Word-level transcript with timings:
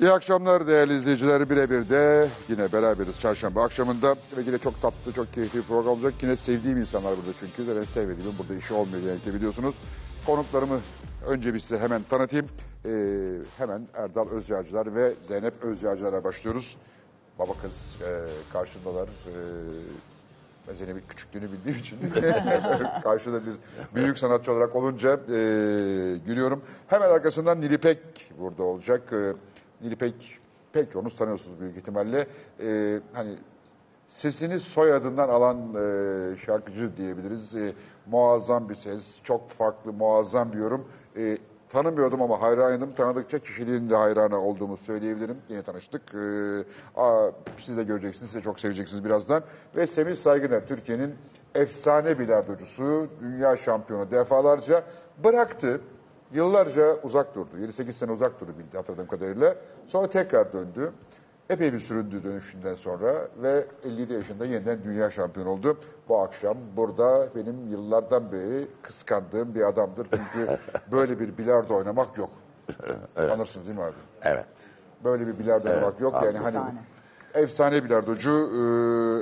İyi 0.00 0.10
akşamlar 0.10 0.66
değerli 0.66 0.96
izleyiciler. 0.96 1.50
Birebir 1.50 1.88
de 1.88 2.28
yine 2.48 2.72
beraberiz 2.72 3.20
çarşamba 3.20 3.64
akşamında 3.64 4.14
ve 4.36 4.42
yine 4.46 4.58
çok 4.58 4.82
tatlı, 4.82 5.12
çok 5.12 5.32
keyifli 5.32 5.58
bir 5.58 5.64
program 5.64 5.92
olacak. 5.92 6.14
Yine 6.22 6.36
sevdiğim 6.36 6.78
insanlar 6.78 7.12
burada 7.16 7.38
çünkü. 7.40 7.64
Zaten 7.64 7.84
sevmediğim 7.84 8.38
burada 8.38 8.54
işi 8.54 8.74
olmuyor 8.74 9.02
genellikle 9.02 9.34
biliyorsunuz. 9.34 9.74
Konuklarımı 10.26 10.80
önce 11.28 11.54
bir 11.54 11.58
size 11.58 11.78
hemen 11.78 12.02
tanıtayım. 12.02 12.46
Ee, 12.84 12.90
hemen 13.58 13.82
Erdal 13.94 14.28
Özyağcılar 14.28 14.94
ve 14.94 15.14
Zeynep 15.22 15.54
Özyağcılar'a 15.62 16.24
başlıyoruz. 16.24 16.76
Baba 17.38 17.52
kız 17.62 17.96
e, 18.02 18.08
karşındalar. 18.52 19.08
E, 19.08 19.34
ben 20.68 20.74
Zeynep'in 20.74 21.02
küçüklüğünü 21.08 21.52
bildiğim 21.52 21.78
için 21.78 21.96
karşıda 23.02 23.40
bir 23.46 23.52
büyük 23.94 24.18
sanatçı 24.18 24.52
olarak 24.52 24.76
olunca 24.76 25.12
e, 25.12 25.38
gülüyorum. 26.26 26.62
Hemen 26.86 27.10
arkasından 27.10 27.60
Nilipek 27.60 27.98
burada 28.38 28.62
olacak. 28.62 29.12
E, 29.12 29.32
Nilipek 29.82 30.38
pek 30.72 30.92
çoğunuz 30.92 31.16
tanıyorsunuz 31.16 31.60
büyük 31.60 31.76
ihtimalle. 31.76 32.26
E, 32.60 33.00
hani 33.12 33.36
sesini 34.08 34.60
soyadından 34.60 35.28
alan 35.28 35.58
e, 35.74 36.36
şarkıcı 36.36 36.96
diyebiliriz. 36.96 37.54
E, 37.54 37.72
muazzam 38.06 38.68
bir 38.68 38.74
ses, 38.74 39.18
çok 39.24 39.50
farklı, 39.50 39.92
muazzam 39.92 40.52
bir 40.52 40.58
yorum. 40.58 40.88
E, 41.16 41.38
tanımıyordum 41.68 42.22
ama 42.22 42.42
hayranıydım. 42.42 42.94
Tanıdıkça 42.94 43.38
kişiliğinin 43.38 43.90
de 43.90 43.96
hayranı 43.96 44.40
olduğumu 44.40 44.76
söyleyebilirim. 44.76 45.36
Yeni 45.48 45.62
tanıştık. 45.62 46.02
E, 46.14 46.20
aa, 47.00 47.30
siz 47.58 47.76
de 47.76 47.82
göreceksiniz, 47.82 48.30
siz 48.30 48.40
de 48.40 48.44
çok 48.44 48.60
seveceksiniz 48.60 49.04
birazdan. 49.04 49.42
Ve 49.76 49.86
Semih 49.86 50.14
Saygıner, 50.14 50.66
Türkiye'nin 50.66 51.14
efsane 51.54 52.18
bilardocusu, 52.18 53.08
dünya 53.20 53.56
şampiyonu 53.56 54.10
defalarca 54.10 54.82
bıraktı. 55.24 55.80
Yıllarca 56.32 56.96
uzak 57.02 57.34
durdu. 57.34 57.50
7-8 57.58 57.92
sene 57.92 58.12
uzak 58.12 58.40
durdu 58.40 58.50
bildi 58.58 58.76
hatırladığım 58.76 59.06
kadarıyla. 59.06 59.54
Sonra 59.86 60.06
tekrar 60.06 60.52
döndü. 60.52 60.92
Epey 61.50 61.72
bir 61.72 61.78
süründü 61.78 62.24
dönüşünden 62.24 62.74
sonra 62.74 63.28
ve 63.42 63.64
57 63.84 64.12
yaşında 64.12 64.44
yeniden 64.46 64.82
dünya 64.84 65.10
şampiyonu 65.10 65.50
oldu. 65.50 65.78
Bu 66.08 66.18
akşam 66.20 66.56
burada 66.76 67.28
benim 67.34 67.66
yıllardan 67.68 68.32
beri 68.32 68.66
kıskandığım 68.82 69.54
bir 69.54 69.68
adamdır. 69.68 70.06
Çünkü 70.10 70.58
böyle 70.92 71.20
bir 71.20 71.38
bilardo 71.38 71.74
oynamak 71.74 72.18
yok. 72.18 72.30
Anırsınız 73.16 73.66
değil 73.66 73.78
mi 73.78 73.84
abi? 73.84 73.94
Evet. 74.22 74.46
Böyle 75.04 75.26
bir 75.26 75.38
bilardo 75.38 75.70
oynamak 75.70 76.00
yok. 76.00 76.14
Yani 76.24 76.38
hani 76.38 76.46
Efsane. 76.46 76.74
efsane 77.34 77.84
bilardocu, 77.84 78.30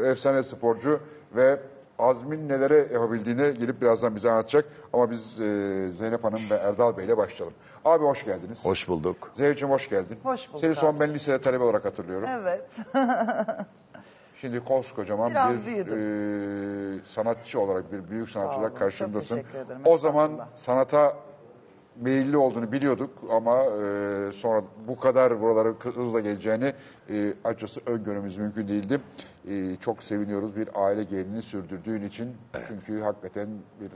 efsane 0.07 0.43
sporcu 0.43 1.01
ve 1.37 1.61
Azmin 1.99 2.49
nelere 2.49 2.89
yapabildiğini 2.93 3.55
gelip 3.59 3.81
birazdan 3.83 4.17
bize 4.17 4.31
anlatacak. 4.31 4.65
Ama 4.93 5.11
biz 5.11 5.41
e, 5.41 5.89
Zeynep 5.93 6.25
Hanım 6.25 6.41
ve 6.51 6.55
Erdal 6.55 6.97
Bey 6.97 7.05
ile 7.05 7.17
başlayalım. 7.17 7.55
Abi 7.85 8.05
hoş 8.05 8.25
geldiniz. 8.25 8.65
Hoş 8.65 8.89
bulduk. 8.89 9.33
Zeynep'ciğim 9.37 9.75
hoş 9.75 9.89
geldin. 9.89 10.19
Hoş 10.23 10.49
bulduk 10.49 10.61
Seni 10.61 10.75
son 10.75 10.93
abi. 10.95 11.01
ben 11.01 11.15
lisede 11.15 11.41
talebe 11.41 11.65
olarak 11.65 11.85
hatırlıyorum. 11.85 12.29
Evet. 12.33 12.67
Şimdi 14.37 14.65
koskocaman 14.65 15.31
Biraz 15.31 15.61
bir 15.63 15.67
büyüdüm. 15.67 16.99
e, 16.99 17.05
sanatçı 17.05 17.61
olarak, 17.61 17.93
bir 17.93 18.11
büyük 18.11 18.29
sanatçı 18.31 18.51
olun, 18.53 18.59
olarak 18.61 18.73
çok 18.73 18.79
karşımdasın. 18.79 19.37
teşekkür 19.37 19.59
ederim, 19.59 19.81
O 19.85 19.99
zaman 19.99 20.25
estağfurullah. 20.31 20.57
sanata 20.57 21.17
meyilli 22.01 22.37
olduğunu 22.37 22.73
biliyorduk 22.73 23.11
ama 23.31 23.63
e, 23.65 24.33
sonra 24.33 24.63
bu 24.89 24.99
kadar 24.99 25.41
buralara 25.41 25.69
hızla 25.69 26.21
geleceğini 26.21 26.73
e, 27.11 27.35
açıkçası 27.45 27.81
öngörmemiz 27.87 28.39
mümkün 28.39 28.69
değildi. 28.69 29.01
E, 29.49 29.77
çok 29.77 30.03
seviniyoruz 30.03 30.57
bir 30.57 30.69
aile 30.75 31.05
geleneğini 31.05 31.43
sürdürdüğün 31.43 32.03
için. 32.03 32.29
Çünkü 32.69 33.01
hakikaten 33.01 33.49
bir... 33.81 33.91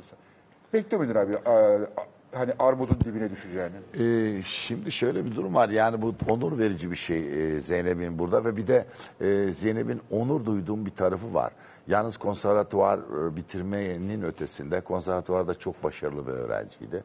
Bekliyor 0.73 1.03
muydun 1.03 1.21
abi 1.21 1.37
a- 1.37 2.01
a- 2.01 2.07
hani 2.33 2.53
armudun 2.59 2.97
dibine 3.05 3.31
düşeceğini? 3.31 3.77
Ee, 3.99 4.43
şimdi 4.43 4.93
şöyle 4.93 5.25
bir 5.25 5.37
durum 5.37 5.55
var. 5.55 5.69
Yani 5.69 6.03
bu 6.03 6.15
onur 6.29 6.59
verici 6.59 6.91
bir 6.91 6.97
şey 6.97 7.57
e, 7.57 7.61
Zeynep'in 7.61 8.19
burada 8.19 8.45
ve 8.45 8.57
bir 8.57 8.67
de 8.67 8.87
e, 9.21 9.53
Zeynep'in 9.53 10.01
onur 10.11 10.45
duyduğum 10.45 10.87
bir 10.87 10.91
tarafı 10.91 11.35
var. 11.35 11.53
Yalnız 11.89 12.17
konservatuvar 12.17 12.99
e, 12.99 13.37
bitirmenin 13.37 14.23
ötesinde 14.23 14.81
konservatuvarda 14.81 15.55
çok 15.55 15.85
başarılı 15.85 16.27
bir 16.27 16.33
öğrenciydi. 16.33 17.05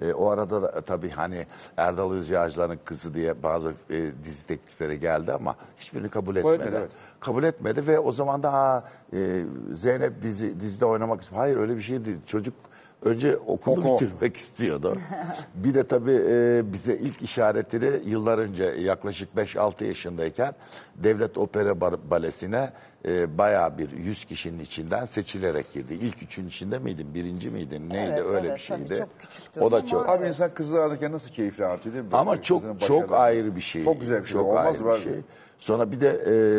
E, 0.00 0.12
o 0.12 0.30
arada 0.30 0.62
da 0.62 0.80
tabii 0.80 1.10
hani 1.10 1.46
Erdal 1.76 2.12
Özyağcılar'ın 2.12 2.78
kızı 2.84 3.14
diye 3.14 3.42
bazı 3.42 3.72
e, 3.90 4.10
dizi 4.24 4.46
teklifleri 4.46 5.00
geldi 5.00 5.32
ama 5.32 5.54
hiçbirini 5.76 6.08
kabul 6.08 6.36
etmedi. 6.36 6.54
etmedi, 6.54 6.76
evet. 6.78 6.90
Kabul 7.20 7.42
etmedi 7.42 7.86
ve 7.86 7.98
o 7.98 8.12
zaman 8.12 8.42
da 8.42 8.52
ha, 8.52 8.84
e, 9.12 9.44
Zeynep 9.72 10.22
dizi 10.22 10.60
dizide 10.60 10.86
oynamak 10.86 11.22
istiyor. 11.22 11.40
Hayır 11.40 11.56
öyle 11.56 11.76
bir 11.76 11.82
şey 11.82 12.04
değil. 12.04 12.18
Çocuk 12.26 12.54
önce 13.02 13.36
okulu 13.36 13.80
Oku. 13.80 14.04
bitirmek 14.04 14.36
istiyordu. 14.36 14.96
bir 15.54 15.74
de 15.74 15.86
tabii 15.86 16.20
e, 16.28 16.62
bize 16.72 16.94
ilk 16.96 17.22
işaretleri 17.22 18.02
yıllar 18.08 18.38
önce 18.38 18.64
yaklaşık 18.64 19.28
5-6 19.36 19.84
yaşındayken 19.84 20.54
Devlet 20.96 21.38
Opera 21.38 21.80
Balesi'ne 22.10 22.70
e, 23.04 23.38
bayağı 23.38 23.78
bir 23.78 23.90
100 23.92 24.24
kişinin 24.24 24.58
içinden 24.58 25.04
seçilerek 25.04 25.72
girdi. 25.72 25.94
İlk 25.94 26.22
üçün 26.22 26.48
içinde 26.48 26.78
miydin? 26.78 27.14
Birinci 27.14 27.50
miydin? 27.50 27.90
Neydi? 27.90 28.10
Evet, 28.12 28.24
Öyle 28.30 28.46
evet, 28.48 28.56
bir 28.56 28.60
şeydi. 28.62 28.84
tabii 28.88 28.98
çok 28.98 29.18
küçüktüm 29.20 29.62
o 29.62 29.70
da 29.72 29.76
ama- 29.76 29.86
çok 29.88 30.08
Abi 30.08 30.18
Evet. 30.24 30.28
insan 30.34 30.50
kızı 30.54 30.82
alırken 30.82 31.12
nasıl 31.12 31.30
keyifli 31.30 31.66
anlatıyor 31.66 31.94
değil 31.94 32.04
mi? 32.04 32.10
ama 32.12 32.30
Böyle 32.32 32.42
çok 32.42 32.60
kızının 32.60 32.78
çok 32.78 33.02
başarıları. 33.02 33.20
ayrı 33.22 33.56
bir 33.56 33.60
şey. 33.60 33.84
Çok 33.84 34.00
güzel 34.00 34.20
bir 34.22 34.26
şey. 34.26 34.32
Çok 34.32 34.46
Olmaz 34.46 34.66
ayrı 34.82 34.96
bir 34.98 35.02
şey. 35.02 35.20
Sonra 35.58 35.92
bir 35.92 36.00
de 36.00 36.08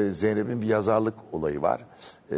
e, 0.07 0.11
Zeynep'in 0.11 0.61
bir 0.61 0.67
yazarlık 0.67 1.13
olayı 1.31 1.61
var. 1.61 1.81
E, 2.31 2.35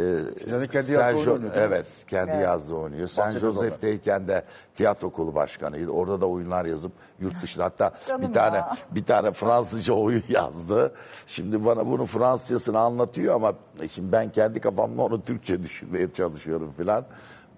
Yani 0.50 0.68
kendi 0.68 0.92
yazdığı 0.92 1.18
oyunu 1.18 1.32
oynuyor 1.32 1.54
değil 1.54 1.68
mi? 1.68 1.74
Evet, 1.74 2.04
kendi 2.08 2.30
Evet. 2.30 2.42
yazdığı 2.44 2.74
oynuyor. 2.74 3.08
San 3.08 3.26
Bahsediyoruz 3.26 3.56
Jose'deyken 3.56 4.28
de 4.28 4.44
tiyatro 4.74 5.08
okulu 5.08 5.34
başkanıydı. 5.34 5.90
Orada 5.90 6.20
da 6.20 6.26
oyunlar 6.26 6.64
yazıp 6.64 6.92
yurt 7.20 7.42
dışında 7.42 7.64
hatta 7.64 7.92
Canım 8.08 8.28
bir 8.28 8.34
tane 8.34 8.56
ya. 8.56 8.76
bir 8.90 9.04
tane 9.04 9.32
Fransızca 9.32 9.94
oyun 9.94 10.22
yazdı. 10.28 10.92
Şimdi 11.26 11.64
bana 11.64 11.86
bunun 11.86 12.04
Fransızcasını 12.06 12.78
anlatıyor 12.78 13.34
ama 13.34 13.52
şimdi 13.90 14.12
ben 14.12 14.32
kendi 14.32 14.60
kafamda 14.60 15.02
onu 15.02 15.22
Türkçe 15.22 15.62
düşünmeye 15.62 16.12
çalışıyorum 16.12 16.72
filan. 16.76 17.04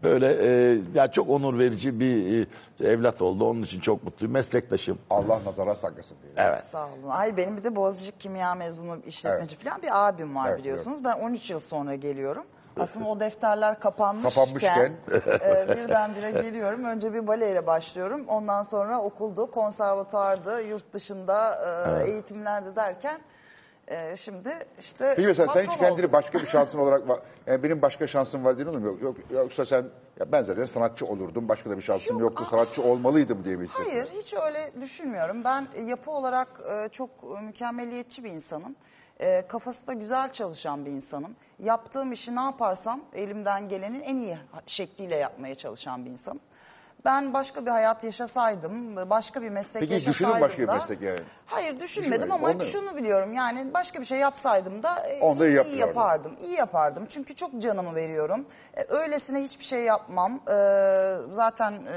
Böyle 0.05 0.33
e, 0.73 0.79
ya 0.95 1.11
çok 1.11 1.31
onur 1.31 1.59
verici 1.59 2.01
bir 2.01 2.43
e, 2.81 2.89
evlat 2.89 3.23
oldu. 3.23 3.51
Onun 3.51 3.63
için 3.63 3.81
çok 3.81 4.05
mutluyum. 4.05 4.33
Meslektaşım. 4.33 4.99
Allah 5.11 5.41
nazara 5.47 5.75
saklasın 5.75 6.17
diye. 6.23 6.33
Evet. 6.37 6.63
Sağ 6.65 6.87
olun. 6.87 7.11
Ay 7.11 7.37
benim 7.37 7.57
bir 7.57 7.65
de 7.65 7.77
Boğaziçi 7.77 8.13
Kimya 8.19 8.55
mezunu 8.55 8.99
işletmeci 9.07 9.57
falan 9.57 9.83
bir 9.83 10.07
abim 10.09 10.37
var 10.37 10.49
Evet, 10.49 10.59
biliyorsunuz. 10.59 11.05
Ben 11.05 11.19
13 11.19 11.51
yıl 11.51 11.61
sonra 11.61 11.95
geliyorum. 11.95 12.45
Aslında 12.81 13.09
o 13.09 13.21
defterler 13.21 13.81
kapanmışken, 13.81 14.45
Kapanmışken. 14.45 14.93
e, 15.71 15.77
birdenbire 15.77 16.31
geliyorum. 16.31 16.85
Önce 16.85 17.15
bir 17.15 17.27
baleyle 17.27 17.67
başlıyorum. 17.67 18.25
Ondan 18.29 18.63
sonra 18.63 19.01
okuldu, 19.01 19.51
konservatuardı, 19.51 20.63
yurt 20.63 20.93
dışında 20.93 21.55
e, 22.05 22.11
eğitimlerde 22.11 22.77
derken 22.77 23.21
e, 23.89 24.17
şimdi 24.17 24.49
işte 24.81 25.13
Peki 25.17 25.29
mesela 25.29 25.53
sen 25.53 25.61
hiç 25.67 25.79
kendini 25.79 26.13
başka 26.13 26.39
bir 26.39 26.47
şansın 26.47 26.79
olarak 26.79 27.03
yani 27.47 27.63
benim 27.63 27.83
başka 27.83 28.07
şansım 28.07 28.45
var 28.45 28.57
diye 28.59 28.67
mi? 28.69 28.85
Yok, 28.87 29.03
yok, 29.03 29.17
yoksa 29.31 29.67
sen 29.67 29.85
ya 30.21 30.33
ben 30.33 30.43
zaten 30.43 30.65
sanatçı 30.65 31.07
olurdum. 31.07 31.49
Başka 31.49 31.71
da 31.71 31.77
bir 31.77 31.83
şansım 31.83 32.19
Yok, 32.19 32.31
yoktu. 32.31 32.45
aa. 32.47 32.51
Sanatçı 32.51 32.83
olmalıydım 32.83 33.45
diye 33.45 33.57
mi 33.57 33.65
hissediyorsun? 33.65 33.97
Hayır 33.97 34.23
hiç 34.23 34.35
öyle 34.35 34.81
düşünmüyorum. 34.81 35.45
Ben 35.45 35.67
e, 35.75 35.81
yapı 35.83 36.11
olarak 36.11 36.49
e, 36.75 36.89
çok 36.89 37.11
e, 37.39 37.43
mükemmeliyetçi 37.43 38.25
bir 38.25 38.31
insanım. 38.31 38.77
E, 39.21 39.47
Kafası 39.49 39.87
da 39.87 39.93
güzel 39.93 40.33
çalışan 40.33 40.87
bir 40.87 40.91
insanım. 40.91 41.37
Yaptığım 41.59 42.13
işi 42.13 42.37
ne 42.37 42.41
yaparsam 42.41 43.01
elimden 43.15 43.69
gelenin 43.69 44.01
en 44.01 44.17
iyi 44.17 44.39
şekliyle 44.67 45.17
yapmaya 45.17 45.55
çalışan 45.55 46.05
bir 46.05 46.11
insanım. 46.11 46.41
Ben 47.05 47.35
başka 47.35 47.67
bir 47.67 47.71
hayat 47.71 48.05
yaşasaydım, 48.05 48.97
başka 49.11 49.43
bir 49.43 49.49
meslek 49.49 49.81
Peki 49.81 49.95
düşünün 49.95 50.07
yaşasaydım 50.09 50.41
başka 50.41 50.63
bir 50.63 50.69
da... 50.69 50.75
meslek 50.75 51.03
yani. 51.03 51.21
Hayır 51.47 51.81
düşünmedim 51.81 52.13
Düşünmeyin, 52.13 52.31
ama 52.31 52.51
onu- 52.51 52.63
şunu 52.65 52.97
biliyorum 52.97 53.35
yani 53.35 53.75
başka 53.75 54.01
bir 54.01 54.05
şey 54.05 54.19
yapsaydım 54.19 54.83
da 54.83 55.01
e, 55.09 55.21
Onu 55.21 55.39
da 55.39 55.49
iyi 55.49 55.65
iyi, 55.65 55.79
yapardım. 55.79 56.37
İyi 56.41 56.55
yapardım 56.57 57.07
çünkü 57.09 57.35
çok 57.35 57.63
canımı 57.63 57.95
veriyorum. 57.95 58.47
E, 58.77 58.85
öylesine 58.89 59.41
hiçbir 59.43 59.65
şey 59.65 59.83
yapmam. 59.83 60.33
E, 60.33 60.57
zaten 61.31 61.73
e, 61.73 61.95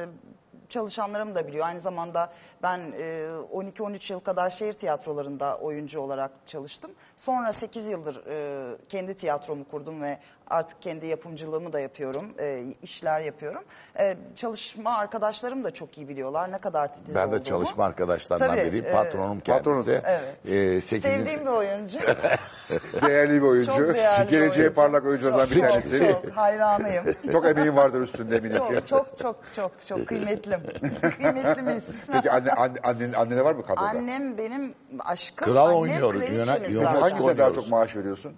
çalışanlarım 0.69 1.35
da 1.35 1.47
biliyor. 1.47 1.65
Aynı 1.65 1.79
zamanda 1.79 2.33
ben 2.63 2.79
e, 2.79 3.27
12-13 3.53 4.13
yıl 4.13 4.19
kadar 4.19 4.49
şehir 4.49 4.73
tiyatrolarında 4.73 5.57
oyuncu 5.57 5.99
olarak 5.99 6.31
çalıştım. 6.45 6.91
Sonra 7.17 7.53
8 7.53 7.87
yıldır 7.87 8.25
e, 8.25 8.77
kendi 8.89 9.13
tiyatromu 9.15 9.67
kurdum 9.67 10.01
ve 10.01 10.17
artık 10.49 10.81
kendi 10.81 11.05
yapımcılığımı 11.07 11.73
da 11.73 11.79
yapıyorum. 11.79 12.25
E, 12.39 12.61
işler 12.81 13.19
yapıyorum. 13.21 13.61
E, 13.99 14.15
çalışma 14.35 14.97
arkadaşlarım 14.97 15.63
da 15.63 15.71
çok 15.71 15.97
iyi 15.97 16.07
biliyorlar 16.09 16.51
ne 16.51 16.57
kadar 16.57 16.93
titiz 16.93 17.15
Ben 17.15 17.21
de 17.23 17.27
olduğumu. 17.27 17.43
çalışma 17.43 17.85
arkadaşlarından 17.85 18.55
Tabii, 18.55 18.67
biriyim. 18.67 18.85
e, 18.85 18.91
Patronum 18.91 19.39
kendisi. 19.39 19.91
Evet. 20.05 20.21
Ee, 20.45 20.49
sekizinci- 20.81 21.01
Sevdiğim 21.01 21.41
bir 21.41 21.45
oyuncu. 21.51 21.99
Değerli 23.07 23.33
bir 23.33 23.41
oyuncu. 23.47 23.71
Çok 23.71 23.77
değerli 23.95 24.25
bir 24.27 24.31
Geleceği 24.31 24.63
oyuncu. 24.63 24.73
parlak 24.73 25.05
oyunculardan 25.05 25.47
bir 25.55 25.61
tanesi. 25.61 25.97
Çok, 25.97 26.23
çok 26.23 26.31
hayranıyım. 26.37 27.05
Çok 27.31 27.45
emeğin 27.45 27.75
vardır 27.75 28.01
üstünde 28.01 28.35
eminim 28.37 28.51
ki. 28.51 28.57
Çok 28.57 28.87
çok 28.87 29.17
çok 29.17 29.35
çok 29.55 29.71
çok 29.87 30.07
kıymetlim. 30.07 30.59
Kıymetli 31.17 31.61
miyiz? 31.61 31.95
Peki 32.11 32.31
anne, 32.31 32.51
anne, 32.51 32.75
annen, 32.83 33.13
annene 33.13 33.43
var 33.43 33.53
mı 33.55 33.65
kadroda? 33.65 33.85
Annem 33.87 34.37
benim 34.37 34.73
aşkım. 35.05 35.53
Kral 35.53 35.65
annem 35.65 35.77
oynuyor, 35.79 36.11
kraliçemiz 36.13 36.73
yönet- 36.73 36.83
zaten. 36.85 37.01
Hangisine 37.01 37.19
daha 37.19 37.27
oynuyoruz. 37.27 37.55
çok 37.55 37.69
maaş 37.69 37.95
veriyorsun? 37.95 38.33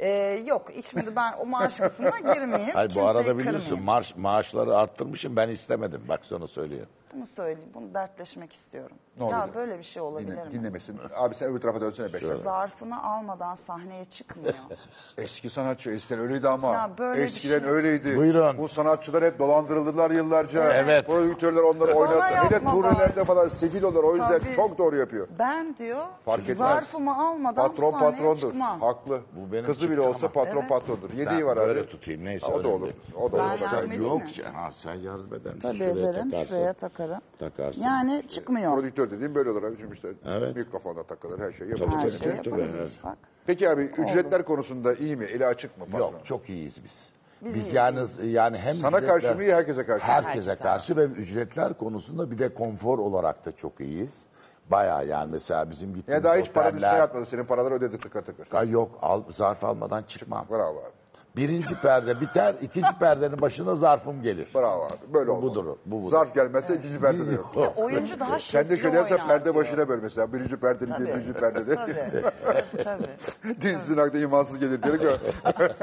Ee, 0.00 0.38
yok 0.46 0.70
şimdi 0.84 1.16
ben 1.16 1.32
o 1.38 1.46
maaş 1.46 1.80
kısmına 1.80 2.34
girmeyeyim. 2.34 2.74
Hayır 2.74 2.94
bu 2.94 3.08
arada 3.08 3.38
biliyorsun 3.38 3.82
maaş, 3.82 4.16
maaşları 4.16 4.76
arttırmışım 4.76 5.36
ben 5.36 5.48
istemedim. 5.48 6.02
Bak 6.08 6.26
sana 6.26 6.46
söylüyorum. 6.46 6.88
Bunu 7.14 7.26
söyleyeyim, 7.26 7.70
bunu 7.74 7.94
dertleşmek 7.94 8.52
istiyorum. 8.52 8.96
Ne 9.20 9.28
ya 9.28 9.44
oldu? 9.44 9.50
böyle 9.54 9.78
bir 9.78 9.82
şey 9.82 10.02
olabilir 10.02 10.32
Dinle, 10.32 10.44
mi? 10.44 10.52
dinlemesin. 10.52 10.98
Abi 11.16 11.34
sen 11.34 11.50
öbür 11.50 11.60
tarafa 11.60 11.80
dönsene 11.80 12.12
bekle. 12.12 12.34
Zarfını 12.34 13.04
almadan 13.04 13.54
sahneye 13.54 14.04
çıkmıyor. 14.04 14.54
Eski 15.18 15.50
sanatçı 15.50 15.90
eskiden 15.90 16.20
öyleydi 16.20 16.48
ama. 16.48 16.72
Ya 16.72 16.90
böyle 16.98 17.20
bir 17.20 17.26
eskiden 17.26 17.58
şey- 17.60 17.68
öyleydi. 17.68 18.16
Buyurun. 18.16 18.58
Bu 18.58 18.68
sanatçılar 18.68 19.24
hep 19.24 19.38
dolandırıldılar 19.38 20.10
yıllarca. 20.10 20.72
Evet. 20.72 21.06
Prodüktörler 21.06 21.62
onları 21.62 21.90
Bana 21.94 21.98
oynattı. 22.00 22.24
Hele 22.36 22.54
yapma 22.54 22.72
turnelerde 22.72 23.24
falan 23.24 23.48
sefil 23.48 23.82
olur. 23.82 24.04
O 24.04 24.10
yüzden 24.16 24.38
Tabii. 24.38 24.56
çok 24.56 24.78
doğru 24.78 24.96
yapıyor. 24.96 25.28
ben 25.38 25.76
diyor 25.76 26.06
Fark 26.24 26.40
etmez. 26.42 26.58
zarfımı 26.58 27.18
almadan 27.28 27.68
Patron 27.68 27.90
sahneye 27.90 28.10
patrondur. 28.10 28.40
çıkmam. 28.40 28.80
Haklı. 28.80 29.20
Bu 29.36 29.52
benim 29.52 29.64
Kızı 29.66 29.84
bile 29.84 29.94
çıktı 29.96 30.08
olsa 30.08 30.26
ama. 30.26 30.32
patron 30.32 30.58
Evet. 30.60 30.68
patrondur. 30.68 31.12
Yediği 31.12 31.46
var 31.46 31.56
abi. 31.56 31.66
böyle 31.66 31.86
tutayım, 31.86 32.24
neyse, 32.24 32.46
O 32.46 32.50
da 32.50 32.54
önemli 32.58 32.68
olur. 32.68 32.82
değil. 32.82 32.96
O 33.20 33.32
da 33.32 33.38
Ben 33.38 33.44
olur. 33.48 33.60
yardım 33.60 33.86
edeyim 33.92 34.02
Yok 34.04 34.22
mi? 34.22 34.30
ya, 34.44 34.54
ha, 34.54 34.70
sen 34.76 34.94
yardım 34.94 35.34
eder 35.34 35.54
misin? 35.54 35.68
Tabii 35.68 35.78
Şuraya 35.78 35.90
ederim, 35.92 36.30
takarsın. 36.30 36.54
şuraya 36.54 36.72
takarım. 36.72 37.18
Takarsın. 37.38 37.82
Yani 37.82 38.22
çıkmıyor. 38.28 38.74
Prodüktör 38.74 39.07
dediğim 39.10 39.34
böyle 39.34 39.50
olur 39.50 39.62
abi. 39.62 39.76
Çünkü 39.80 39.94
işte 39.94 40.08
Evet. 40.26 40.56
mikrofonda 40.56 41.02
takılır 41.02 41.38
her 41.38 41.52
şey 41.52 41.58
Tabii, 41.70 41.80
yapılır. 41.80 41.88
Her 41.96 42.00
tabii, 42.00 42.10
şey 42.10 42.20
tabii, 42.20 42.36
tabii, 42.36 42.48
yaparız 42.48 42.74
evet. 42.76 42.84
biz 42.86 42.98
bak. 43.04 43.18
Peki 43.46 43.70
abi 43.70 43.82
ücretler 43.82 44.44
konusunda 44.44 44.94
iyi 44.94 45.16
mi? 45.16 45.24
Eli 45.24 45.46
açık 45.46 45.78
mı 45.78 45.84
patron? 45.84 45.98
Yok 46.12 46.20
çok 46.24 46.48
iyiyiz 46.48 46.84
biz. 46.84 47.08
Biz 47.42 47.54
Biz, 47.54 47.54
iyiyiz, 47.62 47.72
yalnız 47.74 48.30
yani 48.32 48.58
hem 48.58 48.76
Sana 48.76 49.06
karşı 49.06 49.34
mı 49.34 49.42
iyi, 49.42 49.54
herkese 49.54 49.86
karşı 49.86 50.06
mı? 50.06 50.12
Herkese 50.12 50.50
Herkese 50.50 50.62
karşı 50.62 50.96
ve 50.96 51.04
ücretler 51.04 51.74
konusunda 51.74 52.30
bir 52.30 52.38
de 52.38 52.54
konfor 52.54 52.98
olarak 52.98 53.44
da 53.46 53.52
çok 53.56 53.80
iyiyiz. 53.80 54.22
Bayağı 54.70 55.06
yani 55.06 55.30
mesela 55.32 55.70
bizim 55.70 55.88
Ya 55.90 55.94
gittiğimiz 55.96 56.24
daha 56.24 56.36
hiç 56.36 56.52
paranı 56.52 56.76
oteller- 56.76 56.90
şey 56.90 57.00
atmadı. 57.00 57.26
Senin 57.26 57.44
paraları 57.44 57.74
ödedi 57.74 57.98
tıkır 57.98 58.22
tıkır. 58.22 58.48
Ay 58.52 58.70
yok 58.70 58.98
al, 59.02 59.22
zarf 59.30 59.64
almadan 59.64 60.02
çıkmam. 60.02 60.46
Bravo 60.50 60.78
abi. 60.78 60.97
Birinci 61.36 61.74
perde 61.82 62.20
biter, 62.20 62.54
ikinci 62.62 62.88
perdenin 63.00 63.40
başına 63.40 63.74
zarfım 63.74 64.22
gelir. 64.22 64.48
Bravo 64.54 64.84
abi. 64.84 64.94
Böyle 65.14 65.28
Bu 65.30 65.32
olmalı. 65.32 65.50
budur, 65.50 65.76
bu 65.86 66.02
budur. 66.02 66.10
Zarf 66.10 66.34
gelmezse 66.34 66.76
ikinci 66.76 67.00
perde 67.00 67.26
de 67.26 67.32
yok. 67.34 67.52
Yok. 67.56 67.72
Oyuncu 67.76 68.20
daha 68.20 68.40
Sen 68.40 68.64
de 68.64 68.68
şekli 68.68 68.82
şöyle 68.82 69.02
oynar 69.02 69.26
perde 69.26 69.44
diyor. 69.44 69.54
başına 69.54 69.88
böl 69.88 69.98
mesela. 70.02 70.32
Birinci 70.32 70.56
perdeli 70.56 70.90
Tabii. 70.90 71.08
ikinci 71.10 71.32
perdede. 71.32 71.74
Tabii, 71.74 72.82
tabii. 72.84 73.60
Dizisinin 73.60 73.98
aklı 73.98 74.18
imansız 74.20 74.58
gelir 74.58 74.82
diye 74.82 74.96
gör. 74.96 75.18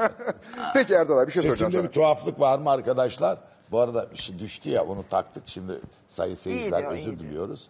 Peki 0.74 0.94
Erdal 0.94 1.18
abi 1.18 1.26
bir 1.26 1.32
şey 1.32 1.42
soracağım 1.42 1.58
Sesimde 1.72 1.76
sana. 1.76 1.88
bir 1.88 1.92
tuhaflık 1.92 2.40
var 2.40 2.58
mı 2.58 2.70
arkadaşlar? 2.70 3.38
Bu 3.70 3.80
arada 3.80 4.10
bir 4.10 4.16
şey 4.16 4.38
düştü 4.38 4.70
ya 4.70 4.84
onu 4.84 5.04
taktık 5.10 5.42
şimdi 5.46 5.72
sayı 6.08 6.36
seyirciler 6.36 6.80
diyor, 6.80 6.92
iyi 6.92 6.98
özür 7.00 7.04
diyor. 7.10 7.18
diliyoruz. 7.18 7.68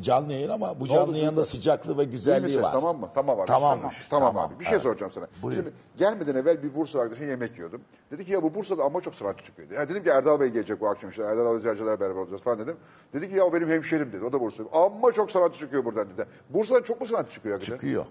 Canlı 0.00 0.32
yayın 0.32 0.48
ama 0.48 0.80
bu 0.80 0.86
canlı 0.86 1.16
yayında 1.16 1.36
duydu? 1.36 1.46
sıcaklığı 1.46 1.98
ve 1.98 2.04
güzelliği 2.04 2.52
ses 2.54 2.62
var. 2.62 2.72
tamam 2.72 3.00
mı? 3.00 3.08
Tamam 3.14 3.40
abi. 3.40 3.46
Tamammış, 3.46 4.06
Tamam, 4.10 4.34
tamam. 4.34 4.50
abi. 4.50 4.60
Bir 4.60 4.64
şey 4.64 4.72
Evet. 4.74 4.82
soracağım 4.82 5.12
sana. 5.12 5.26
Buyurun. 5.42 5.62
Şimdi 5.62 5.74
gelmeden 5.96 6.34
evvel 6.34 6.62
bir 6.62 6.74
Bursa 6.74 7.00
arkadaşım 7.00 7.28
yemek 7.28 7.52
yiyordum. 7.56 7.80
Dedi 8.10 8.24
ki 8.24 8.32
ya 8.32 8.42
bu 8.42 8.54
Bursa'da 8.54 8.82
ama 8.84 9.00
çok 9.00 9.14
sanatçı 9.14 9.44
çıkıyor. 9.44 9.70
Yani 9.70 9.88
dedim 9.88 10.04
ki 10.04 10.10
Erdal 10.10 10.40
Bey 10.40 10.48
gelecek 10.48 10.80
bu 10.80 10.88
akşam 10.88 11.10
işte. 11.10 11.22
Erdal 11.22 11.54
Özyacılar 11.54 12.00
beraber 12.00 12.14
olacağız 12.14 12.42
falan 12.42 12.58
dedim. 12.58 12.76
Dedi 13.12 13.28
ki 13.30 13.36
ya 13.36 13.44
o 13.44 13.52
benim 13.52 13.68
hemşerim 13.68 14.12
dedi. 14.12 14.24
O 14.24 14.32
da 14.32 14.40
Bursa. 14.40 14.62
Ama 14.72 15.12
çok 15.12 15.30
sanatçı 15.30 15.58
çıkıyor 15.58 15.84
buradan 15.84 16.08
dedi. 16.10 16.26
Bursa'da 16.50 16.84
çok 16.84 17.00
mu 17.00 17.06
sanatçı 17.06 17.34
çıkıyor 17.34 17.54
hakikaten? 17.54 17.76
Çıkıyor. 17.76 18.04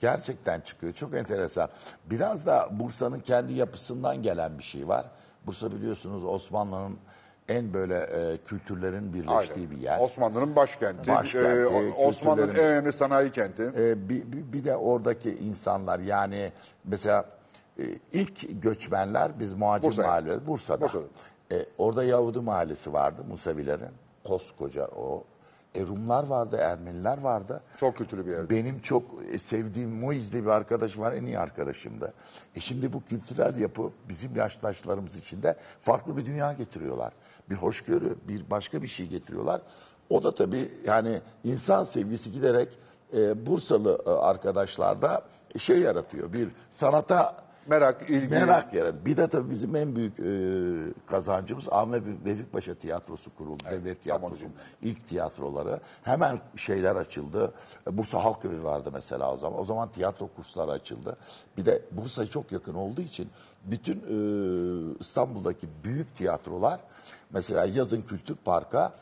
Gerçekten 0.00 0.60
çıkıyor. 0.60 0.92
Çok 0.92 1.14
enteresan. 1.14 1.68
Biraz 2.06 2.46
da 2.46 2.68
Bursa'nın 2.72 3.20
kendi 3.20 3.52
yapısından 3.52 4.22
gelen 4.22 4.58
bir 4.58 4.64
şey 4.64 4.88
var. 4.88 5.06
Bursa 5.46 5.72
biliyorsunuz 5.72 6.24
Osmanlı'nın 6.24 6.98
en 7.48 7.74
böyle 7.74 7.98
e, 7.98 8.38
kültürlerin 8.38 9.14
birleştiği 9.14 9.54
Aynen. 9.66 9.70
bir 9.70 9.76
yer. 9.80 10.00
Osmanlı'nın 10.00 10.56
başkenti. 10.56 11.10
Başkenti, 11.10 11.48
Ee, 11.48 11.66
o- 11.66 12.06
Osmanlı'nın 12.08 12.54
en 12.54 12.58
önemli 12.64 12.92
sanayi 12.92 13.32
kenti. 13.32 13.62
Ee, 13.76 14.08
bir, 14.08 14.22
bir, 14.52 14.64
de 14.64 14.76
oradaki 14.76 15.30
insanlar 15.34 15.98
yani 15.98 16.52
mesela 16.84 17.24
e, 17.78 17.82
ilk 18.12 18.62
göçmenler 18.62 19.40
biz 19.40 19.52
muhacir 19.54 19.86
Bursa'ya. 19.88 20.08
mahalle 20.08 20.46
Bursa'da. 20.46 20.80
Bursa'da. 20.84 21.04
E, 21.52 21.66
orada 21.78 22.04
Yahudi 22.04 22.40
mahallesi 22.40 22.92
vardı 22.92 23.22
Musevilerin. 23.28 23.88
Koskoca 24.24 24.86
o. 24.86 25.24
E, 25.74 25.82
Rumlar 25.82 26.26
vardı, 26.26 26.56
Ermeniler 26.60 27.18
vardı. 27.18 27.60
Çok 27.80 27.96
kültürlü 27.96 28.26
bir 28.26 28.30
yer. 28.32 28.50
Benim 28.50 28.80
çok 28.80 29.02
e, 29.32 29.38
sevdiğim 29.38 29.90
Muiz'li 29.90 30.44
bir 30.44 30.50
arkadaşım 30.50 31.02
var, 31.02 31.12
en 31.12 31.24
iyi 31.26 31.38
arkadaşımdı. 31.38 32.12
E 32.56 32.60
şimdi 32.60 32.92
bu 32.92 33.04
kültürel 33.04 33.58
yapı 33.58 33.90
bizim 34.08 34.36
yaştaşlarımız 34.36 35.16
için 35.16 35.42
de 35.42 35.56
farklı 35.80 36.16
bir 36.16 36.26
dünya 36.26 36.52
getiriyorlar. 36.52 37.12
Bir 37.50 37.54
hoşgörü, 37.54 38.16
bir 38.28 38.50
başka 38.50 38.82
bir 38.82 38.88
şey 38.88 39.06
getiriyorlar. 39.06 39.60
O 40.10 40.22
da 40.22 40.34
tabii 40.34 40.72
yani 40.84 41.20
insan 41.44 41.84
sevgisi 41.84 42.32
giderek 42.32 42.78
e, 43.16 43.46
Bursalı 43.46 44.02
e, 44.06 44.10
arkadaşlarda 44.10 45.22
şey 45.58 45.78
yaratıyor. 45.78 46.32
Bir 46.32 46.48
sanata 46.70 47.44
Merak, 47.66 48.10
ilgi. 48.10 48.28
Merak 48.28 48.74
yaratıyor. 48.74 49.04
Bir 49.04 49.16
de 49.16 49.28
tabii 49.28 49.50
bizim 49.50 49.76
en 49.76 49.96
büyük 49.96 50.20
e, 50.20 50.24
kazancımız 51.06 51.68
Ahmet 51.70 52.02
Vefik 52.24 52.52
Paşa 52.52 52.74
Tiyatrosu 52.74 53.34
kuruldu. 53.34 53.62
Devlet 53.70 54.02
Tiyatrosu'nun 54.02 54.52
ilk 54.82 55.08
tiyatroları. 55.08 55.80
Hemen 56.02 56.38
şeyler 56.56 56.96
açıldı. 56.96 57.52
E, 57.86 57.98
Bursa 57.98 58.24
Halk 58.24 58.44
Evi 58.44 58.64
vardı 58.64 58.90
mesela 58.92 59.32
o 59.34 59.36
zaman. 59.36 59.60
O 59.60 59.64
zaman 59.64 59.88
tiyatro 59.88 60.28
kursları 60.36 60.70
açıldı. 60.70 61.16
Bir 61.56 61.66
de 61.66 61.82
Bursa'ya 61.90 62.28
çok 62.28 62.52
yakın 62.52 62.74
olduğu 62.74 63.02
için 63.02 63.28
bütün 63.64 63.96
e, 63.96 64.16
İstanbul'daki 65.00 65.68
büyük 65.84 66.14
tiyatrolar 66.14 66.80
mesela 67.34 67.64
yazın 67.64 68.02
Kültür 68.02 68.36
Park'a 68.36 68.92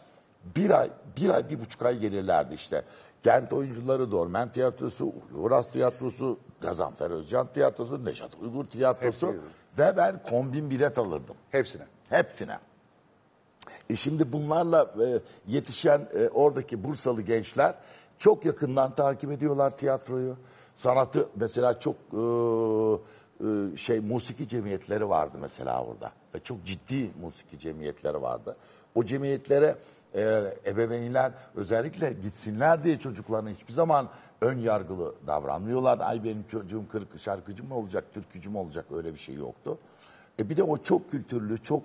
bir 0.56 0.70
ay, 0.70 0.90
bir 1.16 1.28
ay, 1.28 1.50
bir 1.50 1.60
buçuk 1.60 1.82
ay 1.82 1.98
gelirlerdi 1.98 2.54
işte. 2.54 2.84
Kent 3.24 3.52
oyuncuları, 3.52 4.10
Dormen 4.10 4.52
Tiyatrosu, 4.52 5.12
Uras 5.34 5.72
Tiyatrosu, 5.72 6.38
Gazanfer 6.60 7.10
Özcan 7.10 7.46
Tiyatrosu, 7.46 8.04
Neşat 8.04 8.30
Uygur 8.42 8.64
Tiyatrosu 8.64 9.26
Hepsi. 9.28 9.40
ve 9.78 9.96
ben 9.96 10.22
kombin 10.30 10.70
bilet 10.70 10.98
alırdım. 10.98 11.36
Hepsine. 11.50 11.82
Hepsine. 12.08 12.58
E 13.90 13.96
şimdi 13.96 14.32
bunlarla 14.32 14.94
e, 15.04 15.20
yetişen 15.46 16.08
e, 16.14 16.28
oradaki 16.28 16.84
Bursalı 16.84 17.22
gençler 17.22 17.74
çok 18.18 18.44
yakından 18.44 18.94
takip 18.94 19.32
ediyorlar 19.32 19.76
tiyatroyu. 19.76 20.36
Sanatı 20.76 21.28
mesela 21.36 21.78
çok 21.78 21.94
e, 21.94 22.22
e, 23.42 23.76
şey 23.76 24.00
musiki 24.00 24.48
cemiyetleri 24.48 25.08
vardı 25.08 25.38
mesela 25.40 25.84
orada. 25.84 26.12
Ve 26.34 26.40
çok 26.40 26.64
ciddi 26.64 27.10
musiki 27.20 27.58
cemiyetleri 27.58 28.22
vardı. 28.22 28.56
O 28.94 29.04
cemiyetlere 29.04 29.76
e, 30.14 30.42
ebeveynler 30.66 31.32
özellikle 31.54 32.12
gitsinler 32.12 32.84
diye 32.84 32.98
çocuklarına 32.98 33.50
hiçbir 33.50 33.72
zaman 33.72 34.08
ön 34.40 34.58
yargılı 34.58 35.14
davranmıyorlar. 35.26 35.98
Ay 36.00 36.24
benim 36.24 36.44
çocuğum 36.46 36.88
kırık 36.88 37.18
şarkıcı 37.18 37.64
mı 37.64 37.74
olacak, 37.74 38.04
türkücü 38.14 38.50
mü 38.50 38.58
olacak 38.58 38.84
öyle 38.94 39.12
bir 39.14 39.18
şey 39.18 39.34
yoktu. 39.34 39.78
E 40.40 40.48
bir 40.48 40.56
de 40.56 40.62
o 40.62 40.76
çok 40.76 41.10
kültürlü, 41.10 41.58
çok 41.62 41.82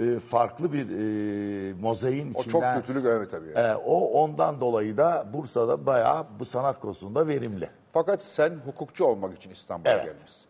e, 0.00 0.18
farklı 0.18 0.72
bir 0.72 0.86
e, 0.90 1.72
mozaiğin 1.74 2.34
O 2.34 2.42
çok 2.42 2.62
kültürlü 2.74 3.08
evet 3.08 3.30
tabii. 3.30 3.48
yani. 3.48 3.66
E, 3.66 3.74
o 3.74 4.22
ondan 4.22 4.60
dolayı 4.60 4.96
da 4.96 5.26
Bursa'da 5.32 5.86
bayağı 5.86 6.26
bu 6.38 6.44
sanat 6.44 6.80
konusunda 6.80 7.28
verimli. 7.28 7.68
Fakat 7.92 8.22
sen 8.22 8.50
hukukçu 8.64 9.04
olmak 9.04 9.36
için 9.36 9.50
İstanbul'a 9.50 9.92
Evet. 9.92 10.04
gelmişsin. 10.04 10.49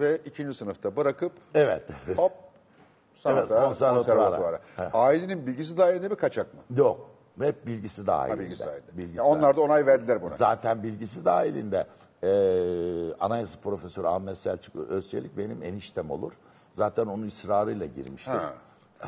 Ve 0.00 0.16
ikinci 0.24 0.54
sınıfta 0.58 0.96
bırakıp 0.96 1.32
Evet. 1.54 1.82
hop 2.16 2.32
sanata, 3.14 3.58
Evet, 3.58 3.66
konservatuvara. 3.68 4.60
Ailenin 4.92 5.46
bilgisi 5.46 5.78
dahilinde 5.78 6.08
mi 6.08 6.16
kaçak 6.16 6.54
mı? 6.54 6.60
Yok. 6.76 7.10
Hep 7.40 7.66
bilgisi 7.66 8.06
dahilinde. 8.06 8.36
Ha, 8.36 8.40
bilgisi 8.44 8.66
dahilinde. 8.66 8.96
Bilgisi 8.98 9.18
Ya 9.18 9.24
onlar 9.24 9.56
da 9.56 9.60
onay 9.60 9.86
verdiler 9.86 10.22
buna. 10.22 10.28
Zaten 10.28 10.82
bilgisi 10.82 11.24
dahilinde. 11.24 11.86
E, 12.22 12.28
Anayasa 13.20 13.58
Profesörü 13.60 14.06
Ahmet 14.06 14.38
Selçuk 14.38 14.76
Özçelik 14.76 15.36
benim 15.38 15.62
eniştem 15.62 16.10
olur. 16.10 16.32
Zaten 16.74 17.06
onun 17.06 17.26
ısrarıyla 17.26 17.86
girmiştim. 17.86 18.34
Ha. 18.34 18.52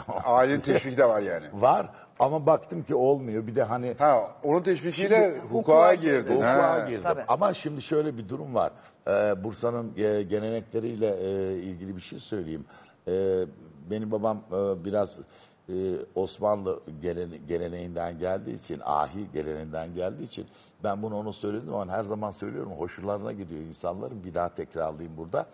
Ailenin 0.25 0.61
teşviki 0.61 0.97
de 0.99 1.09
var 1.09 1.21
yani. 1.21 1.47
Var 1.53 1.89
ama 2.19 2.47
baktım 2.47 2.83
ki 2.83 2.95
olmuyor. 2.95 3.47
Bir 3.47 3.57
de 3.57 3.63
hani 3.63 3.95
Ha, 3.99 4.31
onun 4.43 4.63
teşvikiyle 4.63 5.39
hukuka 5.39 5.55
hukuka 5.55 5.95
girdin. 5.95 6.33
Hukuka 6.33 6.63
ha. 6.73 6.79
girdim. 6.89 7.03
Tabii. 7.03 7.25
Ama 7.29 7.55
şimdi 7.55 7.83
şöyle 7.83 8.17
bir 8.19 8.29
durum 8.29 8.55
var. 8.55 8.73
Ee, 9.07 9.45
Bursa'nın 9.45 9.93
e, 9.97 10.23
gelenekleriyle 10.23 11.17
e, 11.21 11.59
ilgili 11.59 11.97
bir 11.97 12.01
şey 12.01 12.19
söyleyeyim. 12.19 12.65
Ee, 13.09 13.45
benim 13.91 14.11
babam 14.11 14.43
e, 14.53 14.85
biraz 14.85 15.21
e, 15.69 15.73
Osmanlı 16.15 16.81
gelen, 17.03 17.31
geleneğinden 17.49 18.19
geldiği 18.19 18.55
için, 18.55 18.81
ahi 18.85 19.33
geleneğinden 19.33 19.95
geldiği 19.95 20.23
için 20.23 20.47
ben 20.85 21.03
bunu 21.03 21.17
ona 21.17 21.33
söyledim 21.33 21.75
ama 21.75 21.93
her 21.93 22.05
zaman 22.05 22.31
söylüyorum. 22.31 22.73
Hoşlarına 22.73 23.33
gidiyor 23.33 23.61
insanların. 23.61 24.25
Bir 24.25 24.35
daha 24.35 24.55
tekrarlayayım 24.55 25.17
burada. 25.17 25.47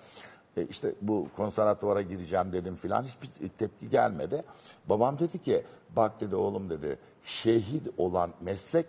E, 0.56 0.64
işte 0.66 0.92
bu 1.02 1.28
konservatuvara 1.36 2.02
gireceğim 2.02 2.52
dedim 2.52 2.76
filan 2.76 3.02
hiçbir 3.02 3.48
tepki 3.58 3.90
gelmedi. 3.90 4.42
Babam 4.88 5.18
dedi 5.18 5.42
ki 5.42 5.64
bak 5.96 6.20
dedi 6.20 6.36
oğlum 6.36 6.70
dedi 6.70 6.98
şehit 7.24 7.88
olan 7.98 8.30
meslek 8.40 8.86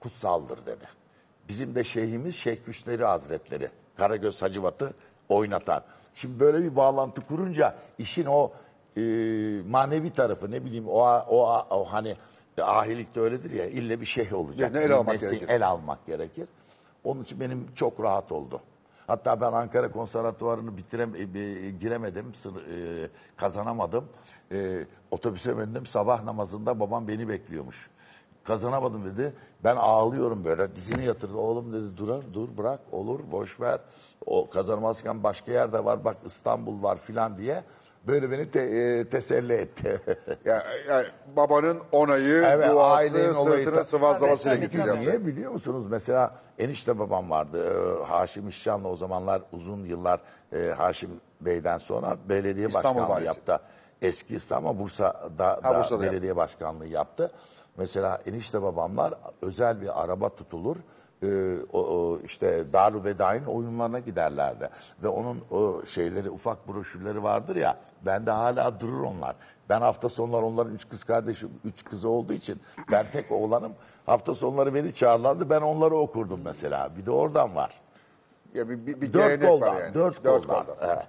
kutsaldır 0.00 0.66
dedi. 0.66 0.84
Bizim 1.48 1.74
de 1.74 1.84
şeyhimiz 1.84 2.34
Şeyh 2.34 2.66
Güçleri 2.66 3.04
Hazretleri. 3.04 3.70
Karagöz 3.96 4.42
Hacivat'ı 4.42 4.92
oynatan. 5.28 5.82
Şimdi 6.14 6.40
böyle 6.40 6.62
bir 6.62 6.76
bağlantı 6.76 7.20
kurunca 7.20 7.74
işin 7.98 8.26
o 8.26 8.52
e, 8.96 9.00
manevi 9.68 10.10
tarafı 10.10 10.50
ne 10.50 10.64
bileyim 10.64 10.88
o, 10.88 11.00
o, 11.28 11.66
o 11.70 11.84
hani 11.84 12.16
ahilikte 12.62 13.20
öyledir 13.20 13.50
ya 13.50 13.66
ille 13.66 14.00
bir 14.00 14.06
şeyh 14.06 14.32
olacak. 14.32 14.74
Yani 14.74 14.84
el 14.84 14.92
almak 14.92 15.12
mesleği 15.14 15.32
gerekir. 15.32 15.48
El 15.54 15.68
almak 15.68 16.06
gerekir. 16.06 16.48
Onun 17.04 17.22
için 17.22 17.40
benim 17.40 17.74
çok 17.74 18.00
rahat 18.02 18.32
oldu. 18.32 18.60
Hatta 19.06 19.40
ben 19.40 19.52
Ankara 19.52 19.90
Konservatuvarı'nı 19.92 20.76
bitirem, 20.76 21.14
e, 21.14 21.40
e, 21.40 21.70
giremedim, 21.70 22.34
sır- 22.34 23.04
e, 23.04 23.08
kazanamadım. 23.36 24.04
E, 24.52 24.86
otobüse 25.10 25.58
bindim, 25.58 25.86
sabah 25.86 26.22
namazında 26.24 26.80
babam 26.80 27.08
beni 27.08 27.28
bekliyormuş. 27.28 27.90
Kazanamadım 28.44 29.04
dedi. 29.04 29.32
Ben 29.64 29.76
ağlıyorum 29.76 30.44
böyle. 30.44 30.76
Dizini 30.76 31.04
yatırdı. 31.04 31.36
Oğlum 31.36 31.72
dedi 31.72 31.96
durar, 31.96 32.20
dur 32.34 32.48
bırak 32.58 32.80
olur 32.92 33.20
boş 33.32 33.60
ver. 33.60 33.78
O 34.26 34.50
kazanmazken 34.50 35.22
başka 35.22 35.52
yerde 35.52 35.84
var 35.84 36.04
bak 36.04 36.16
İstanbul 36.24 36.82
var 36.82 36.96
filan 36.96 37.38
diye. 37.38 37.62
Böyle 38.06 38.30
beni 38.30 38.50
te- 38.50 38.60
e, 38.62 39.08
teselli 39.08 39.52
etti. 39.52 40.00
Yani, 40.44 40.62
yani 40.88 41.06
babanın 41.36 41.78
onayı, 41.92 42.42
Evet, 42.46 42.70
duası, 42.72 42.96
ailenin 42.96 43.34
olayı 43.34 43.64
sırtını 43.64 43.80
da- 43.80 43.84
sıvazlamasıyla 43.84 44.56
gitti. 44.56 44.82
Niye 45.00 45.26
biliyor 45.26 45.52
musunuz? 45.52 45.86
Mesela 45.90 46.34
enişte 46.58 46.98
babam 46.98 47.30
vardı. 47.30 47.72
Ee, 48.00 48.04
Haşim 48.04 48.48
İşcan'la 48.48 48.88
o 48.88 48.96
zamanlar 48.96 49.42
uzun 49.52 49.84
yıllar 49.84 50.20
e, 50.52 50.66
Haşim 50.76 51.10
Bey'den 51.40 51.78
sonra 51.78 52.16
belediye 52.28 52.68
İstanbul 52.68 52.88
başkanlığı 53.00 53.08
valisi. 53.14 53.26
yaptı. 53.26 53.60
Eski 54.02 54.34
İstanbul 54.36 54.78
Bursa'da 54.78 55.48
Ha, 55.48 55.74
da 55.74 55.78
Bursa'da 55.78 56.02
belediye 56.02 56.36
başkanlığı 56.36 56.86
yaptı. 56.86 57.30
Mesela 57.78 58.20
enişte 58.26 58.62
babamlar 58.62 59.14
özel 59.42 59.80
bir 59.80 60.02
araba 60.02 60.28
tutulur. 60.28 60.76
Ee, 61.22 61.56
o, 61.72 61.78
o 61.80 62.20
işte 62.24 62.64
Darülbedai'nin 62.72 63.44
oyunlarına 63.46 63.98
giderlerdi. 63.98 64.70
Ve 65.02 65.08
onun 65.08 65.40
o 65.50 65.82
şeyleri 65.86 66.30
ufak 66.30 66.68
broşürleri 66.68 67.22
vardır 67.22 67.56
ya. 67.56 67.76
Bende 68.06 68.30
hala 68.30 68.80
durur 68.80 69.00
onlar. 69.00 69.36
Ben 69.68 69.80
hafta 69.80 70.08
sonları 70.08 70.44
onların 70.46 70.74
üç 70.74 70.88
kız 70.88 71.04
kardeşi, 71.04 71.46
üç 71.64 71.84
kızı 71.84 72.08
olduğu 72.08 72.32
için 72.32 72.60
ben 72.92 73.06
tek 73.12 73.32
oğlanım. 73.32 73.72
Hafta 74.06 74.34
sonları 74.34 74.74
beni 74.74 74.94
çağırırlardı. 74.94 75.50
Ben 75.50 75.60
onları 75.60 75.94
okurdum 75.96 76.40
mesela. 76.44 76.90
Bir 76.96 77.06
de 77.06 77.10
oradan 77.10 77.54
var. 77.54 77.80
Ya 78.54 78.68
bir, 78.68 78.86
bir, 78.86 79.00
bir 79.00 79.12
Dört 79.12 79.40
gelenek 79.40 79.60
var 79.62 79.80
yani. 79.80 79.94
Dört 79.94 80.22
koldan. 80.22 80.66
Evet. 80.80 81.06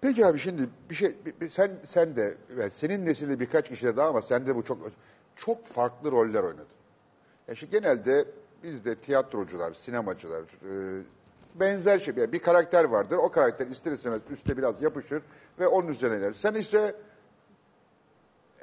Peki 0.00 0.26
abi 0.26 0.38
şimdi 0.38 0.62
bir 0.90 0.94
şey 0.94 1.16
bir- 1.26 1.40
bir- 1.40 1.50
sen 1.50 1.70
sen 1.84 2.16
de 2.16 2.34
ve 2.50 2.70
senin 2.70 3.06
nesilde 3.06 3.40
birkaç 3.40 3.68
kişi 3.68 3.86
de 3.86 3.96
daha 3.96 4.08
ama 4.08 4.22
sende 4.22 4.56
bu 4.56 4.62
çok 4.64 4.78
çok 5.36 5.66
farklı 5.66 6.12
roller 6.12 6.42
oynadın. 6.42 6.66
Ya 7.48 7.54
şimdi 7.54 7.72
genelde 7.72 8.24
bizde 8.62 8.94
tiyatrocular, 8.94 9.72
sinemacılar 9.72 10.42
e, 10.42 11.02
benzer 11.54 11.98
şey 11.98 12.14
yani 12.16 12.32
bir 12.32 12.38
karakter 12.38 12.84
vardır. 12.84 13.16
O 13.16 13.30
karakter 13.30 13.66
ister 13.66 13.92
istemez 13.92 14.20
üstte 14.30 14.56
biraz 14.56 14.82
yapışır 14.82 15.22
ve 15.58 15.66
onun 15.66 15.88
üzerine 15.88 16.18
iner. 16.18 16.32
Sen 16.32 16.54
ise 16.54 16.94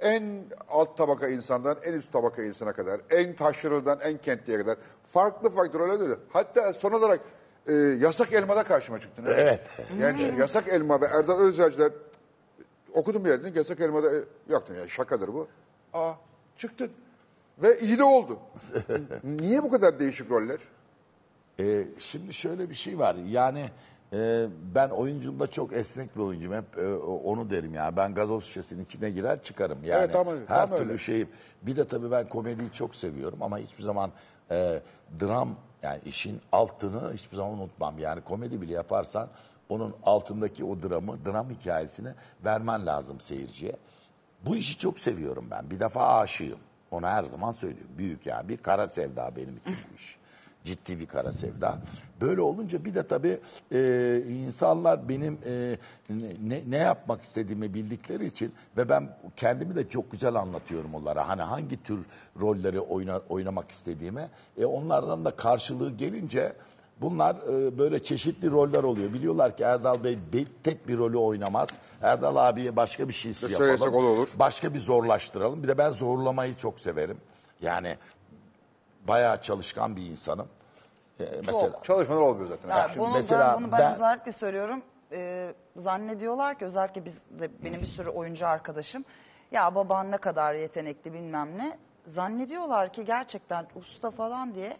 en 0.01 0.43
alt 0.69 0.97
tabaka 0.97 1.27
insandan 1.27 1.77
en 1.83 1.93
üst 1.93 2.11
tabaka 2.11 2.43
insana 2.43 2.73
kadar, 2.73 3.01
en 3.09 3.35
taşradan 3.35 3.99
en 3.99 4.17
kentliye 4.17 4.57
kadar 4.57 4.77
farklı 5.05 5.49
farklı 5.49 5.79
roller 5.79 5.99
oynadı. 5.99 6.19
Hatta 6.29 6.73
son 6.73 6.91
olarak 6.91 7.19
e, 7.67 7.73
Yasak 7.73 8.33
Elma'da 8.33 8.63
karşıma 8.63 8.99
çıktın. 8.99 9.25
Evet. 9.27 9.61
Yani 9.99 10.33
Yasak 10.37 10.67
Elma 10.67 11.01
ve 11.01 11.05
Erdal 11.05 11.39
Özyacılar 11.39 11.91
okudum 12.93 13.25
bir 13.25 13.29
yerden 13.29 13.53
Yasak 13.53 13.79
Elma'da 13.79 14.15
e, 14.15 14.23
yok 14.49 14.63
ya 14.69 14.89
şakadır 14.89 15.27
bu. 15.27 15.47
Aa 15.93 16.13
çıktın. 16.59 16.91
Ve 17.57 17.79
iyi 17.79 17.97
de 17.97 18.03
oldu. 18.03 18.39
Niye 19.23 19.63
bu 19.63 19.71
kadar 19.71 19.99
değişik 19.99 20.31
roller? 20.31 20.59
Ee, 21.59 21.87
şimdi 21.99 22.33
şöyle 22.33 22.69
bir 22.69 22.75
şey 22.75 22.99
var. 22.99 23.15
Yani 23.15 23.69
e, 24.13 24.47
ben 24.75 24.89
oyunculuğumda 24.89 25.47
çok 25.47 25.73
esnek 25.73 26.15
bir 26.15 26.21
oyuncuyum. 26.21 26.53
Hep 26.53 26.77
e, 26.77 26.93
onu 27.03 27.49
derim 27.49 27.73
yani. 27.73 27.97
Ben 27.97 28.13
gazoz 28.13 28.45
şişesinin 28.45 28.85
içine 28.85 29.09
girer 29.09 29.43
çıkarım. 29.43 29.83
Yani 29.83 29.99
Evet, 29.99 30.13
tamam, 30.13 30.35
her 30.47 30.67
tam 30.67 30.77
türlü 30.77 30.89
öyle. 30.89 30.97
şeyim. 30.97 31.29
Bir 31.61 31.75
de 31.75 31.87
tabii 31.87 32.11
ben 32.11 32.29
komediyi 32.29 32.71
çok 32.71 32.95
seviyorum 32.95 33.43
ama 33.43 33.57
hiçbir 33.57 33.83
zaman 33.83 34.11
e, 34.51 34.81
dram 35.21 35.55
yani 35.83 35.99
işin 36.05 36.41
altını 36.51 37.13
hiçbir 37.13 37.37
zaman 37.37 37.53
unutmam. 37.53 37.99
Yani 37.99 38.21
komedi 38.21 38.61
bile 38.61 38.73
yaparsan 38.73 39.29
onun 39.69 39.95
altındaki 40.03 40.63
o 40.65 40.81
dramı, 40.83 41.25
dram 41.25 41.49
hikayesini 41.49 42.09
vermen 42.45 42.85
lazım 42.85 43.19
seyirciye. 43.19 43.75
Bu 44.45 44.55
işi 44.55 44.77
çok 44.77 44.99
seviyorum 44.99 45.47
ben. 45.51 45.69
Bir 45.69 45.79
defa 45.79 46.19
aşığım. 46.19 46.59
Onu 46.91 47.07
her 47.07 47.23
zaman 47.23 47.51
söylüyorum. 47.51 47.91
Büyük 47.97 48.25
yani 48.25 48.49
bir 48.49 48.57
kara 48.57 48.87
sevda 48.87 49.31
benim 49.35 49.57
için 49.57 49.75
bu 49.91 49.95
iş. 49.95 50.19
Ciddi 50.63 50.99
bir 50.99 51.05
kara 51.05 51.33
sevda. 51.33 51.79
Böyle 52.21 52.41
olunca 52.41 52.85
bir 52.85 52.95
de 52.95 53.07
tabii 53.07 53.39
e, 53.71 54.21
insanlar 54.29 55.09
benim 55.09 55.37
e, 55.45 55.77
ne, 56.43 56.61
ne 56.67 56.77
yapmak 56.77 57.21
istediğimi 57.21 57.73
bildikleri 57.73 58.25
için 58.25 58.53
ve 58.77 58.89
ben 58.89 59.09
kendimi 59.35 59.75
de 59.75 59.89
çok 59.89 60.11
güzel 60.11 60.35
anlatıyorum 60.35 60.95
onlara. 60.95 61.27
Hani 61.29 61.41
hangi 61.41 61.83
tür 61.83 61.99
rolleri 62.41 62.79
oyna, 62.79 63.21
oynamak 63.29 63.71
istediğime. 63.71 64.29
E, 64.57 64.65
onlardan 64.65 65.25
da 65.25 65.31
karşılığı 65.31 65.91
gelince 65.91 66.53
Bunlar 67.01 67.35
e, 67.35 67.77
böyle 67.77 68.03
çeşitli 68.03 68.51
roller 68.51 68.83
oluyor. 68.83 69.13
Biliyorlar 69.13 69.57
ki 69.57 69.63
Erdal 69.63 70.03
Bey 70.03 70.17
be- 70.33 70.45
tek 70.63 70.87
bir 70.87 70.97
rolü 70.97 71.17
oynamaz. 71.17 71.69
Erdal 72.01 72.35
abiye 72.35 72.75
başka 72.75 73.07
bir 73.07 73.13
şey 73.13 73.31
yapalım. 73.31 73.53
söylesek 73.55 73.87
o 73.93 74.03
da 74.03 74.07
olur. 74.07 74.27
Başka 74.39 74.73
bir 74.73 74.79
zorlaştıralım. 74.79 75.63
Bir 75.63 75.67
de 75.67 75.77
ben 75.77 75.91
zorlamayı 75.91 76.55
çok 76.55 76.79
severim. 76.79 77.17
Yani 77.61 77.97
bayağı 79.07 79.41
çalışkan 79.41 79.95
bir 79.95 80.05
insanım. 80.05 80.47
E, 81.19 81.23
mesela 81.45 81.79
Çalışmalar 81.83 82.21
olmuyor 82.21 82.49
zaten. 82.49 82.69
Ya 82.69 82.87
Şimdi 82.87 82.99
bunu 82.99 83.13
mesela 83.13 83.47
ben, 83.53 83.63
bunu 83.63 83.71
ben, 83.71 83.79
ben- 83.79 83.91
özellikle 83.91 84.31
söylüyorum. 84.31 84.81
Ee, 85.11 85.53
zannediyorlar 85.75 86.59
ki 86.59 86.65
özellikle 86.65 87.05
biz 87.05 87.23
de 87.39 87.49
benim 87.63 87.81
bir 87.81 87.85
sürü 87.85 88.09
oyuncu 88.09 88.47
arkadaşım 88.47 89.05
ya 89.51 89.75
baban 89.75 90.11
ne 90.11 90.17
kadar 90.17 90.55
yetenekli 90.55 91.13
bilmem 91.13 91.57
ne 91.57 91.77
zannediyorlar 92.07 92.93
ki 92.93 93.05
gerçekten 93.05 93.67
usta 93.75 94.11
falan 94.11 94.55
diye 94.55 94.77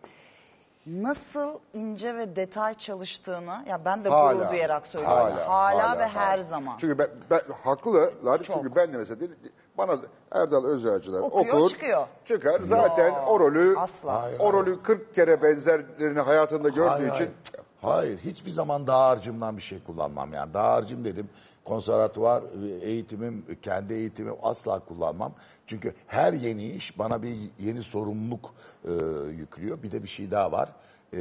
nasıl 0.90 1.50
ince 1.74 2.16
ve 2.16 2.36
detay 2.36 2.74
çalıştığını 2.74 3.64
ya 3.68 3.86
ben 3.86 4.06
de 4.06 4.10
Hala, 4.10 4.34
gurur 4.34 4.52
duyarak 4.52 4.88
söylüyorum. 4.88 5.38
Hala, 5.48 6.00
ve 6.00 6.08
her 6.08 6.40
zaman. 6.40 6.78
Çünkü 6.78 6.98
ben, 6.98 7.08
ben 7.30 7.42
haklılar. 7.64 8.44
Çok. 8.44 8.46
Çünkü 8.46 8.76
ben 8.76 8.94
de 8.94 8.98
mesela 8.98 9.20
dedi- 9.20 9.36
bana 9.78 9.98
Erdal 10.32 10.66
Özyacılar 10.66 11.20
Okuyor, 11.22 11.58
okur, 11.58 11.70
çıkıyor. 11.70 12.08
çıkar. 12.26 12.62
Zaten 12.62 13.14
o 13.28 13.40
rolü 13.40 13.78
asla. 13.78 14.22
Hayır, 14.22 14.40
o 14.40 14.54
rolü 14.54 14.84
40 14.84 15.16
kere 15.16 15.42
benzerlerini 15.42 16.20
hayatında 16.20 16.70
gördüğü 16.70 16.90
Hayır, 16.90 17.14
için 17.14 17.30
hayır. 17.42 17.66
Hayır, 17.82 18.18
hiçbir 18.18 18.52
zaman 18.52 18.88
dağarcığımdan 18.88 19.58
bir 19.58 19.62
şey 19.62 19.84
kullanmam. 19.84 20.34
Yani 20.34 20.54
dağarcığım 20.54 21.06
dedim, 21.06 21.30
konservatuvar 21.70 22.44
eğitimim, 22.82 23.46
kendi 23.62 23.94
eğitimim 23.94 24.36
asla 24.44 24.80
kullanmam. 24.80 25.34
Çünkü 25.68 25.94
her 26.08 26.34
yeni 26.34 26.70
iş 26.70 27.00
bana 27.00 27.24
bir 27.24 27.36
yeni 27.60 27.84
sorumluluk 27.84 28.54
e, 28.86 28.92
yüklüyor. 29.30 29.84
Bir 29.84 29.92
de 29.92 30.04
bir 30.04 30.08
şey 30.08 30.32
daha 30.32 30.52
var. 30.52 30.70
E, 31.14 31.20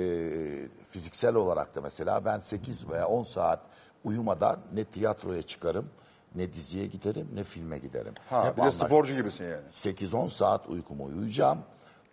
fiziksel 0.91 1.35
olarak 1.35 1.75
da 1.75 1.81
mesela 1.81 2.25
ben 2.25 2.39
8 2.39 2.89
veya 2.91 3.09
10 3.09 3.25
saat 3.25 3.61
uyumadan 4.05 4.59
ne 4.75 4.85
tiyatroya 4.85 5.43
çıkarım, 5.43 5.91
ne 6.35 6.53
diziye 6.53 6.87
giderim, 6.87 7.29
ne 7.35 7.45
filme 7.45 7.79
giderim. 7.79 8.15
ha, 8.31 8.47
Hep 8.47 8.57
bir 8.57 8.63
de 8.63 8.73
sporcu 8.73 9.15
gibisin 9.17 9.45
yani. 9.45 9.65
8-10 9.75 10.31
saat 10.31 10.67
uykumu 10.69 11.05
uyuyacağım. 11.05 11.59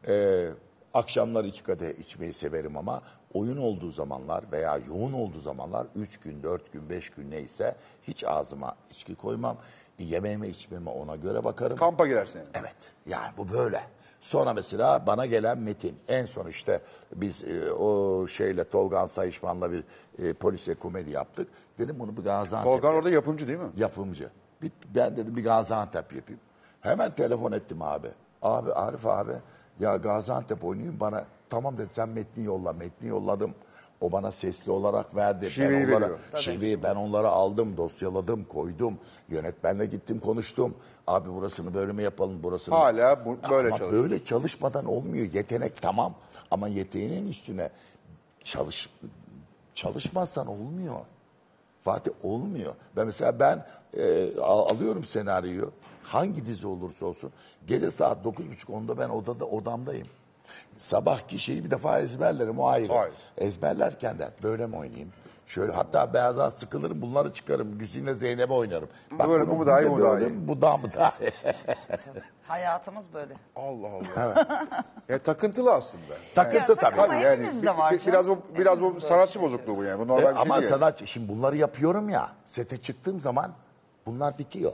Ee, 0.07 0.47
akşamlar 0.95 1.45
iki 1.45 1.63
kadeh 1.63 1.99
içmeyi 1.99 2.33
severim 2.33 2.77
ama 2.77 3.01
oyun 3.33 3.57
olduğu 3.57 3.91
zamanlar 3.91 4.43
veya 4.51 4.77
yoğun 4.77 5.13
olduğu 5.13 5.39
zamanlar 5.39 5.87
3 5.95 6.17
gün, 6.19 6.43
4 6.43 6.73
gün, 6.73 6.89
5 6.89 7.09
gün 7.09 7.31
neyse 7.31 7.75
hiç 8.03 8.23
ağzıma 8.23 8.75
içki 8.91 9.15
koymam. 9.15 9.57
Yemeğime 9.99 10.47
içmeme 10.47 10.89
ona 10.89 11.15
göre 11.15 11.43
bakarım. 11.43 11.77
Kampa 11.77 12.07
girersin 12.07 12.39
yani. 12.39 12.49
Evet. 12.53 12.75
Yani 13.05 13.31
bu 13.37 13.51
böyle. 13.51 13.81
Sonra 14.21 14.53
mesela 14.53 15.07
bana 15.07 15.25
gelen 15.25 15.57
metin. 15.57 15.97
En 16.07 16.25
son 16.25 16.47
işte 16.47 16.81
biz 17.15 17.43
e, 17.43 17.71
o 17.71 18.27
şeyle 18.27 18.69
Tolgan 18.69 19.05
Sayışman'la 19.05 19.71
bir 19.71 19.83
e, 20.19 20.33
polisiye 20.33 20.75
komedi 20.75 21.11
yaptık. 21.11 21.47
Dedim 21.79 21.95
bunu 21.99 22.17
bir 22.17 22.23
Gaziantep 22.23 22.71
Tolgan 22.71 22.95
orada 22.95 23.09
yapımcı 23.09 23.47
değil 23.47 23.59
mi? 23.59 23.69
yapımcı. 23.77 24.29
Bir, 24.61 24.71
ben 24.95 25.17
dedim 25.17 25.35
bir 25.35 25.43
Gaziantep 25.43 26.13
yapayım. 26.13 26.41
Hemen 26.81 27.15
telefon 27.15 27.51
ettim 27.51 27.81
abi. 27.81 28.07
Abi 28.41 28.73
Arif 28.73 29.07
abi 29.07 29.33
ya 29.79 29.96
Gaziantep 29.98 30.63
oynayayım 30.63 31.00
bana. 31.00 31.25
Tamam 31.50 31.77
dedi 31.77 31.94
sen 31.94 32.10
metni 32.10 32.44
yolla. 32.44 32.74
Metni 32.74 33.08
yolladım. 33.08 33.53
O 34.01 34.12
bana 34.12 34.32
sesli 34.32 34.72
olarak 34.72 35.15
verdi. 35.15 35.50
Şiveyi 35.51 35.88
ben 35.88 35.91
onlara, 35.91 36.01
veriyor. 36.01 36.20
Şiveyi 36.36 36.84
ben 36.84 36.96
onları 36.96 37.27
aldım, 37.29 37.77
dosyaladım, 37.77 38.44
koydum. 38.44 38.98
Yönetmenle 39.29 39.86
gittim 39.86 40.20
konuştum. 40.20 40.75
Abi 41.08 41.34
burasını 41.34 41.74
böyle 41.74 41.91
mi 41.91 42.03
yapalım, 42.03 42.44
burasını... 42.44 42.75
Hala 42.75 43.25
bu- 43.25 43.38
böyle 43.50 43.67
Ama 43.67 43.77
çalışıyor. 43.77 44.03
böyle 44.03 44.25
çalışmadan 44.25 44.86
olmuyor. 44.86 45.34
Yetenek 45.34 45.75
tamam 45.82 46.13
ama 46.51 46.67
yeteneğinin 46.67 47.27
üstüne 47.27 47.70
çalış 48.44 48.89
çalışmazsan 49.75 50.48
olmuyor. 50.48 50.96
Fatih 51.84 52.12
olmuyor. 52.24 52.74
Ben 52.96 53.05
mesela 53.05 53.39
ben 53.39 53.65
e, 53.94 54.29
al- 54.39 54.70
alıyorum 54.70 55.03
senaryoyu. 55.03 55.72
Hangi 56.05 56.45
dizi 56.45 56.67
olursa 56.67 57.05
olsun 57.05 57.31
gece 57.67 57.91
saat 57.91 58.25
9.30-10'da 58.25 58.97
ben 58.97 59.09
odada 59.09 59.45
odamdayım. 59.45 60.07
Sabahki 60.77 61.39
şeyi 61.39 61.63
bir 61.65 61.71
defa 61.71 62.00
ezberlerim 62.00 62.59
o 62.59 62.67
ayrı. 62.67 62.93
Hayır. 62.93 63.13
Ezberlerken 63.38 64.19
de 64.19 64.29
böyle 64.43 64.67
mi 64.67 64.77
oynayayım? 64.77 65.09
Şöyle 65.47 65.71
hatta 65.71 66.13
bazen 66.13 66.50
sıkılırım 66.50 67.01
bunları 67.01 67.33
çıkarım. 67.33 67.77
Güzine 67.77 68.13
Zeynep'e 68.13 68.53
oynarım. 68.53 68.89
Bak 69.12 69.29
Böyle, 69.29 69.47
bu 69.47 69.55
mu 69.55 69.65
daha 69.65 69.81
iyi, 69.81 69.91
bu 69.91 70.00
daha 70.01 70.19
iyi? 70.19 70.47
Bu 70.47 70.62
daha 70.62 70.77
mı 70.77 70.88
daha 70.95 71.13
iyi? 71.21 71.31
Hayatımız 72.47 73.13
böyle. 73.13 73.33
Allah 73.55 73.88
Allah. 73.88 74.47
ya 75.09 75.17
takıntılı 75.17 75.74
aslında. 75.74 76.03
Takıntı 76.35 76.57
Ya, 76.57 76.65
tabii. 76.65 76.79
takılma 76.79 77.05
Tabii 77.07 77.15
ya. 77.15 77.21
yani 77.31 77.43
Hepimizde 77.43 77.77
var 77.77 77.93
bir- 77.93 78.00
canım. 78.00 78.12
biraz 78.13 78.27
bu 78.29 78.38
biraz 78.59 78.81
bu 78.81 78.85
Hepimizde 78.85 79.07
sanatçı 79.07 79.41
bozukluğu 79.41 79.77
bu 79.77 79.83
yani. 79.83 80.00
Bu 80.00 80.03
E, 80.03 80.07
normal 80.07 80.31
bir 80.35 80.41
ama 80.41 80.53
şey 80.55 80.62
değil. 80.62 80.74
sanatçı 80.74 81.07
şimdi 81.07 81.29
bunları 81.29 81.57
yapıyorum 81.57 82.09
ya. 82.09 82.31
Sete 82.47 82.77
çıktığım 82.77 83.19
zaman 83.19 83.51
bunlar 84.05 84.38
bitiyor. 84.38 84.74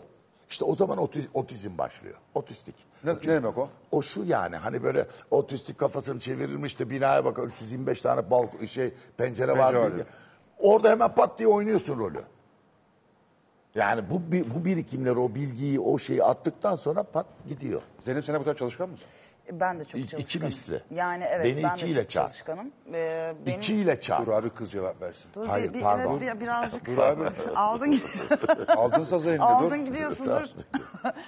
İşte 0.52 0.66
o 0.66 0.76
zaman 0.76 0.98
otiz- 0.98 1.28
otizm 1.34 1.78
başlıyor. 1.78 2.16
Otistik. 2.36 2.76
Ne, 3.04 3.12
ne 3.14 3.22
demek 3.22 3.58
o? 3.58 3.70
O 3.92 4.02
şu 4.02 4.24
yani 4.26 4.56
hani 4.56 4.84
böyle 4.84 5.08
otistik 5.32 5.78
kafasını 5.78 6.20
çevirilmiş 6.20 6.80
de 6.80 6.90
binaya 6.90 7.26
bak 7.26 7.40
325 7.48 8.02
tane 8.02 8.32
balk 8.32 8.68
şey 8.68 8.94
pencere. 9.18 9.54
Pencere 9.54 9.80
var. 9.82 9.96
diye. 9.96 10.06
Orada 10.60 10.90
hemen 10.90 11.16
pat 11.16 11.40
diye 11.40 11.48
oynuyorsun 11.48 12.00
rolü. 12.00 12.22
Yani 13.76 14.04
bu 14.12 14.22
bu 14.56 14.66
birikimleri, 14.66 15.20
o 15.20 15.36
bilgiyi, 15.36 15.80
o 15.80 15.98
şeyi 15.98 16.24
attıktan 16.24 16.76
sonra 16.76 17.04
pat 17.04 17.26
gidiyor. 17.48 17.82
Zeynep 18.00 18.26
sen 18.26 18.36
bu 18.36 18.40
kadar 18.44 18.56
çalışkan 18.56 18.90
mısın? 18.90 19.08
Ben 19.52 19.80
de 19.80 19.86
çok 19.86 20.02
İ- 20.02 20.04
iki 20.04 20.10
çalışkanım. 20.12 20.46
misli. 20.48 20.82
Yani 20.96 21.24
evet 21.32 21.46
Beni 21.46 21.64
ben 21.64 21.76
iki 21.76 21.86
de 21.86 21.90
ile 21.90 22.02
çok 22.04 22.10
çarp. 22.10 22.28
çalışkanım. 22.30 22.72
Ee, 22.94 23.34
benim... 23.46 23.60
İki 23.60 23.76
ile 23.76 24.02
çarp. 24.02 24.26
Dur 24.26 24.32
abi 24.32 24.50
kız 24.50 24.72
cevap 24.72 25.02
versin. 25.02 25.26
Dur 25.34 25.48
Hayır, 25.48 25.70
bir, 25.70 25.74
bir, 25.74 25.82
pardon. 25.82 26.20
evet, 26.22 26.36
bir- 26.36 26.40
birazcık 26.40 26.86
Dur 26.86 26.98
abi. 26.98 27.24
aldın 27.56 28.02
Aldın 28.68 29.04
sazı 29.04 29.30
eline 29.30 29.44
aldın 29.44 29.80
dur. 29.82 29.86
gidiyorsun 29.86 30.26
dur. 30.26 30.42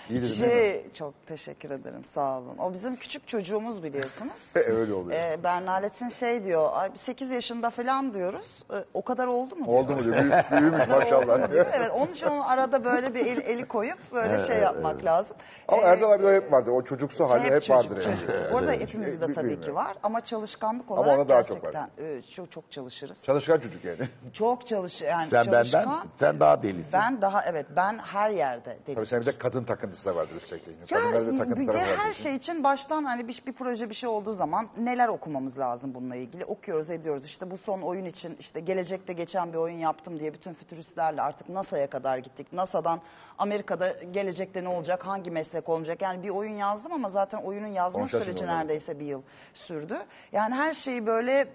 İyi 0.10 0.22
dedin 0.22 0.30
değil 0.30 0.42
mi? 0.42 0.48
şey 0.48 0.92
çok 0.94 1.28
teşekkür 1.28 1.70
ederim 1.72 2.04
sağ 2.04 2.38
olun. 2.38 2.58
O 2.58 2.74
bizim 2.74 2.96
küçük 2.96 3.28
çocuğumuz 3.28 3.84
biliyorsunuz. 3.84 4.54
E, 4.56 4.60
öyle 4.60 4.94
oluyor. 4.94 5.20
Ee, 5.20 5.44
Bernaleç'in 5.44 6.10
şey 6.10 6.44
diyor, 6.44 6.70
"Ay, 6.74 6.92
8 6.96 7.32
yaşında 7.32 7.70
falan 7.70 8.14
diyoruz. 8.14 8.64
Ee, 8.74 8.76
o 8.94 9.02
kadar 9.04 9.28
oldu 9.28 9.56
mu? 9.56 9.66
diyor. 9.66 9.78
Oldu 9.78 9.96
mu 9.96 10.04
diyor. 10.04 10.16
Büyü- 10.16 10.44
büyümüş 10.62 10.88
maşallah. 10.88 11.52
Diyor. 11.52 11.66
Evet 11.74 11.92
onun 11.94 12.12
için 12.12 12.28
onun 12.28 12.42
arada 12.42 12.86
böyle 12.86 13.14
bir 13.14 13.26
el- 13.26 13.42
eli 13.42 13.68
koyup 13.68 13.98
böyle 14.14 14.40
şey 14.48 14.58
yapmak 14.60 15.06
lazım. 15.06 15.38
Ama 15.68 15.82
Ee, 15.82 15.86
Erdal 15.86 16.12
abi 16.12 16.24
de 16.24 16.36
hep 16.36 16.52
vardı. 16.52 16.72
O 16.72 16.84
çocuksu 16.84 17.30
hali 17.30 17.44
hep, 17.44 17.52
çocuk, 17.54 17.70
vardır 17.70 18.04
çocuk. 18.04 18.13
Orada 18.54 18.72
hepimizde 18.72 19.26
Büyük 19.28 19.36
tabii 19.36 19.62
ki 19.62 19.76
var 19.76 19.98
ama 20.04 20.22
çalışkanlık 20.22 20.92
Ama 20.92 21.02
olarak 21.02 21.20
ona 21.20 21.30
daha 21.30 21.44
çok 21.44 21.64
gerçekten 21.64 21.90
e, 22.06 22.22
çok 22.22 22.52
çok 22.52 22.72
çalışırız. 22.72 23.24
Çalışkan 23.24 23.60
çocuk 23.60 23.86
yani. 23.86 23.98
çok 24.34 24.68
çalış 24.68 25.02
yani 25.02 25.28
Sen 25.28 25.44
çalışkan. 25.44 25.86
benden, 25.86 26.08
sen 26.18 26.40
daha 26.40 26.62
delisin. 26.62 26.94
Ben 26.94 27.22
daha 27.22 27.44
evet 27.46 27.66
ben 27.76 27.98
her 27.98 28.30
yerde 28.30 28.78
Tabii 28.86 28.96
dedim. 28.96 29.06
sen 29.06 29.22
bir 29.22 29.26
de 29.26 29.38
kadın 29.38 29.64
takıntısı 29.64 30.06
da 30.06 30.16
vardır 30.16 30.36
üstelik. 30.36 30.64
Ya 30.92 31.00
Kadınlarda 31.00 31.56
bir 31.60 31.68
de 31.68 31.96
her 31.98 32.14
şey 32.14 32.36
için 32.36 32.64
baştan 32.64 33.04
hani 33.04 33.28
bir, 33.28 33.42
bir 33.48 33.54
proje 33.54 33.90
bir 33.90 33.96
şey 33.96 34.10
olduğu 34.10 34.32
zaman 34.32 34.68
neler 34.78 35.08
okumamız 35.08 35.60
lazım 35.60 35.94
bununla 35.96 36.16
ilgili 36.16 36.46
okuyoruz 36.46 36.92
ediyoruz 36.92 37.26
işte 37.26 37.52
bu 37.52 37.58
son 37.58 37.82
oyun 37.82 38.06
için 38.06 38.38
işte 38.40 38.60
gelecekte 38.60 39.14
geçen 39.14 39.54
bir 39.54 39.58
oyun 39.58 39.78
yaptım 39.78 40.20
diye 40.20 40.34
bütün 40.34 40.54
fütüristlerle 40.54 41.22
artık 41.22 41.50
NASA'ya 41.50 41.90
kadar 41.90 42.18
gittik. 42.18 42.54
NASA'dan 42.54 43.02
Amerika'da 43.38 43.92
gelecekte 44.12 44.64
ne 44.64 44.68
olacak 44.68 45.08
hangi 45.08 45.32
meslek 45.32 45.70
olacak 45.70 46.02
yani 46.02 46.24
bir 46.24 46.30
oyun 46.30 46.54
yazdım 46.54 46.94
ama 46.94 47.10
zaten 47.10 47.38
oyunun 47.38 47.68
yazma 48.00 48.02
Konuşacağız 48.02 48.26
süreci 48.38 48.44
onları. 48.46 48.58
neredeyse 48.58 49.00
bir 49.00 49.06
yıl 49.06 49.22
sürdü. 49.54 49.98
Yani 50.32 50.56
her 50.56 50.74
şeyi 50.74 51.08
böyle 51.08 51.40
e, 51.42 51.48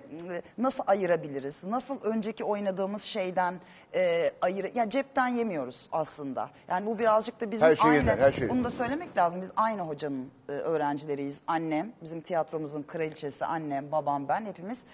nasıl 0.59 0.85
ayırabiliriz 0.87 1.65
nasıl 1.65 2.01
önceki 2.03 2.45
oynadığımız 2.45 3.03
şeyden 3.03 3.61
e, 3.95 4.31
ayır 4.43 4.75
ya 4.75 4.91
cepten 4.91 5.29
yemiyoruz 5.29 5.89
aslında. 5.93 6.51
Yani 6.69 6.87
bu 6.87 6.99
birazcık 6.99 7.41
da 7.41 7.51
bizim 7.51 7.67
Her 7.69 7.77
şey 7.77 7.91
aynı 7.91 7.97
yeniden, 7.97 8.19
her 8.19 8.33
şey. 8.33 8.49
bunu 8.49 8.65
da 8.65 8.71
söylemek 8.71 9.17
lazım. 9.17 9.43
Biz 9.43 9.53
aynı 9.57 9.83
hocanın 9.83 10.31
e, 10.49 10.53
öğrencileriyiz. 10.53 11.39
Annem, 11.47 11.93
bizim 12.03 12.21
tiyatromuzun 12.21 12.83
kraliçesi, 12.83 13.45
annem, 13.45 13.93
babam, 13.93 14.29
ben 14.29 14.47
hepimiz 14.47 14.85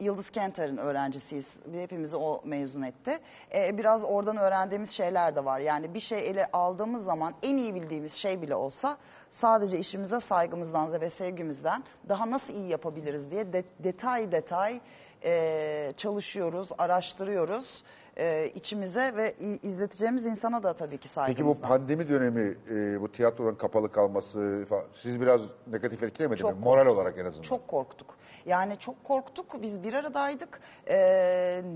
Yıldız 0.00 0.30
Kenter'in 0.30 0.76
öğrencisiyiz. 0.76 1.62
Hepimizi 1.72 2.16
o 2.16 2.42
mezun 2.44 2.82
etti. 2.82 3.18
E, 3.54 3.78
biraz 3.78 4.04
oradan 4.04 4.36
öğrendiğimiz 4.36 4.90
şeyler 4.90 5.36
de 5.36 5.44
var. 5.44 5.60
Yani 5.60 5.94
bir 5.94 6.00
şey 6.00 6.28
ele 6.30 6.48
aldığımız 6.52 7.04
zaman 7.04 7.34
en 7.42 7.56
iyi 7.56 7.74
bildiğimiz 7.74 8.12
şey 8.12 8.42
bile 8.42 8.54
olsa 8.54 8.96
sadece 9.30 9.78
işimize 9.78 10.20
saygımızdan 10.20 11.00
ve 11.00 11.10
sevgimizden 11.10 11.84
daha 12.08 12.30
nasıl 12.30 12.54
iyi 12.54 12.68
yapabiliriz 12.68 13.30
diye 13.30 13.52
de- 13.52 13.64
detay 13.78 14.32
detay 14.32 14.80
e, 15.24 15.92
çalışıyoruz, 15.96 16.68
araştırıyoruz. 16.78 17.84
E, 18.18 18.48
içimize 18.54 19.12
ve 19.16 19.34
izleteceğimiz 19.62 20.26
insana 20.26 20.62
da 20.62 20.72
tabii 20.72 20.98
ki 20.98 21.08
Peki 21.26 21.46
bu 21.46 21.60
pandemi 21.60 22.08
dönemi, 22.08 22.56
e, 22.70 23.00
bu 23.00 23.12
tiyatronun 23.12 23.54
kapalı 23.54 23.92
kalması 23.92 24.64
falan, 24.68 24.84
siz 24.94 25.20
biraz 25.20 25.42
negatif 25.66 26.02
etkilemedi 26.02 26.42
mi? 26.42 26.50
Çok 26.50 26.60
Moral 26.60 26.86
olarak 26.86 27.18
en 27.18 27.24
azından. 27.24 27.42
Çok 27.42 27.68
korktuk. 27.68 28.18
Yani 28.46 28.78
çok 28.78 29.04
korktuk. 29.04 29.62
Biz 29.62 29.82
bir 29.82 29.94
aradaydık. 29.94 30.60
Ee, 30.88 30.96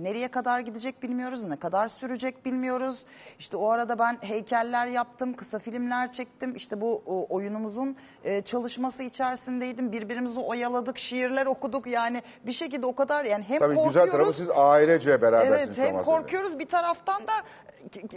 nereye 0.03 0.29
kadar 0.29 0.61
gidecek 0.61 1.03
bilmiyoruz. 1.03 1.45
Ne 1.45 1.57
kadar 1.57 1.89
sürecek 1.89 2.45
bilmiyoruz. 2.45 3.07
İşte 3.39 3.57
o 3.57 3.69
arada 3.71 3.99
ben 3.99 4.19
heykeller 4.21 4.87
yaptım. 4.87 5.35
Kısa 5.35 5.59
filmler 5.59 6.13
çektim. 6.13 6.55
İşte 6.57 6.81
bu 6.81 7.03
o, 7.07 7.35
oyunumuzun 7.35 7.97
e, 8.25 8.43
çalışması 8.43 9.03
içerisindeydim. 9.03 9.93
Birbirimizi 9.93 10.41
oyaladık. 10.41 10.99
Şiirler 10.99 11.47
okuduk. 11.47 11.87
Yani 11.87 12.23
bir 12.47 12.53
şekilde 12.53 12.87
o 12.87 12.95
kadar 12.95 13.25
yani 13.25 13.45
hem 13.49 13.59
Tabii 13.59 13.75
korkuyoruz. 13.75 13.95
güzel 13.95 14.11
tarafı 14.11 14.33
siz 14.33 14.49
ailece 14.55 15.23
berabersiniz. 15.23 15.79
Evet 15.79 15.79
hem 15.79 15.91
Thomas 15.91 16.05
korkuyoruz 16.33 16.59
bir 16.59 16.67
taraftan 16.67 17.23
da 17.27 17.33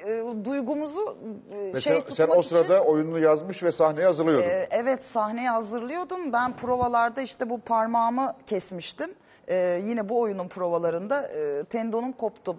e, 0.08 0.46
duygumuzu 0.46 1.18
e, 1.54 1.74
Ve 1.74 1.82
şey 1.82 1.94
sen, 1.94 2.14
sen 2.14 2.26
tutmak 2.26 2.38
o 2.38 2.42
sırada 2.42 2.78
için... 2.80 2.90
oyununu 2.92 3.20
yazmış 3.20 3.64
ve 3.64 3.72
sahneye 3.72 4.06
hazırlıyordun. 4.06 4.48
Ee, 4.50 4.68
evet 4.72 5.06
sahneye 5.06 5.50
hazırlıyordum. 5.50 6.34
Ben 6.34 6.56
provalarda 6.56 7.22
işte 7.22 7.50
bu 7.50 7.60
parmağımı 7.60 8.34
kesmiştim. 8.48 9.14
Ee, 9.48 9.82
yine 9.86 10.10
bu 10.10 10.22
oyunun 10.22 10.48
provalarında 10.48 11.28
e, 11.28 11.64
tendonum 11.64 12.12
koptu. 12.12 12.56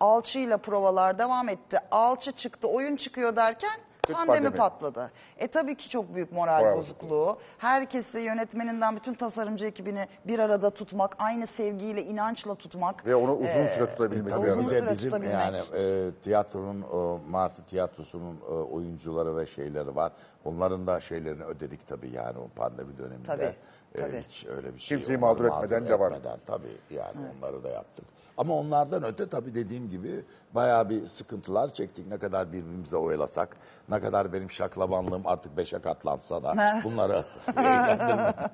Alçıyla 0.00 0.58
provalar 0.58 1.18
devam 1.18 1.48
etti. 1.48 1.78
Alçı 1.90 2.32
çıktı, 2.32 2.68
oyun 2.68 2.96
çıkıyor 2.96 3.36
derken 3.36 3.80
pandemi, 4.12 4.26
pandemi. 4.36 4.56
patladı. 4.56 5.10
E 5.38 5.48
tabii 5.48 5.76
ki 5.76 5.90
çok 5.90 6.14
büyük 6.14 6.32
moral, 6.32 6.60
Moral 6.60 6.76
bozukluğu. 6.76 7.38
Herkesi 7.58 8.20
yönetmeninden 8.20 8.96
bütün 8.96 9.14
tasarımcı 9.14 9.66
ekibini 9.66 10.06
bir 10.26 10.38
arada 10.38 10.70
tutmak, 10.70 11.16
aynı 11.18 11.46
sevgiyle, 11.46 12.02
inançla 12.02 12.54
tutmak. 12.54 13.06
Ve 13.06 13.14
onu 13.16 13.32
uzun 13.34 13.66
süre 13.66 13.86
tutabilmek. 13.90 14.30
tabii 14.30 14.46
bir 14.46 14.50
uzun 14.50 14.68
süre 14.68 14.90
bizim 14.90 15.10
tutabilmek. 15.10 15.34
yani 15.34 15.58
e, 15.76 16.10
tiyatronun 16.22 16.82
o, 16.82 17.20
Martı 17.30 17.62
tiyatrosunun 17.62 18.36
e, 18.48 18.52
oyuncuları 18.52 19.36
ve 19.36 19.46
şeyleri 19.46 19.96
var. 19.96 20.12
Onların 20.44 20.86
da 20.86 21.00
şeylerini 21.00 21.44
ödedik 21.44 21.88
tabii 21.88 22.10
yani 22.10 22.38
o 22.38 22.48
pandemi 22.56 22.98
döneminde. 22.98 23.24
Tabii, 23.26 23.54
E, 23.94 24.00
tabii. 24.00 24.22
Hiç 24.28 24.46
öyle 24.46 24.74
bir 24.74 24.78
şey. 24.78 24.98
Kimseyi 24.98 25.18
onları 25.18 25.34
mağdur 25.34 25.44
etmeden 25.44 25.88
devam. 25.88 26.12
etmeden 26.12 26.38
tabii 26.46 26.76
yani 26.90 27.16
onları 27.38 27.64
da 27.64 27.68
yaptık. 27.68 28.04
Ama 28.38 28.54
onlardan 28.54 29.04
öte 29.04 29.28
tabii 29.28 29.54
dediğim 29.54 29.90
gibi 29.90 30.24
bayağı 30.54 30.90
bir 30.90 31.06
sıkıntılar 31.06 31.72
çektik. 31.72 32.06
Ne 32.06 32.18
kadar 32.18 32.52
birbirimize 32.52 32.96
oyalasak, 32.96 33.56
ne 33.88 34.00
kadar 34.00 34.32
benim 34.32 34.50
şaklabanlığım 34.50 35.22
artık 35.26 35.56
beşe 35.56 35.78
katlansa 35.78 36.42
da 36.42 36.54
bunları 36.84 37.24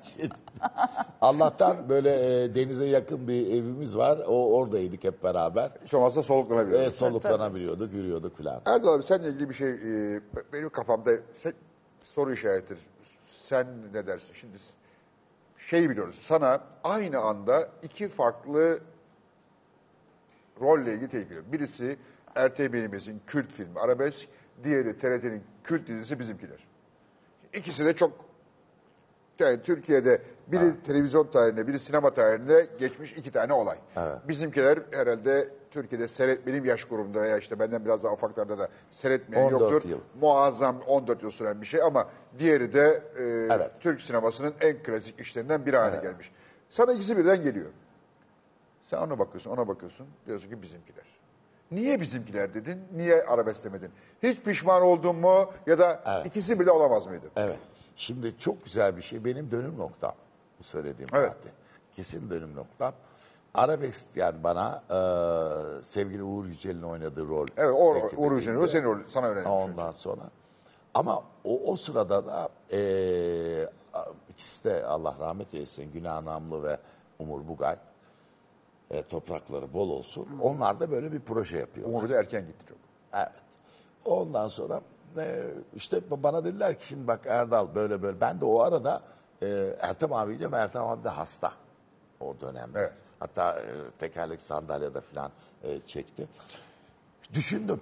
için. 0.01 0.31
Allah'tan 1.21 1.89
böyle 1.89 2.43
e, 2.43 2.55
denize 2.55 2.85
yakın 2.85 3.27
bir 3.27 3.47
evimiz 3.47 3.97
var. 3.97 4.19
O 4.27 4.53
oradaydık 4.57 5.03
hep 5.03 5.23
beraber. 5.23 5.71
Hiç 5.85 5.93
olmazsa 5.93 6.23
soluklanabiliyor. 6.23 6.81
E, 6.81 6.89
soluklanabiliyorduk, 6.89 7.93
yürüyorduk 7.93 8.37
filan. 8.37 8.61
Erdal 8.65 8.93
abi 8.93 9.03
seninle 9.03 9.29
ilgili 9.29 9.49
bir 9.49 9.53
şey 9.53 9.69
e, 9.69 10.21
benim 10.53 10.69
kafamda 10.69 11.11
sen- 11.43 11.53
soru 12.03 12.33
işaretidir. 12.33 12.77
Sen 13.29 13.67
ne 13.93 14.07
dersin? 14.07 14.33
Şimdi 14.33 14.57
şey 15.57 15.89
biliyoruz. 15.89 16.19
Sana 16.21 16.59
aynı 16.83 17.19
anda 17.19 17.69
iki 17.83 18.07
farklı 18.07 18.79
rolle 20.61 20.93
ilgili 20.93 21.09
teklif. 21.09 21.39
Birisi 21.51 21.97
RTB'imizin 22.39 23.21
kült 23.27 23.51
filmi 23.51 23.79
Arabesk, 23.79 24.27
diğeri 24.63 24.97
TRT'nin 24.97 25.43
kült 25.63 25.87
dizisi 25.87 26.19
Bizimkiler. 26.19 26.67
İkisi 27.53 27.85
de 27.85 27.95
çok 27.95 28.11
yani 29.39 29.61
Türkiye'de 29.61 30.21
biri 30.47 30.81
televizyon 30.83 31.27
tarihinde, 31.27 31.67
biri 31.67 31.79
sinema 31.79 32.13
tarihinde 32.13 32.67
geçmiş 32.79 33.13
iki 33.13 33.31
tane 33.31 33.53
olay. 33.53 33.77
Bizimkiler 34.27 34.79
herhalde 34.91 35.49
Türkiye'de 35.71 36.07
seyret 36.07 36.47
benim 36.47 36.65
yaş 36.65 36.83
grubumda 36.83 37.21
veya 37.21 37.37
işte 37.37 37.59
benden 37.59 37.85
biraz 37.85 38.03
daha 38.03 38.13
ufaklarda 38.13 38.57
da 38.57 38.69
seyretmeyen 38.89 39.43
14 39.45 39.71
yoktur. 39.71 39.89
yıl. 39.89 39.99
Muazzam 40.21 40.81
14 40.87 41.23
yıl 41.23 41.31
süren 41.31 41.61
bir 41.61 41.65
şey 41.65 41.81
ama 41.81 42.09
diğeri 42.39 42.73
de 42.73 43.03
e, 43.17 43.23
Evet. 43.55 43.71
Türk 43.79 44.01
sinemasının 44.01 44.53
en 44.61 44.83
klasik 44.83 45.19
işlerinden 45.19 45.65
biri 45.65 45.77
haline 45.77 46.01
gelmiş. 46.01 46.31
Sana 46.69 46.93
ikisi 46.93 47.17
birden 47.17 47.41
geliyor. 47.41 47.69
Sen 48.93 49.01
ona 49.07 49.19
bakıyorsun, 49.19 49.51
ona 49.51 49.67
bakıyorsun. 49.67 50.07
Diyorsun 50.27 50.49
ki 50.49 50.61
bizimkiler. 50.61 51.05
Niye 51.71 52.01
bizimkiler 52.01 52.53
dedin? 52.53 52.83
Niye 52.95 53.23
arabesk 53.23 53.63
demedin? 53.63 53.91
Hiç 54.23 54.39
pişman 54.39 54.81
oldun 54.81 55.15
mu? 55.15 55.51
Ya 55.67 55.79
da 55.79 56.21
ikisi 56.25 56.59
bile 56.59 56.71
olamaz 56.71 57.07
mıydı? 57.07 57.25
Evet. 57.35 57.59
Şimdi 57.95 58.37
çok 58.37 58.65
güzel 58.65 58.97
bir 58.97 59.01
şey. 59.01 59.25
Benim 59.25 59.51
dönüm 59.51 59.77
noktam. 59.77 60.13
Bu 60.59 60.63
söylediğim 60.63 61.09
Evet. 61.13 61.29
madde. 61.29 61.51
Kesin 61.95 62.29
dönüm 62.29 62.55
noktam. 62.55 62.93
Arabesk 63.53 64.15
yani 64.17 64.43
bana 64.43 64.83
e, 64.89 65.83
sevgili 65.83 66.23
Uğur 66.23 66.45
Yücel'in 66.45 66.81
oynadığı 66.83 67.27
rol. 67.27 67.47
Evet, 67.57 67.73
o 67.77 67.93
teklif 67.93 68.19
Uğur 68.19 68.31
Yücel'in 68.31 68.51
edildi. 68.55 68.63
o 68.63 68.67
senin 68.67 68.83
rolün, 68.83 69.05
sana 69.07 69.27
öğrenmiş. 69.27 69.51
Ondan 69.51 69.91
sonra. 69.91 70.21
Ama 70.93 71.23
o, 71.43 71.71
o 71.71 71.75
sırada 71.75 72.25
da 72.25 72.49
e, 72.71 72.79
ikisi 74.29 74.63
de 74.63 74.85
Allah 74.85 75.15
rahmet 75.19 75.53
eylesin 75.53 75.91
Günah 75.91 76.21
Namlı 76.23 76.63
ve 76.63 76.77
Umur 77.19 77.47
Bugay. 77.47 77.75
E, 78.93 79.03
toprakları 79.03 79.73
bol 79.73 79.89
olsun. 79.89 80.27
Onlar 80.41 80.79
da 80.79 80.91
böyle 80.91 81.11
bir 81.11 81.19
proje 81.19 81.57
yapıyorlar. 81.57 81.97
Umur 81.97 82.09
de 82.09 82.15
erken 82.15 82.45
gitti 82.47 82.65
çok. 82.69 82.77
Evet. 83.13 83.31
Ondan 84.05 84.47
sonra 84.47 84.81
e, 85.17 85.43
işte 85.75 86.01
bana 86.09 86.45
dediler 86.45 86.79
ki 86.79 86.87
şimdi 86.87 87.07
bak 87.07 87.25
Erdal 87.25 87.75
böyle 87.75 88.01
böyle. 88.01 88.21
Ben 88.21 88.41
de 88.41 88.45
o 88.45 88.61
arada 88.61 89.01
e, 89.41 89.75
Ertem 89.79 90.13
abiydi 90.13 90.47
ama 90.47 90.57
Ertem 90.57 90.83
abi 90.83 91.03
de 91.03 91.09
hasta 91.09 91.51
o 92.19 92.35
dönemde. 92.41 92.79
Evet. 92.79 92.93
Hatta 93.19 93.59
e, 93.59 93.65
tekerlek 93.99 94.41
sandalyede 94.41 95.01
falan 95.01 95.31
e, 95.63 95.79
çekti. 95.87 96.27
Düşündüm. 97.33 97.81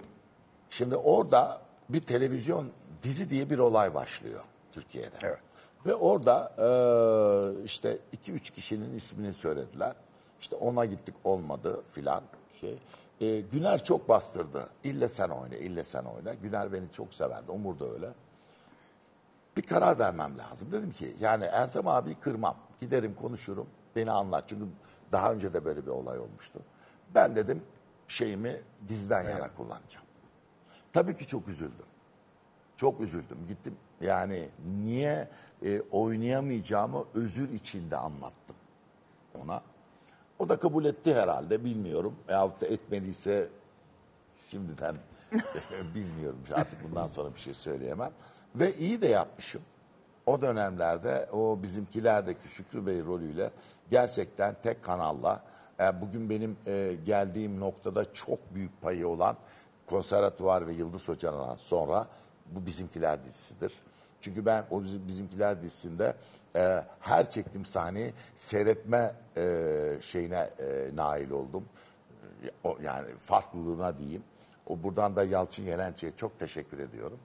Şimdi 0.70 0.96
orada 0.96 1.60
bir 1.88 2.00
televizyon 2.00 2.70
dizi 3.02 3.30
diye 3.30 3.50
bir 3.50 3.58
olay 3.58 3.94
başlıyor 3.94 4.40
Türkiye'de. 4.72 5.16
Evet. 5.22 5.38
Ve 5.86 5.94
orada 5.94 6.52
e, 6.58 7.64
işte 7.64 7.98
iki 8.12 8.32
üç 8.32 8.50
kişinin 8.50 8.96
ismini 8.96 9.34
söylediler. 9.34 9.92
İşte 10.42 10.56
ona 10.56 10.84
gittik 10.84 11.14
olmadı 11.24 11.82
filan 11.92 12.22
şey. 12.60 12.78
E, 13.20 13.40
Güner 13.40 13.84
çok 13.84 14.08
bastırdı. 14.08 14.68
İlle 14.84 15.08
sen 15.08 15.28
oyna, 15.28 15.54
ille 15.54 15.84
sen 15.84 16.04
oyna. 16.04 16.34
Güner 16.34 16.72
beni 16.72 16.92
çok 16.92 17.14
severdi. 17.14 17.50
Umur 17.50 17.78
da 17.78 17.92
öyle. 17.92 18.08
Bir 19.56 19.62
karar 19.62 19.98
vermem 19.98 20.38
lazım. 20.38 20.72
Dedim 20.72 20.90
ki 20.92 21.16
yani 21.20 21.44
Ertem 21.44 21.88
abi 21.88 22.14
kırmam. 22.14 22.56
Giderim 22.80 23.14
konuşurum. 23.14 23.66
Beni 23.96 24.10
anlat. 24.10 24.44
Çünkü 24.46 24.64
daha 25.12 25.32
önce 25.32 25.52
de 25.52 25.64
böyle 25.64 25.82
bir 25.86 25.90
olay 25.90 26.18
olmuştu. 26.18 26.60
Ben 27.14 27.36
dedim 27.36 27.62
şeyimi 28.08 28.60
diziden 28.88 29.22
yana 29.22 29.54
kullanacağım. 29.54 30.06
Tabii 30.92 31.16
ki 31.16 31.26
çok 31.26 31.48
üzüldüm. 31.48 31.86
Çok 32.76 33.00
üzüldüm. 33.00 33.38
Gittim 33.48 33.76
yani 34.00 34.48
niye 34.80 35.28
e, 35.64 35.80
oynayamayacağımı 35.80 37.04
özür 37.14 37.52
içinde 37.52 37.96
anlattım 37.96 38.56
ona. 39.44 39.62
O 40.42 40.48
da 40.48 40.56
kabul 40.56 40.84
etti 40.84 41.14
herhalde 41.14 41.64
bilmiyorum. 41.64 42.14
Veyahut 42.28 42.60
da 42.60 42.66
etmediyse 42.66 43.48
şimdiden 44.50 44.96
bilmiyorum. 45.94 46.38
Artık 46.54 46.84
bundan 46.84 47.06
sonra 47.06 47.34
bir 47.34 47.40
şey 47.40 47.54
söyleyemem. 47.54 48.10
Ve 48.54 48.76
iyi 48.76 49.02
de 49.02 49.06
yapmışım. 49.06 49.62
O 50.26 50.42
dönemlerde 50.42 51.28
o 51.32 51.62
bizimkilerdeki 51.62 52.48
Şükrü 52.48 52.86
Bey 52.86 53.04
rolüyle 53.04 53.50
gerçekten 53.90 54.56
tek 54.62 54.84
kanalla 54.84 55.42
e, 55.80 56.00
bugün 56.00 56.30
benim 56.30 56.56
e, 56.66 56.96
geldiğim 57.06 57.60
noktada 57.60 58.12
çok 58.12 58.54
büyük 58.54 58.82
payı 58.82 59.08
olan 59.08 59.36
Konservatuvar 59.86 60.66
ve 60.66 60.72
Yıldız 60.72 61.08
Hoca'dan 61.08 61.56
sonra 61.56 62.06
bu 62.46 62.66
bizimkiler 62.66 63.24
dizisidir. 63.24 63.72
Çünkü 64.22 64.46
ben 64.46 64.64
o 64.70 64.82
bizim, 64.82 65.06
bizimkiler 65.08 65.62
dizisinde 65.62 66.14
e, 66.56 66.84
her 67.00 67.30
çektiğim 67.30 67.64
sahneyi 67.64 68.12
seyretme 68.36 69.14
e, 69.36 69.96
şeyine 70.00 70.50
e, 70.58 70.90
nail 70.96 71.30
oldum. 71.30 71.64
E, 72.44 72.50
O, 72.68 72.76
yani 72.82 73.08
farklılığına 73.16 73.98
diyeyim. 73.98 74.22
O 74.66 74.82
buradan 74.82 75.16
da 75.16 75.24
Yalçın 75.24 75.62
Yelençe'ye 75.62 76.12
çok 76.16 76.38
teşekkür 76.38 76.78
ediyorum. 76.78 77.18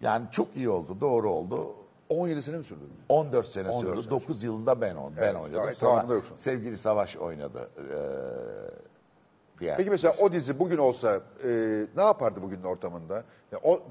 Yani 0.00 0.26
çok 0.30 0.56
iyi 0.56 0.68
oldu, 0.70 1.00
doğru 1.00 1.30
oldu. 1.32 1.74
17 2.08 2.42
sene 2.42 2.56
mi 2.56 2.64
sürdü? 2.64 2.80
14 3.08 3.46
sene 3.46 3.68
14 3.68 3.80
sürdü. 3.86 4.02
sene 4.02 4.10
9 4.10 4.42
yılında 4.44 4.80
ben 4.80 4.94
on, 4.96 5.16
ben 5.16 5.22
Evet, 5.22 5.36
oynadım. 5.36 5.62
gayet 5.62 5.78
Sonra 5.78 6.14
yoksun. 6.14 6.36
sevgili 6.36 6.76
Savaş 6.76 7.16
oynadı. 7.16 7.70
Ee, 7.78 9.60
diğer. 9.60 9.76
Peki 9.76 9.90
mesela 9.90 10.14
o 10.20 10.32
dizi 10.32 10.58
bugün 10.58 10.78
olsa 10.78 11.20
e, 11.44 11.48
ne 11.96 12.02
yapardı 12.02 12.42
bugünün 12.42 12.62
ortamında? 12.62 13.24
Ya 13.52 13.58
o, 13.62 13.82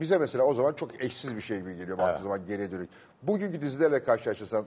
bize 0.00 0.18
mesela 0.18 0.44
o 0.44 0.54
zaman 0.54 0.72
çok 0.72 1.04
eşsiz 1.04 1.36
bir 1.36 1.40
şey 1.40 1.58
gibi 1.60 1.76
geliyor 1.76 1.98
baktığı 1.98 2.22
zaman 2.22 2.46
geriye 2.46 2.70
dönük. 2.70 2.90
Bugünkü 3.22 3.60
dizilerle 3.60 4.04
karşılaştırsan 4.04 4.66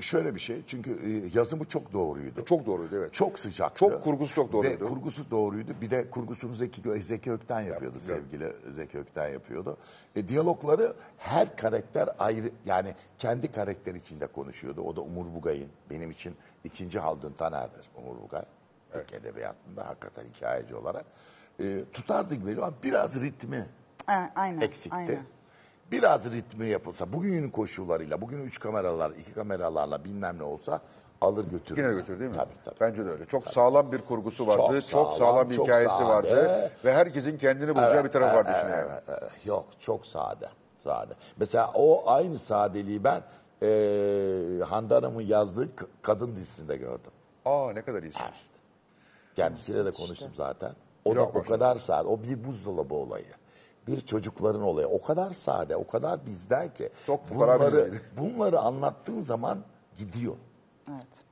Şöyle 0.00 0.34
bir 0.34 0.40
şey 0.40 0.62
çünkü 0.66 0.90
e, 0.90 1.38
yazımı 1.38 1.64
çok 1.64 1.92
doğruydu. 1.92 2.44
çok 2.44 2.66
doğruydu 2.66 2.96
evet. 2.96 3.12
Çok 3.12 3.38
sıcaktı. 3.38 3.78
Çok 3.78 4.02
kurgusu 4.02 4.34
çok 4.34 4.52
doğruydu. 4.52 4.84
Ve 4.84 4.88
kurgusu 4.88 5.30
doğruydu. 5.30 5.70
Bir 5.80 5.90
de 5.90 6.10
kurgusunu 6.10 6.54
Zeki, 6.54 6.82
Gö- 6.82 7.02
Zeki 7.02 7.32
Ökten 7.32 7.60
yapıyordu 7.60 8.00
sevgili 8.00 8.52
Zeki 8.70 8.98
Ökten 8.98 9.28
yapıyordu. 9.28 9.76
E, 10.16 10.28
diyalogları 10.28 10.94
her 11.18 11.56
karakter 11.56 12.08
ayrı 12.18 12.50
yani 12.66 12.94
kendi 13.18 13.52
karakter 13.52 13.94
içinde 13.94 14.26
konuşuyordu. 14.26 14.80
O 14.82 14.96
da 14.96 15.00
Umur 15.00 15.34
Bugay'ın 15.34 15.68
benim 15.90 16.10
için 16.10 16.34
ikinci 16.64 16.98
Haldun 16.98 17.32
Taner'dir 17.32 17.90
Umur 17.96 18.22
Bugay. 18.22 18.44
Türk 18.92 19.12
Edebiyatı'nda 19.12 19.86
hakikaten 19.88 20.24
hikayeci 20.24 20.74
olarak. 20.74 21.04
E, 21.60 21.84
tutardı 21.92 22.34
gibi 22.34 22.56
ama 22.62 22.72
biraz 22.82 23.20
ritmi 23.20 23.66
Ha, 24.06 24.30
aynen. 24.36 24.60
eksikti. 24.60 24.96
aynen. 24.96 25.18
Biraz 25.92 26.24
ritmi 26.24 26.66
yapılsa, 26.68 27.12
bugünün 27.12 27.50
koşullarıyla, 27.50 28.20
bugün 28.20 28.42
üç 28.42 28.60
kameralar, 28.60 29.10
iki 29.10 29.32
kameralarla 29.34 30.04
bilmem 30.04 30.38
ne 30.38 30.42
olsa 30.42 30.80
alır 31.20 31.44
götürür. 31.44 31.82
Yine 31.82 31.92
götür 31.94 32.20
değil 32.20 32.30
mi? 32.30 32.36
Tabii 32.36 32.54
tabii. 32.64 32.74
Bence 32.80 33.04
de 33.06 33.10
öyle. 33.10 33.26
Çok 33.26 33.46
sağlam 33.48 33.92
bir 33.92 33.98
kurgusu 34.00 34.46
vardı. 34.46 34.80
Çok 34.82 35.12
sağlam, 35.12 35.18
sağlam, 35.18 35.50
bir 35.50 35.54
çok 35.54 35.66
hikayesi 35.66 35.94
sade. 35.96 36.04
vardı. 36.08 36.70
Ve 36.84 36.92
herkesin 36.92 37.38
kendini 37.38 37.70
bulacağı 37.76 38.04
bir 38.04 38.08
tarafı 38.10 38.36
vardı 38.36 38.50
Evet, 38.54 38.64
içine. 38.64 38.76
evet, 38.76 39.02
evet. 39.08 39.46
Yok, 39.46 39.66
çok 39.80 40.06
sade. 40.06 40.48
Sade. 40.84 41.12
Mesela 41.36 41.70
o 41.74 42.10
aynı 42.10 42.38
sadeliği 42.38 43.04
ben 43.04 43.22
eee 43.62 44.60
Hande 44.64 44.94
Hanım'ın 44.94 45.22
yazdığı 45.22 45.76
K- 45.76 45.86
Kadın 46.02 46.36
dizisinde 46.36 46.76
gördüm. 46.76 47.10
Aa 47.44 47.72
ne 47.72 47.82
kadar 47.82 48.02
iyisin. 48.02 48.20
Kendisiyle 49.36 49.84
de 49.84 49.90
konuştum 49.90 50.30
zaten. 50.34 50.72
O 51.04 51.14
da 51.14 51.18
Yok, 51.18 51.30
o 51.34 51.38
maşallah. 51.38 51.56
kadar 51.58 51.76
sade. 51.76 52.08
O 52.08 52.22
bir 52.22 52.44
buzdolabı 52.44 52.94
olayı. 52.94 53.24
Bir 53.86 54.00
çocukların 54.00 54.62
olayı. 54.62 54.86
O 54.86 55.02
kadar 55.02 55.30
sade, 55.30 55.76
o 55.76 55.86
kadar 55.86 56.26
bizden 56.26 56.74
ki. 56.74 56.90
Çok 57.06 57.26
fukara 57.26 57.60
bunları, 57.60 57.90
bunları 58.18 58.58
anlattığın 58.60 59.20
zaman 59.20 59.58
gidiyor. 59.98 60.34
Evet. 60.90 61.24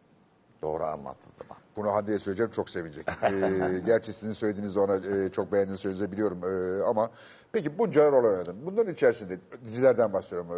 Doğru 0.62 0.85
anlattığın 0.85 1.31
zaman. 1.31 1.57
Bunu 1.76 1.92
Hande'ye 1.94 2.18
söyleyeceğim 2.18 2.52
çok 2.52 2.70
sevinecek. 2.70 3.07
Ee, 3.22 3.81
gerçi 3.87 4.12
sizin 4.12 4.33
söylediğinizi 4.33 4.81
ona 4.81 4.96
e, 4.96 5.31
çok 5.31 5.52
beğendiğini 5.52 5.78
söylediğinizi 5.78 6.12
biliyorum. 6.12 6.40
Ee, 6.44 6.83
ama 6.85 7.11
peki 7.52 7.78
bunca 7.78 8.12
rol 8.12 8.24
oynadın. 8.24 8.66
Bunların 8.66 8.92
içerisinde 8.92 9.38
dizilerden 9.64 10.12
bahsediyorum. 10.12 10.50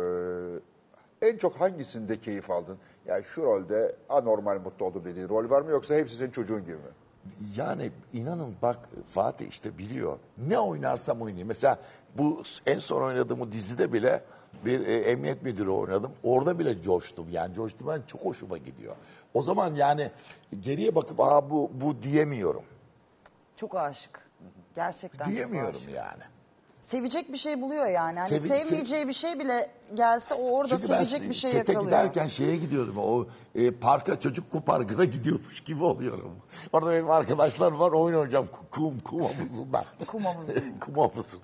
Ee, 1.22 1.28
en 1.28 1.36
çok 1.38 1.56
hangisinde 1.60 2.20
keyif 2.20 2.50
aldın? 2.50 2.78
Yani 3.06 3.24
şu 3.34 3.42
rolde 3.42 3.96
anormal 4.08 4.58
mutlu 4.60 4.86
oldum 4.86 5.04
dediğin 5.04 5.28
rol 5.28 5.50
var 5.50 5.62
mı 5.62 5.70
yoksa 5.70 5.94
hepsi 5.94 6.16
senin 6.16 6.30
çocuğun 6.30 6.60
gibi 6.64 6.74
mi? 6.76 6.90
Yani 7.56 7.90
inanın 8.12 8.54
bak 8.62 8.88
Fatih 9.14 9.48
işte 9.48 9.78
biliyor. 9.78 10.18
Ne 10.38 10.58
oynarsam 10.58 11.22
oynayayım. 11.22 11.48
Mesela 11.48 11.78
bu 12.18 12.42
en 12.66 12.78
son 12.78 13.02
oynadığım 13.02 13.52
dizide 13.52 13.92
bile 13.92 14.24
bir 14.64 14.86
e, 14.86 14.96
emniyet 15.00 15.42
müdürü 15.42 15.70
oynadım. 15.70 16.12
Orada 16.22 16.58
bile 16.58 16.82
coştum. 16.82 17.26
Yani 17.30 17.54
coştum 17.54 17.88
ben 17.88 18.02
çok 18.06 18.24
hoşuma 18.24 18.58
gidiyor. 18.58 18.96
O 19.34 19.42
zaman 19.42 19.74
yani 19.74 20.10
geriye 20.60 20.94
bakıp 20.94 21.20
aa 21.20 21.50
bu 21.50 21.70
bu 21.74 22.02
diyemiyorum. 22.02 22.62
Çok 23.56 23.74
aşık. 23.76 24.30
Gerçekten 24.74 25.24
çok 25.24 25.34
Diyemiyorum 25.34 25.70
aşık. 25.70 25.94
yani. 25.94 26.22
Sevecek 26.80 27.32
bir 27.32 27.36
şey 27.38 27.62
buluyor 27.62 27.86
yani. 27.86 28.18
Hani 28.18 28.28
Sevi- 28.38 28.48
sevmeyeceği 28.48 29.08
bir 29.08 29.12
şey 29.12 29.38
bile 29.38 29.70
gelse 29.94 30.34
o 30.34 30.56
orada 30.56 30.68
Çünkü 30.78 30.92
ben 30.92 31.04
sevecek 31.04 31.28
bir 31.28 31.34
şey 31.34 31.50
sete 31.50 31.72
yakalıyor. 31.72 31.84
giderken 31.84 32.26
şeye 32.26 32.56
gidiyordum. 32.56 32.94
O 32.98 33.26
e, 33.54 33.70
parka 33.70 34.20
çocuk 34.20 34.50
kum 34.52 34.60
parkına 34.62 35.04
gidiyormuş 35.04 35.60
gibi 35.60 35.84
oluyorum. 35.84 36.32
Orada 36.72 36.92
benim 36.92 37.10
arkadaşlar 37.10 37.72
var 37.72 37.92
oyun 37.92 38.16
oynayacağım 38.16 38.48
kum 38.70 39.00
kum 39.00 39.22
havuzundan. 39.22 39.84
Kum 40.06 40.24
havuzu. 40.24 40.52
kum 40.80 40.94
havuzu. 40.94 41.38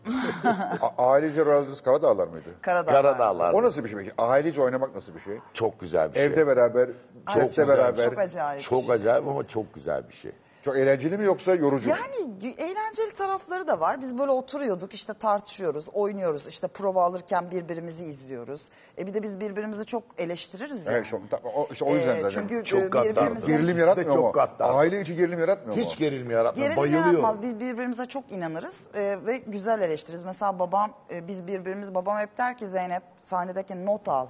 A- 0.82 1.10
ailece 1.12 1.44
rol 1.44 1.62
aldığınız 1.62 1.82
Karadağlar 1.82 2.26
mıydı? 2.28 2.48
Karadağ. 2.62 2.92
Karadağlar. 2.92 3.52
O 3.52 3.62
nasıl 3.62 3.84
bir 3.84 3.88
şey 3.88 3.98
peki? 3.98 4.12
Ailece 4.18 4.62
oynamak 4.62 4.94
nasıl 4.94 5.14
bir 5.14 5.20
şey? 5.20 5.38
Çok 5.52 5.80
güzel 5.80 6.08
bir 6.08 6.14
şey. 6.14 6.24
Evde 6.24 6.46
beraber, 6.46 6.88
sette 7.28 7.46
güzel. 7.46 7.68
beraber. 7.68 8.04
Çok 8.04 8.18
acayip. 8.18 8.62
Çok 8.62 8.84
şey. 8.84 8.94
acayip 8.94 9.28
ama 9.28 9.46
çok 9.46 9.74
güzel 9.74 10.08
bir 10.08 10.14
şey. 10.14 10.32
Çok 10.66 10.76
eğlenceli 10.78 11.18
mi 11.18 11.24
yoksa 11.24 11.54
yorucu 11.54 11.88
mu? 11.90 11.96
Yani 11.96 12.54
eğlenceli 12.58 13.10
tarafları 13.16 13.66
da 13.66 13.80
var. 13.80 14.00
Biz 14.00 14.18
böyle 14.18 14.30
oturuyorduk 14.30 14.94
işte 14.94 15.14
tartışıyoruz, 15.14 15.88
oynuyoruz. 15.92 16.46
işte 16.48 16.68
prova 16.68 17.04
alırken 17.04 17.50
birbirimizi 17.50 18.04
izliyoruz. 18.04 18.68
E 18.98 19.06
bir 19.06 19.14
de 19.14 19.22
biz 19.22 19.40
birbirimizi 19.40 19.84
çok 19.84 20.02
eleştiririz 20.18 20.86
ya. 20.86 20.92
Evet, 20.92 21.06
ta- 21.30 21.40
o, 21.54 21.68
işte 21.72 21.84
o 21.84 21.94
yüzden 21.94 22.14
zaten. 22.20 22.28
çünkü 22.28 22.64
Çok 22.64 22.80
e, 22.80 22.92
birbirimize 22.92 23.46
Gerilim 23.46 23.76
yaratmıyor 23.78 24.12
çok 24.14 24.24
mu? 24.24 24.32
gaddar. 24.32 24.74
Aile 24.74 25.00
içi 25.00 25.16
gerilim 25.16 25.38
yaratmıyor 25.40 25.76
mu? 25.78 25.84
Hiç 25.84 25.96
gerilim 25.98 26.30
yaratmıyor. 26.30 26.68
Gerilim 26.68 26.82
Bayılıyorum. 26.82 27.08
yaratmaz. 27.10 27.42
Biz 27.42 27.60
birbirimize 27.60 28.06
çok 28.06 28.32
inanırız 28.32 28.80
e, 28.94 29.16
ve 29.26 29.36
güzel 29.36 29.80
eleştiririz. 29.80 30.24
Mesela 30.24 30.58
babam, 30.58 30.92
e, 31.12 31.28
biz 31.28 31.46
birbirimiz, 31.46 31.94
babam 31.94 32.18
hep 32.18 32.38
der 32.38 32.56
ki 32.56 32.66
Zeynep 32.66 33.02
sahnedeki 33.20 33.86
not 33.86 34.08
al. 34.08 34.26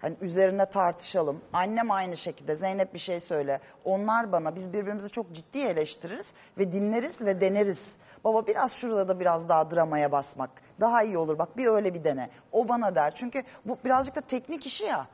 Hani 0.00 0.16
üzerine 0.20 0.66
tartışalım. 0.66 1.40
Annem 1.52 1.90
aynı 1.90 2.16
şekilde 2.16 2.54
Zeynep 2.54 2.94
bir 2.94 2.98
şey 2.98 3.20
söyle. 3.20 3.60
Onlar 3.84 4.32
bana 4.32 4.54
biz 4.54 4.72
birbirimizi 4.72 5.10
çok 5.10 5.32
ciddi 5.32 5.58
eleştiririz 5.58 6.34
ve 6.58 6.72
dinleriz 6.72 7.24
ve 7.24 7.40
deneriz. 7.40 7.98
Baba 8.24 8.46
biraz 8.46 8.72
şurada 8.72 9.08
da 9.08 9.20
biraz 9.20 9.48
daha 9.48 9.70
dramaya 9.70 10.12
basmak. 10.12 10.50
Daha 10.80 11.02
iyi 11.02 11.18
olur 11.18 11.38
bak 11.38 11.56
bir 11.56 11.66
öyle 11.66 11.94
bir 11.94 12.04
dene. 12.04 12.30
O 12.52 12.68
bana 12.68 12.94
der. 12.94 13.14
Çünkü 13.14 13.42
bu 13.64 13.78
birazcık 13.84 14.14
da 14.16 14.20
teknik 14.20 14.66
işi 14.66 14.84
ya. 14.84 15.06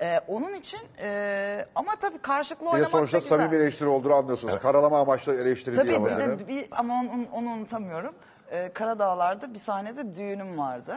E, 0.00 0.18
onun 0.28 0.54
için 0.54 0.80
e, 1.02 1.66
ama 1.74 1.92
tabii 2.00 2.18
karşılıklı 2.18 2.66
Bir 2.66 2.70
de 2.70 2.74
oynamak 2.74 2.92
da 2.92 2.98
sonuçta 2.98 3.18
güzel. 3.18 3.28
samimi 3.38 3.52
bir 3.52 3.60
eleştiri 3.60 3.88
olduğunu 3.88 4.14
anlıyorsunuz. 4.14 4.58
Karalama 4.62 4.98
amaçlı 5.00 5.34
eleştiri 5.40 5.76
Tabii 5.76 5.86
değil 5.88 5.96
ama. 5.98 6.06
bir 6.06 6.12
yani. 6.12 6.38
de 6.38 6.48
bir, 6.48 6.68
ama 6.70 6.94
onu, 6.94 7.10
onu 7.32 7.50
unutamıyorum. 7.50 8.14
Ee, 8.50 8.70
Karadağlar'da 8.74 9.54
bir 9.54 9.58
sahnede 9.58 10.14
düğünüm 10.14 10.58
vardı. 10.58 10.94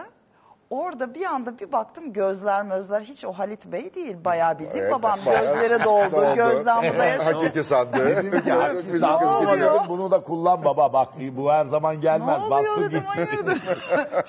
Orada 0.69 1.13
bir 1.15 1.25
anda 1.25 1.59
bir 1.59 1.71
baktım 1.71 2.13
gözler 2.13 2.63
mözler 2.63 3.01
hiç 3.01 3.25
o 3.25 3.31
Halit 3.31 3.65
Bey 3.71 3.93
değil. 3.95 4.17
Bayağı 4.25 4.59
bildiğin 4.59 4.83
Evet, 4.83 4.91
babam 4.91 5.19
bayağı 5.25 5.41
gözleri 5.41 5.83
doldu. 5.83 6.11
doldu. 6.15 6.35
Gözden 6.35 6.83
burada 6.83 7.05
yaşıyor. 7.05 7.33
Hakiki 7.33 7.63
sandı. 7.63 8.05
Dedim 8.05 8.41
ki 8.41 8.51
"Haki 8.51 8.77
Bizim 8.87 8.99
sandım 8.99 9.19
kız 9.39 9.49
oluyor? 9.49 9.73
dedim, 9.73 9.81
bunu 9.89 10.11
da 10.11 10.19
kullan 10.23 10.65
baba 10.65 10.93
bak 10.93 11.09
bu 11.37 11.51
her 11.51 11.65
zaman 11.65 11.95
Ne 11.95 11.99
gelmez. 11.99 12.43
oluyor 12.43 12.51
Bastın 12.51 12.83
dedim 12.83 12.99
gitti. 12.99 13.05
hayırdır. 13.07 13.61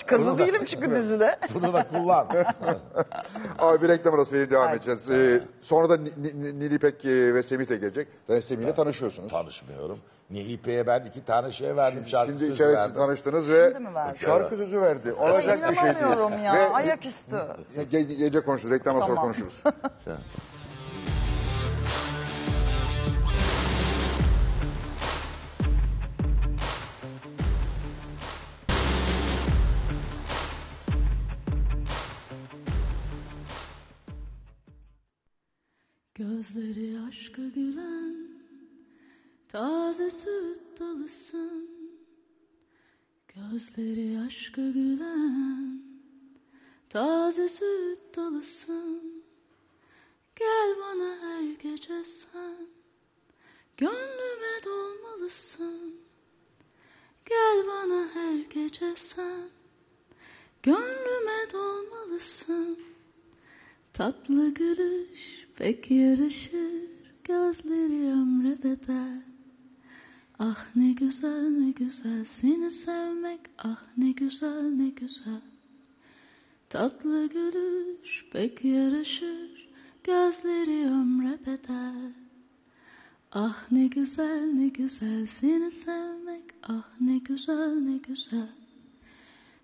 Kızı 0.07 0.39
değilim 0.39 0.65
çünkü 0.65 0.91
dizide. 0.91 1.37
Bunu 1.55 1.73
da 1.73 1.87
kullan. 1.89 2.27
Abi 3.59 3.83
bir 3.83 3.89
reklam 3.89 4.15
arası 4.15 4.35
verip 4.35 4.51
devam 4.51 4.75
edeceğiz. 4.75 5.11
Ee, 5.11 5.41
sonra 5.61 5.91
da 5.91 5.97
Ni- 5.97 6.11
Ni- 6.43 6.59
Nilipek 6.61 7.05
e, 7.05 7.35
ve 7.35 7.43
Semih 7.43 7.69
de 7.69 7.77
gelecek. 7.77 8.09
Zaten 8.27 8.41
Semih'le 8.41 8.73
tanışıyorsunuz. 8.75 9.31
Tanışmıyorum. 9.33 9.99
Nilipe'ye 10.31 10.87
ben 10.87 11.05
iki 11.05 11.25
tane 11.25 11.53
şey 11.53 11.77
verdim. 11.77 12.07
Şarkı 12.07 12.27
Şimdi 12.27 12.39
sözü 12.41 12.53
içerisi 12.53 12.77
verdim. 12.77 12.95
tanıştınız 12.95 13.51
ve 13.51 13.71
Şimdi 13.75 13.89
mi 13.89 13.95
verdi? 13.95 14.19
şarkı 14.19 14.57
sözü 14.57 14.81
verdi. 14.81 15.13
Olacak 15.13 15.71
bir 15.71 15.75
şey 15.77 15.85
değil. 15.85 15.97
inanamıyorum 15.97 16.45
ya. 16.45 16.55
Ve 16.55 16.69
Ayaküstü. 16.69 17.37
ge- 17.77 17.87
ge- 17.91 18.15
gece 18.17 18.41
konuşuruz. 18.41 18.75
Reklamdan 18.75 19.01
sonra 19.01 19.15
Tamam. 19.15 19.25
konuşuruz. 19.25 19.63
Gözleri 36.15 36.99
aşka 37.09 37.43
gülen 37.55 38.36
Taze 39.57 40.11
süt 40.11 40.81
dalısın 40.81 41.71
Gözleri 43.29 44.21
aşka 44.27 44.63
gülen. 44.63 45.83
Taze 46.89 47.49
süt 47.49 48.17
dalısın 48.17 49.23
Gel 50.37 50.77
bana 50.81 51.19
her 51.21 51.43
gece 51.43 52.05
sen. 52.05 52.67
Gönlüme 53.77 54.65
dolmalısın 54.65 55.95
Gel 57.29 57.67
bana 57.67 58.09
her 58.15 58.37
gece 58.37 58.93
sen. 58.97 59.49
Gönlüme 60.63 61.51
dolmalısın 61.53 62.79
Tatlı 63.93 64.55
gülüş 64.55 65.47
pek 65.57 65.91
yarışır 65.91 66.91
Gözleri 67.25 68.13
ömre 68.13 68.63
bedel 68.63 69.36
Ah 70.39 70.67
ne 70.77 70.93
güzel 70.93 71.49
ne 71.49 71.71
güzel. 71.71 72.25
Seni 72.25 72.71
sevmek 72.71 73.41
Ah 73.59 73.83
ne 73.97 74.11
güzel 74.11 74.63
ne 74.63 74.89
güzel. 74.89 75.43
Tatlı 76.69 77.27
gülüş 77.27 78.27
pek 78.33 78.65
yarışır. 78.65 79.69
Gözleri 80.05 80.87
ömre 80.87 81.39
bedel. 81.47 82.13
Ah 83.33 83.71
ne 83.71 83.87
güzel 83.87 84.45
ne 84.45 84.69
güzel. 84.69 85.27
Seni 85.27 85.71
sevmek 85.71 86.45
Ah 86.63 86.89
ne 87.01 87.19
güzel 87.19 87.75
ne 87.75 87.97
güzel. 87.97 88.53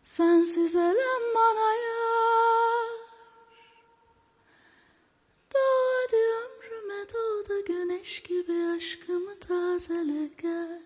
Sensiz 0.02 0.76
elem 0.76 1.34
bana 1.34 1.74
yar 1.74 2.92
Doğ 5.54 5.92
hadi 6.02 6.16
ömrüme 6.16 7.08
doğ 7.14 7.48
da 7.48 7.51
güneş 7.66 8.22
gibi 8.22 8.52
aşkımı 8.76 9.38
tazele 9.38 10.30
gel. 10.42 10.82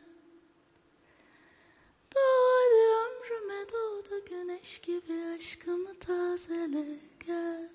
Doğ 2.15 2.47
hadi 2.57 2.83
ömrüme 3.03 3.69
doğ 3.73 4.11
da 4.11 4.19
güneş 4.19 4.81
gibi 4.81 5.25
aşkımı 5.37 5.99
tazele 5.99 7.01
gel. 7.27 7.71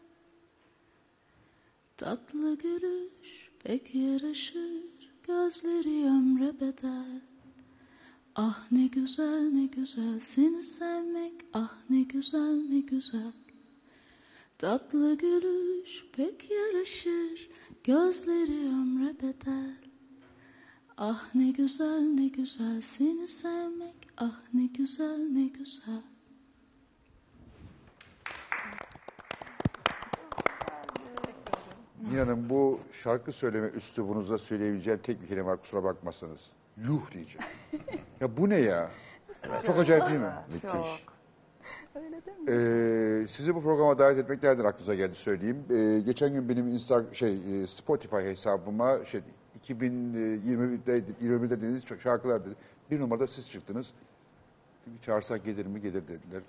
Tatlı 1.97 2.57
gülüş 2.57 3.49
pek 3.63 3.95
yaraşır 3.95 4.83
gözleri 5.27 6.05
ömre 6.05 6.59
bedel. 6.59 7.21
Ah 8.35 8.71
ne 8.71 8.87
güzel 8.87 9.41
ne 9.41 9.65
güzel 9.65 10.19
seni 10.19 10.63
sevmek 10.63 11.33
ah 11.53 11.75
ne 11.89 12.01
güzel 12.01 12.65
ne 12.69 12.79
güzel. 12.79 13.40
Tatlı 14.61 15.17
gülüş 15.17 16.05
pek 16.15 16.51
yaraşır, 16.51 17.49
gözleri 17.83 18.67
ömre 18.67 19.15
bedel. 19.21 19.75
Ah 20.97 21.35
ne 21.35 21.51
güzel 21.51 22.01
ne 22.01 22.27
güzel 22.27 22.81
seni 22.81 23.27
sevmek, 23.27 23.95
ah 24.17 24.41
ne 24.53 24.65
güzel 24.65 25.17
ne 25.17 25.47
güzel. 25.47 26.03
İnanın 32.11 32.49
bu 32.49 32.79
şarkı 32.91 33.31
söyleme 33.31 33.67
üslubunuzda 33.67 34.37
söyleyebileceğim 34.37 34.99
tek 35.03 35.21
bir 35.21 35.27
kelime 35.27 35.45
var 35.45 35.61
kusura 35.61 35.83
bakmazsanız. 35.83 36.51
Yuh 36.77 37.11
diyeceğim. 37.11 37.47
ya 38.19 38.37
bu 38.37 38.49
ne 38.49 38.57
ya? 38.57 38.91
Çok 39.65 39.79
acayip 39.79 40.07
değil 40.07 40.19
mi? 40.19 40.33
Müthiş. 40.53 41.10
Ee, 42.47 43.27
sizi 43.29 43.55
bu 43.55 43.61
programa 43.61 43.99
davet 43.99 44.17
etmek 44.17 44.43
nereden 44.43 44.65
aklınıza 44.65 44.95
geldi 44.95 45.15
söyleyeyim. 45.15 45.63
Ee, 45.69 45.99
geçen 46.05 46.33
gün 46.33 46.49
benim 46.49 46.67
Insta 46.67 47.13
şey 47.13 47.63
e, 47.63 47.67
Spotify 47.67 48.15
hesabıma 48.15 49.05
şey 49.05 49.21
2021'de 49.67 51.03
21'de 51.23 51.49
dediğiniz 51.49 51.83
şarkılar 52.03 52.45
dedi. 52.45 52.55
Bir 52.91 52.99
numarada 52.99 53.27
siz 53.27 53.51
çıktınız. 53.51 53.87
Ki, 53.87 54.91
çağırsak 55.01 55.45
gelir 55.45 55.65
mi 55.65 55.81
gelir 55.81 56.03
dediler. 56.07 56.41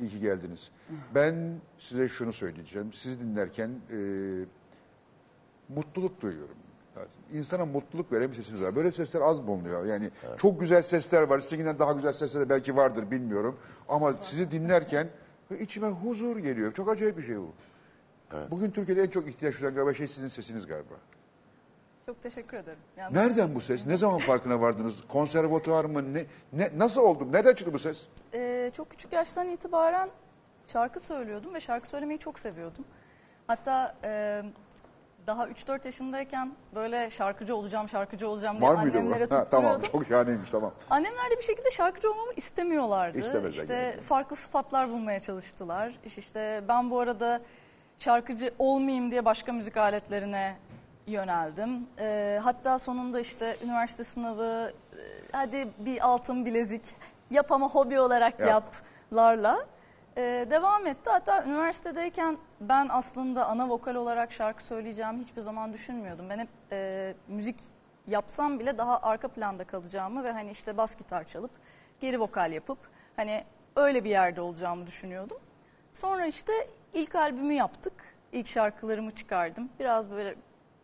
İyi 0.00 0.10
ki 0.10 0.20
geldiniz. 0.20 0.70
Ben 1.14 1.54
size 1.78 2.08
şunu 2.08 2.32
söyleyeceğim. 2.32 2.92
Sizi 2.92 3.20
dinlerken 3.20 3.70
e, 3.92 3.98
mutluluk 5.68 6.20
duyuyorum. 6.20 6.56
İnsana 7.32 7.66
mutluluk 7.66 8.12
veren 8.12 8.30
bir 8.30 8.36
sesiniz 8.36 8.62
var. 8.62 8.76
Böyle 8.76 8.92
sesler 8.92 9.20
az 9.20 9.46
bulunuyor. 9.46 9.84
Yani 9.84 10.10
çok 10.38 10.60
güzel 10.60 10.82
sesler 10.82 11.22
var. 11.22 11.40
Sizinkinden 11.40 11.78
daha 11.78 11.92
güzel 11.92 12.12
sesler 12.12 12.42
de 12.42 12.48
belki 12.48 12.76
vardır 12.76 13.10
bilmiyorum. 13.10 13.58
Ama 13.88 14.12
sizi 14.20 14.50
dinlerken 14.50 15.08
içime 15.60 15.88
huzur 15.88 16.36
geliyor. 16.36 16.72
Çok 16.74 16.90
acayip 16.90 17.18
bir 17.18 17.22
şey 17.22 17.36
bu. 17.38 17.52
Bugün 18.50 18.70
Türkiye'de 18.70 19.02
en 19.02 19.08
çok 19.08 19.28
ihtiyaç 19.28 19.54
duyulan 19.54 19.74
galiba 19.74 19.94
şey 19.94 20.08
sizin 20.08 20.28
sesiniz 20.28 20.66
galiba. 20.66 20.94
Çok 22.06 22.22
teşekkür 22.22 22.56
ederim. 22.56 22.78
Yani 22.96 23.16
Nereden 23.16 23.54
bu 23.54 23.60
ses? 23.60 23.86
Ne 23.86 23.96
zaman 23.96 24.18
farkına 24.18 24.60
vardınız? 24.60 24.94
Konservatuvar 25.08 25.84
mı? 25.84 26.14
Ne, 26.14 26.24
ne, 26.52 26.70
nasıl 26.76 27.00
oldu? 27.00 27.32
Nereden 27.32 27.54
çıktı 27.54 27.72
bu 27.72 27.78
ses? 27.78 28.06
e, 28.34 28.70
çok 28.74 28.90
küçük 28.90 29.12
yaştan 29.12 29.48
itibaren 29.48 30.08
şarkı 30.66 31.00
söylüyordum 31.00 31.54
ve 31.54 31.60
şarkı 31.60 31.88
söylemeyi 31.88 32.18
çok 32.18 32.38
seviyordum. 32.38 32.84
Hatta 33.46 33.96
e, 34.04 34.42
daha 35.26 35.48
3-4 35.48 35.86
yaşındayken 35.86 36.52
böyle 36.74 37.10
şarkıcı 37.10 37.56
olacağım, 37.56 37.88
şarkıcı 37.88 38.28
olacağım 38.28 38.60
diye 38.60 38.70
Var 38.70 38.74
mıydı 38.74 38.94
bu? 38.94 38.98
annemlere 38.98 39.20
Ha, 39.20 39.24
tutturuyordum. 39.44 39.50
tamam 39.50 39.80
çok 39.92 40.06
şahaneymiş 40.08 40.50
tamam. 40.50 40.72
Annemler 40.90 41.30
de 41.30 41.36
bir 41.38 41.42
şekilde 41.42 41.70
şarkıcı 41.70 42.10
olmamı 42.12 42.32
istemiyorlardı. 42.36 43.18
İstemezler 43.18 43.50
işte 43.62 43.66
genelde. 43.74 44.00
farklı 44.00 44.36
sıfatlar 44.36 44.88
bulmaya 44.90 45.20
çalıştılar. 45.20 45.98
İş 46.04 46.18
İşte 46.18 46.64
ben 46.68 46.90
bu 46.90 47.00
arada 47.00 47.40
şarkıcı 47.98 48.54
olmayayım 48.58 49.10
diye 49.10 49.24
başka 49.24 49.52
müzik 49.52 49.76
aletlerine 49.76 50.56
yöneldim. 51.06 51.86
Ee, 51.98 52.40
hatta 52.44 52.78
sonunda 52.78 53.20
işte 53.20 53.56
üniversite 53.64 54.04
sınavı, 54.04 54.72
e, 54.92 54.98
hadi 55.32 55.68
bir 55.78 56.06
altın 56.06 56.44
bilezik 56.46 56.94
yap 57.30 57.52
ama 57.52 57.68
hobi 57.68 58.00
olarak 58.00 58.40
Yap. 58.40 58.48
yaplarla 58.48 59.66
e, 60.16 60.22
devam 60.50 60.86
etti. 60.86 61.10
Hatta 61.10 61.44
üniversitedeyken 61.44 62.38
ben 62.60 62.88
aslında 62.90 63.46
ana 63.46 63.68
vokal 63.68 63.94
olarak 63.94 64.32
şarkı 64.32 64.64
söyleyeceğimi 64.64 65.18
hiçbir 65.18 65.40
zaman 65.40 65.72
düşünmüyordum. 65.72 66.30
Ben 66.30 66.38
hep 66.38 66.48
e, 66.72 67.14
müzik 67.28 67.60
yapsam 68.06 68.60
bile 68.60 68.78
daha 68.78 69.00
arka 69.02 69.28
planda 69.28 69.64
kalacağımı 69.64 70.24
ve 70.24 70.32
hani 70.32 70.50
işte 70.50 70.76
bas 70.76 70.96
gitar 70.96 71.24
çalıp 71.24 71.50
geri 72.00 72.20
vokal 72.20 72.52
yapıp 72.52 72.78
hani 73.16 73.44
öyle 73.76 74.04
bir 74.04 74.10
yerde 74.10 74.40
olacağımı 74.40 74.86
düşünüyordum. 74.86 75.38
Sonra 75.92 76.26
işte 76.26 76.52
ilk 76.94 77.14
albümü 77.14 77.54
yaptık. 77.54 77.92
İlk 78.32 78.46
şarkılarımı 78.46 79.10
çıkardım. 79.10 79.68
Biraz 79.80 80.10
böyle 80.10 80.34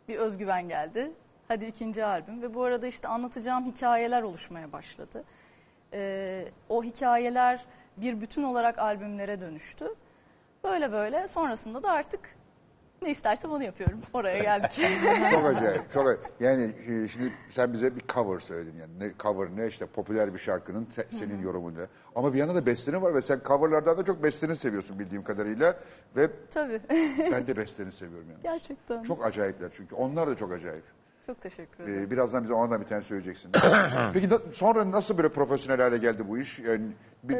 bir 0.08 0.16
özgüven 0.16 0.68
geldi. 0.68 1.12
Hadi 1.48 1.64
ikinci 1.64 2.04
albüm 2.04 2.42
ve 2.42 2.54
bu 2.54 2.62
arada 2.62 2.86
işte 2.86 3.08
anlatacağım 3.08 3.66
hikayeler 3.66 4.22
oluşmaya 4.22 4.72
başladı. 4.72 5.24
Ee, 5.92 6.48
o 6.68 6.82
hikayeler 6.84 7.64
bir 7.96 8.20
bütün 8.20 8.42
olarak 8.42 8.78
albümlere 8.78 9.40
dönüştü. 9.40 9.94
Böyle 10.66 10.92
böyle 10.92 11.26
sonrasında 11.28 11.82
da 11.82 11.90
artık 11.92 12.20
ne 13.02 13.10
istersem 13.10 13.50
onu 13.50 13.62
yapıyorum. 13.64 14.00
Oraya 14.12 14.38
geldik. 14.38 14.70
çok 15.30 15.44
acayip. 15.44 15.82
Çok 15.92 16.02
acayip. 16.02 16.20
Yani 16.40 16.62
e, 16.86 17.08
şimdi 17.08 17.32
sen 17.50 17.72
bize 17.72 17.96
bir 17.96 18.02
cover 18.14 18.38
söyledin 18.40 18.78
yani. 18.80 18.98
Ne 18.98 19.12
cover 19.18 19.48
ne 19.56 19.66
işte 19.66 19.86
popüler 19.86 20.34
bir 20.34 20.38
şarkının 20.38 20.86
se- 20.96 21.18
senin 21.18 21.42
yorumunda. 21.42 21.80
Ama 22.14 22.32
bir 22.34 22.38
yandan 22.38 22.56
da 22.56 22.66
besteni 22.66 23.02
var 23.02 23.14
ve 23.14 23.22
sen 23.22 23.40
coverlardan 23.44 23.98
da 23.98 24.04
çok 24.04 24.22
besteni 24.22 24.56
seviyorsun 24.56 24.98
bildiğim 24.98 25.24
kadarıyla 25.24 25.76
ve 26.16 26.30
Tabii. 26.50 26.80
ben 27.32 27.46
de 27.46 27.56
besteni 27.56 27.92
seviyorum 27.92 28.26
yani. 28.30 28.42
Gerçekten. 28.42 28.96
Çok, 28.96 29.06
Çok 29.06 29.26
acayipler 29.26 29.70
çünkü. 29.76 29.94
Onlar 29.94 30.28
da 30.28 30.34
çok 30.36 30.52
acayip. 30.52 30.84
teşekkür 31.40 31.84
ederim. 31.84 32.02
Ee, 32.06 32.10
birazdan 32.10 32.42
bize 32.42 32.52
ondan 32.52 32.80
bir 32.80 32.86
tane 32.86 33.02
söyleyeceksin. 33.02 33.50
Peki 34.12 34.28
na- 34.28 34.40
sonra 34.52 34.90
nasıl 34.90 35.16
böyle 35.18 35.28
profesyonel 35.28 35.80
hale 35.80 35.98
geldi 35.98 36.28
bu 36.28 36.38
iş? 36.38 36.58
Yani 36.58 36.82
bir, 37.22 37.38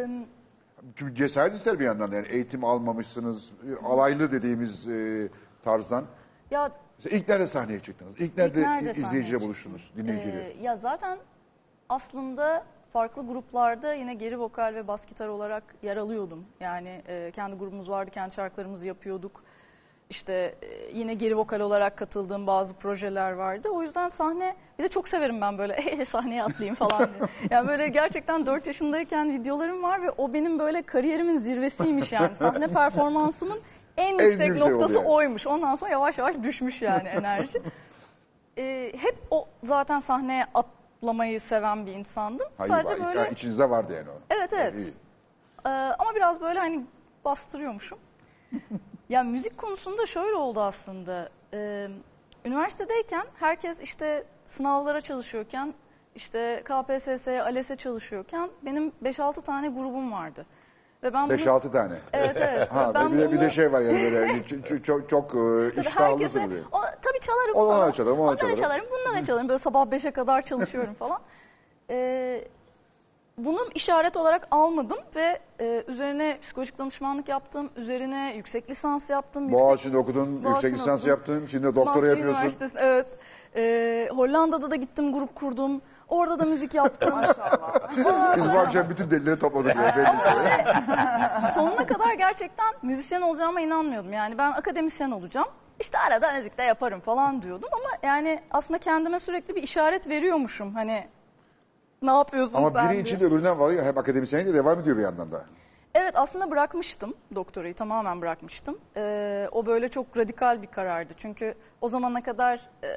Çünkü 0.97 1.15
cesaret 1.15 1.55
ister 1.55 1.79
bir 1.81 1.85
yandan 1.85 2.13
da 2.13 2.17
yani 2.17 2.29
eğitim 2.29 2.65
almamışsınız, 2.65 3.53
e, 3.53 3.87
alaylı 3.87 4.33
dediğimiz 4.33 4.89
e, 4.89 5.29
tarzdan. 5.65 6.05
Ya 6.51 6.71
Mesela 6.99 7.17
ilk 7.17 7.29
nerede 7.29 7.47
sahneye 7.47 7.81
çıktınız? 7.81 8.21
İlk 8.21 8.37
nerede, 8.37 8.63
nerede 8.63 8.91
izleyiciyle 8.91 9.41
buluştunuz, 9.41 9.93
dinleyiciyle? 9.97 10.53
Ee, 10.53 10.63
ya 10.63 10.77
zaten 10.77 11.19
aslında 11.89 12.65
farklı 12.93 13.27
gruplarda 13.27 13.95
yine 13.95 14.15
geri 14.15 14.39
vokal 14.39 14.75
ve 14.75 14.89
bas 14.89 15.07
gitar 15.07 15.29
olarak 15.29 15.63
yer 15.83 15.97
alıyordum. 15.97 16.45
Yani 16.61 17.03
e, 17.09 17.31
kendi 17.35 17.57
grubumuz 17.57 17.91
vardı, 17.91 18.11
kendi 18.11 18.35
şarkılarımızı 18.35 18.87
yapıyorduk. 18.87 19.45
İşte 20.11 20.55
e, 20.63 20.91
yine 20.99 21.15
geri 21.15 21.37
vokal 21.37 21.61
olarak 21.61 21.97
katıldığım 21.99 22.47
bazı 22.47 22.75
projeler 22.75 23.33
vardı. 23.33 23.69
O 23.69 23.83
yüzden 23.83 24.09
sahne, 24.09 24.57
bir 24.79 24.85
de 24.85 24.89
çok 24.89 25.09
severim 25.09 25.41
ben 25.41 25.59
böyle 25.59 26.05
sahneye 26.05 26.43
atlayayım 26.43 26.75
falan 26.75 26.99
diye. 26.99 27.29
Yani 27.51 27.69
böyle 27.69 27.89
gerçekten 27.89 28.47
4 28.47 28.67
yaşındayken 28.67 29.33
videolarım 29.33 29.83
var 29.83 30.03
ve 30.03 30.11
o 30.11 30.33
benim 30.33 30.59
böyle 30.59 30.83
kariyerimin 30.83 31.39
zirvesiymiş 31.39 32.13
yani. 32.13 32.35
Sahne 32.35 32.69
performansımın 32.69 33.61
en 33.97 34.19
yüksek 34.19 34.49
yüksek 34.49 34.67
oldu 34.67 34.73
noktası 34.75 34.95
yani. 34.99 35.09
oymuş. 35.09 35.47
Ondan 35.47 35.75
sonra 35.75 35.91
yavaş 35.91 36.19
yavaş 36.19 36.37
düşmüş 36.43 36.83
yani 36.83 37.09
enerji. 37.09 37.63
Ee, 38.59 38.93
hep 38.97 39.17
o 39.31 39.49
zaten 39.63 39.99
sahneye 39.99 40.47
atlamayı 40.55 41.41
seven 41.41 41.87
bir 41.87 41.93
insandım. 41.93 42.47
Hayır, 42.59 42.73
Sadece 42.73 42.91
var- 43.03 43.07
böyle 43.09 43.19
yani 43.19 43.33
içinizde 43.33 43.71
vardı 43.71 43.95
yani 43.97 44.11
o. 44.11 44.15
evet 44.31 44.53
evet. 44.53 44.75
İyi. 44.75 44.93
Ee, 45.67 45.69
ama 45.99 46.15
biraz 46.15 46.41
böyle 46.41 46.59
hani 46.59 46.85
bastırıyormuşum. 47.25 47.99
Ya 49.09 49.23
müzik 49.25 49.59
konusunda 49.59 50.07
şöyle 50.07 50.35
oldu 50.37 50.61
aslında. 50.61 51.29
Ee, 51.55 51.89
üniversitedeyken 52.45 53.27
herkes 53.41 53.81
işte 53.81 54.25
sınavlara 54.47 55.01
çalışıyorken 55.01 55.75
işte 56.15 56.63
KPSS'ye, 56.65 57.43
ALES'e 57.43 57.77
çalışıyorken 57.77 58.51
benim 58.63 58.93
5-6 59.05 59.43
tane 59.43 59.69
grubum 59.69 60.13
vardı. 60.13 60.47
Ve 61.03 61.13
ben 61.15 61.29
bunu 61.29 61.37
5-6 61.37 61.73
tane. 61.73 61.95
Evet 62.13 62.37
evet. 62.37 62.69
Ha, 62.73 62.93
ben 62.95 63.13
bir, 63.13 63.19
de, 63.19 63.23
bir 63.33 63.37
bunu- 63.37 63.45
de 63.45 63.51
şey 63.51 63.73
var 63.73 63.81
yani 63.81 63.99
böyle 64.13 64.47
çok, 64.47 64.67
çok, 64.67 64.85
çok, 64.85 65.09
çok 65.11 65.31
e, 65.31 65.35
Tabii 65.75 65.87
iştahlısınız. 65.89 66.37
herkese, 66.37 66.63
o, 66.73 66.81
tabii 67.03 67.21
çalarım 67.21 67.55
Onu 67.55 67.69
falan. 67.69 67.93
çalarım, 67.93 68.19
onu 68.19 68.27
da 68.27 68.31
Ondan 68.31 68.37
da 68.37 68.41
çalarım. 68.41 68.63
çalarım, 68.63 68.87
bundan 68.91 69.23
da 69.23 69.27
çalarım. 69.27 69.49
Böyle 69.49 69.59
sabah 69.59 69.87
5'e 69.87 70.11
kadar 70.11 70.43
çalışıyorum 70.43 70.95
falan. 70.95 71.21
Ee, 71.91 72.45
bunu 73.39 73.59
işaret 73.75 74.17
olarak 74.17 74.49
almadım 74.51 74.99
ve 75.17 75.39
e, 75.61 75.85
üzerine 75.89 76.39
psikolojik 76.43 76.79
danışmanlık 76.79 77.29
yaptım. 77.29 77.71
Üzerine 77.77 78.35
yüksek 78.37 78.71
lisans 78.71 79.11
yaptım. 79.11 79.49
yüksek- 79.49 79.61
Boğaziçi'nde 79.67 79.99
okudun, 79.99 80.45
Boğaziçi'nde 80.45 80.49
yüksek 80.67 80.73
lisans 80.73 81.01
okudum. 81.01 81.11
yaptın, 81.11 81.47
şimdi 81.51 81.65
doktora 81.77 82.07
yapıyorsun. 82.07 82.35
Üniversitesi, 82.41 82.79
evet. 82.81 83.19
Ee, 83.57 84.09
Hollanda'da 84.15 84.71
da 84.71 84.77
gittim, 84.77 85.13
grup 85.13 85.35
kurdum. 85.35 85.83
Orada 86.09 86.39
da 86.39 86.45
müzik 86.45 86.75
yaptım. 86.75 87.11
Maşallah. 87.17 88.37
Biz 88.37 88.53
bu 88.53 88.59
akşam 88.59 88.91
bütün 88.91 89.11
delileri 89.11 89.39
topladık. 89.39 89.77
ya, 89.77 89.97
belli 89.97 90.05
ki. 90.05 91.53
Sonuna 91.55 91.87
kadar 91.87 92.13
gerçekten 92.13 92.67
müzisyen 92.83 93.21
olacağıma 93.21 93.61
inanmıyordum. 93.61 94.13
Yani 94.13 94.39
ben 94.39 94.53
akademisyen 94.53 95.11
olacağım. 95.11 95.49
İşte 95.81 95.99
arada 95.99 96.33
müzik 96.33 96.59
de 96.59 96.63
yaparım 96.63 97.01
falan 97.01 97.43
diyordum 97.43 97.69
ama 97.73 97.89
yani 98.03 98.41
aslında 98.51 98.79
kendime 98.79 99.19
sürekli 99.19 99.55
bir 99.55 99.63
işaret 99.63 100.09
veriyormuşum. 100.09 100.75
Hani 100.75 101.07
ne 102.03 102.11
yapıyorsun 102.11 102.59
Ama 102.59 102.71
sen 102.71 102.85
biri 102.85 102.93
diye. 102.93 103.03
için 103.03 103.21
de 103.21 103.25
öbüründen 103.25 103.59
var 103.59 103.71
ya 103.71 103.85
hem 103.85 103.99
akademisyenlik 103.99 104.49
de 104.49 104.55
devam 104.55 104.81
ediyor 104.81 104.97
bir 104.97 105.03
yandan 105.03 105.33
da. 105.33 105.45
Evet 105.95 106.13
aslında 106.17 106.51
bırakmıştım 106.51 107.15
doktorayı 107.35 107.75
tamamen 107.75 108.21
bırakmıştım. 108.21 108.79
Ee, 108.97 109.49
o 109.53 109.67
böyle 109.67 109.89
çok 109.89 110.17
radikal 110.19 110.63
bir 110.63 110.67
karardı. 110.67 111.13
Çünkü 111.17 111.55
o 111.81 111.89
zamana 111.89 112.23
kadar 112.23 112.71
e, 112.85 112.89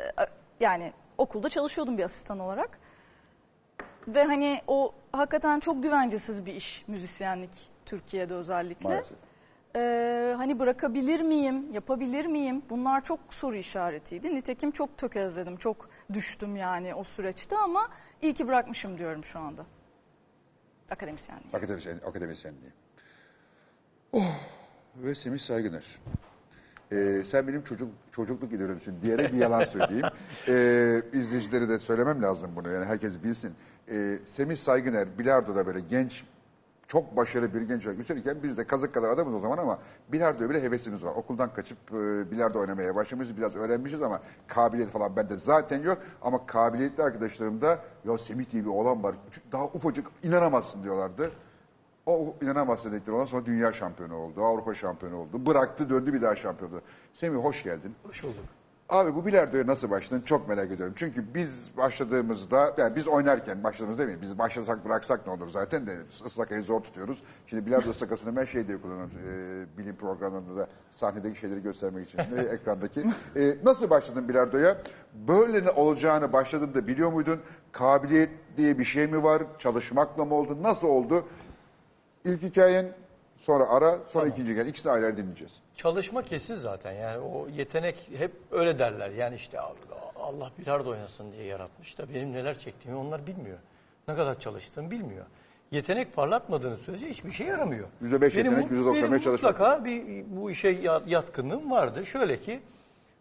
yani 0.60 0.94
okulda 1.18 1.50
çalışıyordum 1.50 1.98
bir 1.98 2.04
asistan 2.04 2.40
olarak. 2.40 2.80
Ve 4.08 4.24
hani 4.24 4.62
o 4.68 4.92
hakikaten 5.12 5.60
çok 5.60 5.84
güvencesiz 5.84 6.46
bir 6.46 6.54
iş 6.56 6.84
müzisyenlik 6.88 7.70
Türkiye'de 7.86 8.34
özellikle. 8.34 8.90
Maalesef. 8.90 9.18
Ee, 9.76 10.34
hani 10.38 10.60
bırakabilir 10.60 11.20
miyim, 11.22 11.74
yapabilir 11.74 12.26
miyim? 12.26 12.62
Bunlar 12.70 13.04
çok 13.04 13.20
soru 13.30 13.56
işaretiydi. 13.56 14.36
Nitekim 14.36 14.72
çok 14.72 14.98
tökezledim, 14.98 15.58
çok 15.58 15.90
düştüm 16.14 16.56
yani 16.56 16.96
o 16.96 17.04
süreçte 17.04 17.58
ama 17.58 17.90
iyi 18.22 18.34
ki 18.34 18.48
bırakmışım 18.48 18.98
diyorum 18.98 19.24
şu 19.24 19.40
anda. 19.40 19.66
Akademisyenliği. 20.92 21.50
Akademisyen, 21.54 22.00
akademisyenliği. 22.08 22.72
Oh, 24.12 24.36
ve 24.96 25.16
Semih 25.16 25.40
Saygıner. 25.40 25.86
Ee, 26.92 27.24
sen 27.26 27.48
benim 27.48 27.64
çocuk 27.64 27.90
çocukluk 28.12 28.54
idolümsün 28.54 29.02
diyerek 29.02 29.34
bir 29.34 29.38
yalan 29.38 29.64
söyleyeyim. 29.64 30.06
Ee, 30.48 31.02
izleyicilere 31.20 31.70
de 31.70 31.80
söylemem 31.80 32.24
lazım 32.24 32.52
bunu 32.56 32.72
yani 32.72 32.86
herkes 32.86 33.24
bilsin. 33.24 33.54
Ee, 33.92 34.20
Semih 34.26 34.58
Saygıner 34.58 35.18
bilardoda 35.18 35.66
böyle 35.68 35.80
genç 35.80 36.24
çok 36.90 37.16
başarılı 37.16 37.54
bir 37.54 37.62
genç 37.62 37.86
olarak 37.86 38.00
üstelik 38.00 38.44
biz 38.44 38.58
de 38.58 38.68
kazık 38.68 38.94
kadar 38.94 39.10
adamız 39.10 39.34
o 39.34 39.40
zaman 39.40 39.58
ama 39.58 39.80
bilardoya 40.12 40.50
bile 40.50 40.62
hevesimiz 40.62 41.06
var. 41.06 41.12
Okuldan 41.16 41.54
kaçıp 41.54 41.78
e, 41.92 42.32
bilardo 42.32 42.60
oynamaya 42.60 42.96
başlamışız 42.96 43.38
biraz 43.38 43.56
öğrenmişiz 43.56 44.02
ama 44.02 44.22
kabiliyet 44.48 44.90
falan 44.90 45.16
bende 45.16 45.38
zaten 45.38 45.82
yok. 45.82 45.98
Ama 46.22 46.46
kabiliyetli 46.46 47.04
arkadaşlarım 47.04 47.62
da 47.62 47.80
ya 48.06 48.18
Semih 48.18 48.52
diye 48.52 48.64
bir 48.64 48.70
oğlan 48.70 49.04
var 49.04 49.16
daha 49.52 49.66
ufacık 49.66 50.08
inanamazsın 50.24 50.84
diyorlardı. 50.84 51.32
O 52.06 52.36
inanamazsın 52.42 52.92
dedikleri 52.92 53.16
ondan 53.16 53.26
sonra 53.26 53.46
dünya 53.46 53.74
şampiyonu 53.74 54.16
oldu, 54.16 54.44
Avrupa 54.44 54.74
şampiyonu 54.74 55.18
oldu. 55.18 55.46
Bıraktı 55.46 55.90
döndü 55.90 56.14
bir 56.14 56.22
daha 56.22 56.36
şampiyon 56.36 56.72
oldu. 56.72 56.82
Semih 57.14 57.44
hoş 57.44 57.64
geldin. 57.64 57.96
Hoş 58.04 58.24
bulduk. 58.24 58.59
Abi 58.90 59.16
bu 59.16 59.26
bilardoya 59.26 59.68
nasıl 59.68 59.90
başladın 59.90 60.22
çok 60.22 60.50
merak 60.50 60.72
ediyorum. 60.72 60.94
Çünkü 60.98 61.34
biz 61.34 61.72
başladığımızda, 61.78 62.74
yani 62.78 62.96
biz 62.96 63.08
oynarken 63.08 63.64
başladığımız 63.64 64.00
değil 64.00 64.10
mi? 64.10 64.22
Biz 64.22 64.38
başlasak 64.38 64.86
bıraksak 64.86 65.28
ne 65.28 65.34
olur 65.34 65.50
zaten 65.50 65.88
de 65.88 65.98
ıslakayı 66.26 66.64
zor 66.64 66.82
tutuyoruz. 66.82 67.24
Şimdi 67.48 67.66
bilardo 67.66 67.90
ıslakasını 67.90 68.36
ben 68.36 68.46
şey 68.46 68.68
diye 68.68 68.82
kullanıyorum. 68.82 69.12
e, 69.28 69.78
bilim 69.78 69.96
programlarında 69.96 70.58
da 70.58 70.68
sahnedeki 70.90 71.40
şeyleri 71.40 71.62
göstermek 71.64 72.08
için 72.08 72.20
e, 72.20 72.42
ekrandaki. 72.54 73.04
E, 73.36 73.58
nasıl 73.66 73.90
başladın 73.90 74.30
bilardoya? 74.30 74.78
Böyle 75.28 75.66
ne 75.66 75.72
olacağını 75.72 76.34
başladığında 76.34 76.88
biliyor 76.88 77.12
muydun? 77.12 77.40
Kabiliyet 77.72 78.30
diye 78.58 78.80
bir 78.80 78.86
şey 78.86 79.08
mi 79.08 79.24
var? 79.24 79.44
Çalışmakla 79.60 80.26
mı 80.26 80.34
oldu? 80.36 80.58
Nasıl 80.64 80.88
oldu? 80.88 81.26
İlk 82.26 82.42
hikayen, 82.42 82.86
sonra 83.40 83.70
ara, 83.70 84.00
sonra 84.08 84.28
ikinci 84.28 84.52
hikayen. 84.52 84.68
İkisini 84.68 84.92
ayrı 84.92 85.06
ayrı 85.06 85.18
dinleyeceğiz. 85.18 85.54
Çalışma 85.76 86.22
kesin 86.24 86.56
zaten. 86.56 86.92
Yani 86.92 87.18
o 87.18 87.48
yetenek 87.48 87.96
hep 88.18 88.32
öyle 88.52 88.80
derler. 88.80 89.10
Yani 89.10 89.36
işte 89.36 89.60
Allah 90.16 90.52
bilardo 90.60 90.90
oynasın 90.90 91.32
diye 91.32 91.44
yaratmış 91.44 91.98
da 91.98 92.10
benim 92.14 92.34
neler 92.34 92.60
çektiğimi 92.60 93.00
onlar 93.00 93.28
bilmiyor. 93.28 93.58
Ne 94.08 94.16
kadar 94.16 94.40
çalıştığımı 94.40 94.92
bilmiyor. 94.92 95.26
Yetenek 95.72 96.16
parlatmadığınız 96.16 96.80
sürece 96.80 97.10
hiçbir 97.10 97.32
şey 97.32 97.48
yaramıyor. 97.48 97.88
Yüzde 98.02 98.22
beş 98.22 98.36
Benim 98.36 98.46
yetenek, 98.52 98.72
mu- 98.72 98.78
yüzde 98.78 98.90
doksan 98.90 99.04
benim 99.04 99.16
beş 99.18 99.24
çalışmak. 99.24 99.52
Mutlaka 99.60 99.86
bir, 99.86 100.26
bu 100.28 100.52
işe 100.52 100.70
ya- 100.70 101.02
yatkınlığım 101.08 101.72
vardı. 101.72 102.06
Şöyle 102.06 102.40
ki 102.40 102.60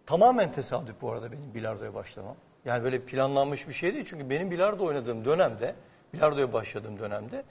tamamen 0.06 0.52
tesadüf 0.52 0.94
bu 1.02 1.12
arada 1.12 1.32
benim 1.32 1.54
bilardoya 1.54 1.94
başlamam. 1.94 2.36
Yani 2.64 2.84
böyle 2.84 3.00
planlanmış 3.00 3.68
bir 3.68 3.72
şey 3.72 3.94
değil. 3.94 4.04
Çünkü 4.08 4.30
benim 4.30 4.50
bilardo 4.50 4.84
oynadığım 4.84 5.24
dönemde, 5.24 5.74
bilardoya 6.14 6.52
başladığım 6.52 6.98
dönemde 6.98 7.44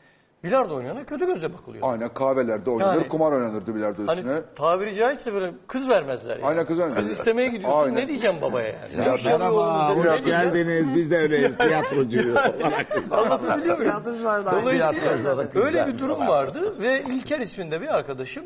bilardo 0.43 0.76
oynayana 0.76 1.06
kötü 1.06 1.26
gözle 1.26 1.54
bakılıyor. 1.54 1.88
Aynen 1.91 2.10
kahvelerde 2.13 2.69
oynanır, 2.69 2.95
Yani- 2.97 3.08
kumar 3.08 3.32
oynanırdı 3.32 3.76
bilardo 3.76 4.08
Hani 4.08 4.19
üstüne. 4.19 4.39
tabiri 4.56 4.95
caizse 4.95 5.34
böyle 5.34 5.52
kız 5.67 5.89
vermezler. 5.89 6.36
Yani. 6.38 6.45
Aynen 6.45 6.65
kız 6.65 6.80
vermezler. 6.80 7.04
Kız 7.04 7.12
istemeye 7.12 7.47
gidiyorsun 7.50 7.80
Aynen. 7.80 7.95
ne 7.95 8.08
diyeceğim 8.08 8.36
babaya 8.41 8.67
yani? 8.67 9.08
Ya 9.08 9.17
merhaba, 9.26 9.91
oğlum, 9.93 10.06
hoş 10.06 10.23
geldiniz. 10.23 10.95
Biz 10.95 11.12
de 11.12 11.17
öyleyiz 11.17 11.58
tiyatrocu 11.67 12.32
olarak. 12.32 12.97
Anlatabiliyor 13.12 13.78
muyum? 13.78 13.91
Tiyatrocular 13.91 14.45
da 14.45 14.50
aynı. 14.52 14.62
Dolayısıyla 14.62 14.91
Tiyatrocular 14.91 15.54
da 15.56 15.60
öyle 15.65 15.88
bir 15.88 16.00
durum 16.00 16.28
vardı 16.28 16.82
ve 16.82 17.02
İlker 17.02 17.39
isminde 17.39 17.82
bir 17.82 17.95
arkadaşım 17.97 18.43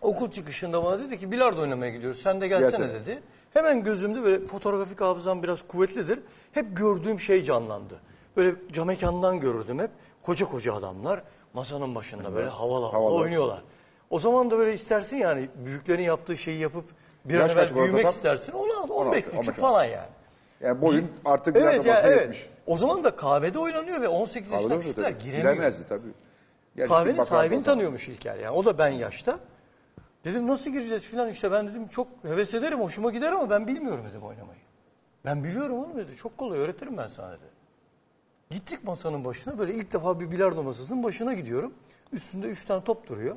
okul 0.00 0.30
çıkışında 0.30 0.84
bana 0.84 0.98
dedi 0.98 1.20
ki 1.20 1.32
bilardo 1.32 1.60
oynamaya 1.60 1.90
gidiyoruz 1.90 2.20
sen 2.22 2.40
de 2.40 2.48
gelsene 2.48 2.70
Gelsene. 2.70 2.94
dedi. 2.94 3.22
Hemen 3.54 3.84
gözümde 3.84 4.22
böyle 4.22 4.46
fotoğrafik 4.46 5.00
hafızam 5.00 5.42
biraz 5.42 5.62
kuvvetlidir. 5.68 6.18
Hep 6.52 6.76
gördüğüm 6.76 7.20
şey 7.20 7.44
canlandı. 7.44 7.94
Böyle 8.36 8.54
cam 8.72 8.86
mekandan 8.86 9.40
görürdüm 9.40 9.78
hep. 9.78 9.90
Koca 10.26 10.46
koca 10.48 10.74
adamlar 10.74 11.22
masanın 11.54 11.94
başında 11.94 12.34
böyle 12.34 12.48
havalı 12.48 12.84
havalı 12.86 12.92
Havalı. 12.92 13.14
oynuyorlar. 13.22 13.62
O 14.10 14.18
zaman 14.18 14.50
da 14.50 14.58
böyle 14.58 14.72
istersin 14.72 15.16
yani 15.16 15.48
büyüklerin 15.64 16.02
yaptığı 16.02 16.36
şeyi 16.36 16.60
yapıp 16.60 16.84
bir 17.24 17.34
an 17.34 17.40
Yaş 17.40 17.50
evvel 17.52 17.62
kaç 17.64 17.74
bu 17.74 17.78
arada 17.78 17.84
büyümek 17.84 18.02
tam? 18.04 18.12
istersin. 18.12 18.52
16, 18.52 18.92
15 18.92 19.24
16, 19.24 19.26
buçuk 19.38 19.48
15. 19.48 19.56
falan 19.60 19.84
yani. 19.84 20.08
Yani 20.60 20.80
boyun 20.82 21.12
artık 21.24 21.54
bilardo 21.54 21.70
Evet 21.70 21.86
ya 21.86 21.94
masaya 21.94 22.08
evet. 22.12 22.20
yetmiş. 22.20 22.48
O 22.66 22.76
zaman 22.76 23.04
da 23.04 23.16
kahvede 23.16 23.58
oynanıyor 23.58 24.00
ve 24.00 24.08
18 24.08 24.50
Kahvede 24.50 24.62
yaşından 24.62 24.80
küçükler 24.82 25.12
tabii. 25.12 25.24
giremiyor. 25.24 25.52
Giremezdi 25.52 25.88
tabii. 25.88 26.08
Yani 26.76 26.88
Kahvenin 26.88 27.22
sahibini 27.22 27.62
zaman? 27.62 27.76
tanıyormuş 27.76 28.08
İlker 28.08 28.36
yani. 28.36 28.50
O 28.56 28.64
da 28.64 28.78
ben 28.78 28.88
yaşta. 28.88 29.38
Dedim 30.24 30.46
nasıl 30.48 30.70
gireceğiz 30.70 31.02
filan 31.02 31.28
işte 31.28 31.52
ben 31.52 31.68
dedim 31.68 31.88
çok 31.88 32.06
heves 32.22 32.54
ederim 32.54 32.80
hoşuma 32.80 33.10
gider 33.10 33.32
ama 33.32 33.50
ben 33.50 33.66
bilmiyorum 33.66 34.04
dedim 34.10 34.22
oynamayı. 34.22 34.60
Ben 35.24 35.44
biliyorum 35.44 35.78
oğlum 35.78 35.96
dedi 35.96 36.16
çok 36.16 36.38
kolay 36.38 36.58
öğretirim 36.58 36.96
ben 36.96 37.06
sana 37.06 37.32
dedi. 37.32 37.55
Gittik 38.50 38.84
masanın 38.84 39.24
başına 39.24 39.58
böyle 39.58 39.74
ilk 39.74 39.92
defa 39.92 40.20
bir 40.20 40.30
bilardo 40.30 40.62
masasının 40.62 41.02
başına 41.02 41.34
gidiyorum. 41.34 41.74
Üstünde 42.12 42.46
üç 42.46 42.64
tane 42.64 42.84
top 42.84 43.08
duruyor. 43.08 43.36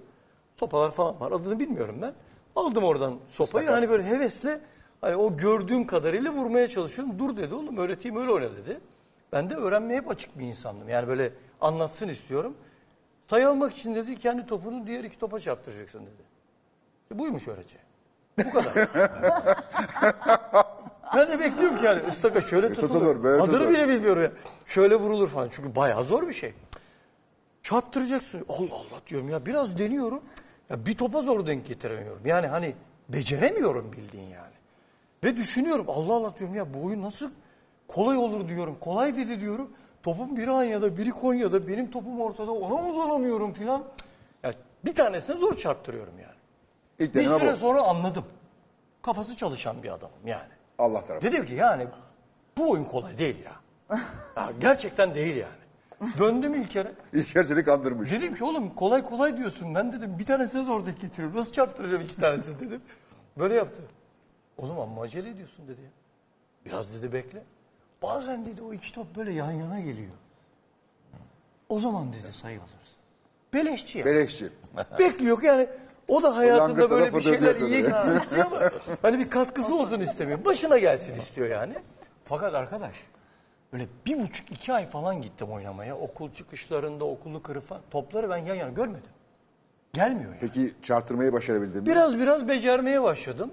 Sopalar 0.56 0.92
falan 0.92 1.20
var 1.20 1.32
adını 1.32 1.60
bilmiyorum 1.60 1.96
ben. 2.02 2.14
Aldım 2.56 2.84
oradan 2.84 3.20
sopayı 3.28 3.66
Islak 3.66 3.78
hani 3.78 3.90
böyle 3.90 4.04
hevesle 4.04 4.62
hani 5.02 5.16
o 5.16 5.38
gördüğüm 5.38 5.88
kadarıyla 5.88 6.32
vurmaya 6.32 6.68
çalışıyorum. 6.68 7.20
Dur 7.20 7.38
dedi 7.38 7.54
oğlum 7.54 7.78
öğreteyim 7.78 8.18
öyle 8.18 8.32
oyna 8.32 8.52
dedi. 8.52 8.80
Ben 9.32 9.50
de 9.50 9.56
öğrenmeye 9.56 10.00
hep 10.00 10.10
açık 10.10 10.40
bir 10.40 10.46
insandım. 10.46 10.90
Yani 10.90 11.08
böyle 11.08 11.34
anlatsın 11.62 12.08
istiyorum. 12.08 12.58
Sayı 13.26 13.50
almak 13.50 13.74
için 13.74 13.96
dedi 13.96 14.18
kendi 14.18 14.46
topunu 14.46 14.88
diğer 14.88 15.04
iki 15.04 15.20
topa 15.20 15.40
çarptıracaksın 15.40 16.02
dedi. 16.02 16.24
E, 17.14 17.20
buymuş 17.20 17.48
öğreteceği. 17.48 17.84
Bu 18.46 18.52
kadar. 18.52 18.74
ben 21.16 21.28
de 21.32 21.40
bekliyorum 21.40 21.78
ki 21.78 21.86
yani 21.86 22.02
ıstaka 22.08 22.42
şöyle 22.42 22.74
tutulur. 22.74 22.88
tutulur, 22.94 23.24
böyle 23.24 23.42
Adını 23.42 23.54
tutulur. 23.56 23.70
bile 23.74 23.88
bilmiyorum 23.88 24.24
ya. 24.24 24.32
Şöyle 24.66 24.96
vurulur 24.96 25.28
falan. 25.28 25.50
Çünkü 25.52 25.76
bayağı 25.76 26.06
zor 26.06 26.28
bir 26.28 26.34
şey. 26.34 26.54
Çarptıracaksın. 27.64 28.46
Allah 28.50 28.76
Allah 28.76 29.02
diyorum 29.08 29.30
ya 29.30 29.46
biraz 29.46 29.78
deniyorum. 29.78 30.22
Ya 30.70 30.86
bir 30.86 30.98
topa 30.98 31.22
zor 31.22 31.48
denk 31.48 31.68
getiremiyorum. 31.68 32.22
Yani 32.26 32.48
hani 32.48 32.76
beceremiyorum 33.10 33.92
bildiğin 33.92 34.30
yani. 34.30 34.54
Ve 35.24 35.38
düşünüyorum 35.38 35.86
Allah 35.90 36.14
Allah 36.14 36.34
diyorum 36.40 36.56
ya 36.56 36.74
bu 36.74 36.86
oyun 36.86 37.02
nasıl 37.02 37.30
kolay 37.88 38.18
olur 38.18 38.50
diyorum. 38.50 38.78
Kolay 38.80 39.18
dedi 39.18 39.40
diyorum. 39.42 39.70
Topum 40.04 40.38
biri 40.38 40.52
Anya'da 40.52 40.98
biri 40.98 41.12
Konya'da 41.12 41.68
benim 41.68 41.92
topum 41.92 42.22
ortada 42.22 42.52
ona 42.52 42.88
uzanamıyorum 42.90 43.54
filan. 43.54 43.84
Ya 44.44 44.54
bir 44.86 44.96
tanesine 44.96 45.38
zor 45.38 45.54
çarptırıyorum 45.58 46.14
yani. 46.22 46.36
İlk 47.00 47.16
Bir 47.16 47.20
deneme 47.26 47.40
süre 47.40 47.54
bu. 47.54 47.58
sonra 47.58 47.82
anladım. 47.82 48.26
Kafası 49.02 49.36
çalışan 49.38 49.84
bir 49.84 49.90
adamım 49.90 50.28
yani. 50.28 50.59
Allah 50.80 51.06
tarafı. 51.06 51.26
Dedim 51.26 51.46
ki 51.46 51.54
yani 51.54 51.88
bu 52.58 52.72
oyun 52.72 52.84
kolay 52.84 53.18
değil 53.18 53.38
ya. 53.46 53.56
ya 54.36 54.52
gerçekten 54.60 55.16
değil 55.16 55.36
yani. 55.36 55.60
Döndüm 56.20 56.56
ilk 56.56 56.70
kere. 56.70 56.92
İlker 57.14 57.44
seni 57.44 57.64
kandırmış. 57.64 58.12
Dedim 58.12 58.36
ki 58.36 58.44
oğlum 58.44 58.76
kolay 58.76 59.06
kolay 59.06 59.38
diyorsun. 59.38 59.76
Ben 59.76 59.92
dedim 59.92 60.20
bir 60.20 60.26
tanesini 60.26 60.66
zor 60.66 60.86
denk 60.86 61.02
getiriyorum. 61.02 61.38
Nasıl 61.38 61.52
çarptıracağım 61.52 62.02
iki 62.02 62.16
tanesini 62.16 62.60
dedim. 62.68 62.82
Böyle 63.38 63.54
yaptı. 63.54 63.82
Oğlum 64.58 64.80
amma 64.80 65.02
acele 65.02 65.30
ediyorsun 65.30 65.68
dedi 65.68 65.82
ya. 65.82 65.90
Biraz 66.66 66.96
dedi 66.96 67.14
bekle. 67.14 67.44
Bazen 68.02 68.46
dedi 68.46 68.62
o 68.62 68.74
iki 68.74 68.94
top 68.94 69.16
böyle 69.16 69.32
yan 69.32 69.52
yana 69.52 69.80
geliyor. 69.80 70.12
O 71.70 71.80
zaman 71.80 72.14
dedi 72.14 72.34
sayı 72.34 72.60
alırsın. 72.60 72.80
Beleşçi 73.54 74.00
ya. 74.00 74.06
Beleşçi. 74.06 74.50
Bekliyor 75.00 75.42
yani 75.44 75.68
o 76.10 76.24
da 76.24 76.36
hayatında 76.38 76.90
böyle 76.90 77.14
bir 77.16 77.22
şeyler 77.22 77.56
iyiye 77.56 77.82
gitsin 77.82 78.12
istiyor 78.12 78.46
ama 78.46 78.62
hani 79.02 79.20
bir 79.20 79.30
katkısı 79.30 79.76
olsun 79.76 80.00
istemiyor. 80.00 80.46
Başına 80.46 80.78
gelsin 80.78 81.14
istiyor 81.14 81.50
yani. 81.50 81.74
Fakat 82.26 82.54
arkadaş 82.54 82.96
böyle 83.74 83.88
bir 84.06 84.20
buçuk 84.20 84.52
iki 84.52 84.74
ay 84.74 84.86
falan 84.86 85.22
gittim 85.22 85.52
oynamaya. 85.52 85.98
Okul 85.98 86.32
çıkışlarında 86.32 87.06
okulu 87.06 87.44
kırıp 87.44 87.68
falan. 87.68 87.82
Topları 87.92 88.30
ben 88.30 88.38
yan 88.38 88.56
yana 88.56 88.70
görmedim. 88.70 89.10
Gelmiyor 89.94 90.30
yani. 90.30 90.40
Peki 90.40 90.74
çarptırmayı 90.84 91.34
başarabildin 91.34 91.82
mi? 91.82 91.86
Biraz 91.86 92.20
biraz 92.20 92.48
becermeye 92.48 93.04
başladım. 93.04 93.52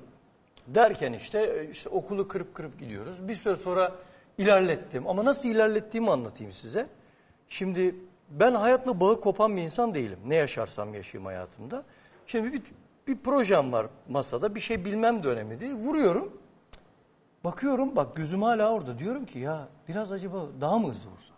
Derken 0.66 1.12
işte, 1.12 1.68
işte 1.72 1.88
okulu 1.88 2.28
kırıp 2.28 2.54
kırıp 2.54 2.78
gidiyoruz. 2.78 3.28
Bir 3.28 3.34
süre 3.34 3.57
sonra 3.57 3.92
ilerlettim. 4.38 5.07
Ama 5.07 5.24
nasıl 5.24 5.48
ilerlettiğimi 5.48 6.11
anlatayım 6.11 6.52
size. 6.52 6.86
Şimdi 7.48 7.94
ben 8.30 8.54
hayatla 8.54 9.00
bağı 9.00 9.20
kopan 9.20 9.57
bir 9.57 9.62
insan 9.62 9.94
değilim. 9.94 10.18
Ne 10.26 10.34
yaşarsam 10.34 10.94
yaşayayım 10.94 11.26
hayatımda. 11.26 11.84
Şimdi 12.27 12.53
bir, 12.53 12.62
bir 13.07 13.18
projem 13.18 13.72
var 13.72 13.87
masada. 14.09 14.55
Bir 14.55 14.61
şey 14.61 14.85
bilmem 14.85 15.22
de 15.22 15.29
önemli 15.29 15.61
değil. 15.61 15.74
Vuruyorum. 15.74 16.33
Bakıyorum 17.45 17.97
bak 17.97 18.16
gözüm 18.16 18.43
hala 18.43 18.72
orada. 18.72 18.99
Diyorum 18.99 19.27
ki 19.27 19.39
ya 19.39 19.68
biraz 19.89 20.12
acaba 20.12 20.47
daha 20.61 20.79
mı 20.79 20.89
hızlı 20.89 21.11
vursam? 21.11 21.37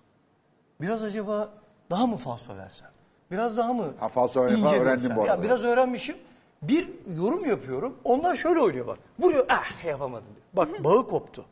Biraz 0.80 1.03
acaba 1.05 1.49
daha 1.91 2.07
mı 2.07 2.16
falso 2.16 2.57
versem? 2.57 2.89
Biraz 3.30 3.57
daha 3.57 3.72
mı 3.72 3.84
Ha, 4.01 4.09
falso 4.09 4.32
falan 4.41 4.57
ince 4.57 4.68
öğrendin 4.80 5.03
görsem? 5.03 5.16
bu 5.16 5.22
arada. 5.22 5.32
Ya 5.34 5.43
biraz 5.43 5.64
öğrenmişim. 5.64 6.16
Bir 6.62 6.91
yorum 7.16 7.45
yapıyorum. 7.45 7.97
Onlar 8.05 8.36
şöyle 8.36 8.61
oynuyor 8.61 8.86
bak. 8.86 8.99
Vuruyor. 9.18 9.47
Ah 9.49 9.84
yapamadım. 9.84 10.26
diyor. 10.34 10.47
Bak 10.68 10.84
bağı 10.84 11.09
koptu. 11.09 11.45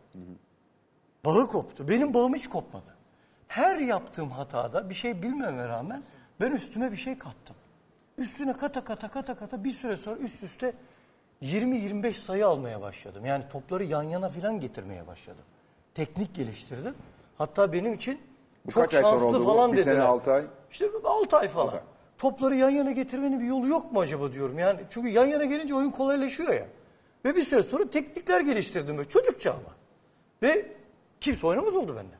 Bağı 1.24 1.48
koptu. 1.48 1.88
Benim 1.88 2.14
bağım 2.14 2.34
hiç 2.34 2.48
kopmadı. 2.48 2.96
Her 3.48 3.76
yaptığım 3.78 4.30
hatada 4.30 4.88
bir 4.90 4.94
şey 4.94 5.22
bilmeme 5.22 5.68
rağmen 5.68 6.02
ben 6.40 6.50
üstüme 6.50 6.92
bir 6.92 6.96
şey 6.96 7.18
kattım. 7.18 7.56
Üstüne 8.18 8.52
kata 8.52 8.84
kata 8.84 9.08
kata 9.08 9.34
kata 9.34 9.64
bir 9.64 9.70
süre 9.70 9.96
sonra 9.96 10.16
üst 10.16 10.42
üste 10.42 10.72
20-25 11.42 12.14
sayı 12.14 12.46
almaya 12.46 12.80
başladım. 12.80 13.26
Yani 13.26 13.44
topları 13.52 13.84
yan 13.84 14.02
yana 14.02 14.28
filan 14.28 14.60
getirmeye 14.60 15.06
başladım. 15.06 15.44
Teknik 15.94 16.34
geliştirdim. 16.34 16.94
Hatta 17.38 17.72
benim 17.72 17.94
için 17.94 18.20
Bu 18.66 18.70
çok 18.72 18.82
kaç 18.82 18.94
ay 18.94 19.02
sonra 19.02 19.12
şanslı 19.12 19.26
oldu 19.26 19.40
bu? 19.40 19.44
falan 19.44 19.72
Bir 19.72 19.78
dediler. 19.78 19.92
sene, 19.94 20.02
altı 20.02 20.32
ay? 20.32 20.44
İşte 20.70 20.90
6 21.04 21.36
ay 21.36 21.48
falan. 21.48 21.66
Altı 21.66 21.76
ay. 21.76 21.82
Topları 22.18 22.54
yan 22.54 22.70
yana 22.70 22.90
getirmenin 22.90 23.40
bir 23.40 23.44
yolu 23.46 23.68
yok 23.68 23.92
mu 23.92 24.00
acaba 24.00 24.32
diyorum. 24.32 24.58
Yani 24.58 24.80
çünkü 24.90 25.08
yan 25.08 25.26
yana 25.26 25.44
gelince 25.44 25.74
oyun 25.74 25.90
kolaylaşıyor 25.90 26.54
ya. 26.54 26.66
Ve 27.24 27.36
bir 27.36 27.42
süre 27.42 27.62
sonra 27.62 27.90
teknikler 27.90 28.40
geliştirdim 28.40 28.98
böyle 28.98 29.08
çocukça 29.08 29.50
ama. 29.50 29.76
Ve 30.42 30.66
kimse 31.20 31.46
oynamaz 31.46 31.76
oldu 31.76 31.96
benden. 31.96 32.18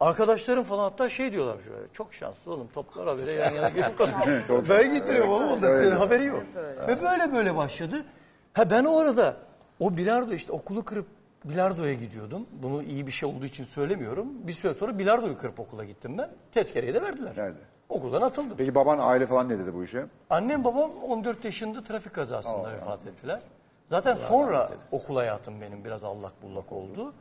Arkadaşlarım 0.00 0.64
falan 0.64 0.82
hatta 0.82 1.10
şey 1.10 1.32
diyorlar 1.32 1.56
şöyle. 1.64 1.88
Çok 1.92 2.14
şanslı 2.14 2.52
oğlum 2.52 2.68
toplar 2.74 3.06
habere 3.06 3.32
yan 3.32 3.54
yana 3.54 3.68
gelip 3.68 3.98
Ben 4.70 4.94
getiriyorum 4.94 5.32
oğlum 5.32 5.48
onda 5.48 5.78
senin 5.78 5.96
haberi 5.96 6.24
yok. 6.24 6.42
Ve 6.88 7.02
böyle 7.02 7.32
böyle 7.34 7.56
başladı. 7.56 8.04
Ha 8.52 8.70
ben 8.70 8.84
o 8.84 8.98
arada 8.98 9.36
o 9.80 9.96
bilardo 9.96 10.32
işte 10.32 10.52
okulu 10.52 10.84
kırıp 10.84 11.06
bilardoya 11.44 11.94
gidiyordum. 11.94 12.46
Bunu 12.52 12.82
iyi 12.82 13.06
bir 13.06 13.12
şey 13.12 13.28
olduğu 13.28 13.44
için 13.44 13.64
söylemiyorum. 13.64 14.28
Bir 14.46 14.52
süre 14.52 14.74
sonra 14.74 14.98
bilardoyu 14.98 15.38
kırıp 15.38 15.60
okula 15.60 15.84
gittim 15.84 16.18
ben. 16.18 16.30
Tezkereyi 16.52 16.94
de 16.94 17.02
verdiler. 17.02 17.32
Nerede? 17.36 17.58
Okuldan 17.88 18.22
atıldım. 18.22 18.54
Peki 18.56 18.74
baban 18.74 18.98
aile 19.00 19.26
falan 19.26 19.48
ne 19.48 19.58
dedi 19.58 19.74
bu 19.74 19.84
işe? 19.84 20.06
Annem 20.30 20.64
babam 20.64 20.90
14 21.08 21.44
yaşında 21.44 21.82
trafik 21.82 22.14
kazasında 22.14 22.72
vefat 22.72 23.06
ettiler. 23.06 23.40
Zaten 23.86 24.14
sonra 24.14 24.70
okul 24.92 25.16
hayatım 25.16 25.60
benim 25.60 25.84
biraz 25.84 26.04
allak 26.04 26.42
bullak 26.42 26.72
oldu. 26.72 27.12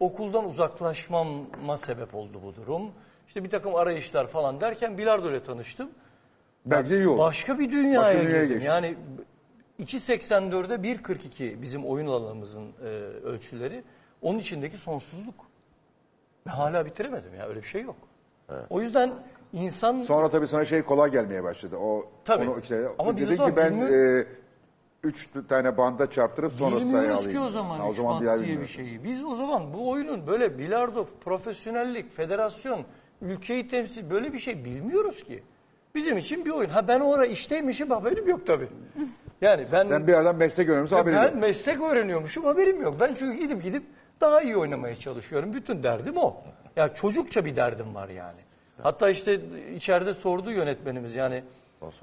Okuldan 0.00 0.44
uzaklaşmama 0.44 1.76
sebep 1.76 2.14
oldu 2.14 2.40
bu 2.44 2.54
durum. 2.56 2.90
İşte 3.28 3.44
bir 3.44 3.50
takım 3.50 3.74
arayışlar 3.74 4.26
falan 4.26 4.60
derken 4.60 4.98
bilardo 4.98 5.30
ile 5.30 5.42
tanıştım. 5.42 5.90
Belki 6.66 6.90
de 6.90 6.96
iyi 6.96 7.08
oldu. 7.08 7.18
Başka 7.18 7.58
bir 7.58 7.72
dünyaya, 7.72 8.00
Başka 8.00 8.22
dünyaya 8.28 8.44
girdim. 8.44 8.54
geçtin. 8.58 8.66
Yani 8.70 8.96
2.84'e 9.80 10.94
1.42 10.94 11.62
bizim 11.62 11.86
oyun 11.86 12.06
alanımızın 12.06 12.66
e, 12.82 12.86
ölçüleri. 13.24 13.84
Onun 14.22 14.38
içindeki 14.38 14.78
sonsuzluk. 14.78 15.34
Ben 16.46 16.50
hala 16.50 16.86
bitiremedim 16.86 17.34
ya 17.34 17.46
öyle 17.48 17.62
bir 17.62 17.66
şey 17.66 17.82
yok. 17.82 17.96
O 18.70 18.80
yüzden 18.80 19.12
insan 19.52 20.02
Sonra 20.02 20.30
tabii 20.30 20.48
sana 20.48 20.64
şey 20.64 20.82
kolay 20.82 21.10
gelmeye 21.10 21.44
başladı. 21.44 21.76
O 21.76 22.04
Tabii. 22.24 22.50
Onu 22.50 22.60
işte, 22.60 22.88
Ama 22.98 23.16
biz 23.16 23.36
zaman 23.36 23.50
ki 23.50 23.56
ben 23.56 23.72
bilmiyor- 23.72 24.20
e, 24.20 24.26
üç 25.06 25.28
tane 25.48 25.76
banda 25.78 26.10
çarptırıp 26.10 26.52
sonra 26.52 26.70
sayı 26.70 26.82
Bilmiyoruz 26.84 27.16
alayım. 27.18 27.32
ki 27.32 27.38
o 27.40 27.50
zaman, 27.50 27.78
Ha, 27.78 27.86
o 27.88 27.90
üç 27.90 27.96
zaman 27.96 28.20
bir 28.20 28.26
yer 28.26 28.46
diye 28.46 28.60
bir 28.60 28.66
şeyi. 28.66 29.04
Biz 29.04 29.24
o 29.24 29.34
zaman 29.34 29.72
bu 29.74 29.90
oyunun 29.90 30.26
böyle 30.26 30.58
bilardo, 30.58 31.06
profesyonellik, 31.24 32.16
federasyon, 32.16 32.84
ülkeyi 33.22 33.68
temsil 33.68 34.10
böyle 34.10 34.32
bir 34.32 34.38
şey 34.38 34.64
bilmiyoruz 34.64 35.24
ki. 35.24 35.42
Bizim 35.94 36.18
için 36.18 36.44
bir 36.44 36.50
oyun. 36.50 36.70
Ha 36.70 36.88
ben 36.88 37.00
o 37.00 37.12
ara 37.14 37.26
işteymişim 37.26 37.90
haberim 37.90 38.28
yok 38.28 38.46
tabii. 38.46 38.68
Yani 39.40 39.66
ben 39.72 39.84
Sen 39.84 40.06
bir 40.06 40.12
yerden 40.12 40.36
meslek 40.36 40.68
öğrenmişsin 40.68 40.96
haberin 40.96 41.16
ben 41.16 41.22
yok. 41.24 41.34
meslek 41.34 41.80
öğreniyormuşum 41.80 42.44
haberim 42.44 42.82
yok. 42.82 42.96
Ben 43.00 43.14
çünkü 43.14 43.38
gidip 43.38 43.62
gidip 43.62 43.82
daha 44.20 44.40
iyi 44.42 44.56
oynamaya 44.56 44.96
çalışıyorum. 44.96 45.52
Bütün 45.52 45.82
derdim 45.82 46.16
o. 46.16 46.36
Ya 46.76 46.94
çocukça 46.94 47.44
bir 47.44 47.56
derdim 47.56 47.94
var 47.94 48.08
yani. 48.08 48.38
Hatta 48.82 49.10
işte 49.10 49.40
içeride 49.76 50.14
sordu 50.14 50.50
yönetmenimiz 50.50 51.14
yani. 51.14 51.42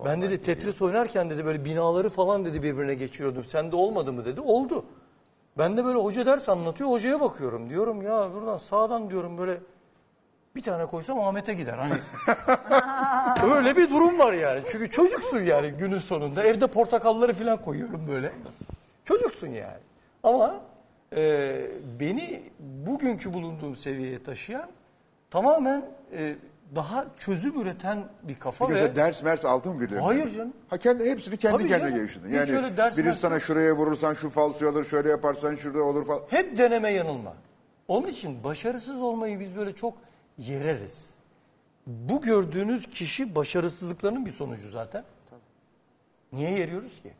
Ben 0.05 0.21
dedi 0.21 0.43
Tetris 0.43 0.81
oynarken 0.81 1.29
dedi 1.29 1.45
böyle 1.45 1.65
binaları 1.65 2.09
falan 2.09 2.45
dedi 2.45 2.63
birbirine 2.63 2.93
geçiriyordum. 2.93 3.43
Sende 3.43 3.75
olmadı 3.75 4.13
mı 4.13 4.25
dedi. 4.25 4.41
Oldu. 4.41 4.85
Ben 5.57 5.77
de 5.77 5.85
böyle 5.85 5.99
hoca 5.99 6.25
ders 6.25 6.49
anlatıyor. 6.49 6.89
Hocaya 6.89 7.21
bakıyorum. 7.21 7.69
Diyorum 7.69 8.01
ya 8.01 8.29
buradan 8.33 8.57
sağdan 8.57 9.09
diyorum 9.09 9.37
böyle 9.37 9.57
bir 10.55 10.61
tane 10.61 10.85
koysam 10.85 11.19
Ahmet'e 11.19 11.53
gider. 11.53 11.73
Hani 11.73 11.93
öyle 13.55 13.77
bir 13.77 13.89
durum 13.89 14.19
var 14.19 14.33
yani. 14.33 14.61
Çünkü 14.71 14.89
çocuksun 14.89 15.39
yani 15.39 15.71
günün 15.71 15.99
sonunda. 15.99 16.43
Evde 16.43 16.67
portakalları 16.67 17.33
falan 17.33 17.57
koyuyorum 17.57 18.07
böyle. 18.07 18.31
Çocuksun 19.05 19.47
yani. 19.47 19.79
Ama 20.23 20.55
e, 21.15 21.55
beni 21.99 22.43
bugünkü 22.59 23.33
bulunduğum 23.33 23.75
seviyeye 23.75 24.23
taşıyan 24.23 24.69
tamamen 25.31 25.85
e, 26.13 26.35
daha 26.75 27.05
çözüm 27.19 27.61
üreten 27.61 28.07
bir 28.23 28.35
kafa 28.39 28.67
Peki 28.67 28.79
ve 28.79 28.85
sen 28.87 28.95
ders 28.95 29.23
mers 29.23 29.45
aldın 29.45 29.73
mı 29.73 29.81
birilerine? 29.81 30.03
Hayır 30.05 30.31
canım. 30.31 30.53
Ha 30.69 30.77
kendi, 30.77 31.09
hepsini 31.09 31.37
kendi 31.37 31.57
Tabii 31.57 31.67
kendine 31.67 31.89
canım. 31.89 31.95
geliştirdin. 32.01 32.27
Hiç 32.27 32.49
Yani 32.49 32.77
ders 32.77 32.97
birisi 32.97 33.09
mers- 33.09 33.21
sana 33.21 33.39
şuraya 33.39 33.73
vurursan 33.75 34.13
şu 34.13 34.29
falsoyu 34.29 34.71
alır, 34.71 34.85
şöyle 34.85 35.09
yaparsan 35.09 35.55
şurada 35.55 35.83
olur 35.83 36.05
falan. 36.05 36.21
hep 36.29 36.57
deneme 36.57 36.89
yanılma. 36.91 37.33
Onun 37.87 38.07
için 38.07 38.43
başarısız 38.43 39.01
olmayı 39.01 39.39
biz 39.39 39.55
böyle 39.55 39.75
çok 39.75 39.93
yereriz. 40.37 41.13
Bu 41.87 42.21
gördüğünüz 42.21 42.85
kişi 42.89 43.35
başarısızlıklarının 43.35 44.25
bir 44.25 44.31
sonucu 44.31 44.69
zaten. 44.69 45.03
Niye 46.33 46.51
yeriyoruz 46.51 47.01
ki? 47.01 47.11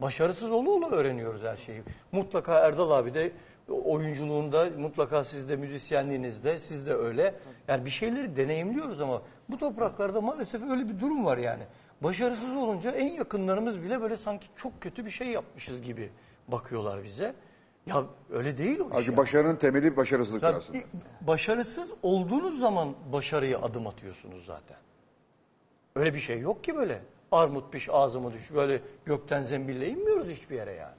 Başarısız 0.00 0.52
ola 0.52 0.70
ola 0.70 0.90
öğreniyoruz 0.90 1.42
her 1.42 1.56
şeyi. 1.56 1.82
Mutlaka 2.12 2.58
Erdal 2.58 2.90
abi 2.90 3.14
de 3.14 3.30
oyunculuğunda, 3.68 4.68
mutlaka 4.78 5.24
siz 5.24 5.48
de 5.48 5.56
müzisyenliğinizde, 5.56 6.58
siz 6.58 6.86
de 6.86 6.94
öyle. 6.94 7.34
Yani 7.68 7.84
bir 7.84 7.90
şeyleri 7.90 8.36
deneyimliyoruz 8.36 9.00
ama 9.00 9.22
bu 9.50 9.58
topraklarda 9.58 10.20
maalesef 10.20 10.62
öyle 10.70 10.88
bir 10.88 11.00
durum 11.00 11.24
var 11.24 11.38
yani. 11.38 11.62
Başarısız 12.00 12.56
olunca 12.56 12.90
en 12.90 13.12
yakınlarımız 13.12 13.82
bile 13.82 14.00
böyle 14.02 14.16
sanki 14.16 14.46
çok 14.56 14.80
kötü 14.80 15.06
bir 15.06 15.10
şey 15.10 15.26
yapmışız 15.28 15.82
gibi 15.82 16.10
bakıyorlar 16.48 17.04
bize. 17.04 17.34
Ya 17.86 18.04
öyle 18.30 18.58
değil 18.58 18.78
o 18.80 18.84
iş. 18.84 18.90
Halbuki 18.92 19.10
ya. 19.10 19.16
başarının 19.16 19.56
temeli 19.56 19.96
başarısızlıktır 19.96 20.48
Ya, 20.48 20.56
aslında. 20.56 20.78
başarısız 21.20 21.92
olduğunuz 22.02 22.60
zaman 22.60 22.94
başarıya 23.12 23.58
adım 23.62 23.86
atıyorsunuz 23.86 24.44
zaten. 24.46 24.76
Öyle 25.96 26.14
bir 26.14 26.20
şey 26.20 26.40
yok 26.40 26.64
ki 26.64 26.76
böyle. 26.76 27.02
Armut 27.32 27.72
piş 27.72 27.88
ağzıma 27.92 28.32
düş. 28.32 28.54
Böyle 28.54 28.82
gökten 29.04 29.40
zembille 29.40 29.88
inmiyoruz 29.88 30.28
hiçbir 30.30 30.56
yere 30.56 30.72
yani. 30.72 30.94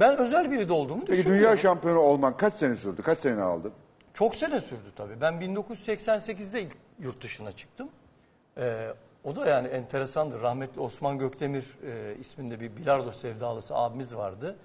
Ben 0.00 0.16
özel 0.16 0.50
biri 0.50 0.68
de 0.68 0.72
olduğumu 0.72 1.00
Peki 1.04 1.12
düşünüyorum. 1.18 1.42
dünya 1.42 1.56
şampiyonu 1.56 1.98
olman 1.98 2.36
kaç 2.36 2.54
sene 2.54 2.76
sürdü? 2.76 3.02
Kaç 3.02 3.18
sene 3.18 3.42
aldın? 3.42 3.72
Çok 4.14 4.36
sene 4.36 4.60
sürdü 4.60 4.92
tabii. 4.96 5.20
Ben 5.20 5.34
1988'de 5.34 6.62
ilk 6.62 6.76
yurt 7.00 7.22
dışına 7.22 7.52
çıktım. 7.52 7.88
Ee, 8.58 8.88
o 9.24 9.36
da 9.36 9.46
yani 9.46 9.68
enteresandır. 9.68 10.40
Rahmetli 10.42 10.80
Osman 10.80 11.18
Gökdemir 11.18 11.64
e, 11.86 12.16
isminde 12.20 12.60
bir 12.60 12.76
bilardo 12.76 13.12
sevdalısı 13.12 13.74
abimiz 13.76 14.16
vardı. 14.16 14.56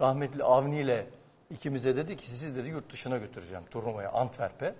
Rahmetli 0.00 0.44
Avni 0.44 0.80
ile 0.80 1.06
ikimize 1.50 1.96
dedi 1.96 2.16
ki 2.16 2.30
sizi 2.30 2.56
dedi 2.56 2.68
yurt 2.68 2.92
dışına 2.92 3.16
götüreceğim 3.18 3.64
turnuvaya 3.70 4.12
Antwerp'e. 4.12 4.74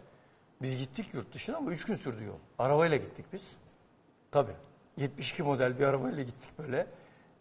Biz 0.62 0.76
gittik 0.76 1.14
yurt 1.14 1.34
dışına 1.34 1.56
ama 1.56 1.70
üç 1.70 1.84
gün 1.84 1.94
sürdü 1.94 2.24
yol. 2.24 2.38
Arabayla 2.58 2.96
gittik 2.96 3.26
biz. 3.32 3.52
Tabii. 4.30 4.52
72 4.96 5.42
model 5.42 5.78
bir 5.78 5.84
arabayla 5.84 6.22
gittik 6.22 6.50
böyle. 6.58 6.86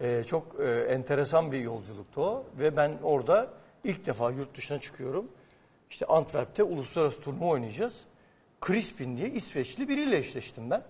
Ee, 0.02 0.24
çok 0.28 0.60
e, 0.60 0.80
enteresan 0.80 1.52
bir 1.52 1.60
yolculuktu 1.60 2.22
o. 2.22 2.44
Ve 2.60 2.78
ben 2.78 2.92
orada 3.04 3.48
ilk 3.84 4.06
defa 4.06 4.32
yurt 4.32 4.58
dışına 4.58 4.78
çıkıyorum. 4.78 5.26
İşte 5.90 6.06
Antwerp'te 6.06 6.64
uluslararası 6.64 7.22
turnuva 7.22 7.46
oynayacağız. 7.46 8.06
Crispin 8.68 9.18
diye 9.18 9.30
İsveçli 9.30 9.90
biriyle 9.90 10.18
eşleştim 10.18 10.70
ben. 10.70 10.84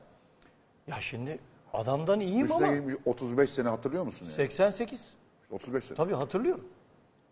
Ya 0.88 0.96
şimdi 1.00 1.40
adamdan 1.74 2.20
iyiyim 2.20 2.52
ama 2.52 2.66
Üstüne 2.66 2.78
gelmiş 2.78 2.96
35 3.06 3.50
sene 3.50 3.70
hatırlıyor 3.70 4.04
musun? 4.04 4.26
Yani? 4.26 4.36
88. 4.36 5.06
35 5.52 5.84
sene. 5.84 5.98
Tabii 5.98 6.14
hatırlıyorum. 6.14 6.66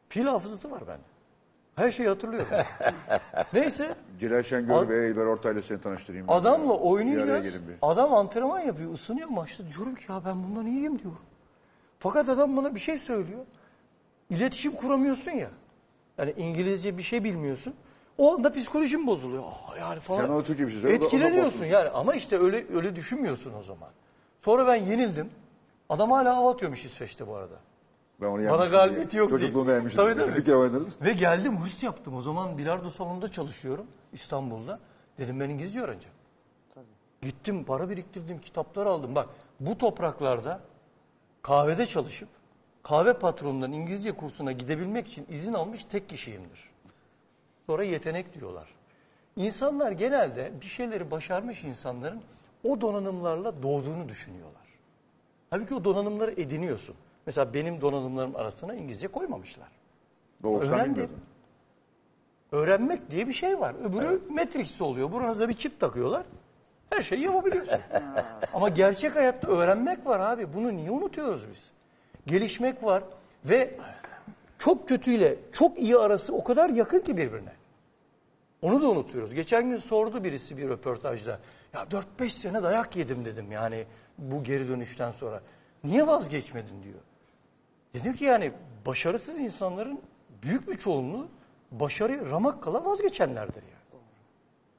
Fil 0.09 0.25
hafızası 0.25 0.71
var 0.71 0.81
bende. 0.87 1.03
Her 1.75 1.91
şeyi 1.91 2.09
hatırlıyorum. 2.09 2.47
Neyse 3.53 3.95
Celal 4.19 4.43
Şengör 4.43 4.89
ve 4.89 5.05
Eyber 5.05 5.25
Ortay'la 5.25 5.61
seni 5.61 5.81
tanıştırayım. 5.81 6.29
Adamla 6.29 6.73
oynayacağız. 6.73 7.55
Adam 7.81 8.13
antrenman 8.13 8.59
yapıyor, 8.59 8.93
ısınıyor 8.93 9.29
maçta. 9.29 9.63
Diyorum 9.69 9.95
ki 9.95 10.11
ya 10.11 10.21
ben 10.25 10.43
bundan 10.43 10.65
iyiyim 10.65 10.99
diyorum. 10.99 11.19
Fakat 12.03 12.29
adam 12.29 12.57
bana 12.57 12.75
bir 12.75 12.79
şey 12.79 12.97
söylüyor. 12.97 13.45
İletişim 14.29 14.71
kuramıyorsun 14.71 15.31
ya. 15.31 15.49
Yani 16.17 16.33
İngilizce 16.37 16.97
bir 16.97 17.03
şey 17.03 17.23
bilmiyorsun. 17.23 17.73
O 18.17 18.33
anda 18.33 18.51
psikolojim 18.53 19.07
bozuluyor. 19.07 19.43
Aa, 19.43 19.77
yani 19.77 19.99
falan. 19.99 20.19
Sen 20.19 20.29
ona 20.29 20.43
Türkçe 20.43 20.67
bir 20.67 20.71
şey 20.71 20.81
söyle, 20.81 20.95
o 20.97 20.99
da- 20.99 20.99
o 20.99 21.01
da 21.01 21.05
Etkileniyorsun 21.05 21.45
bozulsun. 21.45 21.65
yani. 21.65 21.89
Ama 21.89 22.13
işte 22.13 22.39
öyle 22.39 22.65
öyle 22.75 22.95
düşünmüyorsun 22.95 23.53
o 23.59 23.63
zaman. 23.63 23.89
Sonra 24.39 24.67
ben 24.67 24.75
yenildim. 24.75 25.29
Adam 25.89 26.11
hala 26.11 26.35
hava 26.35 26.51
atıyormuş 26.51 26.85
İsveç'te 26.85 27.27
bu 27.27 27.35
arada. 27.35 27.55
Ben 28.21 28.25
onu 28.25 28.33
Bana 28.33 28.41
yenmiştim 28.43 28.71
galibiyeti 28.71 29.11
diye. 29.11 29.19
yok 29.19 29.29
diye. 29.29 29.39
Çocukluğumda 29.39 29.73
yenmiştim. 29.73 30.03
Tabii, 30.03 30.15
tabii. 30.15 30.35
Bir 30.35 30.45
kere 30.45 30.55
oynadınız. 30.55 31.01
Ve 31.01 31.13
geldim 31.13 31.57
hırs 31.57 31.83
yaptım. 31.83 32.15
O 32.15 32.21
zaman 32.21 32.57
bilardo 32.57 32.89
salonunda 32.89 33.31
çalışıyorum 33.31 33.85
İstanbul'da. 34.13 34.79
Dedim 35.17 35.39
ben 35.39 35.49
İngilizce 35.49 35.79
öğreneceğim. 35.81 36.15
Gittim 37.21 37.63
para 37.63 37.89
biriktirdim 37.89 38.39
kitaplar 38.39 38.85
aldım. 38.85 39.15
Bak 39.15 39.29
bu 39.59 39.77
topraklarda 39.77 40.59
kahvede 41.43 41.85
çalışıp 41.85 42.29
kahve 42.83 43.13
patronundan 43.13 43.71
İngilizce 43.71 44.11
kursuna 44.11 44.51
gidebilmek 44.51 45.07
için 45.07 45.25
izin 45.29 45.53
almış 45.53 45.85
tek 45.85 46.09
kişiyimdir. 46.09 46.69
Sonra 47.65 47.83
yetenek 47.83 48.39
diyorlar. 48.39 48.69
İnsanlar 49.35 49.91
genelde 49.91 50.51
bir 50.61 50.65
şeyleri 50.65 51.11
başarmış 51.11 51.63
insanların 51.63 52.21
o 52.63 52.81
donanımlarla 52.81 53.63
doğduğunu 53.63 54.09
düşünüyorlar. 54.09 54.63
Halbuki 55.49 55.75
o 55.75 55.83
donanımları 55.83 56.31
ediniyorsun. 56.31 56.95
Mesela 57.25 57.53
benim 57.53 57.81
donanımlarım 57.81 58.35
arasına 58.35 58.75
İngilizce 58.75 59.07
koymamışlar. 59.07 59.67
Doğuştan 60.43 60.79
Öğrendim. 60.79 61.09
Öğrenmek 62.51 63.11
diye 63.11 63.27
bir 63.27 63.33
şey 63.33 63.59
var. 63.59 63.75
Öbürü 63.83 64.21
Matrix'te 64.29 64.83
oluyor. 64.83 65.11
Buranıza 65.11 65.49
bir 65.49 65.53
çip 65.53 65.79
takıyorlar. 65.79 66.25
Her 66.93 67.03
şeyi 67.03 67.21
yapabiliyorsun. 67.21 67.79
Ama 68.53 68.69
gerçek 68.69 69.15
hayatta 69.15 69.47
öğrenmek 69.47 70.05
var 70.05 70.19
abi. 70.19 70.53
Bunu 70.53 70.77
niye 70.77 70.91
unutuyoruz 70.91 71.49
biz? 71.49 71.71
Gelişmek 72.27 72.83
var 72.83 73.03
ve 73.45 73.77
çok 74.59 74.89
kötüyle 74.89 75.35
çok 75.51 75.79
iyi 75.79 75.97
arası 75.97 76.33
o 76.33 76.43
kadar 76.43 76.69
yakın 76.69 76.99
ki 76.99 77.17
birbirine. 77.17 77.53
Onu 78.61 78.81
da 78.81 78.89
unutuyoruz. 78.89 79.33
Geçen 79.33 79.69
gün 79.69 79.77
sordu 79.77 80.23
birisi 80.23 80.57
bir 80.57 80.69
röportajda. 80.69 81.39
Ya 81.73 81.83
4-5 82.19 82.29
sene 82.29 82.63
dayak 82.63 82.95
yedim 82.95 83.25
dedim 83.25 83.51
yani 83.51 83.85
bu 84.17 84.43
geri 84.43 84.67
dönüşten 84.69 85.11
sonra. 85.11 85.41
Niye 85.83 86.07
vazgeçmedin 86.07 86.83
diyor. 86.83 86.99
Dedim 87.93 88.15
ki 88.15 88.23
yani 88.25 88.51
başarısız 88.85 89.39
insanların 89.39 89.99
büyük 90.43 90.67
bir 90.67 90.77
çoğunluğu 90.77 91.27
başarıya 91.71 92.25
ramak 92.25 92.63
kala 92.63 92.85
vazgeçenlerdir 92.85 93.63
yani. 93.63 93.72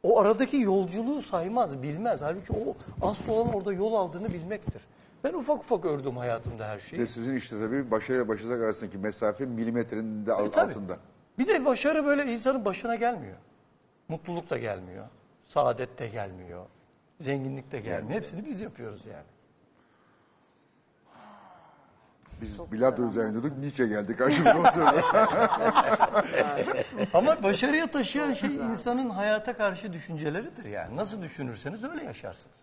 O 0.04 0.20
aradaki 0.20 0.56
yolculuğu 0.56 1.22
saymaz, 1.22 1.82
bilmez. 1.82 2.22
Halbuki 2.22 2.52
o 2.52 2.76
asıl 3.06 3.32
olan 3.32 3.54
orada 3.54 3.72
yol 3.72 3.94
aldığını 3.94 4.28
bilmektir. 4.32 4.82
Ben 5.24 5.32
ufak 5.32 5.56
ufak 5.58 5.84
ördüm 5.84 6.16
hayatımda 6.16 6.68
her 6.68 6.78
şeyi. 6.78 7.00
de 7.02 7.06
sizin 7.06 7.36
işte 7.36 7.56
tabii 7.62 7.90
başarıyla 7.90 8.28
başarısızlık 8.28 8.62
arasındaki 8.64 8.98
mesafe 8.98 9.46
milimetrenin 9.46 10.26
de 10.26 10.32
E, 10.32 10.50
tabii. 10.50 10.70
altında. 10.72 10.96
Bir 11.38 11.48
de 11.48 11.64
başarı 11.64 12.06
böyle 12.06 12.32
insanın 12.32 12.64
başına 12.64 12.94
gelmiyor. 12.94 13.36
Mutluluk 14.08 14.50
da 14.50 14.58
gelmiyor. 14.58 15.06
Saadet 15.44 15.98
de 15.98 16.08
gelmiyor. 16.08 16.64
Zenginlik 17.20 17.72
de 17.72 17.80
gelmiyor. 17.80 18.10
Hepsini 18.20 18.44
biz 18.46 18.60
yapıyoruz 18.60 19.06
yani. 19.06 19.24
Biz 22.44 22.72
bilardo 22.72 23.08
üzerine 23.08 23.32
diyorduk, 23.32 23.58
Nietzsche 23.58 23.86
geldi 23.86 24.16
karşımıza. 24.16 24.58
o 24.58 24.70
sırada. 24.72 25.02
Ama 27.14 27.42
başarıya 27.42 27.86
taşıyan 27.86 28.32
şey 28.32 28.54
insanın 28.54 29.10
hayata 29.10 29.56
karşı 29.56 29.92
düşünceleridir 29.92 30.64
yani. 30.64 30.96
Nasıl 30.96 31.22
düşünürseniz 31.22 31.84
öyle 31.84 32.04
yaşarsınız. 32.04 32.56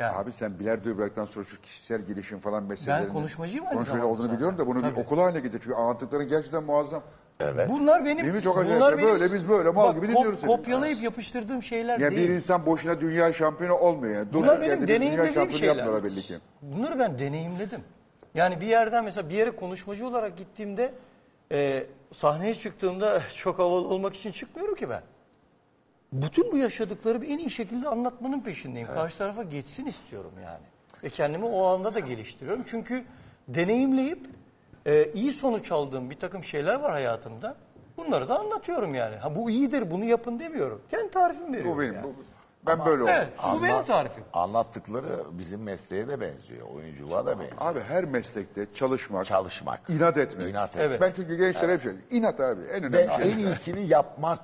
Yani 0.00 0.16
Abi 0.16 0.32
sen 0.32 0.58
bilardoyu 0.58 0.98
bıraktıktan 0.98 1.24
sonra 1.24 1.44
şu 1.44 1.60
kişisel 1.60 2.00
gelişim 2.02 2.38
falan 2.38 2.64
meselelerini... 2.64 3.12
konuşmacıyım 3.12 3.66
aynı 3.66 3.74
Konuşmacı 3.74 3.90
zamanda 4.00 4.12
olduğunu 4.12 4.22
zaten. 4.22 4.36
biliyorum 4.36 4.58
da 4.58 4.66
bunu 4.66 4.78
bir 4.78 4.82
Tabii. 4.90 5.00
okul 5.00 5.18
haline 5.18 5.40
getir. 5.40 5.60
Çünkü 5.64 5.74
anlattıkların 5.76 6.28
gerçekten 6.28 6.64
muazzam. 6.64 7.02
bunlar 7.68 8.04
benim 8.04 8.24
Değil 8.24 8.34
mi? 8.34 8.42
Çok 8.42 8.58
acayip. 8.58 8.76
bunlar 8.80 9.02
Böyle 9.02 9.34
biz 9.34 9.48
böyle 9.48 9.70
mal 9.70 9.94
gibi 9.94 10.08
dinliyoruz 10.08 10.40
seni. 10.40 10.50
Kopyalayıp 10.50 11.02
yapıştırdığım 11.02 11.62
şeyler 11.62 11.98
Yani 12.00 12.16
değil. 12.16 12.28
bir 12.28 12.34
insan 12.34 12.66
boşuna 12.66 13.00
dünya 13.00 13.32
şampiyonu 13.32 13.74
olmuyor. 13.74 14.14
Yani. 14.14 14.28
Bunlar 14.32 14.48
Durduk 14.48 14.60
benim 14.60 14.70
yerde 14.70 14.82
bir 14.82 14.88
dünya 14.88 14.96
deneyimlediğim 15.00 15.34
şampiyonu 15.34 15.58
şeyler. 15.58 15.74
yapmıyorlar 15.76 16.04
belli 16.04 16.20
ki. 16.20 16.34
Bunları 16.62 16.98
ben 16.98 17.18
deneyimledim. 17.18 17.80
Yani 18.34 18.60
bir 18.60 18.66
yerden 18.66 19.04
mesela 19.04 19.28
bir 19.28 19.34
yere 19.34 19.56
konuşmacı 19.56 20.06
olarak 20.06 20.36
gittiğimde 20.38 20.94
e, 21.52 21.86
sahneye 22.12 22.54
çıktığımda 22.54 23.22
çok 23.36 23.58
havalı 23.58 23.88
olmak 23.88 24.14
için 24.16 24.32
çıkmıyorum 24.32 24.74
ki 24.74 24.90
ben. 24.90 25.02
Bütün 26.12 26.52
bu 26.52 26.56
yaşadıklarımı 26.56 27.24
en 27.26 27.38
iyi 27.38 27.50
şekilde 27.50 27.88
anlatmanın 27.88 28.40
peşindeyim. 28.40 28.88
Karşı 28.88 29.18
tarafa 29.18 29.42
geçsin 29.42 29.86
istiyorum 29.86 30.32
yani. 30.44 30.64
Ve 31.04 31.10
kendimi 31.10 31.44
o 31.44 31.64
alanda 31.64 31.94
da 31.94 32.00
geliştiriyorum. 32.00 32.64
Çünkü 32.66 33.04
deneyimleyip 33.48 34.26
e, 34.86 35.12
iyi 35.12 35.32
sonuç 35.32 35.72
aldığım 35.72 36.10
bir 36.10 36.18
takım 36.18 36.44
şeyler 36.44 36.74
var 36.74 36.90
hayatımda. 36.90 37.56
Bunları 37.96 38.28
da 38.28 38.38
anlatıyorum 38.40 38.94
yani. 38.94 39.16
Ha, 39.16 39.34
bu 39.36 39.50
iyidir 39.50 39.90
bunu 39.90 40.04
yapın 40.04 40.38
demiyorum. 40.38 40.82
Kendi 40.90 41.10
tarifimi 41.10 41.52
veriyorum. 41.56 41.76
Bu 41.76 41.80
benim. 41.80 41.94
yani. 41.94 42.04
bu- 42.04 42.14
ben 42.66 42.84
böyle 42.86 43.02
oldum. 43.02 43.14
Evet, 43.16 43.28
bu 43.54 43.62
benim 43.62 43.84
tarifim. 43.84 44.24
Anlattıkları 44.32 45.24
bizim 45.32 45.62
mesleğe 45.62 46.08
de 46.08 46.20
benziyor. 46.20 46.68
Oyunculuğa 46.76 47.26
da 47.26 47.38
benziyor. 47.40 47.56
Abi 47.60 47.80
her 47.80 48.04
meslekte 48.04 48.66
çalışmak, 48.74 49.26
Çalışmak. 49.26 49.90
inat 49.90 50.16
etmek. 50.16 50.48
İnat 50.48 50.70
etmek. 50.70 50.84
Evet. 50.86 51.00
Ben 51.00 51.12
çünkü 51.16 51.36
gençlere 51.36 51.72
hep 51.72 51.82
şey, 51.82 51.92
inat 52.10 52.40
abi 52.40 52.60
en 52.62 52.92
Ve 52.92 53.06
önemli 53.06 53.22
şey. 53.22 53.32
en 53.32 53.38
iyisini 53.38 53.86
yapmak 53.86 54.40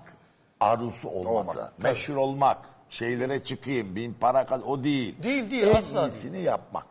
arzusu 0.60 1.08
olması. 1.08 1.58
Olmak. 1.60 1.78
Meşhur 1.78 2.16
olmak. 2.16 2.58
Şeylere 2.90 3.42
çıkayım, 3.44 3.96
bin 3.96 4.14
para 4.14 4.46
kaz 4.46 4.62
o 4.62 4.84
değil. 4.84 5.22
Değil, 5.22 5.50
değil, 5.50 5.62
En 5.66 5.74
asla 5.74 6.06
iyisini 6.06 6.40
yapmak. 6.40 6.86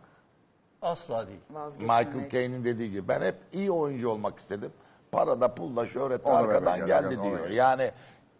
Asla 0.82 1.28
değil. 1.28 1.40
Vazgeçmemek. 1.50 2.08
Michael 2.08 2.30
Caine'in 2.30 2.66
dediği 2.66 2.92
gibi 2.92 3.08
ben 3.08 3.22
hep 3.22 3.36
iyi 3.54 3.72
oyuncu 3.72 4.10
olmak 4.10 4.40
istedim. 4.40 4.72
Para 5.12 5.42
da 5.42 5.56
pul 5.56 5.76
da 5.76 5.86
şöhret 5.86 6.26
de 6.26 6.30
Ona 6.30 6.38
arkadan 6.38 6.82
ver, 6.82 6.88
geldi 6.88 7.18
ona 7.20 7.24
diyor. 7.24 7.44
ver. 7.44 7.50
Yani 7.50 7.92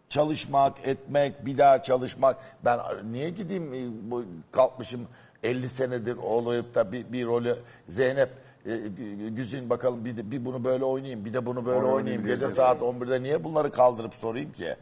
çalışmak, 0.08 0.86
etmek, 0.88 1.46
bir 1.46 1.58
daha 1.58 1.82
çalışmak. 1.82 2.36
Ben 2.64 2.80
niye 3.12 3.30
gideyim 3.30 3.72
e, 3.74 4.10
bu 4.10 4.24
kalkmışım 4.52 5.08
50 5.42 5.68
senedir 5.68 6.16
olayıp 6.16 6.74
da 6.74 6.92
bir, 6.92 7.12
bir 7.12 7.26
rolü 7.26 7.56
Zeynep 7.88 8.30
e, 8.66 8.68
Gü- 8.70 9.28
Güzin 9.34 9.70
bakalım 9.70 10.04
bir, 10.04 10.16
de, 10.16 10.30
bir 10.30 10.44
bunu 10.44 10.64
böyle 10.64 10.84
oynayayım 10.84 11.24
bir 11.24 11.32
de 11.32 11.46
bunu 11.46 11.66
böyle 11.66 11.78
Onu 11.78 11.84
oynayayım. 11.84 11.96
oynayayım 11.98 12.26
Gece 12.26 12.38
diye. 12.40 12.50
saat 12.50 12.80
11'de 12.80 13.22
niye 13.22 13.44
bunları 13.44 13.70
kaldırıp 13.72 14.14
sorayım 14.14 14.52
ki? 14.52 14.76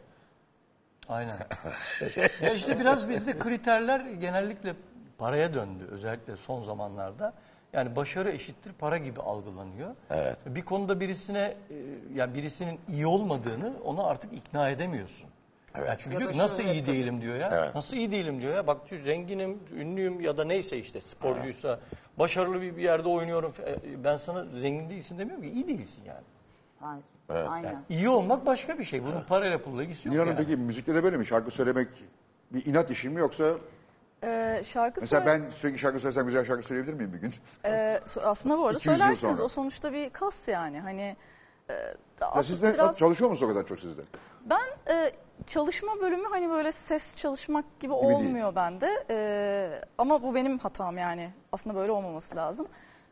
Aynen. 1.09 1.37
ya 2.41 2.53
işte 2.53 2.79
biraz 2.79 3.09
bizde 3.09 3.39
kriterler 3.39 3.99
genellikle 3.99 4.73
paraya 5.17 5.53
döndü 5.53 5.87
özellikle 5.91 6.37
son 6.37 6.61
zamanlarda. 6.61 7.33
Yani 7.73 7.95
başarı 7.95 8.31
eşittir 8.31 8.71
para 8.79 8.97
gibi 8.97 9.21
algılanıyor. 9.21 9.95
Evet. 10.09 10.37
Bir 10.45 10.61
konuda 10.61 10.99
birisine 10.99 11.39
e, 11.39 11.75
yani 12.15 12.33
birisinin 12.33 12.79
iyi 12.89 13.07
olmadığını 13.07 13.73
ona 13.83 14.03
artık 14.03 14.33
ikna 14.33 14.69
edemiyorsun. 14.69 15.29
Yani 15.77 15.97
çünkü 15.97 16.13
Ya 16.13 16.19
diyor 16.19 16.31
ki, 16.31 16.37
nasıl 16.37 16.63
iyi 16.63 16.85
değilim 16.85 17.21
diyor 17.21 17.35
ya. 17.35 17.49
Evet. 17.53 17.75
Nasıl 17.75 17.97
iyi 17.97 18.11
değilim 18.11 18.41
diyor 18.41 18.55
ya. 18.55 18.67
Bak 18.67 18.89
diyor, 18.89 19.01
zenginim, 19.01 19.59
ünlüyüm 19.75 20.19
ya 20.19 20.37
da 20.37 20.43
neyse 20.43 20.77
işte 20.77 21.01
sporcuysa, 21.01 21.79
başarılı 22.19 22.61
bir 22.61 22.77
bir 22.77 22.81
yerde 22.81 23.07
oynuyorum. 23.09 23.53
E, 23.65 24.03
Ben 24.03 24.15
sana 24.15 24.45
zengin 24.45 24.89
değilsin 24.89 25.19
demiyorum 25.19 25.43
ki 25.43 25.49
iyi 25.51 25.67
değilsin 25.67 26.03
yani. 26.07 26.23
Aynen. 26.81 27.47
Aynen. 27.47 27.83
İyi 27.89 28.09
olmak 28.09 28.45
başka 28.45 28.79
bir 28.79 28.83
şey. 28.83 29.03
Bunun 29.03 29.21
parayla 29.21 29.61
pulla 29.61 29.83
ilgisi 29.83 30.07
yok 30.07 30.13
Nilan'ın 30.15 30.31
yani. 30.31 30.37
peki 30.45 30.57
müzikte 30.57 30.95
de 30.95 31.03
böyle 31.03 31.17
mi? 31.17 31.25
Şarkı 31.25 31.51
söylemek 31.51 31.87
bir 32.53 32.65
inat 32.65 32.91
işi 32.91 33.09
mi 33.09 33.19
yoksa 33.19 33.53
Ee, 34.23 34.61
şarkı 34.65 35.01
Mesela 35.01 35.23
söyle- 35.23 35.43
ben 35.45 35.51
sürekli 35.51 35.79
şarkı 35.79 35.99
söylesem 35.99 36.25
güzel 36.25 36.45
şarkı 36.45 36.63
söyleyebilir 36.63 36.93
miyim 36.93 37.13
bir 37.13 37.17
gün? 37.17 37.33
Ee, 37.65 37.99
aslında 38.23 38.57
bu 38.57 38.65
arada 38.65 38.77
200 38.77 38.85
yıl 38.85 38.97
söylersiniz. 39.05 39.35
sonra. 39.35 39.45
O 39.45 39.47
sonuçta 39.47 39.93
bir 39.93 40.09
kas 40.09 40.47
yani. 40.47 40.79
Hani 40.79 41.15
e, 41.69 41.73
Ya 42.21 42.43
siz 42.43 42.61
de 42.61 42.73
biraz- 42.73 42.99
çalışıyor 42.99 43.29
musunuz 43.29 43.51
o 43.51 43.53
kadar 43.53 43.67
çok 43.67 43.79
sizde? 43.79 44.01
Ben 44.45 44.93
e, 44.93 45.11
çalışma 45.47 45.91
bölümü 46.01 46.27
hani 46.29 46.49
böyle 46.49 46.71
ses 46.71 47.15
çalışmak 47.15 47.79
gibi, 47.79 47.93
değil. 47.93 48.03
olmuyor 48.03 48.55
bende. 48.55 49.05
E, 49.09 49.81
ama 49.97 50.23
bu 50.23 50.35
benim 50.35 50.57
hatam 50.59 50.97
yani. 50.97 51.33
Aslında 51.51 51.75
böyle 51.75 51.91
olmaması 51.91 52.35
lazım. 52.35 52.67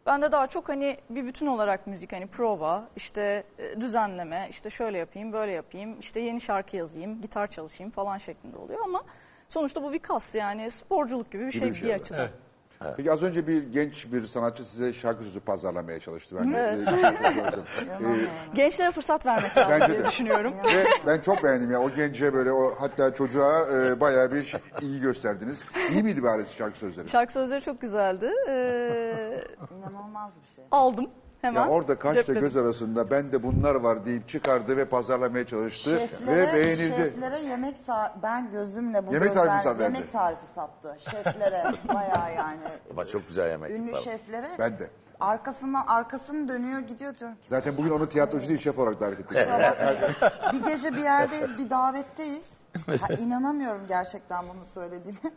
Ben 0.05 0.21
de 0.21 0.31
daha 0.31 0.47
çok 0.47 0.69
hani 0.69 0.97
bir 1.09 1.25
bütün 1.25 1.45
olarak 1.47 1.87
müzik 1.87 2.13
hani 2.13 2.27
prova, 2.27 2.83
işte 2.95 3.43
e, 3.59 3.81
düzenleme, 3.81 4.47
işte 4.49 4.69
şöyle 4.69 4.97
yapayım, 4.97 5.33
böyle 5.33 5.51
yapayım, 5.51 5.99
işte 5.99 6.19
yeni 6.19 6.41
şarkı 6.41 6.77
yazayım, 6.77 7.21
gitar 7.21 7.47
çalışayım 7.47 7.91
falan 7.91 8.17
şeklinde 8.17 8.57
oluyor 8.57 8.79
ama 8.83 9.03
sonuçta 9.49 9.83
bu 9.83 9.93
bir 9.93 9.99
kas 9.99 10.35
yani 10.35 10.71
sporculuk 10.71 11.31
gibi 11.31 11.47
bir 11.47 11.51
şey 11.51 11.61
bir 11.61 11.67
bir, 11.67 11.75
şey, 11.75 11.89
evet. 11.91 12.01
açıdan. 12.01 12.19
Evet. 12.19 12.93
Peki 12.97 13.11
az 13.11 13.23
önce 13.23 13.47
bir 13.47 13.63
genç 13.63 14.11
bir 14.11 14.23
sanatçı 14.23 14.65
size 14.65 14.93
şarkı 14.93 15.23
sözü 15.23 15.39
pazarlamaya 15.39 15.99
çalıştı. 15.99 16.35
Ben 16.39 16.53
de, 16.53 16.73
e, 16.73 16.79
bir 16.79 16.85
şey 16.85 17.33
gördüm. 17.35 17.63
E, 18.51 18.55
Gençlere 18.55 18.91
fırsat 18.91 19.25
vermek 19.25 19.57
lazım 19.57 19.71
Bence 19.71 19.93
diye 19.93 20.03
de. 20.03 20.07
düşünüyorum. 20.07 20.53
Ve 20.75 20.85
ben 21.07 21.21
çok 21.21 21.43
beğendim 21.43 21.71
ya 21.71 21.81
o 21.81 21.89
gence 21.89 22.33
böyle 22.33 22.51
o 22.51 22.75
hatta 22.79 23.13
çocuğa 23.13 23.67
e, 23.73 23.99
bayağı 23.99 24.31
bir 24.31 24.55
ilgi 24.81 25.01
gösterdiniz. 25.01 25.61
İyi 25.91 26.03
miydi 26.03 26.23
bari 26.23 26.43
şarkı 26.57 26.77
sözleri? 26.77 27.09
Şarkı 27.09 27.33
sözleri 27.33 27.61
çok 27.61 27.81
güzeldi. 27.81 28.31
Ee, 28.49 29.43
İnanılmaz 29.77 30.31
bir 30.43 30.55
şey. 30.55 30.65
aldım 30.71 31.09
hemen. 31.45 31.61
Ya 31.61 31.69
orada 31.69 31.99
kaçla 31.99 32.23
cepledim. 32.23 32.41
göz 32.41 32.57
arasında 32.57 33.09
ben 33.11 33.31
de 33.31 33.43
bunlar 33.43 33.75
var 33.75 34.05
deyip 34.05 34.29
çıkardı 34.29 34.77
ve 34.77 34.85
pazarlamaya 34.85 35.45
çalıştı 35.47 35.99
Şeflere, 35.99 36.47
ve 36.47 36.53
beğenildi. 36.53 36.97
şeflere 36.97 37.39
yemek 37.39 37.77
sa- 37.77 38.11
ben 38.23 38.51
gözümle 38.51 39.07
bu 39.07 39.13
Yemek 39.13 39.29
gözler 39.29 39.45
tarifi 39.47 39.67
sa- 39.67 39.71
verdi. 39.71 39.83
yemek 39.83 40.11
tarifi 40.11 40.45
sattı. 40.45 40.95
Şeflere 40.99 41.63
bayağı 41.93 42.33
yani. 42.35 42.63
Ama 42.91 43.05
çok 43.05 43.27
güzel 43.27 43.49
yemek 43.49 43.71
Ünlü 43.71 43.91
var. 43.91 43.99
şeflere. 44.01 44.49
Ben 44.59 44.79
de. 44.79 44.89
Arkasından 45.19 45.83
arkasını 45.87 46.47
dönüyor 46.49 46.79
gidiyor 46.79 47.17
diyorum 47.17 47.35
ki. 47.37 47.47
Zaten 47.49 47.77
bugün 47.77 47.89
onu 47.91 48.09
tiyatrocu 48.09 48.47
değil 48.49 48.59
şef 48.59 48.79
olarak 48.79 48.99
davet 49.01 49.19
ettik. 49.19 49.37
Bir 50.53 50.63
gece 50.63 50.93
bir 50.93 51.03
yerdeyiz, 51.03 51.57
bir 51.57 51.69
davetteyiz. 51.69 52.63
Ha, 53.01 53.13
inanamıyorum 53.13 53.81
gerçekten 53.87 54.43
bunu 54.55 54.63
söylediğime. 54.63 55.19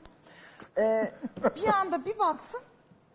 Ee, 0.78 1.10
bir 1.56 1.68
anda 1.68 2.04
bir 2.04 2.18
baktım, 2.18 2.60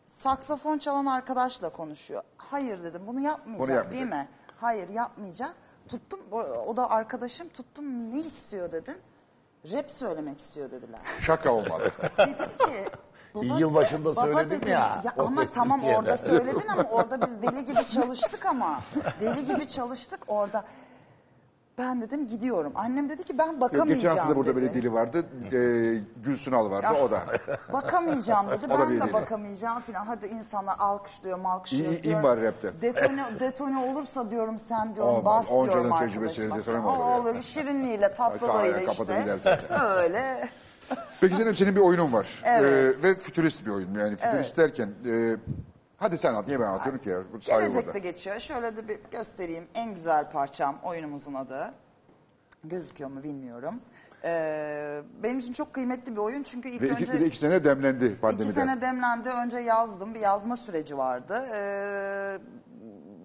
saksafon 0.06 0.78
çalan 0.78 1.06
arkadaşla 1.06 1.70
konuşuyor. 1.70 2.24
Hayır 2.38 2.84
dedim, 2.84 3.01
bunu 3.08 3.20
yapmayacak, 3.20 3.68
Bunu 3.68 3.76
yapmayacak. 3.76 3.91
değil 3.91 4.06
mi? 4.22 4.28
Hayır 4.62 4.89
yapmayacak. 4.89 5.54
Tuttum, 5.88 6.20
o- 6.32 6.78
da 6.78 6.89
arkadaşım, 6.89 7.49
tuttum 7.49 8.12
ne 8.12 8.20
istiyor 8.20 8.72
dedim. 8.72 8.97
Rap 9.72 9.91
söylemek 9.91 10.39
istiyor 10.39 10.72
dediler. 10.72 10.99
Şaka 11.22 11.51
olmalı. 11.51 11.91
Dedim 12.18 12.36
ki... 12.58 12.86
baba- 13.36 13.60
Yılbaşında 13.60 14.06
baba 14.06 14.22
söyledim 14.22 14.49
dedim, 14.62 14.70
ya, 14.70 15.01
o 15.18 15.22
ama 15.22 15.41
ses 15.41 15.54
tamam 15.54 15.80
Türkiye'de. 15.80 15.99
orada 15.99 16.18
söyledin 16.18 16.68
ama 16.68 16.84
orada 16.84 17.22
biz 17.22 17.41
deli 17.41 17.66
gibi 17.66 17.88
çalıştık 17.88 18.45
ama. 18.45 18.80
Deli 19.22 19.45
gibi 19.45 19.68
çalıştık 19.68 20.20
orada. 20.28 20.66
Ben 21.78 22.01
dedim 22.01 22.28
gidiyorum. 22.28 22.71
Annem 22.76 23.09
dedi 23.09 23.24
ki 23.24 23.38
ben 23.38 23.61
bakamayacağım 23.61 23.99
Geçen 24.01 24.09
hafta 24.09 24.30
da 24.30 24.36
burada 24.36 24.49
dedi. 24.49 24.55
böyle 24.55 24.74
dili 24.74 24.93
vardı. 24.93 25.26
E, 25.53 25.59
Gülsün 26.24 26.51
Al 26.51 26.71
vardı 26.71 26.88
o 27.03 27.11
da. 27.11 27.21
Bakamayacağım 27.74 28.47
dedi. 28.49 28.65
O 28.65 28.69
da 28.69 28.80
ben 28.80 28.89
bir 28.89 29.01
de 29.01 29.03
deli. 29.05 29.13
bakamayacağım 29.13 29.80
falan. 29.80 30.05
Hadi 30.05 30.28
insanlar 30.28 30.76
alkışlıyor 30.80 31.38
malkışlıyor. 31.39 31.86
İyi- 31.91 31.99
iyi 31.99 32.03
diyorum. 32.03 32.24
var 32.24 32.41
rapte. 32.41 32.82
Detone, 32.82 33.24
detone 33.39 33.80
olursa 33.80 34.30
diyorum 34.30 34.57
sen 34.57 34.95
diyorum 34.95 35.13
Olmaz. 35.15 35.26
bas 35.26 35.51
Oncanın 35.51 35.84
diyorum 35.84 35.99
tecrübesiyle 35.99 36.53
arkadaşıma. 36.53 36.76
detone 36.78 36.95
mi 36.95 37.01
olur 37.01 37.26
ya? 37.28 37.34
Olur. 37.34 37.41
Şirinliğiyle 37.41 38.13
tatlılığıyla 38.17 38.80
kapatır 38.86 39.13
işte. 39.17 39.38
zaten. 39.43 39.82
Öyle. 39.97 40.49
Peki 41.21 41.36
Zeynep 41.36 41.57
senin 41.57 41.76
bir 41.76 41.82
oyunun 41.82 42.13
var. 42.13 42.41
Evet. 42.45 42.97
E, 42.99 43.03
ve 43.03 43.15
fütürist 43.17 43.65
bir 43.65 43.71
oyun. 43.71 43.95
Yani 43.95 44.15
fütürist 44.15 44.57
derken 44.57 44.89
e, 45.05 45.36
hadi 46.04 46.18
sen 46.18 46.30
anlat. 46.30 46.47
Niye 46.47 46.60
ben 46.60 46.66
anlatıyorum 46.66 47.01
ki 47.01 47.10
ya? 47.10 47.20
Bu 47.34 47.41
sahibi 47.41 47.62
Gelecekte 47.62 47.86
burada. 47.88 47.97
geçiyor. 47.97 48.39
Şöyle 48.39 48.78
de 48.78 48.88
bir 48.88 48.99
göstereyim. 49.12 49.68
En 49.76 49.93
güzel 49.93 50.32
parçam 50.32 50.80
oyunumuzun 50.84 51.34
adı. 51.34 51.74
Gözüküyor 52.64 53.10
mu 53.10 53.24
bilmiyorum. 53.24 53.80
Ee, 54.26 55.01
benim 55.24 55.39
için 55.39 55.54
çok 55.54 55.74
kıymetli 55.74 56.12
bir 56.12 56.18
oyun 56.22 56.43
çünkü 56.43 56.70
ilk 56.70 56.82
Ve 56.82 56.86
iki, 56.86 56.95
önce 56.95 57.14
bir 57.14 57.20
de 57.22 57.26
iki 57.26 57.38
sene 57.38 57.64
demlendi 57.64 58.06
iki 58.06 58.20
pandemide. 58.20 58.54
sene 58.54 58.82
demlendi. 58.82 59.30
Önce 59.30 59.58
yazdım. 59.60 60.14
Bir 60.14 60.20
yazma 60.20 60.58
süreci 60.58 60.97
vardı. 60.97 61.45
Ee, 61.56 62.38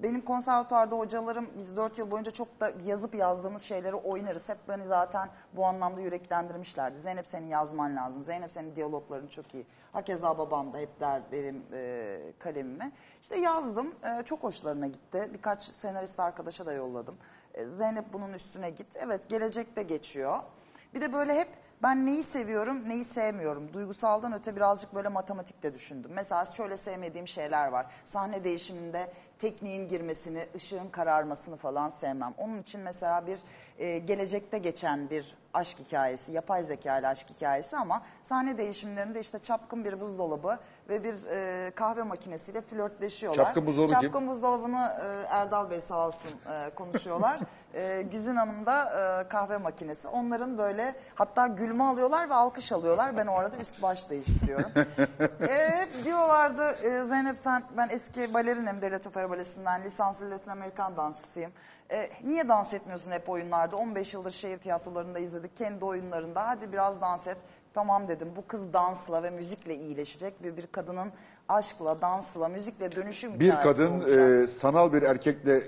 benim 0.02 0.20
konservatuarda 0.20 0.96
hocalarım 0.96 1.46
biz 1.58 1.76
dört 1.76 1.98
yıl 1.98 2.10
boyunca 2.10 2.30
çok 2.30 2.60
da 2.60 2.70
yazıp 2.84 3.14
yazdığımız 3.14 3.62
şeyleri 3.62 3.94
oynarız. 3.94 4.48
Hep 4.48 4.58
beni 4.68 4.86
zaten 4.86 5.28
bu 5.56 5.66
anlamda 5.66 6.00
yüreklendirmişlerdi. 6.00 6.98
Zeynep 6.98 7.26
senin 7.26 7.46
yazman 7.46 7.96
lazım. 7.96 8.22
Zeynep 8.22 8.52
senin 8.52 8.76
diyalogların 8.76 9.26
çok 9.28 9.54
iyi. 9.54 9.66
Hakeza 9.98 10.38
babam 10.38 10.72
da 10.72 10.78
hep 10.78 11.00
der 11.00 11.22
benim 11.32 11.62
e, 11.72 12.18
kalemime. 12.38 12.92
İşte 13.22 13.36
yazdım. 13.38 13.94
E, 14.04 14.22
çok 14.22 14.42
hoşlarına 14.42 14.86
gitti. 14.86 15.30
Birkaç 15.32 15.62
senarist 15.62 16.20
arkadaşa 16.20 16.66
da 16.66 16.72
yolladım. 16.72 17.16
E, 17.54 17.66
Zeynep 17.66 18.12
bunun 18.12 18.32
üstüne 18.32 18.70
git. 18.70 18.86
Evet 18.96 19.28
gelecekte 19.28 19.82
geçiyor. 19.82 20.38
Bir 20.94 21.00
de 21.00 21.12
böyle 21.12 21.34
hep 21.34 21.48
ben 21.82 22.06
neyi 22.06 22.22
seviyorum, 22.22 22.88
neyi 22.88 23.04
sevmiyorum. 23.04 23.72
Duygusaldan 23.72 24.32
öte 24.32 24.56
birazcık 24.56 24.94
böyle 24.94 25.08
matematikte 25.08 25.74
düşündüm. 25.74 26.10
Mesela 26.14 26.44
şöyle 26.44 26.76
sevmediğim 26.76 27.28
şeyler 27.28 27.68
var. 27.68 27.86
Sahne 28.04 28.44
değişiminde 28.44 29.12
tekniğin 29.38 29.88
girmesini, 29.88 30.46
ışığın 30.56 30.88
kararmasını 30.88 31.56
falan 31.56 31.88
sevmem. 31.88 32.34
Onun 32.38 32.62
için 32.62 32.80
mesela 32.80 33.26
bir 33.26 33.38
e, 33.78 33.98
gelecekte 33.98 34.58
geçen 34.58 35.10
bir 35.10 35.36
aşk 35.58 35.78
hikayesi, 35.78 36.32
yapay 36.32 36.62
zeka 36.62 36.98
ile 36.98 37.08
aşk 37.08 37.30
hikayesi 37.30 37.76
ama 37.76 38.02
sahne 38.22 38.58
değişimlerinde 38.58 39.20
işte 39.20 39.38
çapkın 39.38 39.84
bir 39.84 40.00
buzdolabı 40.00 40.58
ve 40.88 41.04
bir 41.04 41.14
e, 41.30 41.70
kahve 41.70 42.02
makinesiyle 42.02 42.60
flörtleşiyorlar. 42.60 43.44
Çapkın 43.44 43.66
buzdolabı 43.66 43.92
kim? 43.92 44.00
Çapkın 44.00 44.28
buzdolabını 44.28 44.92
e, 45.02 45.26
Erdal 45.28 45.70
Bey 45.70 45.80
sağ 45.80 46.06
olsun 46.06 46.30
e, 46.30 46.70
konuşuyorlar. 46.74 47.40
e, 47.74 48.02
Güzin 48.02 48.36
Hanım 48.36 48.66
da 48.66 48.84
e, 48.84 49.28
kahve 49.28 49.56
makinesi. 49.56 50.08
Onların 50.08 50.58
böyle 50.58 50.94
hatta 51.14 51.46
gülme 51.46 51.84
alıyorlar 51.84 52.30
ve 52.30 52.34
alkış 52.34 52.72
alıyorlar. 52.72 53.16
Ben 53.16 53.26
o 53.26 53.34
arada 53.34 53.56
üst 53.56 53.82
baş 53.82 54.10
değiştiriyorum. 54.10 54.70
e, 55.48 55.68
hep 55.70 56.04
diyorlardı 56.04 56.70
e, 56.70 57.04
Zeynep 57.04 57.38
sen 57.38 57.62
ben 57.76 57.88
eski 57.90 58.34
balerinim 58.34 58.82
Devlet 58.82 59.06
Opera 59.06 59.30
Balesi'nden 59.30 59.82
lisanslı 59.82 60.30
Latin 60.30 60.50
Amerikan 60.50 60.96
dansçısıyım. 60.96 61.52
E, 61.92 62.10
niye 62.24 62.48
dans 62.48 62.74
etmiyorsun 62.74 63.10
hep 63.12 63.28
oyunlarda? 63.28 63.76
15 63.76 64.14
yıldır 64.14 64.30
şehir 64.30 64.58
tiyatrolarında 64.58 65.18
izledik 65.18 65.56
kendi 65.56 65.84
oyunlarında. 65.84 66.48
Hadi 66.48 66.72
biraz 66.72 67.00
dans 67.00 67.26
et. 67.26 67.36
Tamam 67.74 68.08
dedim 68.08 68.32
bu 68.36 68.46
kız 68.46 68.72
dansla 68.72 69.22
ve 69.22 69.30
müzikle 69.30 69.76
iyileşecek 69.76 70.34
ve 70.42 70.56
bir 70.56 70.66
kadının 70.66 71.12
aşkla, 71.48 72.00
dansla, 72.02 72.48
müzikle 72.48 72.92
dönüşüm 72.92 73.40
Bir 73.40 73.60
kadın 73.60 73.92
olacak. 74.00 74.44
e, 74.44 74.46
sanal 74.46 74.92
bir 74.92 75.02
erkekle, 75.02 75.62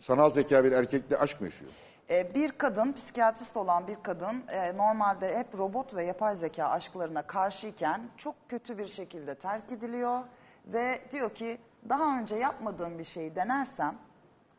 sanal 0.00 0.30
zeka 0.30 0.64
bir 0.64 0.72
erkekle 0.72 1.16
aşk 1.18 1.40
mı 1.40 1.46
yaşıyor? 1.46 1.70
E, 2.10 2.34
bir 2.34 2.52
kadın, 2.52 2.92
psikiyatrist 2.92 3.56
olan 3.56 3.86
bir 3.86 3.96
kadın 4.02 4.42
e, 4.48 4.76
normalde 4.76 5.38
hep 5.38 5.58
robot 5.58 5.94
ve 5.94 6.04
yapay 6.04 6.34
zeka 6.34 6.64
aşklarına 6.64 7.22
karşıyken 7.22 8.00
çok 8.16 8.34
kötü 8.48 8.78
bir 8.78 8.88
şekilde 8.88 9.34
terk 9.34 9.72
ediliyor 9.72 10.20
ve 10.66 10.98
diyor 11.12 11.34
ki 11.34 11.58
daha 11.88 12.18
önce 12.18 12.36
yapmadığım 12.36 12.98
bir 12.98 13.04
şeyi 13.04 13.36
denersem 13.36 13.94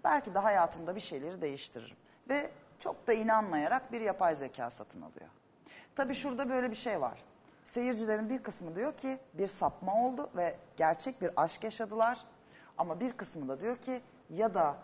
belki 0.03 0.35
de 0.35 0.39
hayatımda 0.39 0.95
bir 0.95 1.01
şeyleri 1.01 1.41
değiştiririm. 1.41 1.97
Ve 2.29 2.49
çok 2.79 3.07
da 3.07 3.13
inanmayarak 3.13 3.91
bir 3.91 4.01
yapay 4.01 4.35
zeka 4.35 4.69
satın 4.69 5.01
alıyor. 5.01 5.29
Tabii 5.95 6.13
şurada 6.13 6.49
böyle 6.49 6.71
bir 6.71 6.75
şey 6.75 7.01
var. 7.01 7.23
Seyircilerin 7.63 8.29
bir 8.29 8.43
kısmı 8.43 8.75
diyor 8.75 8.93
ki 8.93 9.17
bir 9.33 9.47
sapma 9.47 10.03
oldu 10.05 10.29
ve 10.35 10.55
gerçek 10.77 11.21
bir 11.21 11.31
aşk 11.35 11.63
yaşadılar. 11.63 12.19
Ama 12.77 12.99
bir 12.99 13.13
kısmı 13.13 13.47
da 13.47 13.59
diyor 13.59 13.77
ki 13.77 14.01
ya 14.29 14.53
da 14.53 14.75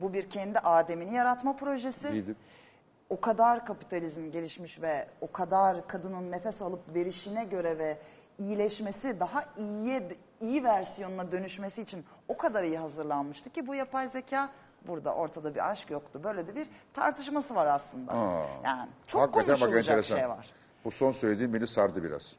bu 0.00 0.12
bir 0.12 0.30
kendi 0.30 0.58
Adem'ini 0.58 1.14
yaratma 1.14 1.56
projesi. 1.56 2.08
İyiydi. 2.08 2.36
O 3.08 3.20
kadar 3.20 3.66
kapitalizm 3.66 4.30
gelişmiş 4.30 4.82
ve 4.82 5.08
o 5.20 5.32
kadar 5.32 5.86
kadının 5.86 6.32
nefes 6.32 6.62
alıp 6.62 6.94
verişine 6.94 7.44
göre 7.44 7.78
ve 7.78 7.98
iyileşmesi, 8.38 9.20
daha 9.20 9.44
iyiye 9.56 10.08
iyi 10.40 10.64
versiyonuna 10.64 11.32
dönüşmesi 11.32 11.82
için 11.82 12.04
o 12.30 12.36
kadar 12.36 12.62
iyi 12.64 12.78
hazırlanmıştı 12.78 13.50
ki 13.50 13.66
bu 13.66 13.74
yapay 13.74 14.08
zeka 14.08 14.48
burada 14.86 15.14
ortada 15.14 15.54
bir 15.54 15.70
aşk 15.70 15.90
yoktu. 15.90 16.20
Böyle 16.24 16.46
de 16.46 16.54
bir 16.54 16.66
tartışması 16.94 17.54
var 17.54 17.66
aslında. 17.66 18.12
Yani 18.64 18.88
çok 19.06 19.22
Hakikaten 19.22 19.48
bak 19.48 19.58
konuşulacak 19.60 19.88
enteresan. 19.94 20.16
şey 20.16 20.28
var. 20.28 20.50
Bu 20.84 20.90
son 20.90 21.12
söylediğim 21.12 21.54
beni 21.54 21.66
sardı 21.66 22.02
biraz. 22.04 22.36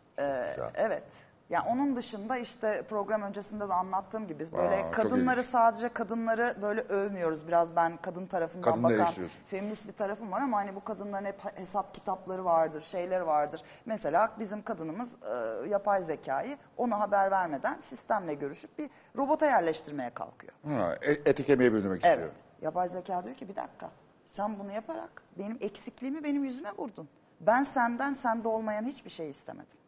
Evet. 0.76 1.04
Ya 1.52 1.64
onun 1.70 1.96
dışında 1.96 2.38
işte 2.38 2.84
program 2.90 3.22
öncesinde 3.22 3.70
de 3.70 3.74
anlattığım 3.74 4.28
gibi 4.28 4.40
biz 4.40 4.54
böyle 4.54 4.76
Aa, 4.76 4.82
çok 4.82 4.94
kadınları 4.94 5.44
sadece 5.44 5.90
kadınları 5.90 6.56
böyle 6.62 6.82
övmüyoruz. 6.82 7.48
Biraz 7.48 7.76
ben 7.76 7.98
kadın 7.98 8.26
tarafından 8.26 8.62
Kadını 8.62 8.84
bakan 8.84 8.96
eleştiriyorsun. 9.00 9.40
feminist 9.48 9.88
bir 9.88 9.94
tarafım 9.94 10.32
var 10.32 10.42
ama 10.42 10.58
hani 10.58 10.76
bu 10.76 10.84
kadınların 10.84 11.26
hep 11.26 11.58
hesap 11.58 11.94
kitapları 11.94 12.46
vardır, 12.46 12.82
şeyler 12.82 13.22
vardır. 13.22 13.62
Mesela 13.86 14.32
bizim 14.40 14.62
kadınımız 14.64 15.16
e, 15.24 15.70
yapay 15.70 16.02
zekayı 16.04 16.58
ona 16.78 17.00
haber 17.00 17.32
vermeden 17.32 17.80
sistemle 17.80 18.34
görüşüp 18.34 18.78
bir 18.78 18.90
robota 19.18 19.46
yerleştirmeye 19.46 20.10
kalkıyor. 20.10 20.54
Ha, 20.68 20.96
e- 21.02 21.12
eti 21.30 21.46
kemiğe 21.46 21.70
istiyor. 21.70 22.00
Evet. 22.04 22.32
Yapay 22.62 22.88
zeka 22.88 23.24
diyor 23.24 23.36
ki 23.36 23.50
bir 23.50 23.56
dakika 23.56 23.90
sen 24.26 24.60
bunu 24.60 24.72
yaparak 24.72 25.24
benim 25.40 25.58
eksikliğimi 25.62 26.24
benim 26.24 26.44
yüzüme 26.44 26.72
vurdun. 26.78 27.10
Ben 27.40 27.64
senden 27.64 28.14
sende 28.14 28.48
olmayan 28.48 28.86
hiçbir 28.86 29.10
şey 29.10 29.30
istemedim. 29.30 29.81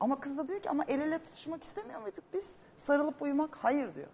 Ama 0.00 0.20
kız 0.20 0.38
da 0.38 0.46
diyor 0.46 0.60
ki 0.60 0.70
ama 0.70 0.84
el 0.88 1.00
ele 1.00 1.18
tutuşmak 1.18 1.62
istemiyor 1.62 2.00
muyduk 2.00 2.24
biz? 2.32 2.52
Sarılıp 2.76 3.22
uyumak 3.22 3.58
hayır 3.62 3.94
diyor. 3.94 4.08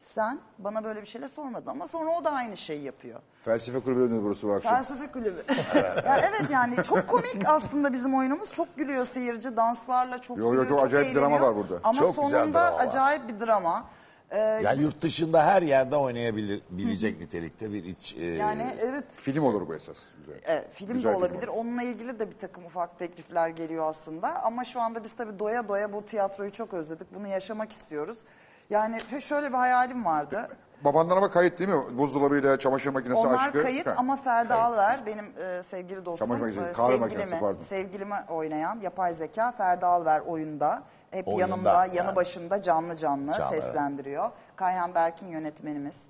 Sen 0.00 0.38
bana 0.58 0.84
böyle 0.84 1.00
bir 1.02 1.06
şeyle 1.06 1.28
sormadın 1.28 1.66
ama 1.70 1.86
sonra 1.86 2.10
o 2.10 2.24
da 2.24 2.30
aynı 2.30 2.56
şeyi 2.56 2.82
yapıyor. 2.84 3.20
Felsefe 3.40 3.80
kulübü 3.80 4.00
önünde 4.00 4.22
burası 4.24 4.48
bu 4.48 4.52
akşam. 4.52 4.74
Felsefe 4.74 5.12
kulübü. 5.12 5.44
yani 6.06 6.22
evet 6.28 6.50
yani 6.50 6.76
çok 6.84 7.08
komik 7.08 7.48
aslında 7.48 7.92
bizim 7.92 8.14
oyunumuz. 8.14 8.52
Çok 8.52 8.76
gülüyor 8.76 9.04
seyirci 9.04 9.56
danslarla 9.56 10.18
çok 10.22 10.38
Yo, 10.38 10.44
yo, 10.44 10.50
gülüyor, 10.50 10.68
çok 10.68 10.84
acayip 10.84 11.14
drama 11.14 11.26
eğleniyor. 11.36 11.50
var 11.50 11.56
burada. 11.56 11.80
Ama 11.84 11.98
Çok 11.98 12.16
güzel 12.16 12.30
sonunda 12.30 12.58
drama 12.58 12.72
var. 12.78 12.86
acayip 12.86 13.28
bir 13.28 13.46
drama. 13.46 13.84
Ee, 14.30 14.38
Yani 14.38 14.82
yurt 14.82 15.00
dışında 15.02 15.44
her 15.46 15.62
yerde 15.62 15.96
oynayabilir 15.96 16.62
bilecek 16.70 17.20
nitelikte 17.20 17.72
bir 17.72 17.84
iç 17.84 18.16
e, 18.20 18.24
yani 18.26 18.66
evet 18.86 19.04
Film 19.12 19.44
olur 19.44 19.68
bu 19.68 19.74
esas. 19.74 19.98
Güzel. 20.18 20.40
Evet, 20.44 20.66
film 20.72 20.92
Güzel 20.92 21.12
de 21.12 21.16
olabilir. 21.16 21.48
olur. 21.48 21.56
Onunla 21.58 21.82
ilgili 21.82 22.18
de 22.18 22.30
bir 22.30 22.38
takım 22.38 22.64
ufak 22.64 22.98
teklifler 22.98 23.48
geliyor 23.48 23.86
aslında. 23.88 24.42
Ama 24.42 24.64
şu 24.64 24.80
anda 24.80 25.04
biz 25.04 25.12
tabii 25.12 25.38
doya 25.38 25.68
doya 25.68 25.92
bu 25.92 26.04
tiyatroyu 26.06 26.52
çok 26.52 26.74
özledik. 26.74 27.14
Bunu 27.14 27.26
yaşamak 27.28 27.72
istiyoruz. 27.72 28.24
Yani 28.70 28.98
şöyle 29.20 29.48
bir 29.48 29.54
hayalim 29.58 30.04
vardı. 30.04 30.48
Babandan 30.84 31.16
ama 31.16 31.30
kayıt 31.30 31.58
değil 31.58 31.70
mi? 31.70 31.98
Buzdolabıyla 31.98 32.58
çamaşır 32.58 32.90
makinesi 32.90 33.18
Onlar 33.20 33.38
aşkı. 33.48 33.62
kayıt 33.62 33.86
Ha. 33.86 33.94
ama 33.96 34.16
Ferdi 34.16 34.54
Alver 34.54 35.06
benim 35.06 35.24
e, 35.58 35.62
sevgili 35.62 36.04
dostum. 36.04 36.26
Çamaşır 36.28 36.40
makinesi, 36.42 36.70
e, 36.70 36.72
kahve 36.72 36.92
sevgilimi, 36.92 37.14
makinesi, 37.20 37.40
pardon. 37.40 37.60
sevgilimi 37.62 38.14
oynayan 38.28 38.80
yapay 38.80 39.14
zeka 39.14 39.52
Ferdi 39.52 39.86
Alver 39.86 40.20
oyunda. 40.20 40.82
Hep 41.10 41.28
Oyunda, 41.28 41.40
yanımda, 41.40 41.86
yani. 41.86 41.96
yanı 41.96 42.16
başında 42.16 42.62
canlı 42.62 42.96
canlı, 42.96 43.32
Canlı, 43.32 43.54
evet. 43.54 43.62
seslendiriyor. 43.64 44.30
Kayhan 44.56 44.94
Berkin 44.94 45.28
yönetmenimiz. 45.28 46.02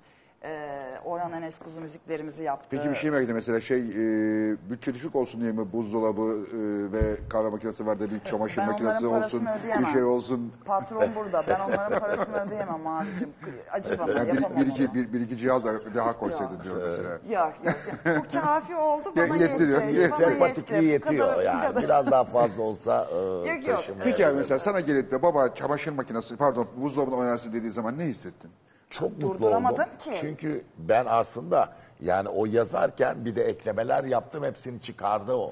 E, 0.43 0.81
Orhan 1.05 1.31
Enes 1.31 1.59
Kuzu 1.59 1.81
müziklerimizi 1.81 2.43
yaptı. 2.43 2.67
Peki 2.69 2.89
bir 2.89 2.95
şey 2.95 3.09
merak 3.11 3.23
ettim 3.23 3.35
mesela 3.35 3.61
şey 3.61 3.79
e, 3.79 4.57
bütçe 4.69 4.93
düşük 4.93 5.15
olsun 5.15 5.41
diye 5.41 5.51
mi 5.51 5.71
buzdolabı 5.73 6.21
e, 6.21 6.57
ve 6.91 7.29
kahve 7.29 7.49
makinesi 7.49 7.85
var 7.85 7.99
da 7.99 8.09
bir 8.09 8.19
çamaşır 8.19 8.57
Ben 8.57 8.67
makinesi 8.67 9.05
olsun 9.05 9.45
ödeyemem. 9.59 9.85
bir 9.85 9.91
şey 9.93 10.03
olsun. 10.03 10.53
Patron 10.65 11.03
burada. 11.15 11.43
Ben 11.47 11.59
onların 11.59 11.99
parasını 11.99 12.41
ödeyemem 12.47 12.87
abicim. 12.87 13.29
Acı 13.71 13.99
bana 13.99 14.11
Yani 14.11 14.31
bir, 14.31 14.35
yapamam 14.35 14.57
bir, 14.61 14.67
iki, 14.67 14.85
onu. 14.87 14.93
bir, 14.93 15.13
bir 15.13 15.21
iki 15.21 15.37
cihaz 15.37 15.63
da 15.65 15.95
daha 15.95 16.19
koysaydın 16.19 16.59
diyorum 16.63 16.81
mesela. 16.85 17.09
Yok 17.09 17.53
yok. 17.65 17.75
yok. 18.05 18.25
Bu 18.33 18.39
kafi 18.41 18.75
oldu 18.75 19.13
bana 19.17 19.35
Yetti 19.35 19.67
diyor. 19.67 19.83
Yetti. 19.83 20.15
Sempatikliği 20.15 20.83
yetiyor 20.83 21.27
kadar- 21.29 21.43
yani. 21.43 21.61
kadar. 21.67 21.83
Biraz 21.83 22.11
daha 22.11 22.23
fazla 22.23 22.63
olsa 22.63 23.07
e, 23.11 23.15
Yok, 23.49 23.67
yok. 23.67 23.83
Peki 24.03 24.27
abi 24.27 24.35
mesela 24.37 24.59
sana 24.59 24.79
gelip 24.79 25.11
de 25.11 25.21
baba 25.21 25.53
çamaşır 25.53 25.91
makinesi 25.93 26.35
pardon 26.35 26.67
buzdolabını 26.77 27.15
oynarsın 27.17 27.53
dediği 27.53 27.71
zaman 27.71 27.99
ne 27.99 28.03
hissettin? 28.05 28.51
Çok 28.91 29.23
mutlu 29.23 29.47
oldum. 29.47 29.75
Ki. 29.99 30.11
Çünkü 30.21 30.63
ben 30.77 31.05
aslında 31.09 31.73
yani 32.01 32.29
o 32.29 32.45
yazarken 32.45 33.25
bir 33.25 33.35
de 33.35 33.43
eklemeler 33.43 34.03
yaptım 34.03 34.43
hepsini 34.43 34.81
çıkardı 34.81 35.33
o. 35.33 35.51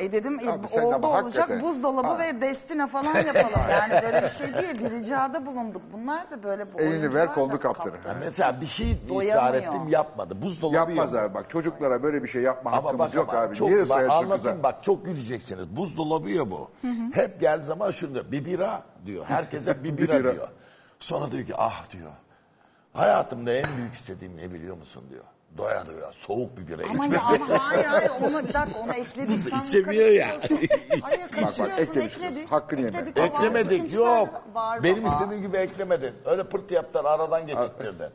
E 0.00 0.12
dedim 0.12 0.40
e, 0.44 0.50
Abi 0.50 0.66
sen 0.68 0.82
de 0.82 0.86
oldu 0.86 0.94
ama 0.96 1.08
olacak 1.08 1.42
hakikaten- 1.42 1.62
buzdolabı 1.62 2.06
Ha. 2.08 2.18
ve 2.18 2.40
destine 2.40 2.86
falan 2.86 3.16
yapalım. 3.16 3.60
Yani 3.70 4.02
böyle 4.02 4.22
bir 4.22 4.28
şey 4.28 4.54
değil. 4.54 4.84
Bir 4.84 4.90
ricada 4.90 5.46
bulunduk. 5.46 5.82
Bunlar 5.92 6.30
da 6.30 6.42
böyle 6.42 6.74
bu 6.74 6.80
Elini 6.80 6.92
ver, 6.92 6.98
oyuncular 7.00 7.34
kolunu 7.34 7.52
da 7.52 7.58
kaptır. 7.58 7.92
Yani 8.06 8.18
mesela 8.20 8.60
bir 8.60 8.66
şey 8.66 8.98
Doyamıyor. 9.08 9.28
ısrar 9.30 9.54
ettim 9.54 9.88
yapmadı. 9.88 10.42
Buzdolabı 10.42 10.76
Yapmaz 10.76 11.12
yok. 11.12 11.22
abi 11.22 11.34
bak 11.34 11.50
çocuklara 11.50 12.02
böyle 12.02 12.22
bir 12.22 12.28
şey 12.28 12.42
yapma 12.42 12.70
Ama 12.70 12.76
hakkımız 12.84 12.98
bak 12.98 13.14
yok 13.14 13.28
ama 13.34 13.40
abi. 13.42 13.54
çok, 13.54 13.68
Niye 13.68 13.80
bak, 13.80 13.86
ediyorsun 13.86 14.08
anlatayım 14.24 14.42
kıza? 14.56 14.62
bak 14.62 14.82
çok 14.82 15.04
güleceksiniz. 15.04 15.76
Buzdolabı 15.76 16.30
ya 16.30 16.50
bu. 16.50 16.70
Hep 17.12 17.40
geldiği 17.40 17.64
zaman 17.64 17.90
şunu 17.90 18.14
diyor. 18.14 18.24
Bir 18.32 18.44
bira 18.44 18.82
diyor. 19.06 19.24
Herkese 19.24 19.84
bir 19.84 19.96
bira, 19.98 20.14
Bir 20.18 20.24
bira. 20.24 20.32
diyor. 20.34 20.48
Sonra 20.98 21.30
diyor 21.32 21.44
ki 21.44 21.54
ah 21.58 21.90
diyor. 21.90 22.10
Hayatımda 22.92 23.52
en 23.52 23.76
büyük 23.76 23.94
istediğim 23.94 24.36
ne 24.36 24.52
biliyor 24.52 24.76
musun 24.76 25.04
diyor. 25.10 25.24
Doya 25.58 25.86
doya 25.86 26.12
soğuk 26.12 26.58
bir 26.58 26.68
bira 26.68 26.82
Ama 26.84 26.92
içmek. 27.04 27.12
ya 27.12 27.22
ama 27.22 27.58
hayır 27.68 27.84
hayır 27.84 28.10
onu 28.20 28.48
bir 28.48 28.54
dakika. 28.54 29.28
Buz 29.28 29.44
Sen 29.50 29.60
içemiyor 29.60 30.08
ya. 30.10 30.28
Hayır 31.02 31.28
kaçırıyorsun 31.28 32.00
ekledik. 32.00 32.52
Hakkını 32.52 32.80
yeme. 32.80 32.90
Ekledik, 32.98 33.16
ama 33.18 33.26
Eklemedik 33.26 33.72
ikinci 33.78 33.96
yok. 33.96 34.28
perde 34.32 34.54
Var 34.54 34.82
Benim 34.82 35.04
baba. 35.04 35.12
istediğim 35.12 35.42
gibi 35.42 35.56
eklemedin. 35.56 36.14
Öyle 36.24 36.44
pırt 36.48 36.70
yaptılar 36.70 37.04
aradan 37.04 37.46
geçittirdin. 37.46 38.06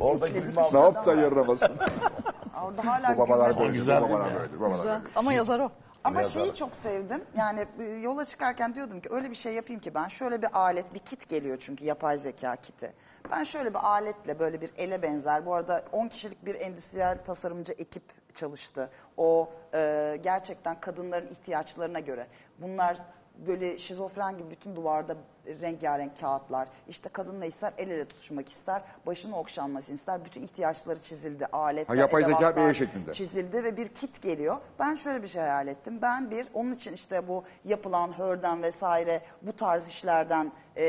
Orada 0.00 0.28
ekledik 0.28 0.48
gülme 0.48 0.62
işte. 0.62 0.76
Ne 0.78 0.82
aldı. 0.82 0.94
yapsan 0.94 1.16
yarınamasın. 1.20 1.72
Orada 2.64 2.84
hala 2.86 3.16
bu 3.16 3.18
babalar 3.20 3.50
gülme- 3.50 3.60
böyle. 3.60 3.72
güzel 3.72 4.02
Bu 4.02 4.08
babalar 4.08 4.26
mi? 4.26 4.34
babalar 4.60 4.74
Güzel. 4.76 5.00
Ama 5.16 5.32
yazar 5.32 5.60
o. 5.60 5.70
Ama 6.04 6.24
şeyi 6.24 6.54
çok 6.54 6.76
sevdim. 6.76 7.22
Yani 7.36 7.66
e, 7.80 7.84
yola 7.84 8.24
çıkarken 8.24 8.74
diyordum 8.74 9.00
ki 9.00 9.08
öyle 9.12 9.30
bir 9.30 9.34
şey 9.36 9.54
yapayım 9.54 9.80
ki 9.80 9.94
ben 9.94 10.08
şöyle 10.08 10.42
bir 10.42 10.48
alet, 10.58 10.94
bir 10.94 10.98
kit 10.98 11.28
geliyor 11.28 11.56
çünkü 11.60 11.84
yapay 11.84 12.18
zeka 12.18 12.56
kiti. 12.56 12.92
Ben 13.30 13.44
şöyle 13.44 13.70
bir 13.70 13.84
aletle 13.86 14.38
böyle 14.38 14.60
bir 14.60 14.70
ele 14.76 15.02
benzer. 15.02 15.46
Bu 15.46 15.54
arada 15.54 15.84
10 15.92 16.08
kişilik 16.08 16.46
bir 16.46 16.54
endüstriyel 16.54 17.24
tasarımcı 17.24 17.72
ekip 17.72 18.02
çalıştı. 18.34 18.90
O 19.16 19.50
e, 19.74 20.18
gerçekten 20.22 20.80
kadınların 20.80 21.28
ihtiyaçlarına 21.28 22.00
göre. 22.00 22.26
Bunlar 22.58 22.98
böyle 23.46 23.78
şizofren 23.78 24.38
gibi 24.38 24.50
bütün 24.50 24.76
duvarda 24.76 25.16
rengarenk 25.46 26.20
kağıtlar. 26.20 26.68
İşte 26.88 27.08
kadın 27.08 27.40
ne 27.40 27.46
ister? 27.46 27.72
El 27.78 27.90
ele 27.90 28.04
tutuşmak 28.08 28.48
ister. 28.48 28.82
Başının 29.06 29.32
okşanmasını 29.32 29.94
ister. 29.96 30.24
Bütün 30.24 30.42
ihtiyaçları 30.42 30.98
çizildi. 31.02 31.46
Aletler, 31.46 31.94
Ha, 31.96 32.00
yapay 32.00 32.24
zeka 32.24 32.56
bir 32.56 32.74
şeklinde. 32.74 33.12
çizildi 33.12 33.64
ve 33.64 33.76
bir 33.76 33.88
kit 33.88 34.22
geliyor. 34.22 34.56
Ben 34.78 34.96
şöyle 34.96 35.22
bir 35.22 35.28
şey 35.28 35.40
hayal 35.42 35.68
ettim. 35.68 35.98
Ben 36.02 36.30
bir, 36.30 36.46
onun 36.54 36.72
için 36.72 36.92
işte 36.92 37.28
bu 37.28 37.44
yapılan 37.64 38.18
hörden 38.18 38.62
vesaire 38.62 39.22
bu 39.42 39.52
tarz 39.56 39.88
işlerden 39.88 40.52
e, 40.76 40.82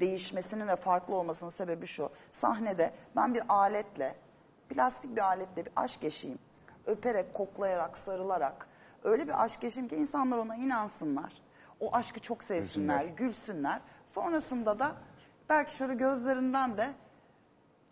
değişmesinin 0.00 0.68
ve 0.68 0.76
farklı 0.76 1.14
olmasının 1.16 1.50
sebebi 1.50 1.86
şu. 1.86 2.10
Sahnede 2.30 2.90
ben 3.16 3.34
bir 3.34 3.42
aletle, 3.48 4.14
plastik 4.68 5.16
bir 5.16 5.20
aletle 5.20 5.64
bir 5.66 5.72
aşk 5.76 6.02
yaşayayım. 6.02 6.38
Öperek, 6.86 7.34
koklayarak, 7.34 7.98
sarılarak. 7.98 8.66
Öyle 9.04 9.28
bir 9.28 9.44
aşk 9.44 9.62
yaşayayım 9.62 9.88
ki 9.88 9.96
insanlar 9.96 10.38
ona 10.38 10.56
inansınlar. 10.56 11.43
O 11.80 11.94
aşkı 11.94 12.20
çok 12.20 12.42
sevsinler, 12.44 13.04
gülsünler. 13.04 13.80
Sonrasında 14.06 14.78
da 14.78 14.92
belki 15.48 15.74
şöyle 15.76 15.94
gözlerinden 15.94 16.76
de 16.76 16.90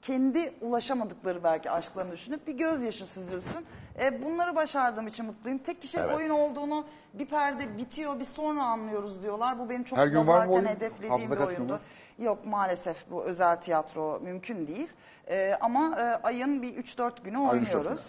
kendi 0.03 0.55
ulaşamadıkları 0.61 1.45
belki 1.45 1.71
aşklarını 1.71 2.13
düşünüp 2.13 2.47
bir 2.47 2.53
gözyaşı 2.53 3.07
süzülsün. 3.07 3.67
E, 4.01 4.23
bunları 4.23 4.57
başardığım 4.57 5.07
için 5.07 5.27
mutluyum. 5.27 5.59
Tek 5.59 5.83
kişilik 5.83 6.05
Evet. 6.05 6.17
oyun 6.17 6.31
olduğunu 6.31 6.85
bir 7.15 7.27
perde 7.27 7.79
bitiyor 7.79 8.19
bir 8.19 8.25
sonra 8.25 8.63
anlıyoruz 8.65 9.23
diyorlar. 9.23 9.59
Bu 9.59 9.71
benim 9.71 9.85
çok 9.85 9.99
Her 9.99 10.07
gün 10.07 10.17
var 10.17 10.23
mı 10.23 10.29
yazarken 10.31 10.53
oyun? 10.53 10.67
hedeflediğim 10.67 11.13
Haftada 11.13 11.31
bir 11.35 11.37
kaç 11.39 11.49
gün 11.49 11.57
oyundu. 11.57 11.73
var? 11.73 11.81
Yok 12.19 12.47
maalesef 12.47 13.11
bu 13.11 13.25
özel 13.25 13.57
tiyatro 13.61 14.21
mümkün 14.23 14.67
değil. 14.67 14.89
E, 15.29 15.55
ama 15.61 15.97
e, 16.01 16.03
ayın 16.03 16.63
bir 16.63 16.77
3-4 16.85 17.23
günü 17.25 17.39
oynuyoruz. 17.39 18.05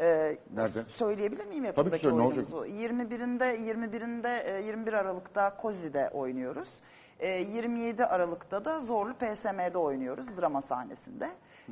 E, 0.00 0.36
Nerede? 0.54 0.84
Söyleyebilir 0.88 1.44
miyim 1.46 1.64
Tabii 1.64 1.66
yakındaki 1.66 1.96
ki 1.96 2.02
söyle, 2.02 2.16
ne 2.16 2.22
olacak? 2.22 2.54
oyunumuzu? 2.54 2.84
21'inde 2.84 3.56
21'inde 3.56 4.58
e, 4.58 4.62
21 4.66 4.92
Aralık'ta 4.92 5.56
Kozi'de 5.56 6.10
oynuyoruz. 6.12 6.80
E, 7.20 7.28
27 7.28 8.04
Aralık'ta 8.06 8.64
da 8.64 8.80
Zorlu 8.80 9.14
PSM'de 9.14 9.78
oynuyoruz 9.78 10.36
drama 10.36 10.60
sahnesinde. 10.60 11.28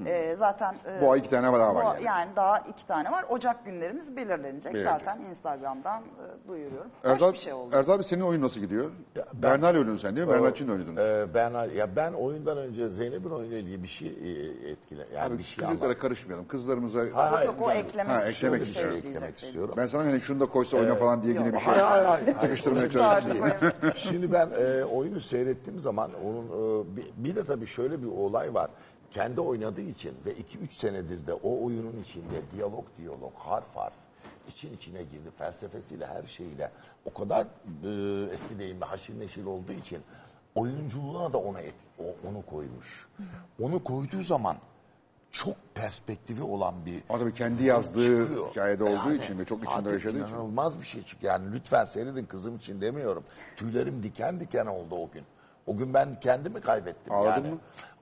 E, 0.07 0.35
zaten 0.35 0.75
e, 0.99 1.01
Bu 1.01 1.13
ay 1.13 1.19
iki 1.19 1.31
tane 1.31 1.47
daha 1.47 1.75
var 1.75 1.97
bu- 2.01 2.05
yani. 2.05 2.31
daha 2.37 2.59
iki 2.59 2.87
tane 2.87 3.11
var. 3.11 3.25
Ocak 3.29 3.65
günlerimiz 3.65 4.17
belirlenecek. 4.17 4.75
Belirlenecek. 4.75 5.07
Zaten 5.07 5.23
Instagram'dan 5.31 6.03
e, 6.03 6.49
duyuruyorum. 6.49 6.91
Hoş 7.03 7.13
Erdal, 7.13 7.33
bir 7.33 7.39
şey 7.39 7.53
oldu. 7.53 7.77
Erdal 7.77 7.93
abi 7.93 8.05
senin 8.05 8.21
oyun 8.23 8.43
nasıl 8.43 8.61
gidiyor? 8.61 8.91
Bernal 9.35 9.69
oynuyordun 9.69 9.97
sen 9.97 10.17
değil 10.17 10.27
mi? 10.29 10.33
Bernal 10.35 10.51
için 10.51 10.69
oynuyordun. 10.69 10.97
Ee, 10.97 11.35
ben 11.35 11.51
ya 11.77 11.97
ben 11.97 12.13
oyundan 12.13 12.59
önce 12.59 12.89
Zeynep'in 12.89 13.31
oyunuyla 13.31 13.59
ilgili 13.59 13.83
bir 13.83 13.89
şey 13.89 14.09
e, 14.09 14.71
etkile 14.71 15.07
yani 15.15 15.25
Abi 15.25 15.39
bir 15.39 15.45
şey 15.45 15.65
çocuklara 15.65 15.89
anlat. 15.91 15.99
karışmayalım. 16.03 16.49
Kızlarımıza... 16.49 17.05
Yok 17.05 17.15
yok 17.47 17.55
o 17.61 17.71
eklemek, 17.71 18.13
Ha, 18.17 18.25
eklemek 18.29 18.61
bir 18.61 18.67
şey 18.67 18.83
söyleyecek 18.83 19.15
eklemek 19.17 19.39
istiyorum. 19.39 19.75
Ben 19.77 19.87
sana 19.87 20.05
hani 20.05 20.21
şunu 20.21 20.41
da 20.41 20.47
koysa 20.47 20.77
oyna 20.77 20.95
falan 20.95 21.23
diye 21.23 21.35
yine 21.35 21.53
bir 21.53 21.59
şey 21.59 21.73
Hayır, 21.75 22.05
hayır, 22.39 22.57
çalıştım. 22.57 23.03
Artık 23.03 23.97
Şimdi 23.97 24.33
ben 24.33 24.51
e, 24.61 24.85
oyunu 24.85 25.21
seyrettiğim 25.21 25.81
zaman 25.81 26.11
onun 26.25 26.45
e, 26.47 26.97
bir, 26.97 27.07
bir 27.17 27.37
de 27.37 27.45
tabii 27.45 27.67
şöyle 27.67 28.03
bir 28.03 28.07
olay 28.07 28.55
var. 28.55 28.71
Kendi 29.11 29.41
oynadığı 29.41 29.81
için 29.81 30.15
ve 30.27 30.33
2-3 30.33 30.71
senedir 30.71 31.27
de 31.27 31.35
o 31.35 31.65
oyunun 31.65 32.03
içinde 32.03 32.43
diyalog 32.55 32.85
diyalog, 32.99 33.33
harf 33.35 33.77
harf 33.77 33.93
için 34.49 34.75
içine 34.77 35.03
girdi. 35.03 35.31
Felsefesiyle 35.39 36.07
her 36.07 36.23
şeyiyle 36.27 36.71
o 37.05 37.15
kadar 37.19 37.43
e, 37.43 38.33
eski 38.33 38.59
deyimle 38.59 38.85
haşir 38.85 39.19
neşir 39.21 39.45
olduğu 39.47 39.73
için 39.73 39.99
oyunculuğuna 40.55 41.33
da 41.33 41.39
ona 41.39 41.61
et, 41.61 41.75
o- 41.99 42.29
onu 42.29 42.47
koymuş. 42.47 43.09
Onu 43.63 43.85
koyduğu 43.85 44.23
zaman 44.23 44.57
çok 45.31 45.57
perspektifi 45.75 46.43
olan 46.43 46.75
bir 46.87 47.03
tabii 47.09 47.35
kendi 47.35 47.65
yazdığı 47.65 48.01
çıkıyor. 48.01 48.51
hikayede 48.51 48.85
olduğu 48.85 48.93
Yani 48.95 49.17
için 49.17 49.39
ve 49.39 49.45
çok 49.45 49.65
içinde 49.65 49.91
yaşadığı 49.93 50.19
için. 50.19 50.27
inanılmaz 50.35 50.81
bir 50.81 50.87
şey 50.87 51.03
çıkıyor. 51.03 51.33
Yani 51.33 51.53
lütfen 51.53 51.85
seyredin 51.85 52.25
kızım 52.25 52.57
için 52.57 52.81
demiyorum. 52.81 53.25
Tüylerim 53.57 54.03
diken 54.03 54.41
diken 54.41 54.67
oldu 54.67 54.95
o 54.97 55.11
gün. 55.11 55.25
O 55.67 55.77
gün 55.77 55.95
ben 55.95 56.21
kendimi 56.21 56.61
kaybettim 56.61 57.13
Ağladın 57.15 57.31
yani. 57.45 57.55
mı? 57.55 57.59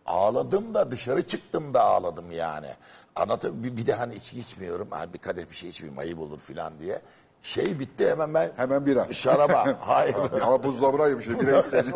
Ağladım 0.06 0.74
da 0.74 0.90
dışarı 0.90 1.26
çıktım 1.26 1.74
da 1.74 1.82
ağladım 1.82 2.32
yani. 2.32 2.68
Anlatayım 3.16 3.64
bir, 3.64 3.76
bir 3.76 3.86
de 3.86 3.92
hani 3.94 4.14
içki 4.14 4.40
içmiyorum. 4.40 4.88
Hani 4.90 5.12
bir 5.12 5.18
kadeh 5.18 5.50
bir 5.50 5.56
şey 5.56 5.68
içmeyeyim 5.68 5.98
ayıp 5.98 6.18
olur 6.18 6.38
filan 6.38 6.78
diye. 6.78 7.02
Şey 7.42 7.78
bitti 7.80 8.10
hemen 8.10 8.34
ben 8.34 8.52
Hemen 8.56 8.86
bira. 8.86 9.12
şaraba. 9.12 9.76
Hayır. 9.80 10.16
Ama 10.42 10.62
buzdolabına 10.62 11.22
şey. 11.22 11.40
Bira 11.40 11.60
içseydi. 11.60 11.92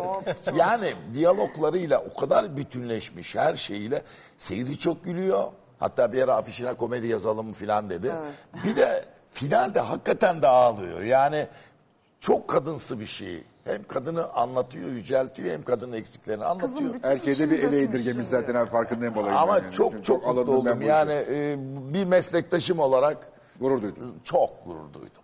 Yani 0.55 0.93
diyaloglarıyla 1.13 2.03
o 2.11 2.19
kadar 2.19 2.57
bütünleşmiş 2.57 3.35
her 3.35 3.55
şeyiyle 3.55 4.03
seyirci 4.37 4.79
çok 4.79 5.03
gülüyor. 5.03 5.43
Hatta 5.79 6.13
bir 6.13 6.21
ara 6.23 6.35
afişine 6.35 6.73
komedi 6.73 7.07
yazalım 7.07 7.53
filan 7.53 7.89
dedi. 7.89 8.11
Bir 8.63 8.75
de 8.75 9.05
finalde 9.31 9.79
hakikaten 9.79 10.41
de 10.41 10.47
ağlıyor. 10.47 11.01
Yani 11.01 11.47
çok 12.19 12.47
kadınsı 12.47 12.99
bir 12.99 13.05
şey. 13.05 13.43
Hem 13.69 13.83
kadını 13.83 14.33
anlatıyor, 14.33 14.89
yüceltiyor 14.89 15.51
hem 15.51 15.63
kadının 15.63 15.93
eksiklerini 15.93 16.45
anlatıyor. 16.45 16.71
Kızım 16.71 16.93
bütün 16.93 17.07
Erkeğe 17.07 17.31
içini 17.31 17.51
bir 17.51 17.63
ele 17.63 17.93
dökmüşsün 17.93 18.21
zaten 18.21 18.55
abi 18.55 18.69
farkındayım 18.69 19.17
olayın. 19.17 19.35
Ama 19.35 19.71
çok 19.71 20.03
çok, 20.03 20.27
mutlu 20.27 20.51
oldum. 20.51 20.81
Yani 20.81 21.11
e, 21.11 21.55
bir 21.93 22.05
meslektaşım 22.05 22.79
olarak 22.79 23.31
Gurur 23.59 23.81
duydum. 23.81 24.15
çok 24.23 24.65
gurur 24.65 24.93
duydum. 24.93 25.23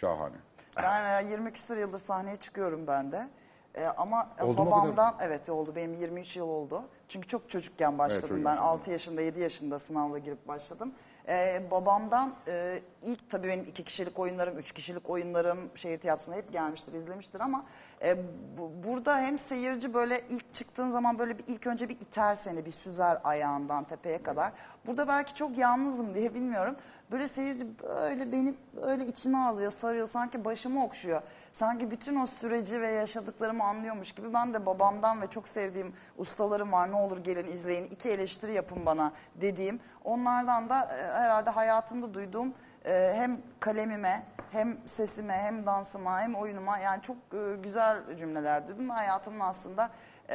Şahane. 0.00 0.36
Ben 0.76 1.24
e, 1.24 1.30
20 1.30 1.52
küsur 1.52 1.76
yıldır 1.76 1.98
sahneye 1.98 2.36
çıkıyorum 2.36 2.86
ben 2.86 3.12
de. 3.12 3.28
E, 3.74 3.84
ama 3.86 4.28
e, 4.38 4.44
Oldu 4.44 4.62
mu 4.62 4.68
o 4.68 4.70
babamdan 4.70 5.14
evet 5.20 5.48
oldu 5.48 5.72
benim 5.76 5.94
23 5.94 6.36
yıl 6.36 6.48
oldu. 6.48 6.82
Çünkü 7.08 7.28
çok 7.28 7.50
çocukken 7.50 7.98
başladım 7.98 8.42
ben 8.44 8.50
yaşlı. 8.50 8.64
6 8.64 8.90
yaşında 8.90 9.20
7 9.22 9.40
yaşında 9.40 9.78
sınavla 9.78 10.18
girip 10.18 10.48
başladım. 10.48 10.92
E, 11.30 11.62
babamdan 11.70 12.34
e, 12.48 12.80
ilk 13.02 13.30
tabii 13.30 13.48
benim 13.48 13.64
iki 13.64 13.84
kişilik 13.84 14.18
oyunlarım, 14.18 14.58
üç 14.58 14.72
kişilik 14.72 15.10
oyunlarım 15.10 15.58
şehir 15.74 15.98
tiyatrosuna 15.98 16.34
hep 16.36 16.52
gelmiştir, 16.52 16.92
izlemiştir 16.94 17.40
ama 17.40 17.64
e, 18.02 18.16
bu- 18.58 18.72
burada 18.88 19.18
hem 19.18 19.38
seyirci 19.38 19.94
böyle 19.94 20.20
ilk 20.28 20.54
çıktığın 20.54 20.90
zaman 20.90 21.18
böyle 21.18 21.38
bir 21.38 21.44
ilk 21.46 21.66
önce 21.66 21.88
bir 21.88 21.94
iter 21.94 22.34
seni, 22.34 22.66
bir 22.66 22.70
süzer 22.70 23.18
ayağından 23.24 23.84
tepeye 23.84 24.22
kadar. 24.22 24.52
Burada 24.86 25.08
belki 25.08 25.34
çok 25.34 25.58
yalnızım 25.58 26.14
diye 26.14 26.34
bilmiyorum. 26.34 26.76
Böyle 27.10 27.28
seyirci 27.28 27.66
böyle 27.78 28.32
beni 28.32 28.54
böyle 28.76 29.06
içine 29.06 29.38
alıyor, 29.38 29.70
sarıyor, 29.70 30.06
sanki 30.06 30.44
başımı 30.44 30.84
okşuyor. 30.84 31.22
Sanki 31.52 31.90
bütün 31.90 32.20
o 32.20 32.26
süreci 32.26 32.80
ve 32.80 32.90
yaşadıklarımı 32.90 33.64
anlıyormuş 33.64 34.12
gibi 34.12 34.32
ben 34.32 34.54
de 34.54 34.66
babamdan 34.66 35.22
ve 35.22 35.26
çok 35.26 35.48
sevdiğim 35.48 35.92
ustalarım 36.18 36.72
var 36.72 36.90
ne 36.90 36.96
olur 36.96 37.18
gelin 37.18 37.46
izleyin 37.46 37.84
iki 37.84 38.10
eleştiri 38.10 38.52
yapın 38.52 38.86
bana 38.86 39.12
dediğim 39.34 39.80
onlardan 40.04 40.68
da 40.68 40.96
e, 40.96 41.12
herhalde 41.12 41.50
hayatımda 41.50 42.14
duyduğum 42.14 42.54
e, 42.84 43.12
hem 43.16 43.38
kalemime 43.60 44.22
hem 44.52 44.78
sesime 44.86 45.34
hem 45.34 45.66
dansıma 45.66 46.20
hem 46.20 46.34
oyunuma 46.34 46.78
yani 46.78 47.02
çok 47.02 47.16
e, 47.16 47.56
güzel 47.62 48.16
cümleler 48.16 48.68
duydum. 48.68 48.90
Hayatımın 48.90 49.40
aslında 49.40 49.90
e, 50.30 50.34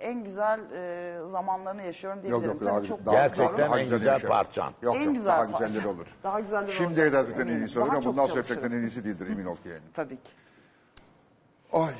en 0.00 0.24
güzel 0.24 0.60
e, 0.72 1.28
zamanlarını 1.28 1.82
yaşıyorum 1.82 2.22
diyebilirim. 2.22 2.50
yok. 2.50 2.60
Tabii 2.60 2.70
daha- 2.70 2.82
çok 2.82 3.06
daha- 3.06 3.14
Gerçekten 3.14 3.58
daha 3.58 3.78
en 3.80 3.84
güzel 3.90 3.98
güzel 4.16 4.28
parçan. 4.28 4.72
Yok 4.82 4.96
En 4.96 5.02
yok 5.02 5.14
güzel 5.14 5.32
daha 5.32 5.50
parça. 5.50 5.66
güzelleri 5.66 5.86
olur. 5.88 6.06
Daha 6.22 6.40
güzelleri 6.40 6.72
Şimdi 6.72 6.88
olacak, 6.88 7.06
Eda 7.08 7.26
Türk'ten 7.26 7.42
en 7.42 7.46
eminim. 7.48 7.66
iyisi 7.66 7.78
olur 7.78 7.86
Daha 7.86 7.92
ama 7.94 8.02
çok 8.02 8.12
bundan 8.12 8.24
sonra 8.24 8.42
çalışırım. 8.42 8.72
en 8.72 8.82
iyisi 8.82 9.04
değildir 9.04 9.26
emin 9.30 9.44
ol 9.46 9.56
ki 9.56 9.68
yani. 9.68 9.80
Tabii 9.94 10.16
ki. 10.16 10.30
Ay. 11.72 11.92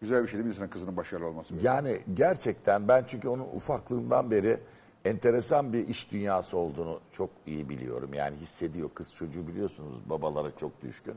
Güzel 0.00 0.22
bir 0.22 0.28
şey 0.28 0.34
değil 0.38 0.46
mi 0.46 0.54
insanın 0.54 0.68
kızının 0.68 0.96
başarılı 0.96 1.26
olması? 1.26 1.54
Yani 1.62 2.00
gerçekten 2.14 2.88
ben 2.88 3.04
çünkü 3.06 3.28
onun 3.28 3.48
ufaklığından 3.54 4.30
beri 4.30 4.60
enteresan 5.04 5.72
bir 5.72 5.88
iş 5.88 6.12
dünyası 6.12 6.56
olduğunu 6.58 7.00
çok 7.12 7.30
iyi 7.46 7.68
biliyorum. 7.68 8.14
Yani 8.14 8.36
hissediyor 8.36 8.90
kız 8.94 9.14
çocuğu 9.14 9.46
biliyorsunuz 9.46 9.94
babalara 10.10 10.56
çok 10.56 10.82
düşkün. 10.82 11.14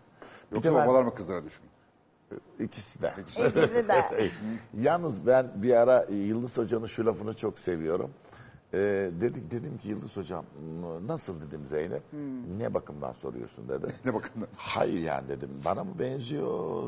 Bir 0.51 0.55
Yoksa 0.55 0.71
de 0.71 0.75
ben- 0.75 0.88
babalar 0.88 1.03
mı 1.03 1.15
kızlara 1.15 1.43
düşkün? 1.43 1.69
İkisi 2.59 3.01
de. 3.01 3.13
İkisi 3.21 3.55
de. 3.55 4.32
Yalnız 4.73 5.28
ben 5.28 5.51
bir 5.55 5.73
ara 5.73 6.05
Yıldız 6.09 6.57
Hoca'nın 6.57 6.86
şu 6.86 7.05
lafını 7.05 7.34
çok 7.34 7.59
seviyorum. 7.59 8.11
Ee, 8.74 8.78
dedik 9.22 9.51
dedim 9.51 9.78
ki 9.78 9.89
Yıldız 9.89 10.18
Hocam 10.18 10.45
nasıl 11.05 11.41
dedim 11.41 11.65
Zeynep? 11.65 12.03
Ne 12.57 12.74
bakımdan 12.74 13.11
soruyorsun 13.11 13.70
dedi. 13.70 13.88
Ne 14.05 14.13
bakımdan? 14.13 14.47
Hayır 14.57 14.99
yani 15.01 15.28
dedim. 15.30 15.49
Bana 15.65 15.84
mı 15.84 15.99
benziyor, 15.99 16.84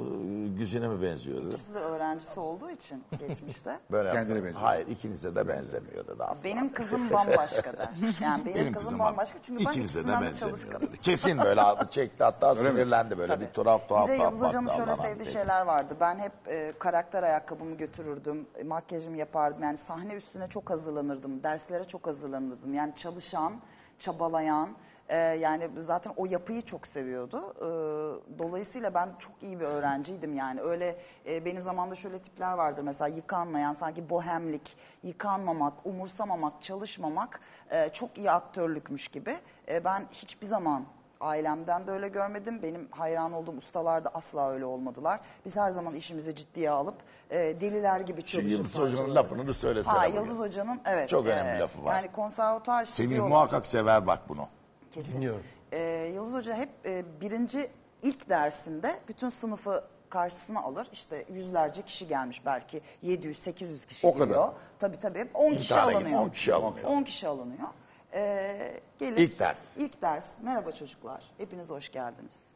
Güzine 0.58 0.88
mi 0.88 1.02
benziyor 1.02 1.42
dedi. 1.42 1.48
İkisi 1.48 1.74
de 1.74 1.80
öğrencisi 1.80 2.40
olduğu 2.40 2.70
için 2.70 3.04
geçmişte. 3.20 3.80
Böyle 3.92 4.12
Kendine 4.12 4.20
yaptım. 4.30 4.46
benziyor. 4.46 4.62
Hayır 4.62 4.88
ikinize 4.88 5.36
de 5.36 5.48
benzemiyor 5.48 6.08
dedi 6.08 6.24
aslında. 6.24 6.56
Benim 6.56 6.74
kızım 6.74 7.10
bambaşka 7.10 7.78
der. 7.78 7.90
Yani 8.22 8.46
benim, 8.46 8.56
Benim 8.56 8.74
kızım, 8.74 8.84
kızım 8.84 9.00
bambaşka 9.00 9.40
çünkü 9.44 9.66
ben 9.66 9.72
ikinize 9.72 10.00
de 10.00 10.02
ikisinden 10.02 10.22
de 10.22 10.26
benzemiyor 10.26 10.82
dedi. 10.82 10.98
Kesin 11.02 11.38
böyle 11.38 11.62
çekti 11.90 12.24
hatta 12.24 12.50
Öyle 12.50 12.64
sinirlendi 12.64 13.18
böyle 13.18 13.34
Tabii. 13.34 13.46
bir 13.46 13.50
tuhaf 13.52 13.90
tuhaf 13.90 14.08
Bir 14.10 14.14
de 14.14 14.24
Yıldız 14.24 14.42
Hocam'ın 14.42 14.70
şöyle 14.78 14.96
sevdiği 14.96 15.34
şeyler 15.34 15.62
vardı. 15.62 15.94
Ben 16.00 16.20
hep 16.20 16.32
e, 16.48 16.74
karakter 16.80 17.24
ayakkabımı 17.24 17.76
götürürdüm, 17.78 18.48
e, 18.56 18.64
makyajımı 18.64 19.18
yapardım. 19.18 19.64
Yani 19.64 19.78
sahne 19.78 20.14
üstüne 20.14 20.48
çok 20.48 20.70
hazırlanırdım, 20.70 21.44
derslere 21.70 21.88
çok 21.88 22.08
hazırlanırdım. 22.08 22.74
Yani 22.74 22.94
çalışan, 22.96 23.54
çabalayan, 24.00 24.70
e, 25.10 25.18
yani 25.18 25.70
zaten 25.80 26.14
o 26.18 26.26
yapıyı 26.26 26.62
çok 26.62 26.88
seviyordu. 26.88 27.54
E, 27.58 27.70
dolayısıyla 28.40 28.94
ben 28.94 29.10
çok 29.20 29.44
iyi 29.44 29.60
bir 29.60 29.66
öğrenciydim 29.66 30.36
yani. 30.36 30.62
Öyle 30.62 30.98
e, 31.28 31.46
benim 31.46 31.62
zamanımda 31.62 31.96
şöyle 31.96 32.20
tipler 32.20 32.54
vardır 32.54 32.84
mesela 32.84 33.08
yıkanmayan, 33.08 33.74
sanki 33.74 34.10
bohemlik, 34.10 34.78
yıkanmamak, 35.04 35.74
umursamamak, 35.86 36.64
çalışmamak 36.64 37.40
e, 37.72 37.90
çok 37.94 38.18
iyi 38.18 38.32
aktörlükmüş 38.32 39.08
gibi. 39.08 39.38
E, 39.68 39.84
ben 39.84 40.04
hiçbir 40.12 40.46
zaman 40.46 40.86
Ailemden 41.20 41.88
de 41.88 41.92
öyle 41.92 42.08
görmedim. 42.08 42.64
Benim 42.64 42.88
hayran 42.92 43.34
olduğum 43.34 43.58
ustalar 43.58 44.06
da 44.06 44.10
asla 44.14 44.52
öyle 44.52 44.66
olmadılar. 44.66 45.20
Biz 45.46 45.58
her 45.58 45.72
zaman 45.72 45.94
işimizi 45.96 46.36
ciddiye 46.36 46.70
alıp 46.70 46.96
e, 47.30 47.38
deliler 47.38 48.00
gibi 48.00 48.22
Şu 48.22 48.28
çalıştık. 48.28 48.52
Yıldız 48.52 48.78
Hoca'nın 48.80 49.16
lafını 49.16 49.48
bir 49.48 49.54
söylesene. 49.54 49.98
Ha, 50.00 50.08
bugün. 50.08 50.20
Yıldız 50.22 50.40
Hoca'nın 50.40 50.82
evet. 50.86 51.10
Çok 51.10 51.28
önemli 51.28 51.60
lafı 51.60 51.84
var. 51.84 51.96
Yani 51.96 52.12
konservatuar 52.12 52.86
Semih 52.86 53.20
muhakkak 53.20 53.66
sever 53.68 54.08
bak 54.08 54.20
bunu. 54.30 54.48
Kesin. 54.92 55.14
Dinliyorum. 55.14 55.44
Ee, 55.72 56.12
Yıldız 56.14 56.34
Hoca 56.34 56.56
hep 56.56 56.70
e, 56.86 57.22
birinci 57.22 57.72
ilk 58.02 58.30
dersinde 58.30 59.00
bütün 59.08 59.30
sınıfı 59.30 59.84
karşısına 60.10 60.62
alır. 60.62 60.88
İşte 60.94 61.26
yüzlerce 61.34 61.82
kişi 61.82 62.08
gelmiş 62.08 62.46
belki 62.46 62.82
700-800 63.04 63.88
kişi 63.88 64.08
O 64.08 64.14
kadar. 64.14 64.26
geliyor. 64.26 64.50
Tabii 64.80 65.00
tabii. 65.00 65.28
10 65.34 65.54
kişi 65.54 65.70
tane 65.70 65.92
gibi, 65.94 65.98
alınıyor. 65.98 66.22
10 66.22 66.30
kişi 66.30 66.54
alınıyor. 66.54 66.88
10 66.90 67.04
kişi 67.04 67.28
alınıyor. 67.28 67.68
Ee, 68.14 68.80
gelir, 69.00 69.18
İlk 69.18 69.40
ders. 69.40 69.78
İlk 69.78 70.02
ders. 70.02 70.42
Merhaba 70.42 70.72
çocuklar. 70.72 71.24
Hepiniz 71.38 71.72
hoş 71.72 71.92
geldiniz. 71.92 72.48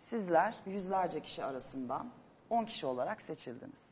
Sizler 0.00 0.54
yüzlerce 0.66 1.20
kişi 1.20 1.44
arasından 1.44 2.10
10 2.50 2.64
kişi 2.64 2.86
olarak 2.86 3.22
seçildiniz. 3.22 3.90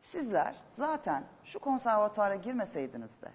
Sizler 0.00 0.54
zaten 0.72 1.24
şu 1.44 1.58
konservatuara 1.58 2.34
girmeseydiniz 2.34 3.22
de 3.22 3.28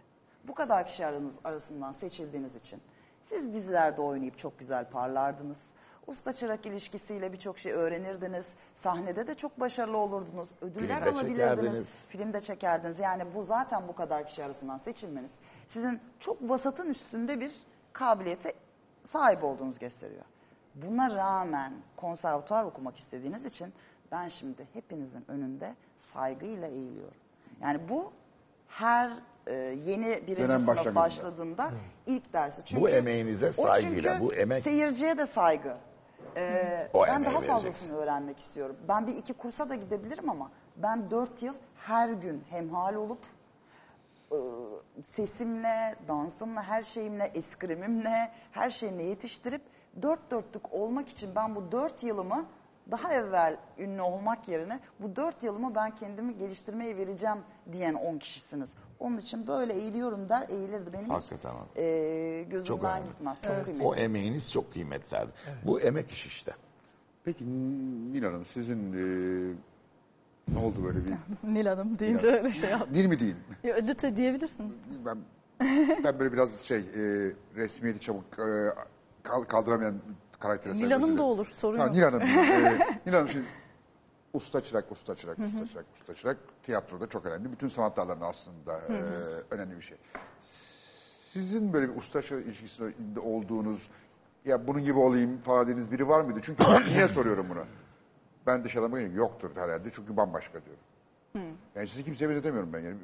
bu 0.43 0.53
kadar 0.53 0.88
kişi 0.88 1.06
aranız 1.06 1.39
arasından 1.43 1.91
seçildiğiniz 1.91 2.56
için 2.56 2.82
siz 3.24 3.53
dizilerde 3.53 4.01
oynayıp 4.01 4.38
çok 4.38 4.60
güzel 4.60 4.89
parlardınız. 4.89 5.74
Usta 6.08 6.34
çırak 6.34 6.66
ilişkisiyle 6.66 7.34
birçok 7.34 7.60
şey 7.60 7.72
öğrenirdiniz. 7.72 8.53
Sahnede 8.76 9.28
de 9.28 9.36
çok 9.36 9.60
başarılı 9.60 9.97
olurdunuz. 9.97 10.49
Ödüller 10.62 10.80
Filmde 11.03 11.10
alabilirdiniz. 11.10 11.38
çekerdiniz. 11.38 12.06
Filmde 12.10 12.41
çekerdiniz. 12.41 12.99
Yani 12.99 13.24
bu 13.36 13.43
zaten 13.43 13.88
bu 13.88 13.95
kadar 13.95 14.28
kişi 14.28 14.43
arasından 14.43 14.78
seçilmeniz 14.78 15.36
sizin 15.68 15.99
çok 16.20 16.38
vasatın 16.49 16.89
üstünde 16.89 17.39
bir 17.39 17.51
kabiliyete 17.93 18.53
sahip 19.03 19.43
olduğunuzu 19.43 19.80
gösteriyor. 19.80 20.24
Buna 20.76 21.16
rağmen 21.16 21.74
konservatuar 21.97 22.64
okumak 22.64 22.97
istediğiniz 22.97 23.45
için 23.45 23.74
ben 24.12 24.28
şimdi 24.28 24.68
hepinizin 24.74 25.26
önünde 25.28 25.76
saygıyla 25.97 26.68
eğiliyorum. 26.68 27.18
Yani 27.62 27.80
bu 27.89 28.12
her 28.68 29.12
e, 29.47 29.53
yeni 29.86 30.06
birinci 30.28 30.41
Dönem 30.41 30.58
sınıf 30.60 30.68
başlangıcında. 30.68 30.95
başladığında 30.95 31.72
ilk 32.06 32.34
dersi. 32.34 32.62
Çünkü, 32.66 32.82
Bu 32.82 32.89
emeğinize 32.89 33.49
o 33.49 33.51
saygıyla, 33.51 34.14
çünkü 34.14 34.26
bu 34.26 34.34
emek- 34.34 34.62
seyirciye 34.62 35.18
de 35.18 35.26
saygı. 35.26 35.78
Ee, 36.38 36.90
O 36.94 37.04
ben 37.08 37.14
emeği 37.14 37.26
daha 37.26 37.34
vereceksin. 37.34 37.54
fazlasını 37.54 37.98
öğrenmek 37.98 38.40
istiyorum. 38.40 38.76
Ben 38.88 39.08
bir 39.08 39.16
iki 39.16 39.34
kursa 39.34 39.70
da 39.70 39.76
gidebilirim 39.76 40.30
ama 40.30 40.52
ben 40.78 41.12
dört 41.12 41.44
yıl 41.44 41.54
her 41.76 42.10
gün 42.10 42.44
hemhal 42.50 42.96
olup 42.96 43.20
e, 44.32 44.38
sesimle, 45.04 45.96
dansımla, 46.08 46.64
her 46.64 46.84
şeyimle, 46.84 47.32
eskrimimle, 47.36 48.32
her 48.52 48.70
şeyimle 48.70 49.04
yetiştirip 49.04 49.62
dört 50.02 50.32
dörtlük 50.32 50.74
olmak 50.74 51.10
için 51.10 51.36
ben 51.36 51.56
bu 51.56 51.72
dört 51.72 52.04
yılımı 52.04 52.46
daha 52.92 53.14
evvel 53.14 53.58
ünlü 53.78 54.02
olmak 54.02 54.48
yerine 54.48 54.80
bu 55.00 55.16
dört 55.16 55.44
yılımı 55.44 55.76
ben 55.76 55.96
kendimi 55.96 56.38
geliştirmeye 56.38 56.98
vereceğim 56.98 57.38
diyen 57.74 57.94
on 57.94 58.18
kişisiniz. 58.18 58.74
Onun 59.00 59.18
için 59.18 59.48
böyle 59.48 59.74
eğiliyorum 59.74 60.30
der 60.30 60.46
eğilirdi. 60.50 60.94
Benim 60.94 61.10
Hakikaten 61.10 61.52
hiç 61.52 61.78
e, 61.80 62.44
gözümden 62.50 62.66
Çok 62.76 62.84
önemli. 62.84 63.06
gitmez. 63.06 63.42
Çok 63.42 63.64
kıymetli. 63.64 63.84
O 63.88 63.96
emeğiniz 63.96 64.52
çok 64.52 64.74
kıymetli 64.74 65.18
abi. 65.18 65.32
Bu 65.66 65.80
emek 65.82 66.12
iş 66.12 66.26
işte. 66.26 66.52
Peki 67.24 67.46
Nil 68.14 68.24
Hanım 68.24 68.46
sizin 68.46 68.94
e, 68.94 69.54
ne 70.54 70.60
oldu 70.66 70.76
böyle 70.86 71.00
bir... 71.06 71.14
Nil 71.54 71.66
Hanım 71.66 72.00
deyince 72.00 72.28
öyle 72.28 72.52
şey 72.52 72.70
yaptım. 72.70 72.94
Dil 72.96 73.06
mi 73.06 73.20
değil? 73.20 73.36
Ya, 73.64 73.76
Ödüte 73.76 74.18
diyebilirsin. 74.18 74.78
Ben, 75.06 75.18
ben 76.04 76.20
böyle 76.20 76.34
biraz 76.34 76.60
şey 76.60 76.78
e, 76.80 76.84
resmiyeti 77.56 78.00
çabuk 78.00 78.24
e, 78.40 78.70
kal- 79.24 79.44
kaldıramayan 79.44 79.96
karaktere 80.46 80.74
Nil 80.74 80.80
sahip 80.89 81.04
özür 81.04 81.18
da 81.18 81.24
olur 81.24 81.46
sorun 81.56 81.78
Ha, 81.78 81.86
yok. 81.86 81.96
Nil 81.96 82.02
Hanım. 82.02 82.22
e, 82.22 82.80
Nil 83.06 83.14
Hanım 83.14 83.28
şimdi 83.28 83.46
usta 84.34 84.62
çırak, 84.62 84.91
usta 84.91 85.16
çırak, 85.16 85.39
usta 85.39 85.66
çırak, 85.66 85.86
usta 86.02 86.16
çırak. 86.16 86.38
Tiyatroda 86.64 87.10
çok 87.10 87.26
önemli. 87.26 87.52
Bütün 87.52 87.68
sanat 87.68 87.98
dallarında 87.98 88.26
aslında 88.26 88.78
e, 88.89 88.93
önemli 89.52 89.76
bir 89.78 89.82
şey. 89.82 89.98
Sizin 90.41 91.74
böyle 91.74 91.89
bir 91.93 91.96
usta 92.00 92.22
çırak 92.22 92.46
ilişkisinde 92.46 93.20
olduğunuz, 93.20 93.89
ya 94.46 94.68
bunun 94.68 94.84
gibi 94.84 95.00
olayım 95.00 95.38
falan 95.41 95.68
dediğiniz 95.68 95.91
biri 95.91 96.08
var 96.08 96.22
mıydı? 96.22 96.39
Çünkü 96.43 96.64
niye 96.88 97.08
soruyorum 97.08 97.46
bunu? 97.50 97.64
Ben 98.48 98.64
dışarıdan 98.64 98.91
bakıyorum 98.91 99.16
yoktur 99.18 99.50
herhalde 99.56 99.89
çünkü 99.96 100.18
bambaşka 100.18 100.60
diyorum. 100.66 100.84
Yani 101.76 101.88
sizi 101.88 102.06
kimseye 102.06 102.30
benzetemiyorum 102.30 102.74
ben 102.74 102.80
yani. 102.80 102.96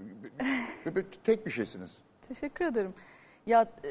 Bir- 0.85 0.95
bir- 0.95 1.05
Tek 1.23 1.45
bir 1.45 1.51
şeysiniz. 1.51 1.91
Teşekkür 2.27 2.65
ederim. 2.65 2.93
Ya 3.45 3.61
e, 3.83 3.89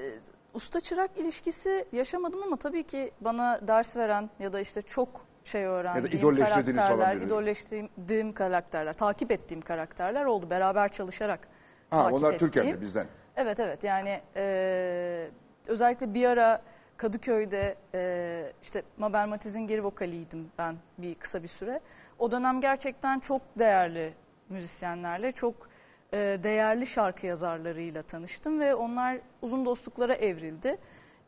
usta 0.54 0.80
çırak 0.80 1.10
ilişkisi 1.16 1.84
yaşamadım 1.92 2.42
ama 2.42 2.56
tabii 2.56 2.82
ki 2.82 3.12
bana 3.20 3.68
ders 3.68 3.96
veren 3.96 4.30
ya 4.38 4.52
da 4.52 4.60
işte 4.60 4.82
çok 4.82 5.08
şey 5.44 5.64
öğrendiğim 5.64 6.18
idolleştirdiğiniz 6.18 6.82
falan 6.82 6.88
karakterler, 6.88 7.16
biri. 7.16 7.26
idolleştirdiğim 7.26 8.32
karakterler, 8.32 8.92
takip 8.92 9.32
ettiğim 9.32 9.60
karakterler 9.60 10.24
oldu. 10.24 10.50
Beraber 10.50 10.88
çalışarak 10.92 11.48
Ha, 11.90 11.96
takip 11.96 12.12
onlar 12.12 12.34
ettiğim. 12.34 12.50
Türkiye'de 12.52 12.80
bizden. 12.80 13.06
Evet 13.36 13.60
evet 13.60 13.84
yani 13.84 14.20
e, 14.36 15.28
özellikle 15.66 16.14
bir 16.14 16.24
ara 16.24 16.62
Kadıköy'de 16.96 17.76
e, 17.94 18.52
işte 18.62 18.82
Mabel 18.98 19.26
Matiz'in 19.28 19.66
geri 19.66 19.84
vokaliydim 19.84 20.50
ben 20.58 20.76
bir 20.98 21.14
kısa 21.14 21.42
bir 21.42 21.48
süre. 21.48 21.80
O 22.18 22.30
dönem 22.30 22.60
gerçekten 22.60 23.20
çok 23.20 23.42
değerli 23.58 24.14
müzisyenlerle, 24.48 25.32
çok 25.32 25.69
değerli 26.12 26.86
şarkı 26.86 27.26
yazarlarıyla 27.26 28.02
tanıştım 28.02 28.60
ve 28.60 28.74
onlar 28.74 29.18
uzun 29.42 29.64
dostluklara 29.64 30.14
evrildi. 30.14 30.78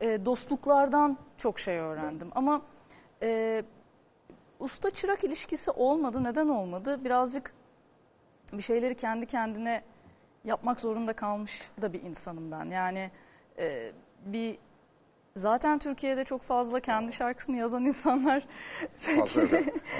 E, 0.00 0.24
dostluklardan 0.24 1.18
çok 1.36 1.58
şey 1.58 1.78
öğrendim 1.78 2.30
ama 2.34 2.62
e, 3.22 3.62
usta 4.60 4.90
çırak 4.90 5.24
ilişkisi 5.24 5.70
olmadı. 5.70 6.24
Neden 6.24 6.48
olmadı? 6.48 7.04
Birazcık 7.04 7.54
bir 8.52 8.62
şeyleri 8.62 8.94
kendi 8.94 9.26
kendine 9.26 9.82
yapmak 10.44 10.80
zorunda 10.80 11.12
kalmış 11.12 11.70
da 11.82 11.92
bir 11.92 12.02
insanım 12.02 12.50
ben. 12.50 12.64
Yani 12.64 13.10
e, 13.58 13.92
bir 14.26 14.58
zaten 15.36 15.78
Türkiye'de 15.78 16.24
çok 16.24 16.42
fazla 16.42 16.80
kendi 16.80 17.12
şarkısını 17.12 17.56
yazan 17.56 17.84
insanlar 17.84 18.46
Fazla. 18.98 19.42
Bir 19.42 19.50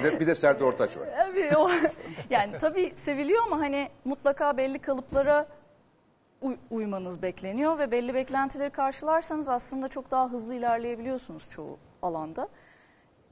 de- 0.05 0.21
bir 0.21 0.27
de 0.27 0.35
Serdar 0.35 0.65
Ortaç 0.67 0.97
var. 0.97 1.09
Tabii 1.17 1.57
o, 1.57 1.71
yani 2.31 2.59
tabii 2.59 2.93
seviliyor 2.95 3.43
ama 3.47 3.59
hani 3.61 3.89
mutlaka 4.05 4.57
belli 4.57 4.79
kalıplara 4.79 5.47
uy- 6.43 6.57
uymanız 6.71 7.23
bekleniyor 7.23 7.79
ve 7.79 7.91
belli 7.91 8.15
beklentileri 8.15 8.71
karşılarsanız 8.71 9.49
aslında 9.49 9.89
çok 9.89 10.11
daha 10.11 10.31
hızlı 10.31 10.55
ilerleyebiliyorsunuz 10.55 11.51
çoğu 11.51 11.79
alanda. 12.03 12.49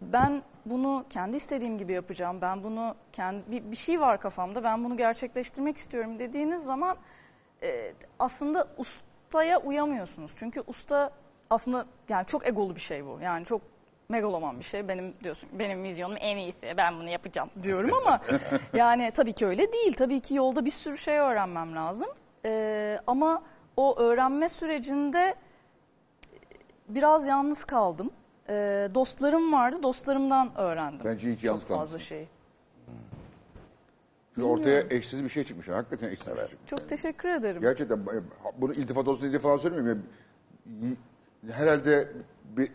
Ben 0.00 0.42
bunu 0.66 1.04
kendi 1.10 1.36
istediğim 1.36 1.78
gibi 1.78 1.92
yapacağım. 1.92 2.40
Ben 2.40 2.64
bunu 2.64 2.94
kendi 3.12 3.50
bir, 3.50 3.70
bir 3.70 3.76
şey 3.76 4.00
var 4.00 4.20
kafamda. 4.20 4.64
Ben 4.64 4.84
bunu 4.84 4.96
gerçekleştirmek 4.96 5.76
istiyorum 5.76 6.18
dediğiniz 6.18 6.64
zaman 6.64 6.96
e, 7.62 7.92
aslında 8.18 8.68
ustaya 8.78 9.60
uyamıyorsunuz. 9.60 10.34
Çünkü 10.36 10.62
usta 10.66 11.10
aslında 11.50 11.86
yani 12.08 12.26
çok 12.26 12.46
egolu 12.48 12.74
bir 12.76 12.80
şey 12.80 13.06
bu. 13.06 13.18
Yani 13.22 13.44
çok 13.44 13.60
megaloman 14.08 14.58
bir 14.58 14.64
şey. 14.64 14.88
Benim 14.88 15.14
diyorsun 15.24 15.48
benim 15.52 15.82
vizyonum 15.82 16.16
en 16.20 16.36
iyisi. 16.36 16.74
Ben 16.76 16.94
bunu 16.98 17.08
yapacağım 17.08 17.50
diyorum 17.62 17.90
ama 17.94 18.20
yani 18.74 19.10
tabii 19.14 19.32
ki 19.32 19.46
öyle 19.46 19.72
değil. 19.72 19.92
Tabii 19.92 20.20
ki 20.20 20.34
yolda 20.34 20.64
bir 20.64 20.70
sürü 20.70 20.98
şey 20.98 21.18
öğrenmem 21.18 21.76
lazım. 21.76 22.08
E, 22.44 22.98
ama 23.06 23.42
o 23.76 23.98
öğrenme 23.98 24.48
sürecinde 24.48 25.34
biraz 26.88 27.26
yalnız 27.26 27.64
kaldım. 27.64 28.10
E, 28.48 28.88
dostlarım 28.94 29.52
vardı. 29.52 29.82
Dostlarımdan 29.82 30.50
öğrendim. 30.56 31.00
Bence 31.04 31.28
iyi 31.28 31.34
ki 31.36 31.40
çok 31.40 31.44
yalnız 31.44 31.62
fazla 31.62 31.76
kalmışsın. 31.76 31.98
şey. 31.98 32.28
Çünkü 34.34 34.48
ortaya 34.48 34.84
eşsiz 34.90 35.24
bir 35.24 35.28
şey 35.28 35.44
çıkmış. 35.44 35.68
Hakikaten 35.68 36.08
eşsiz 36.08 36.26
bir 36.26 36.36
şey 36.36 36.46
çıkmış. 36.46 36.70
Çok 36.70 36.88
teşekkür 36.88 37.28
ederim. 37.28 37.62
Gerçekten 37.62 37.96
e, 37.98 38.22
bunu 38.58 38.74
iltifat 38.74 39.08
olsun 39.08 39.28
diye 39.30 39.38
falan 39.38 39.56
söylemiyorum. 39.56 40.02
Yani, 40.66 40.86
y- 40.90 40.96
herhalde 41.48 42.08
bir- 42.56 42.72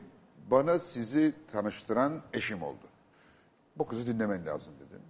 bana 0.51 0.80
sizi 0.80 1.34
tanıştıran 1.51 2.22
eşim 2.34 2.63
oldu. 2.63 2.86
Bu 3.78 3.88
kızı 3.88 4.07
dinlemen 4.07 4.45
lazım 4.45 4.74
dedim. 4.80 5.01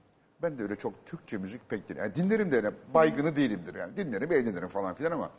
Ben 0.41 0.57
de 0.57 0.63
öyle 0.63 0.75
çok 0.75 1.05
Türkçe 1.05 1.37
müzik 1.37 1.69
pek 1.69 1.89
dinlerim. 1.89 2.03
Yani 2.03 2.15
dinlerim 2.15 2.51
de 2.51 2.55
yani 2.55 2.71
baygını 2.93 3.35
değilimdir 3.35 3.75
yani. 3.75 3.97
Dinlerim, 3.97 4.31
eğlenirim 4.31 4.67
falan 4.67 4.95
filan 4.95 5.11
ama 5.11 5.29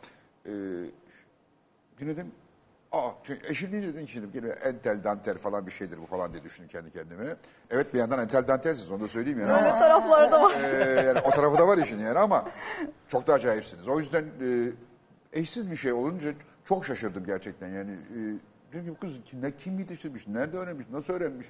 e, 0.45 0.51
dinledim. 1.99 2.31
Aa, 2.91 3.09
çünkü 3.23 3.47
eşim 3.47 3.71
deyince 3.71 3.93
dedim 3.93 4.07
şimdi 4.07 4.31
gene 4.31 4.47
entel 4.49 5.03
dantel 5.03 5.37
falan 5.37 5.67
bir 5.67 5.71
şeydir 5.71 5.97
bu 6.01 6.05
falan 6.05 6.33
diye 6.33 6.43
düşündüm 6.43 6.69
kendi 6.69 6.91
kendime. 6.91 7.35
Evet 7.69 7.93
bir 7.93 7.99
yandan 7.99 8.19
entel 8.19 8.47
dantelsiz 8.47 8.91
onu 8.91 9.01
da 9.01 9.07
söyleyeyim 9.07 9.39
yani 9.39 9.51
ama. 9.51 9.79
taraflarda 9.79 10.41
var. 10.41 10.51
Ee, 10.63 11.01
yani 11.07 11.19
o 11.19 11.31
tarafı 11.31 11.57
da 11.57 11.67
var 11.67 11.77
işin 11.77 11.99
yani 11.99 12.19
ama 12.19 12.45
çok 13.07 13.27
da 13.27 13.33
acayipsiniz. 13.33 13.87
O 13.87 13.99
yüzden 13.99 14.25
e, 14.41 14.71
eşsiz 15.33 15.71
bir 15.71 15.77
şey 15.77 15.91
olunca 15.93 16.33
çok 16.67 16.85
şaşırdım 16.85 17.25
gerçekten. 17.25 17.67
Yani 17.67 17.91
e, 17.91 18.17
dedim 18.73 18.85
ki 18.85 18.91
bu 18.91 18.97
kız 18.99 19.13
ne, 19.41 19.51
kim 19.51 19.79
yetiştirmiş, 19.79 20.27
nerede 20.27 20.57
öğrenmiş, 20.57 20.87
nasıl 20.91 21.13
öğrenmiş? 21.13 21.47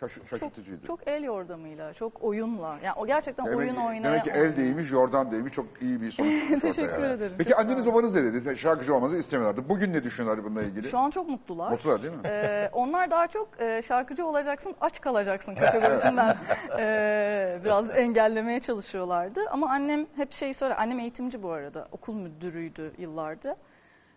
Şaş, 0.00 0.14
Çok, 0.14 0.28
şaşırtıcıydı. 0.28 0.86
çok 0.86 1.08
el 1.08 1.22
yordamıyla, 1.22 1.92
çok 1.92 2.22
oyunla. 2.24 2.78
Yani 2.84 2.94
o 2.96 3.06
gerçekten 3.06 3.44
oyun 3.44 3.74
ki- 3.74 3.80
oynaya 3.80 4.04
demek 4.04 4.24
ki 4.24 4.30
el 4.34 4.56
değmiş, 4.56 4.90
yordan 4.90 5.32
değmiş. 5.32 5.52
Çok 5.52 5.66
iyi 5.80 6.00
bir 6.00 6.10
sonuç 6.10 6.30
çıkmış 6.40 6.54
ortaya. 6.64 6.72
Teşekkür 6.72 7.02
ederim. 7.02 7.32
Peki 7.38 7.50
Çok 7.50 7.58
anneniz 7.60 7.86
babanız 7.86 8.14
ne 8.14 8.24
dedi? 8.24 8.58
Şarkıcı 8.58 8.94
olmanızı 8.94 9.16
istemiyorlardı. 9.16 9.68
Bugün 9.68 9.92
ne 9.92 10.04
düşünüyorlar 10.04 10.44
bununla 10.44 10.62
ilgili? 10.62 10.88
Şu 10.88 10.98
an 10.98 11.10
çok 11.10 11.28
mutlular. 11.28 11.70
Mutlular 11.70 12.02
değil 12.02 12.14
mi? 12.14 12.20
Ee, 12.24 12.70
onlar 12.72 13.10
daha 13.10 13.26
çok 13.26 13.48
e, 13.60 13.82
şarkıcı 13.82 14.26
olacaksın, 14.26 14.74
aç 14.80 15.00
kalacaksın 15.00 15.54
kategorisinden 15.60 16.36
e, 16.78 17.58
biraz 17.64 17.90
engellemeye 17.90 18.60
çalışıyorlardı. 18.60 19.40
Ama 19.50 19.70
annem 19.70 20.06
hep 20.16 20.32
şey 20.32 20.54
söyler. 20.54 20.76
Annem 20.78 20.98
eğitimci 20.98 21.42
bu 21.42 21.50
arada. 21.50 21.88
Okul 21.92 22.14
müdürüydü 22.14 22.92
yıllarca. 22.98 23.56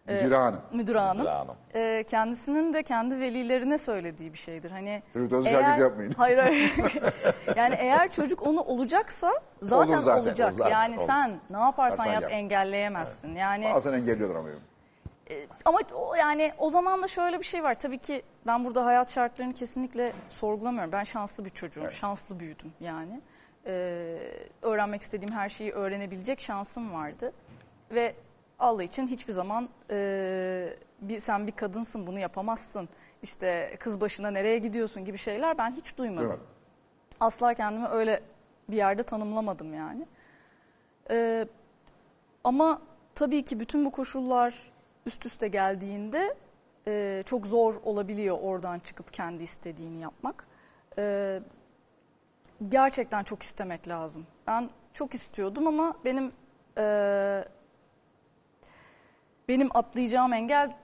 Müdüre 0.09 0.35
hanım. 0.35 0.61
Müdür 0.73 0.95
hanım. 0.95 1.17
Müdür 1.17 1.29
hanım. 1.29 1.55
Ee, 1.75 2.03
kendisinin 2.09 2.73
de 2.73 2.83
kendi 2.83 3.19
velilerine 3.19 3.77
söylediği 3.77 4.33
bir 4.33 4.37
şeydir. 4.37 4.71
Hani 4.71 5.01
Çocuklarınızı 5.13 5.49
şarkıcı 5.49 5.81
yapmayın. 5.81 6.11
Hayır 6.17 6.37
hayır. 6.37 6.73
yani 7.55 7.75
eğer 7.79 8.11
çocuk 8.11 8.47
onu 8.47 8.61
olacaksa 8.61 9.31
zaten, 9.61 9.93
Olur 9.93 10.01
zaten, 10.03 10.21
olacak. 10.21 10.51
o 10.53 10.55
zaten 10.55 10.71
yani 10.71 10.95
olur. 10.97 11.05
sen 11.05 11.29
ne 11.49 11.57
yaparsan 11.57 12.05
Yaparsan 12.05 12.05
yap, 12.05 12.21
yap. 12.23 12.31
engelleyemezsin. 12.31 13.35
Yani 13.35 13.71
Bazen 13.73 13.93
engelliyorlar 13.93 14.35
ama. 14.35 14.49
ama 15.65 15.79
o 15.95 16.15
yani 16.15 16.51
o 16.57 16.69
zaman 16.69 17.03
da 17.03 17.07
şöyle 17.07 17.39
bir 17.39 17.43
şey 17.45 17.63
var. 17.63 17.79
Tabii 17.79 17.97
ki 17.97 18.21
ben 18.47 18.65
burada 18.65 18.85
hayat 18.85 19.11
şartlarını 19.11 19.53
kesinlikle 19.53 20.13
sorgulamıyorum. 20.29 20.91
Ben 20.91 21.03
şanslı 21.03 21.45
bir 21.45 21.49
çocuğum. 21.49 21.91
Şanslı 21.91 22.39
büyüdüm 22.39 22.73
yani. 22.79 23.21
Ee, 23.65 24.17
öğrenmek 24.61 25.01
istediğim 25.01 25.33
her 25.35 25.49
şeyi 25.49 25.71
öğrenebilecek 25.71 26.41
şansım 26.41 26.93
vardı. 26.93 27.33
Ve 27.91 28.15
Allah 28.59 28.83
için 28.83 29.07
hiçbir 29.07 29.33
zaman 29.33 29.69
e, 29.91 30.73
bir, 31.01 31.19
sen 31.19 31.47
bir 31.47 31.51
kadınsın 31.51 32.07
bunu 32.07 32.19
yapamazsın. 32.19 32.89
İşte 33.23 33.77
kız 33.79 34.01
başına 34.01 34.31
nereye 34.31 34.57
gidiyorsun 34.57 35.05
gibi 35.05 35.17
şeyler 35.17 35.57
ben 35.57 35.71
hiç 35.71 35.97
duymadım. 35.97 36.39
Asla 37.19 37.53
kendimi 37.53 37.87
öyle 37.87 38.21
bir 38.69 38.77
yerde 38.77 39.03
tanımlamadım 39.03 39.73
yani. 39.73 40.07
Ee, 41.09 41.47
ama 42.43 42.81
tabii 43.15 43.45
ki 43.45 43.59
bütün 43.59 43.85
bu 43.85 43.91
koşullar 43.91 44.71
üst 45.05 45.25
üste 45.25 45.47
geldiğinde 45.47 46.35
e, 46.87 47.23
çok 47.25 47.47
zor 47.47 47.75
olabiliyor 47.83 48.37
oradan 48.41 48.79
çıkıp 48.79 49.13
kendi 49.13 49.43
istediğini 49.43 50.01
yapmak. 50.01 50.47
Ee, 50.97 51.39
gerçekten 52.69 53.23
çok 53.23 53.43
istemek 53.43 53.87
lazım. 53.87 54.27
Ben 54.47 54.69
çok 54.93 55.13
istiyordum 55.13 55.67
ama 55.67 55.93
benim 56.05 56.31
e, 56.77 57.43
benim 59.49 59.69
atlayacağım 59.73 60.33
engel 60.33 60.75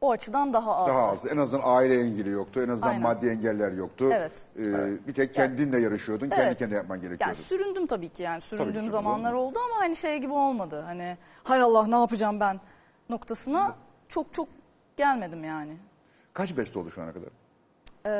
o 0.00 0.10
açıdan 0.10 0.52
daha 0.52 0.76
az. 0.76 0.88
Daha 0.88 1.10
az. 1.10 1.26
En 1.32 1.36
azından 1.36 1.62
aile 1.66 2.00
engeli 2.00 2.30
yoktu. 2.30 2.62
En 2.62 2.68
azından 2.68 2.88
Aynen. 2.88 3.02
maddi 3.02 3.26
engeller 3.28 3.72
yoktu. 3.72 4.10
Evet. 4.12 4.46
Ee, 4.58 5.06
Bir 5.06 5.14
tek 5.14 5.34
kendinle 5.34 5.80
yarışıyordun. 5.80 6.28
Kendi 6.28 6.42
Evet. 6.42 6.56
kendine 6.58 6.76
yapman 6.76 6.98
gerekiyordu. 7.00 7.22
Yani 7.24 7.34
süründüm 7.34 7.86
tabii 7.86 8.08
ki 8.08 8.22
yani 8.22 8.40
süründüğüm 8.40 8.72
süründün, 8.72 8.88
zamanlar 8.90 9.32
oldu. 9.32 9.48
oldu 9.48 9.58
ama 9.72 9.80
hani 9.80 9.96
şey 9.96 10.18
gibi 10.18 10.32
olmadı. 10.32 10.80
Hani 10.86 11.16
hay 11.44 11.60
Allah 11.60 11.86
ne 11.86 11.94
yapacağım 11.96 12.40
ben 12.40 12.60
noktasına 13.08 13.74
çok 14.08 14.32
çok 14.32 14.48
gelmedim 14.96 15.44
yani. 15.44 15.76
Kaç 16.32 16.56
beste 16.56 16.78
oldu 16.78 16.90
şu 16.90 17.02
ana 17.02 17.12
kadar? 17.12 17.28
Ee, 18.06 18.10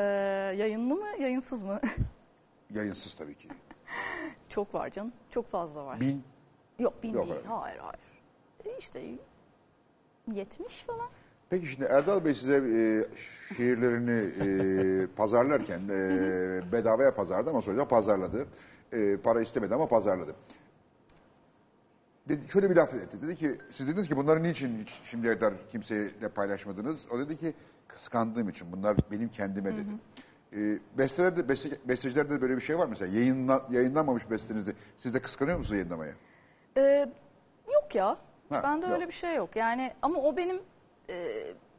yayınlı 0.55 0.95
mı 0.95 1.07
yayınsız 1.19 1.63
mı? 1.63 1.79
Yayınsız 2.69 3.13
tabii 3.13 3.35
ki. 3.35 3.47
çok 4.49 4.73
var 4.73 4.89
canım 4.89 5.13
çok 5.29 5.47
fazla 5.51 5.85
var. 5.85 5.99
Bin. 5.99 6.23
Yok 6.79 7.03
bin 7.03 7.13
Yok, 7.13 7.23
değil 7.23 7.35
öyle. 7.35 7.47
hayır 7.47 7.77
hayır. 7.79 7.99
E 8.65 8.77
işte 8.79 9.01
70 10.33 10.83
falan. 10.83 11.09
Peki 11.49 11.67
şimdi 11.67 11.85
Erdal 11.85 12.25
Bey 12.25 12.35
size 12.35 12.55
e, 12.55 13.05
şiirlerini 13.55 14.29
e, 14.43 15.07
pazarlarken 15.07 15.79
e, 15.89 16.71
bedavaya 16.71 17.15
pazarladı 17.15 17.49
ama 17.49 17.61
sonra 17.61 17.87
pazarladı. 17.87 18.45
E, 18.93 19.17
para 19.17 19.41
istemedi 19.41 19.75
ama 19.75 19.87
pazarladı. 19.87 20.35
Dedi, 22.29 22.41
şöyle 22.53 22.69
bir 22.69 22.75
laf 22.75 22.93
etti. 22.93 23.21
Dedi 23.21 23.35
ki 23.35 23.55
siz 23.71 23.87
dediniz 23.87 24.07
ki 24.07 24.17
bunları 24.17 24.43
niçin 24.43 24.85
şimdiye 25.03 25.33
kadar 25.33 25.53
kimseyle 25.71 26.29
paylaşmadınız? 26.29 27.05
O 27.11 27.19
dedi 27.19 27.37
ki 27.37 27.53
kıskandığım 27.87 28.49
için 28.49 28.71
bunlar 28.71 28.97
benim 29.11 29.29
kendime 29.29 29.73
dedi. 29.73 29.89
E, 30.53 30.79
bestelerde, 30.97 31.49
beste, 31.49 31.69
bestecilerde 31.85 32.33
de 32.33 32.41
böyle 32.41 32.55
bir 32.55 32.61
şey 32.61 32.77
var 32.77 32.83
mı? 32.83 32.89
mesela 32.89 33.19
yayınla, 33.19 33.67
yayınlanmamış 33.71 34.31
bestenizi 34.31 34.73
siz 34.97 35.13
de 35.13 35.19
kıskanıyor 35.21 35.57
musunuz 35.57 35.77
yayınlamaya? 35.77 36.13
Ee, 36.77 37.09
yok 37.73 37.95
ya. 37.95 38.17
Ha, 38.49 38.63
Bende 38.63 38.85
yok. 38.85 38.95
öyle 38.95 39.07
bir 39.07 39.13
şey 39.13 39.35
yok. 39.35 39.55
Yani 39.55 39.91
ama 40.01 40.17
o 40.19 40.37
benim 40.37 40.59
e, 41.09 41.15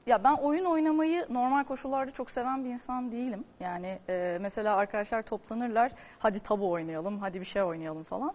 ya 0.06 0.24
ben 0.24 0.32
oyun 0.34 0.64
oynamayı 0.64 1.26
normal 1.30 1.64
koşullarda 1.64 2.10
çok 2.10 2.30
seven 2.30 2.64
bir 2.64 2.70
insan 2.70 3.12
değilim. 3.12 3.44
Yani 3.60 3.98
e, 4.08 4.38
mesela 4.40 4.76
arkadaşlar 4.76 5.22
toplanırlar. 5.22 5.92
Hadi 6.18 6.40
tabu 6.40 6.70
oynayalım, 6.70 7.18
hadi 7.18 7.40
bir 7.40 7.44
şey 7.44 7.62
oynayalım 7.62 8.04
falan. 8.04 8.34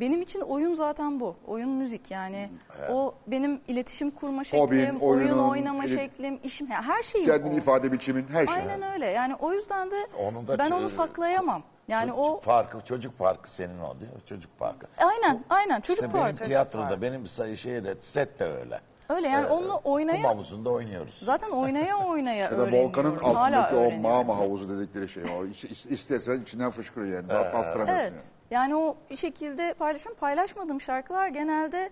benim 0.00 0.22
için 0.22 0.40
oyun 0.40 0.74
zaten 0.74 1.20
bu. 1.20 1.36
Oyun 1.46 1.68
müzik 1.70 2.10
yani. 2.10 2.50
O 2.90 3.14
benim 3.26 3.60
iletişim 3.68 4.10
kurma 4.10 4.44
şeklim, 4.44 4.66
Hobin, 4.66 4.78
oyun 4.78 5.00
oyunun, 5.00 5.48
oynama 5.48 5.84
ili- 5.84 5.94
şeklim, 5.94 6.40
işim 6.44 6.66
her 6.66 7.02
şeyim 7.02 7.26
Kendini 7.26 7.54
o. 7.54 7.58
ifade 7.58 7.92
biçimin 7.92 8.26
her 8.32 8.46
şey. 8.46 8.56
Aynen 8.56 8.92
öyle. 8.92 9.06
Yani 9.06 9.34
o 9.34 9.52
yüzden 9.52 9.90
de 9.90 9.96
onun 10.18 10.48
da 10.48 10.58
ben 10.58 10.70
onu 10.70 10.88
saklayamam. 10.88 11.62
Yani 11.90 12.10
çocuk 12.10 12.18
o 12.18 12.40
farkı, 12.40 12.80
çocuk 12.84 13.18
farkı 13.18 13.50
senin 13.50 13.80
o 13.80 14.00
değil 14.00 14.12
mi? 14.12 14.18
Çocuk 14.26 14.58
farkı. 14.58 14.86
aynen 14.98 15.44
aynen 15.50 15.80
çocuk 15.80 16.02
İşte 16.04 16.14
benim 16.14 16.24
parkı. 16.26 16.44
tiyatroda, 16.44 17.02
benim 17.02 17.26
sayı 17.26 17.56
şeyde, 17.56 17.94
set 18.00 18.38
de 18.40 18.44
öyle. 18.44 18.80
Öyle 19.08 19.28
yani 19.28 19.46
onunla 19.46 19.72
Kum 19.72 19.92
oynaya 19.92 20.28
havuzunda 20.28 20.70
oynuyoruz. 20.70 21.18
zaten 21.22 21.50
oynaya 21.50 21.96
oynaya 22.08 22.36
Ya 22.44 22.50
da 22.50 22.54
öğreniyorum. 22.56 22.88
volkanın 22.88 23.16
Hala 23.16 23.38
altındaki 23.40 23.74
o 23.74 23.78
öğreniyorum. 23.78 24.02
mağma 24.02 24.38
havuzu 24.38 24.78
dedikleri 24.78 25.08
şey. 25.08 25.22
O 25.24 25.44
istersen 25.90 26.40
içinden 26.42 26.70
fışkırıyor 26.70 27.16
yani. 27.16 27.28
Daha 27.28 27.44
bastıramıyorsun 27.54 27.94
Evet. 28.04 28.12
yani. 28.12 28.22
Yani 28.50 28.76
o 28.76 28.96
bir 29.10 29.16
şekilde 29.16 29.74
paylaşıyorum. 29.74 30.20
Paylaşmadığım 30.20 30.80
şarkılar 30.80 31.28
genelde 31.28 31.90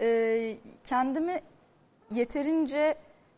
e, 0.00 0.58
kendimi 0.84 1.40
yeterince 2.10 2.94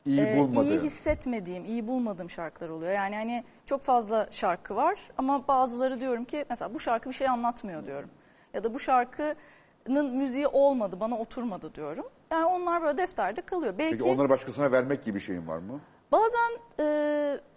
İyi 0.07 0.21
e, 0.21 0.49
iyi 0.63 0.81
hissetmediğim, 0.81 1.65
iyi 1.65 1.87
bulmadığım 1.87 2.31
şarkılar 2.31 2.69
oluyor. 2.69 2.93
Yani 2.93 3.17
hani 3.17 3.45
çok 3.67 3.83
fazla 3.83 4.29
şarkı 4.31 4.77
var 4.77 4.99
ama 5.19 5.49
bazıları 5.49 6.01
diyorum 6.01 6.25
ki 6.25 6.45
mesela 6.51 6.75
bu 6.75 6.81
şarkı 6.81 7.09
bir 7.09 7.15
şey 7.15 7.29
anlatmıyor 7.29 7.87
diyorum. 7.87 8.11
Ya 8.55 8.65
da 8.65 8.75
bu 8.75 8.79
şarkının 8.81 10.17
müziği 10.17 10.47
olmadı, 10.47 11.01
bana 11.01 11.19
oturmadı 11.19 11.75
diyorum. 11.75 12.07
Yani 12.31 12.45
onlar 12.45 12.83
böyle 12.83 12.99
defterde 12.99 13.41
kalıyor. 13.41 13.75
Belki 13.79 13.99
Peki 13.99 14.11
onları 14.11 14.29
başkasına 14.29 14.73
vermek 14.73 15.05
gibi 15.05 15.21
şeyin 15.21 15.47
var 15.47 15.59
mı? 15.59 15.81
Bazen 16.13 16.51
e, 16.81 16.85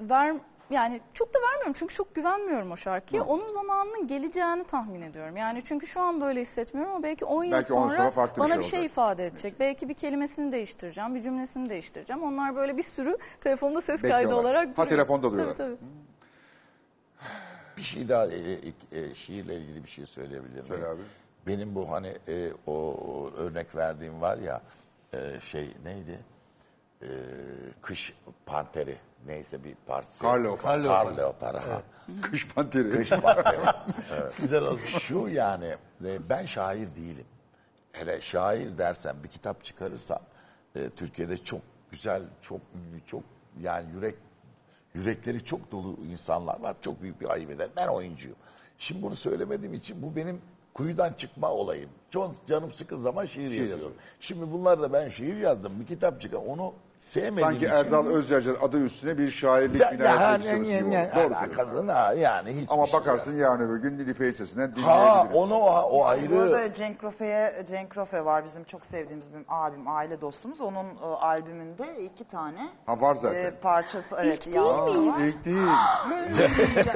ver 0.02 0.36
yani 0.70 1.01
çok 1.14 1.34
da 1.34 1.39
vermiyorum 1.41 1.74
çünkü 1.74 1.93
çok 1.95 2.16
güvenmiyorum 2.16 2.72
o 2.72 2.78
şarkıya. 2.78 3.24
Onun 3.24 3.49
zamanının 3.49 4.07
geleceğini 4.07 4.64
tahmin 4.64 5.01
ediyorum. 5.01 5.38
Yani 5.38 5.61
çünkü 5.64 5.88
şu 5.88 6.01
an 6.01 6.22
böyle 6.22 6.41
hissetmiyorum 6.41 6.93
ama 6.93 7.03
belki 7.03 7.26
10 7.26 7.43
yıl 7.43 7.51
Belki 7.51 7.74
on 7.74 7.89
sonra, 7.89 8.11
sonra 8.11 8.30
bir 8.36 8.39
bana 8.39 8.49
şey 8.53 8.59
bir 8.59 8.64
şey 8.64 8.80
olacak. 8.80 8.91
ifade 8.91 9.26
edecek. 9.28 9.59
Belki 9.59 9.89
bir 9.89 9.93
kelimesini 9.93 10.51
değiştireceğim, 10.51 11.16
bir 11.16 11.22
cümlesini 11.22 11.70
değiştireceğim. 11.70 12.24
Onlar 12.24 12.55
böyle 12.55 12.78
bir 12.78 12.84
sürü 12.84 13.18
telefonda 13.41 13.82
ses 13.82 14.01
kaydı 14.01 14.36
olarak 14.36 14.68
Ha, 14.70 14.76
duruyor. 14.76 14.89
telefonda 14.89 15.24
duruyorlar. 15.32 15.55
Tabii 15.55 15.76
tabii. 15.78 15.89
Bir 17.78 17.82
şey 17.82 18.09
daha 18.09 18.26
e, 18.28 18.38
e, 18.91 18.99
e, 18.99 19.16
şiirle 19.16 19.55
ilgili 19.55 19.84
bir 19.84 19.89
şey 19.89 20.05
söyleyebilirim. 20.05 20.66
Söyle 20.66 20.88
abi. 20.88 21.01
Benim 21.47 21.76
bu 21.76 21.91
hani 21.91 22.07
e, 22.28 22.51
o, 22.68 22.74
o 22.74 23.32
örnek 23.38 23.76
verdiğim 23.76 24.22
var 24.22 24.38
ya 24.38 24.61
e, 25.14 25.39
şey 25.39 25.70
neydi? 25.86 26.20
E, 27.01 27.07
kış 27.82 28.14
panteri 28.45 28.97
neyse 29.28 29.64
bir 29.64 29.76
parça. 29.88 30.20
Kar 30.22 30.40
leopar. 30.40 30.84
Kar 30.84 31.18
leopar. 31.18 31.56
ha. 31.56 31.82
Kış 32.22 32.48
panteri. 32.48 32.92
Kış 32.92 33.10
panteri. 33.10 33.60
Güzel 34.42 34.64
olmuş. 34.64 34.98
Şu 34.98 35.28
yani 35.28 35.76
e, 36.06 36.30
ben 36.30 36.46
şair 36.46 36.96
değilim. 36.96 37.26
Hele 37.92 38.22
şair 38.22 38.78
dersen 38.78 39.16
bir 39.24 39.28
kitap 39.28 39.64
çıkarırsam 39.64 40.22
e, 40.76 40.90
Türkiye'de 40.90 41.38
çok 41.38 41.62
güzel, 41.92 42.22
çok 42.42 42.60
ünlü, 42.76 43.06
çok 43.06 43.24
yani 43.62 43.92
yürek 43.96 44.16
yürekleri 44.94 45.44
çok 45.44 45.72
dolu 45.72 45.98
insanlar 46.12 46.60
var. 46.60 46.76
Çok 46.82 47.02
büyük 47.02 47.22
bir 47.22 47.30
ayıp 47.30 47.52
eder. 47.52 47.70
Ben 47.76 47.88
oyuncuyum. 47.88 48.38
Şimdi 48.78 49.02
bunu 49.02 49.16
söylemediğim 49.16 49.74
için 49.74 50.02
bu 50.04 50.16
benim 50.16 50.42
kuyudan 50.74 51.14
çıkma 51.14 51.52
olayım. 51.52 51.90
Çok 52.10 52.48
canım 52.48 52.72
sıkın 52.72 53.00
zaman 53.00 53.26
şiir, 53.26 53.52
yazıyorum. 53.52 53.94
Şimdi 54.20 54.52
bunlar 54.52 54.82
da 54.82 54.94
ben 54.94 55.10
şiir 55.10 55.38
yazdım. 55.38 55.80
Bir 55.80 55.86
kitap 55.86 56.22
çıkar. 56.22 56.38
Onu 56.38 56.74
sevmediğim 57.04 57.43
Sanki 57.45 57.58
için. 57.66 57.70
Erdal 57.76 58.06
Özyacır 58.08 58.58
adı 58.62 58.86
üstüne 58.86 59.18
bir 59.18 59.32
şairlik 59.32 59.82
Ya- 59.82 59.91
minaresi 59.91 60.22
ya- 60.24 60.38
istiyoruz 60.38 60.68
ya- 60.70 60.80
gibi 60.80 60.93
ya- 60.93 61.01
oldu. 61.01 61.10
Doğru 61.16 61.22
söylüyorsun. 61.24 61.58
alakasını 61.58 61.91
ha, 61.91 62.14
yani 62.14 62.49
hiçbir 62.54 62.74
Ama 62.74 62.86
şey 62.86 62.99
bakarsın 62.99 63.36
yarın 63.38 63.60
öbür 63.70 63.78
gün 63.78 63.97
Nilüfer 63.97 64.32
Sesi'nden 64.32 64.70
Ha 64.72 64.76
dinleyebiliriz. 64.76 65.36
onu 65.38 65.54
o, 65.56 65.82
o 65.82 66.06
ayrı. 66.06 66.32
Burada 66.32 66.74
Cenk 66.74 67.04
Rofe'ye 67.04 67.66
Cenk 67.70 67.97
Rofe 67.97 68.26
var 68.26 68.43
bizim 68.45 68.64
çok 68.64 68.86
sevdiğimiz 68.86 69.34
bir 69.34 69.39
abim, 69.49 69.88
aile 69.88 70.22
dostumuz. 70.22 70.62
Onun 70.62 70.86
e, 70.86 71.06
albümünde 71.22 72.04
iki 72.04 72.24
tane 72.24 72.70
Ha, 72.86 73.01
var 73.01 73.16
zaten. 73.16 73.43
e, 73.45 73.51
parçası 73.51 74.16
evet 74.22 74.47
İlk 74.47 74.54
değil 74.54 74.66
mi? 74.66 75.12
var. 75.12 75.20
İlk 75.22 75.45
değil. 75.45 75.58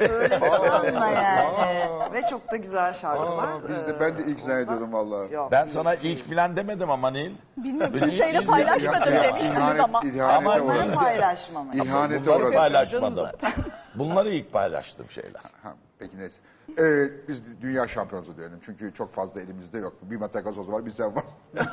Ya 0.00 0.08
Öyle 0.08 0.40
sanma 0.40 1.08
yani. 1.08 2.12
Ve 2.12 2.22
çok 2.30 2.50
da 2.52 2.56
güzel 2.56 2.92
şarkılar. 2.92 3.48
Aa, 3.48 3.68
biz 3.68 3.86
de, 3.86 3.90
Ee, 3.96 4.00
ben 4.00 4.18
de 4.18 4.22
ilk 4.26 4.40
zannediyordum 4.40 4.92
valla. 4.92 5.24
Yok, 5.24 5.52
Ben 5.52 5.66
sana 5.66 5.94
ilk 5.94 6.24
filan 6.28 6.56
demedim 6.56 6.90
ama 6.90 7.10
Nil. 7.10 7.30
Bilmiyorum 7.56 7.94
kimseyle 7.98 8.44
paylaşmadım 8.46 9.14
ya- 9.14 9.22
demiştiniz 9.22 9.58
ihanet- 9.58 9.80
ama. 9.98 10.08
İhanete 10.14 10.50
Ama- 10.50 10.64
Bunları 10.64 10.78
uğradım. 10.78 10.94
paylaşmamış. 10.94 11.76
İhanete 11.76 12.24
Bunları 12.30 12.52
paylaşmadım. 12.52 13.26
Bunları 13.94 14.28
ilk 14.28 14.52
paylaştığım 14.52 15.08
şeyler. 15.10 15.40
Ha, 15.62 15.74
peki 15.98 16.18
neyse. 16.18 16.40
Ee, 16.78 17.28
biz 17.28 17.42
dünya 17.60 17.88
şampiyonası 17.88 18.36
diyelim. 18.36 18.58
Çünkü 18.64 18.94
çok 18.94 19.12
fazla 19.12 19.40
elimizde 19.40 19.78
yok. 19.78 19.92
Bir 20.02 20.16
Mete 20.16 20.40
Gazoz 20.40 20.72
var, 20.72 20.86
bir 20.86 20.90
sen 20.90 21.12
var. 21.16 21.24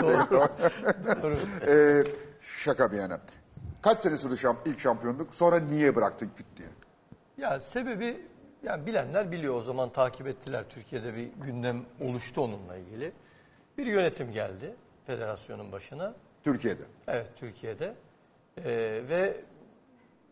Doğru. 0.00 0.48
ee, 1.68 2.04
şaka 2.40 2.92
bir 2.92 2.96
yana. 2.96 3.20
Kaç 3.82 3.98
sene 3.98 4.16
sürdü 4.16 4.38
şamp 4.38 4.66
ilk 4.66 4.80
şampiyonluk? 4.80 5.34
Sonra 5.34 5.60
niye 5.60 5.96
bıraktın 5.96 6.30
küt 6.36 6.46
diye? 6.56 6.68
Ya 7.36 7.60
sebebi 7.60 8.26
yani 8.62 8.86
bilenler 8.86 9.32
biliyor 9.32 9.54
o 9.54 9.60
zaman 9.60 9.90
takip 9.92 10.26
ettiler. 10.26 10.64
Türkiye'de 10.68 11.14
bir 11.14 11.28
gündem 11.32 11.84
oluştu 12.00 12.40
onunla 12.40 12.76
ilgili. 12.76 13.12
Bir 13.78 13.86
yönetim 13.86 14.32
geldi 14.32 14.74
federasyonun 15.06 15.72
başına. 15.72 16.14
Türkiye'de. 16.52 16.82
Evet 17.08 17.26
Türkiye'de. 17.36 17.94
Ee, 18.56 18.64
ve 19.08 19.40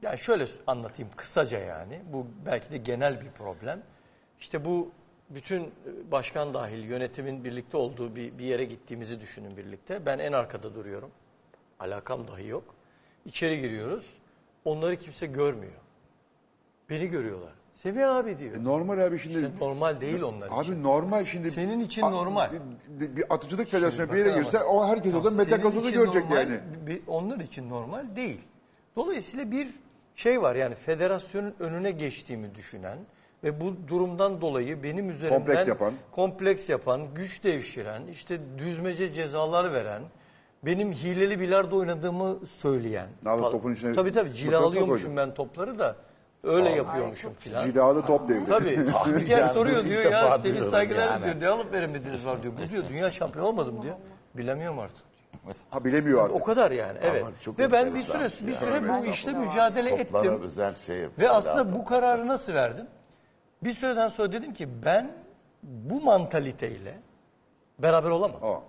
yani 0.02 0.18
şöyle 0.18 0.46
anlatayım 0.66 1.10
kısaca 1.16 1.58
yani. 1.58 2.02
Bu 2.12 2.26
belki 2.46 2.70
de 2.70 2.76
genel 2.76 3.20
bir 3.20 3.30
problem. 3.30 3.82
İşte 4.40 4.64
bu 4.64 4.90
bütün 5.30 5.74
başkan 6.10 6.54
dahil 6.54 6.84
yönetimin 6.84 7.44
birlikte 7.44 7.76
olduğu 7.76 8.16
bir, 8.16 8.38
bir 8.38 8.44
yere 8.44 8.64
gittiğimizi 8.64 9.20
düşünün 9.20 9.56
birlikte. 9.56 10.06
Ben 10.06 10.18
en 10.18 10.32
arkada 10.32 10.74
duruyorum. 10.74 11.10
Alakam 11.80 12.28
dahi 12.28 12.46
yok. 12.46 12.74
İçeri 13.24 13.60
giriyoruz. 13.60 14.14
Onları 14.64 14.96
kimse 14.96 15.26
görmüyor. 15.26 15.80
Beni 16.90 17.06
görüyorlar. 17.06 17.52
Semih 17.82 18.08
abi 18.16 18.38
diyor. 18.38 18.54
E, 18.56 18.64
normal 18.64 18.98
abi 18.98 19.18
şimdi. 19.18 19.34
İşte 19.34 19.50
normal 19.60 20.00
değil 20.00 20.22
onlar 20.22 20.46
için. 20.46 20.72
Abi 20.72 20.82
normal 20.82 21.24
şimdi. 21.24 21.50
Senin 21.50 21.80
için 21.80 22.02
A- 22.02 22.10
normal. 22.10 22.50
Bir, 22.88 23.16
bir 23.16 23.24
atıcılık 23.30 23.68
federasyonu 23.68 24.12
bir 24.12 24.18
yere 24.18 24.38
girse 24.38 24.62
o 24.62 24.86
herkes 24.88 25.14
orada 25.14 25.30
için 25.88 25.92
görecek 25.92 26.22
normal, 26.24 26.36
yani. 26.36 26.60
bir- 26.86 27.02
onlar 27.06 27.40
için 27.40 27.70
normal 27.70 28.16
değil. 28.16 28.40
Dolayısıyla 28.96 29.50
bir 29.50 29.68
şey 30.14 30.42
var 30.42 30.54
yani 30.54 30.74
federasyonun 30.74 31.54
önüne 31.60 31.90
geçtiğimi 31.90 32.54
düşünen 32.54 32.98
ve 33.44 33.60
bu 33.60 33.88
durumdan 33.88 34.40
dolayı 34.40 34.82
benim 34.82 35.10
üzerimden 35.10 35.38
Kompleks 35.38 35.68
yapan. 35.68 35.92
kompleks 36.12 36.68
yapan, 36.68 37.00
güç 37.14 37.44
devşiren, 37.44 38.06
işte 38.06 38.40
düzmece 38.58 39.12
cezalar 39.12 39.72
veren, 39.72 40.02
benim 40.64 40.92
hileli 40.92 41.40
bilardo 41.40 41.76
oynadığımı 41.76 42.46
söyleyen. 42.46 43.08
Falan. 43.24 43.50
topun 43.50 43.74
içine 43.74 43.92
Tabii 43.92 44.12
tabii 44.12 44.34
cilalıyormuşum 44.34 45.16
ben 45.16 45.34
topları 45.34 45.78
da 45.78 45.96
öyle 46.46 46.70
yapıyormuşum 46.70 47.34
filan. 47.34 47.64
Cilalı 47.66 48.06
top 48.06 48.28
devri. 48.28 48.44
Tabii. 48.44 48.86
Yani 49.28 49.52
soruyor 49.52 49.84
diyor 49.84 50.12
ya 50.12 50.42
duyuyorum 50.44 50.70
saygılar 50.70 51.08
yani. 51.08 51.24
diyor. 51.24 51.40
Ne 51.40 51.48
alıp 51.48 51.72
veremediniz 51.72 52.26
var 52.26 52.42
diyor. 52.42 52.54
Bu 52.56 52.70
diyor 52.70 52.84
dünya 52.88 53.10
şampiyonu 53.10 53.48
olmadım 53.48 53.82
diyor. 53.82 53.96
Bilemiyorum 54.34 54.78
artık. 54.78 55.06
Ha 55.70 55.84
bilemiyor 55.84 56.24
artık. 56.24 56.36
O 56.36 56.44
kadar 56.44 56.70
yani 56.70 56.98
evet. 57.02 57.24
çok 57.44 57.58
Ve 57.58 57.72
ben 57.72 57.94
bir 57.94 58.00
süre 58.00 58.28
bir 58.46 58.52
ya. 58.52 58.58
süre 58.58 58.88
bu 58.88 59.06
işte 59.06 59.32
mücadele 59.32 59.96
Toplara 59.96 60.24
ettim. 60.24 60.42
özel 60.42 60.74
şey 60.74 61.08
Ve 61.18 61.28
aslında 61.28 61.72
bu 61.72 61.84
kararı 61.84 62.28
nasıl 62.28 62.54
verdim? 62.54 62.86
Bir 63.64 63.72
süreden 63.72 64.08
sonra 64.08 64.32
dedim 64.32 64.54
ki 64.54 64.68
ben 64.84 65.10
bu 65.62 66.00
mantaliteyle 66.00 66.98
beraber 67.78 68.10
olamam. 68.10 68.44
Aa. 68.44 68.60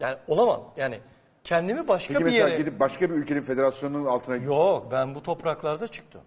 Yani 0.00 0.16
olamam. 0.28 0.62
Yani 0.76 1.00
kendimi 1.44 1.88
başka 1.88 2.12
Peki 2.14 2.20
bir 2.20 2.30
mesela 2.30 2.48
yere... 2.48 2.58
gidip 2.58 2.80
başka 2.80 3.10
bir 3.10 3.14
ülkenin 3.14 3.42
federasyonunun 3.42 4.06
altına 4.06 4.36
Yok 4.36 4.86
ben 4.90 5.14
bu 5.14 5.22
topraklarda 5.22 5.88
çıktım. 5.88 6.20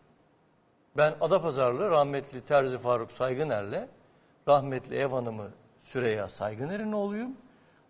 Ben 0.97 1.15
Adapazarlı 1.22 1.89
rahmetli 1.89 2.41
Terzi 2.41 2.77
Faruk 2.77 3.11
Saygıner'le 3.11 3.88
rahmetli 4.47 4.95
ev 4.95 5.07
hanımı 5.07 5.51
Süreyya 5.80 6.30
Saygıner'in 6.30 6.91
oğluyum. 6.91 7.38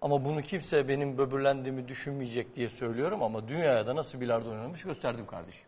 Ama 0.02 0.26
bunu 0.26 0.42
kimse 0.42 0.88
benim 0.88 1.18
böbürlendiğimi 1.18 1.88
düşünmeyecek 1.88 2.56
diye 2.56 2.70
söylüyorum 2.70 3.24
ama 3.24 3.48
dünyaya 3.48 3.88
da 3.88 3.96
nasıl 3.96 4.22
bilardo 4.22 4.50
oynanmış 4.50 4.84
gösterdim 4.84 5.28
kardeşim. 5.28 5.66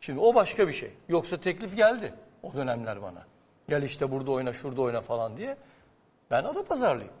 Şimdi 0.00 0.20
o 0.20 0.34
başka 0.34 0.68
bir 0.68 0.72
şey. 0.72 0.90
Yoksa 1.08 1.40
teklif 1.40 1.76
geldi 1.76 2.14
o 2.42 2.54
dönemler 2.54 3.02
bana. 3.02 3.26
Gel 3.68 3.82
işte 3.82 4.10
burada 4.10 4.30
oyna 4.30 4.52
şurada 4.52 4.82
oyna 4.82 5.00
falan 5.00 5.36
diye. 5.36 5.56
Ben 6.30 6.44
Adapazarlıyım. 6.44 7.12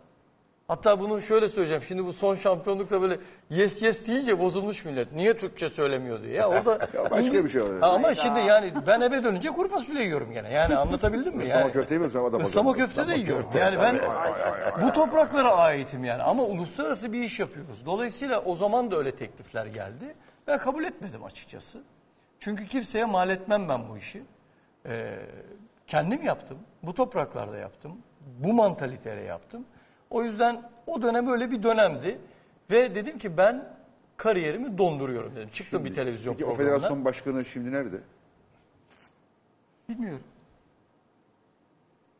Hatta 0.72 1.00
bunu 1.00 1.22
şöyle 1.22 1.48
söyleyeceğim. 1.48 1.82
Şimdi 1.82 2.06
bu 2.06 2.12
son 2.12 2.34
şampiyonlukta 2.34 3.02
böyle 3.02 3.18
yes 3.50 3.82
yes 3.82 4.06
deyince 4.06 4.38
bozulmuş 4.38 4.84
millet. 4.84 5.12
Niye 5.12 5.38
Türkçe 5.38 5.68
söylemiyor 5.68 6.22
diye. 6.22 6.34
Ya 6.34 6.48
orada 6.48 6.72
Ya 6.94 7.10
başka 7.10 7.44
bir 7.44 7.48
şey 7.48 7.60
oluyor. 7.60 7.80
Ha, 7.80 7.92
ama 7.92 8.14
şimdi 8.14 8.38
yani 8.38 8.72
ben 8.86 9.00
eve 9.00 9.24
dönünce 9.24 9.48
kuru 9.48 9.68
fasulye 9.68 10.02
yiyorum 10.02 10.32
gene. 10.32 10.52
Yani 10.52 10.76
anlatabildim 10.76 11.36
mi? 11.36 11.44
Islama 11.44 11.60
Yani, 11.60 11.72
köfte 11.72 11.98
mi 11.98 12.10
sen 12.10 12.24
adam 12.24 12.40
Islama 12.40 12.72
köfte 12.72 13.08
de 13.08 13.14
yiyorum. 13.14 13.50
Yani 13.54 13.76
ben 13.80 14.00
bu 14.82 14.92
topraklara 14.92 15.56
aitim 15.56 16.04
yani. 16.04 16.22
Ama 16.22 16.42
uluslararası 16.42 17.12
bir 17.12 17.22
iş 17.22 17.40
yapıyoruz. 17.40 17.86
Dolayısıyla 17.86 18.40
o 18.40 18.54
zaman 18.54 18.90
da 18.90 18.96
öyle 18.96 19.16
teklifler 19.16 19.66
geldi. 19.66 20.14
Ben 20.46 20.58
kabul 20.58 20.84
etmedim 20.84 21.24
açıkçası. 21.24 21.82
Çünkü 22.40 22.66
kimseye 22.66 23.04
mal 23.04 23.30
etmem 23.30 23.68
ben 23.68 23.88
bu 23.88 23.98
işi. 23.98 24.22
Ee, 24.86 25.18
kendim 25.86 26.22
yaptım. 26.22 26.58
Bu 26.82 26.94
topraklarda 26.94 27.56
yaptım. 27.56 27.92
bu 28.38 28.52
mantaliteyle 28.52 29.22
yaptım. 29.22 29.64
O 30.12 30.22
yüzden 30.22 30.62
o 30.86 31.02
dönem 31.02 31.28
öyle 31.28 31.50
bir 31.50 31.62
dönemdi. 31.62 32.18
Ve 32.70 32.94
dedim 32.94 33.18
ki 33.18 33.36
ben 33.36 33.64
kariyerimi 34.16 34.78
donduruyorum 34.78 35.36
dedim. 35.36 35.48
Çıktım 35.52 35.84
bir 35.84 35.94
televizyon 35.94 36.32
Peki 36.34 36.44
o 36.44 36.48
programına. 36.48 36.74
federasyon 36.76 37.04
başkanı 37.04 37.44
şimdi 37.44 37.72
nerede? 37.72 37.96
Bilmiyorum. 39.88 40.22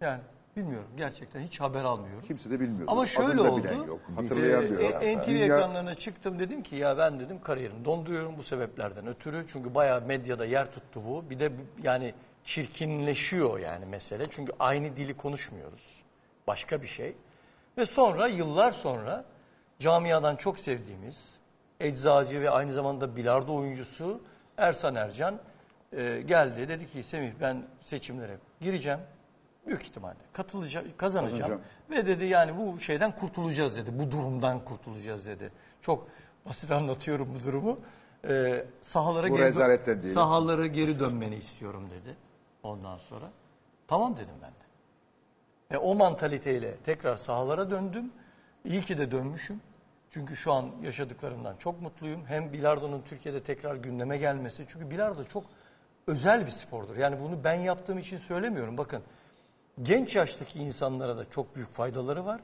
Yani 0.01 0.21
bilmiyorum 0.57 0.89
gerçekten 0.97 1.41
hiç 1.41 1.61
haber 1.61 1.85
almıyorum. 1.85 2.23
Kimse 2.27 2.51
de 2.51 2.61
bilmiyor. 2.61 2.85
Ama 2.91 3.07
şöyle 3.07 3.29
Adını 3.29 3.53
oldu. 3.53 3.67
yok. 3.89 4.01
Hatırlayan 4.17 4.63
Ee, 4.81 4.85
e, 5.11 5.19
NTV 5.19 5.27
Dünya- 5.31 5.45
ekranlarına 5.45 5.95
çıktım 5.95 6.39
dedim 6.39 6.63
ki 6.63 6.77
ya 6.77 6.99
ben 6.99 7.21
dedim 7.21 7.41
kariyerimi 7.41 7.85
donduruyorum 7.85 8.35
bu 8.39 8.43
sebeplerden 8.43 9.07
ötürü. 9.07 9.45
Çünkü 9.53 9.75
bayağı 9.75 10.01
medyada 10.07 10.45
yer 10.45 10.73
tuttu 10.73 11.03
bu. 11.09 11.31
Bir 11.31 11.41
de 11.41 11.53
yani 11.83 12.15
çirkinleşiyor 12.45 13.59
yani 13.59 13.87
mesele. 13.87 14.27
Çünkü 14.31 14.53
aynı 14.59 14.97
dili 14.97 15.15
konuşmuyoruz. 15.17 16.03
Başka 16.47 16.83
bir 16.83 16.87
şey. 16.87 17.15
Ve 17.79 17.87
sonra 17.87 18.27
yıllar 18.27 18.73
sonra 18.73 19.25
camiadan 19.79 20.37
çok 20.37 20.59
sevdiğimiz 20.59 21.31
eczacı 21.81 22.41
ve 22.41 22.51
aynı 22.51 22.73
zamanda 22.73 23.17
bilardo 23.17 23.55
oyuncusu 23.55 24.21
Ersan 24.57 24.95
Ercan 24.95 25.39
e, 25.93 26.21
geldi. 26.21 26.69
Dedi 26.69 26.87
ki 26.87 27.03
Semih 27.03 27.33
ben 27.41 27.63
seçimlere 27.81 28.37
gireceğim. 28.61 29.01
Büyük 29.67 29.83
ihtimalle 29.83 30.19
katılacağım, 30.33 30.87
kazanacağım. 30.97 31.41
Kazanacağım. 31.41 31.63
Ve 31.91 32.07
dedi 32.07 32.25
yani 32.25 32.53
bu 32.57 32.81
şeyden 32.81 33.17
kurtulacağız 33.17 33.77
dedi. 33.77 33.99
Bu 33.99 34.11
durumdan 34.11 34.65
kurtulacağız 34.65 35.27
dedi. 35.27 35.53
Çok 35.83 36.09
basit 36.47 36.71
anlatıyorum 36.71 37.35
bu 37.35 37.45
durumu. 37.45 37.81
Ee, 38.29 38.65
sahalara 38.83 39.31
Bu 39.31 39.37
geri 39.37 39.53
sahalara 40.13 40.67
geri 40.67 41.01
dönmeni 41.01 41.37
istiyorum 41.37 41.91
dedi. 41.91 42.17
Ondan 42.63 42.99
sonra 42.99 43.31
tamam 43.89 44.17
dedim 44.17 44.35
ben 44.43 44.51
de. 44.51 44.62
Ve 45.73 45.79
o 45.79 45.95
mantaliteyle 45.95 46.77
tekrar 46.77 47.17
sahalara 47.17 47.71
döndüm. 47.71 48.11
İyi 48.65 48.83
ki 48.83 48.99
de 48.99 49.11
dönmüşüm. 49.11 49.61
Çünkü 50.11 50.37
şu 50.37 50.53
an 50.53 50.71
yaşadıklarımdan 50.83 51.57
çok 51.57 51.83
mutluyum. 51.83 52.21
Hem 52.27 52.53
bilardonun 52.53 53.03
Türkiye'de 53.03 53.43
tekrar 53.43 53.77
gündeme 53.77 54.19
gelmesi. 54.19 54.65
Çünkü 54.69 54.91
bilardo 54.91 55.25
çok 55.25 55.45
özel 56.07 56.47
bir 56.47 56.51
spordur. 56.51 56.97
Yani 56.97 57.17
bunu 57.21 57.45
ben 57.45 57.55
yaptığım 57.55 57.99
için 57.99 58.19
söylemiyorum. 58.19 58.79
Bakın 58.79 59.03
genç 59.83 60.17
yaştaki 60.17 60.59
insanlara 60.59 61.17
da 61.17 61.31
çok 61.31 61.57
büyük 61.57 61.69
faydaları 61.69 62.27
var. 62.27 62.41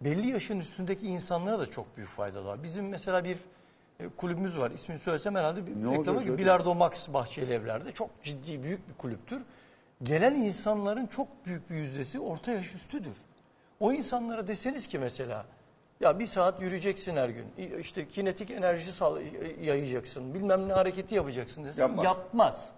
Belli 0.00 0.30
yaşın 0.30 0.60
üstündeki 0.60 1.06
insanlara 1.06 1.58
da 1.58 1.70
çok 1.70 1.96
büyük 1.96 2.10
faydaları 2.10 2.46
var. 2.46 2.62
Bizim 2.62 2.88
mesela 2.88 3.24
bir 3.24 3.38
e, 4.00 4.08
kulübümüz 4.08 4.58
var. 4.58 4.70
İsmini 4.70 4.98
söylesem 4.98 5.34
herhalde 5.34 5.66
bir 5.66 5.98
reklamı 5.98 6.22
gibi. 6.22 6.38
Bilardo 6.38 6.74
Max 6.74 7.12
Bahçeli 7.12 7.52
Evler'de 7.52 7.92
çok 7.92 8.10
ciddi 8.22 8.62
büyük 8.62 8.88
bir 8.88 8.94
kulüptür. 8.94 9.42
Gelen 10.02 10.34
insanların 10.34 11.06
çok 11.06 11.46
büyük 11.46 11.70
bir 11.70 11.74
yüzdesi 11.74 12.20
orta 12.20 12.52
yaş 12.52 12.74
üstüdür. 12.74 13.16
O 13.80 13.92
insanlara 13.92 14.48
deseniz 14.48 14.86
ki 14.86 14.98
mesela 14.98 15.44
ya 16.00 16.18
bir 16.18 16.26
saat 16.26 16.62
yürüyeceksin 16.62 17.16
her 17.16 17.28
gün. 17.28 17.46
işte 17.80 18.08
kinetik 18.08 18.50
enerji 18.50 18.90
yayacaksın. 19.60 20.34
Bilmem 20.34 20.68
ne 20.68 20.72
hareketi 20.72 21.14
yapacaksın 21.14 21.64
desen 21.64 21.82
Yapmaz. 21.82 22.04
yapmaz. 22.04 22.72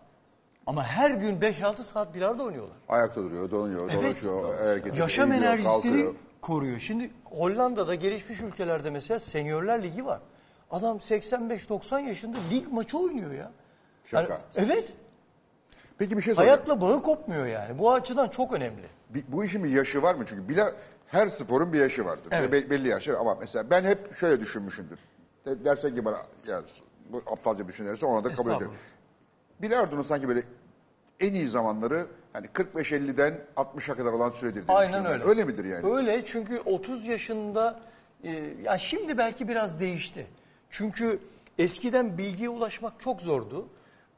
Ama 0.66 0.84
her 0.84 1.10
gün 1.10 1.40
5-6 1.40 1.82
saat 1.82 2.14
bilardo 2.14 2.44
oynuyorlar. 2.44 2.76
Ayakta 2.88 3.22
duruyor, 3.22 3.50
dolanıyor, 3.50 3.92
dolaşıyor, 3.92 4.58
hareket 4.58 4.86
ediyor, 4.86 4.96
Yaşam 4.96 5.32
eğiliyor, 5.32 5.52
enerjisini 5.52 5.72
kalkıyor. 5.82 6.14
koruyor. 6.40 6.78
Şimdi 6.78 7.10
Hollanda'da 7.24 7.94
gelişmiş 7.94 8.40
ülkelerde 8.40 8.90
mesela 8.90 9.18
senyörler 9.20 9.82
ligi 9.82 10.06
var. 10.06 10.20
Adam 10.70 10.96
85-90 10.96 12.00
yaşında 12.00 12.38
lig 12.50 12.72
maçı 12.72 12.98
oynuyor 12.98 13.32
ya. 13.32 13.50
Şaka. 14.10 14.32
Yani- 14.32 14.42
evet. 14.56 14.92
Peki 15.98 16.16
bir 16.16 16.22
şey 16.22 16.34
sorayım. 16.34 16.52
Hayatla 16.54 16.80
bağı 16.80 17.02
kopmuyor 17.02 17.46
yani. 17.46 17.78
Bu 17.78 17.92
açıdan 17.92 18.28
çok 18.28 18.52
önemli. 18.52 18.82
Bir- 19.10 19.24
bu 19.28 19.44
işin 19.44 19.64
bir 19.64 19.70
yaşı 19.70 20.02
var 20.02 20.14
mı? 20.14 20.24
Çünkü 20.28 20.48
bile, 20.48 20.64
her 21.06 21.28
sporun 21.28 21.72
bir 21.72 21.80
yaşı 21.80 22.04
vardır. 22.04 22.28
Evet. 22.30 22.52
Ve 22.52 22.52
be- 22.52 22.70
belli 22.70 22.88
yaşı 22.88 23.18
ama 23.18 23.34
mesela 23.40 23.70
ben 23.70 23.84
hep 23.84 24.16
şöyle 24.16 24.40
düşünmüşümdür. 24.40 24.98
De, 25.46 25.64
dersen 25.64 25.94
ki 25.94 26.04
bana 26.04 26.16
ya 26.48 26.62
bu 27.12 27.22
aptalca 27.26 27.68
düşünürse 27.68 28.06
ona 28.06 28.18
da 28.18 28.22
kabul 28.22 28.32
Estağfurullah. 28.32 28.56
ederim. 28.58 28.72
Bilardonun 29.62 30.02
sanki 30.02 30.28
böyle 30.28 30.42
en 31.20 31.34
iyi 31.34 31.48
zamanları 31.48 32.06
hani 32.32 32.46
45-50'den 32.46 33.38
60'a 33.56 33.94
kadar 33.96 34.12
olan 34.12 34.30
süredir 34.30 34.66
diye 34.68 34.76
Aynen 34.76 34.92
düşünüyorum. 34.92 35.20
öyle. 35.20 35.30
Öyle 35.30 35.44
midir 35.44 35.64
yani? 35.64 35.94
Öyle 35.94 36.24
çünkü 36.26 36.60
30 36.60 37.06
yaşında 37.06 37.80
e, 38.24 38.30
ya 38.62 38.78
şimdi 38.78 39.18
belki 39.18 39.48
biraz 39.48 39.80
değişti. 39.80 40.26
Çünkü 40.70 41.18
eskiden 41.58 42.18
bilgiye 42.18 42.48
ulaşmak 42.48 43.00
çok 43.00 43.20
zordu. 43.22 43.68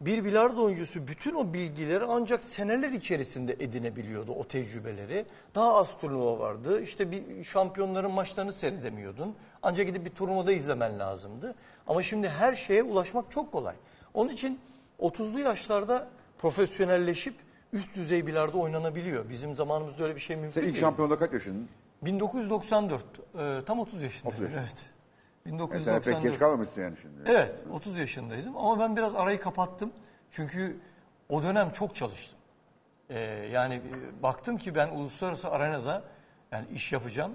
Bir 0.01 0.25
bilardo 0.25 0.65
oyuncusu 0.65 1.07
bütün 1.07 1.35
o 1.35 1.53
bilgileri 1.53 2.05
ancak 2.05 2.45
seneler 2.45 2.93
içerisinde 2.93 3.53
edinebiliyordu 3.53 4.33
o 4.33 4.45
tecrübeleri. 4.45 5.27
Daha 5.55 5.75
az 5.77 5.99
turnuva 5.99 6.39
vardı. 6.39 6.83
İşte 6.83 7.11
bir 7.11 7.45
şampiyonların 7.45 8.11
maçlarını 8.11 8.53
seyredemiyordun. 8.53 9.35
Ancak 9.63 9.87
gidip 9.87 10.05
bir 10.05 10.11
turnuvada 10.11 10.53
izlemen 10.53 10.99
lazımdı. 10.99 11.55
Ama 11.87 12.03
şimdi 12.03 12.29
her 12.29 12.55
şeye 12.55 12.83
ulaşmak 12.83 13.31
çok 13.31 13.53
kolay. 13.53 13.75
Onun 14.15 14.31
için 14.31 14.61
30'lu 15.01 15.41
yaşlarda 15.41 16.09
profesyonelleşip 16.39 17.35
üst 17.73 17.97
düzey 17.97 18.27
bilardo 18.27 18.61
oynanabiliyor. 18.61 19.29
Bizim 19.31 19.55
zamanımızda 19.55 20.05
öyle 20.05 20.15
bir 20.15 20.21
şey 20.21 20.37
mümkün 20.37 20.51
Sen 20.51 20.61
ilk 20.61 20.67
değil. 20.69 20.81
şampiyonda 20.81 21.19
kaç 21.19 21.33
yaşındın? 21.33 21.69
1994. 22.03 23.03
e, 23.39 23.61
tam 23.67 23.81
30 23.81 24.03
yaşındayım. 24.03 24.35
30 24.37 24.41
yaşında. 24.43 24.61
Evet. 24.61 24.98
E 25.49 25.51
sen 25.51 25.59
1994. 25.59 26.05
pek 26.05 26.23
geç 26.23 26.39
kalmamışsın 26.39 26.83
yani 26.83 26.97
şimdi. 26.97 27.15
Evet, 27.27 27.55
30 27.73 27.99
yaşındaydım 27.99 28.57
ama 28.57 28.81
ben 28.81 28.97
biraz 28.97 29.15
arayı 29.15 29.41
kapattım. 29.41 29.93
Çünkü 30.31 30.77
o 31.29 31.43
dönem 31.43 31.71
çok 31.71 31.95
çalıştım. 31.95 32.39
Ee, 33.11 33.21
yani 33.53 33.75
e, 33.75 34.23
baktım 34.23 34.59
ki 34.59 34.75
ben 34.75 34.89
uluslararası 34.89 35.51
arenada 35.51 36.03
yani 36.53 36.67
iş 36.75 36.93
yapacağım. 36.93 37.33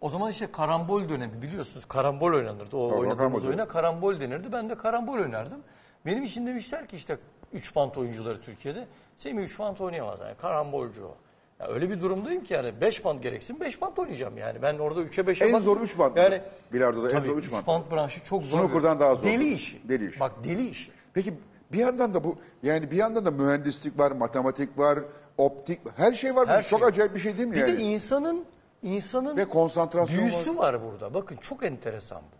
O 0.00 0.08
zaman 0.08 0.30
işte 0.30 0.52
karambol 0.52 1.08
dönemi 1.08 1.42
biliyorsunuz. 1.42 1.84
Karambol 1.84 2.32
oynanırdı. 2.32 2.76
O 2.76 2.88
Tabii, 2.88 3.00
oynadığımız 3.00 3.44
oyuna 3.44 3.68
karambol 3.68 4.20
denirdi. 4.20 4.52
Ben 4.52 4.70
de 4.70 4.74
karambol 4.74 5.18
oynardım. 5.18 5.60
Benim 6.06 6.22
için 6.22 6.46
demişler 6.46 6.86
ki 6.88 6.96
işte 6.96 7.18
3 7.52 7.76
bant 7.76 7.98
oyuncuları 7.98 8.40
Türkiye'de. 8.40 8.86
Semih 9.16 9.42
3 9.44 9.58
bant 9.58 9.80
oynayamaz 9.80 10.20
yani 10.20 10.34
karambolcu 10.34 11.06
o. 11.06 11.16
Ya 11.62 11.68
öyle 11.68 11.90
bir 11.90 12.00
durumdayım 12.00 12.44
ki 12.44 12.54
yani 12.54 12.80
5 12.80 13.04
bant 13.04 13.22
gereksin 13.22 13.60
5 13.60 13.80
bant 13.80 13.98
oynayacağım 13.98 14.38
yani. 14.38 14.62
Ben 14.62 14.78
orada 14.78 15.02
3'e 15.02 15.24
5'e 15.24 15.48
En 15.48 15.60
zor 15.60 15.80
üç 15.80 15.98
bant 15.98 16.16
mı? 16.16 16.22
Yani 16.22 16.40
Bilardo'da 16.72 17.12
en 17.12 17.20
zor 17.20 17.36
üç 17.38 17.44
üç 17.46 17.52
bant. 17.52 17.66
bant 17.66 17.90
branşı 17.92 18.24
çok 18.24 18.42
zor. 18.42 18.58
Snooker'dan 18.58 19.00
daha 19.00 19.14
zor. 19.14 19.26
Deli 19.26 19.54
işi. 19.54 19.88
Deli 19.88 20.08
işi. 20.10 20.20
Bak 20.20 20.32
deli 20.44 20.68
işi. 20.68 20.90
Peki 21.14 21.34
bir 21.72 21.78
yandan 21.78 22.14
da 22.14 22.24
bu 22.24 22.36
yani 22.62 22.90
bir 22.90 22.96
yandan 22.96 23.26
da 23.26 23.30
mühendislik 23.30 23.98
var, 23.98 24.10
matematik 24.12 24.78
var, 24.78 24.98
optik 25.38 25.80
her 25.96 26.12
şey 26.12 26.36
var. 26.36 26.48
Her 26.48 26.64
Bu 26.64 26.68
çok 26.68 26.78
şey. 26.78 26.88
acayip 26.88 27.14
bir 27.14 27.20
şey 27.20 27.36
değil 27.38 27.48
mi 27.48 27.54
Bir 27.54 27.60
yani? 27.60 27.78
de 27.78 27.82
insanın 27.82 28.44
insanın 28.82 29.36
Ve 29.36 29.44
konsantrasyon 29.48 30.18
büyüsü 30.20 30.56
var. 30.58 30.84
burada. 30.84 31.14
Bakın 31.14 31.36
çok 31.36 31.64
enteresan 31.64 32.22
bu. 32.22 32.36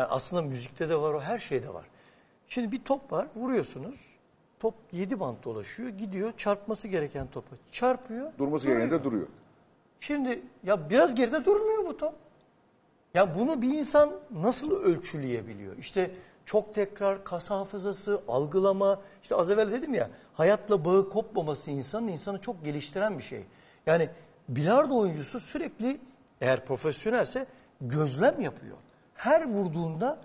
Yani 0.00 0.08
aslında 0.10 0.42
müzikte 0.42 0.88
de 0.88 0.96
var 0.96 1.14
o 1.14 1.20
her 1.20 1.38
şeyde 1.38 1.74
var. 1.74 1.84
Şimdi 2.48 2.72
bir 2.72 2.84
top 2.84 3.12
var 3.12 3.26
vuruyorsunuz. 3.36 4.06
Top 4.60 4.74
7 4.92 5.20
bant 5.20 5.44
dolaşıyor 5.44 5.88
gidiyor 5.88 6.32
çarpması 6.36 6.88
gereken 6.88 7.26
topa 7.26 7.56
çarpıyor. 7.72 8.32
Durması 8.38 8.64
duruyor. 8.64 8.78
gereken 8.78 9.00
de 9.00 9.04
duruyor. 9.04 9.26
Şimdi 10.00 10.42
ya 10.64 10.90
biraz 10.90 11.14
geride 11.14 11.44
durmuyor 11.44 11.86
bu 11.86 11.96
top. 11.96 12.14
Ya 13.14 13.34
bunu 13.34 13.62
bir 13.62 13.74
insan 13.74 14.10
nasıl 14.30 14.70
ölçüleyebiliyor? 14.70 15.76
İşte 15.78 16.10
çok 16.44 16.74
tekrar, 16.74 17.24
kas 17.24 17.50
hafızası, 17.50 18.20
algılama. 18.28 19.00
İşte 19.22 19.34
az 19.34 19.50
evvel 19.50 19.72
dedim 19.72 19.94
ya 19.94 20.10
hayatla 20.34 20.84
bağı 20.84 21.10
kopmaması 21.10 21.70
insanın 21.70 22.08
insanı 22.08 22.40
çok 22.40 22.64
geliştiren 22.64 23.18
bir 23.18 23.22
şey. 23.22 23.44
Yani 23.86 24.08
bilardo 24.48 24.98
oyuncusu 24.98 25.40
sürekli 25.40 26.00
eğer 26.40 26.64
profesyonelse 26.64 27.46
gözlem 27.80 28.40
yapıyor. 28.40 28.76
Her 29.14 29.48
vurduğunda 29.48 30.18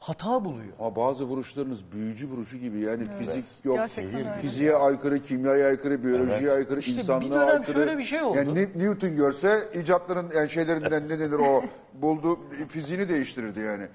hata 0.00 0.44
buluyor. 0.44 0.72
Ama 0.78 0.96
bazı 0.96 1.24
vuruşlarınız 1.24 1.92
büyücü 1.92 2.28
vuruşu 2.28 2.56
gibi 2.56 2.78
yani 2.78 3.04
fizik 3.04 3.44
yok, 3.64 3.76
Gerçekten 3.76 4.20
öyle. 4.20 4.38
fiziğe 4.38 4.76
aykırı, 4.76 5.22
kimyaya 5.22 5.66
aykırı, 5.68 6.04
biyolojiye 6.04 6.50
aykırı, 6.52 6.80
İşte 6.80 6.92
bir 6.92 6.98
insanlığa 6.98 7.40
dönem 7.40 7.48
aykırı. 7.60 7.72
şöyle 7.76 7.98
bir 7.98 8.02
şey 8.04 8.22
oldu. 8.22 8.36
Yani 8.38 8.54
Ni- 8.54 8.70
Newton 8.78 9.16
görse 9.16 9.68
icatların 9.74 10.30
yani 10.36 10.50
şeylerinden 10.50 11.08
ne 11.08 11.18
denir 11.18 11.32
o 11.38 11.62
bulduğu 12.02 12.38
fiziğini 12.68 13.08
değiştirirdi 13.08 13.60
yani. 13.60 13.86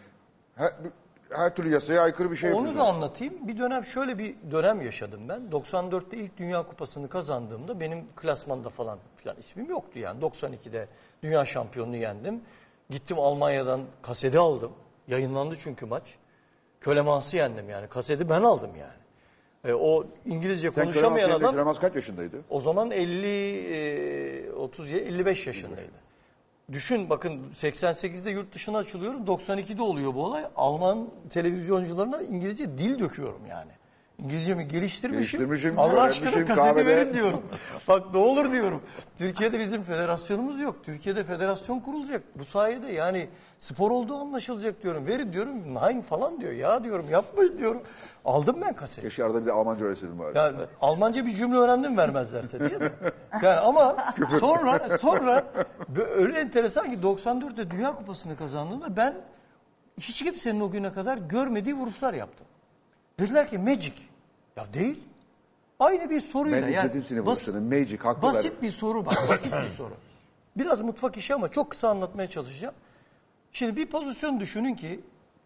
Her, 0.56 0.72
her 1.30 1.56
türlü 1.56 1.70
yasaya 1.70 2.02
aykırı 2.02 2.32
bir 2.32 2.36
şey 2.36 2.50
Onu 2.50 2.56
yapıyordu. 2.58 2.80
da 2.80 2.84
anlatayım. 2.94 3.48
Bir 3.48 3.58
dönem 3.58 3.86
şöyle 3.86 4.18
bir 4.18 4.36
dönem 4.52 4.82
yaşadım 4.82 5.20
ben. 5.30 5.42
94'te 5.52 6.18
ilk 6.18 6.38
Dünya 6.38 6.64
Kupası'nı 6.64 7.10
kazandığımda 7.10 7.80
benim 7.80 8.00
klasmanda 8.16 8.70
falan 8.70 9.00
filan 9.18 9.38
ismim 9.38 9.70
yoktu 9.70 10.00
yani. 10.00 10.22
92'de 10.22 10.88
Dünya 11.24 11.46
Şampiyonluğu 11.46 11.96
yendim. 11.96 12.42
Gittim 12.90 13.20
Almanya'dan 13.20 13.82
kaseti 14.02 14.40
aldım. 14.40 14.72
Yayınlandı 15.08 15.56
çünkü 15.60 15.86
maç. 15.86 16.04
Kölemansı 16.82 17.38
yendim 17.38 17.70
yani. 17.70 17.88
Kaseti 17.88 18.30
ben 18.30 18.42
aldım 18.42 18.72
yani. 18.80 19.06
E, 19.66 19.74
o 19.74 20.06
İngilizce 20.26 20.72
Sen 20.72 20.84
konuşamayan 20.84 21.30
adam 21.30 21.54
Kerem 21.54 21.74
kaç 21.74 21.96
yaşındaydı? 21.96 22.42
o 22.50 22.62
zaman 22.62 22.92
50 22.92 23.28
e, 23.28 24.52
30 24.52 24.90
ya 24.90 24.98
55 24.98 25.48
yaşındaydı. 25.48 26.06
Düşün 26.72 27.10
bakın 27.10 27.42
88'de 27.54 28.32
yurt 28.32 28.56
dışına 28.56 28.78
açılıyorum. 28.78 29.26
92'de 29.26 29.82
oluyor 29.82 30.14
bu 30.14 30.26
olay. 30.26 30.44
Alman 30.56 31.08
televizyoncularına 31.30 32.22
İngilizce 32.22 32.78
dil 32.78 33.00
döküyorum 33.00 33.42
yani. 33.50 33.72
İngilizcemi 34.20 34.68
geliştirmişim. 34.68 35.40
Geliştirmişim, 35.40 35.80
Allah 35.80 36.02
aşkına 36.02 36.32
kaseti 36.32 36.54
kahvede- 36.54 36.86
verin 36.86 37.14
diyorum. 37.14 37.42
Bak 37.88 38.14
ne 38.14 38.20
olur 38.20 38.52
diyorum. 38.52 38.82
Türkiye'de 39.18 39.60
bizim 39.60 39.84
federasyonumuz 39.84 40.60
yok. 40.60 40.84
Türkiye'de 40.84 41.24
federasyon 41.24 41.80
kurulacak. 41.80 42.24
Bu 42.36 42.46
sayede 42.46 42.92
yani 42.92 43.28
spor 43.60 43.92
olduğu 43.92 44.16
anlaşılacak 44.16 44.84
diyorum. 44.84 45.08
Verin 45.08 45.34
diyorum. 45.34 45.76
Nine 45.76 46.02
falan 46.02 46.42
diyor. 46.42 46.52
Ya 46.52 46.84
diyorum 46.84 47.06
yapmayın 47.12 47.58
diyorum. 47.58 47.82
Aldım 48.26 48.58
ben 48.62 48.74
kaseti. 48.74 49.02
Keşke 49.02 49.24
arada 49.24 49.42
bir 49.42 49.46
de 49.46 49.52
Almanca 49.52 49.86
öğretseydim 49.86 50.20
bari. 50.20 50.38
Yani 50.38 50.58
Almanca 50.82 51.26
bir 51.26 51.32
cümle 51.32 51.58
öğrendim 51.58 51.98
vermezlerse 51.98 52.60
değil 52.60 52.82
mi? 52.82 52.92
Yani 53.42 53.60
ama 53.60 54.14
sonra 54.40 54.98
sonra 54.98 55.44
öyle 56.16 56.40
enteresan 56.40 56.92
ki 56.92 56.98
94'te 56.98 57.72
Dünya 57.72 57.96
Kupası'nı 57.96 58.38
kazandığımda 58.38 58.98
ben 58.98 59.16
hiç 60.00 60.24
kimsenin 60.24 60.60
o 60.60 60.72
güne 60.72 60.94
kadar 60.94 61.18
görmediği 61.18 61.76
vuruşlar 61.76 62.14
yaptım. 62.14 62.48
Dediler 63.20 63.48
ki 63.48 63.58
magic. 63.58 63.94
Ya 64.58 64.74
değil. 64.74 65.04
Aynı 65.80 66.10
bir 66.10 66.22
soruyla. 66.22 66.62
Ben 66.62 66.68
yani 66.72 66.88
izledim 66.88 67.04
seni 67.04 67.26
basit-. 67.26 67.56
Magic, 67.62 67.98
haklılar. 67.98 68.34
Basit 68.34 68.62
bir 68.62 68.72
soru 68.72 69.06
bak. 69.06 69.30
Basit 69.30 69.54
bir 69.54 69.68
soru. 69.68 69.94
Biraz 70.58 70.82
mutfak 70.82 71.18
işi 71.18 71.34
ama 71.34 71.50
çok 71.50 71.70
kısa 71.70 71.90
anlatmaya 71.90 72.28
çalışacağım. 72.28 72.76
Şimdi 73.56 73.76
bir 73.76 73.86
pozisyon 73.86 74.40
düşünün 74.40 74.74
ki 74.76 75.00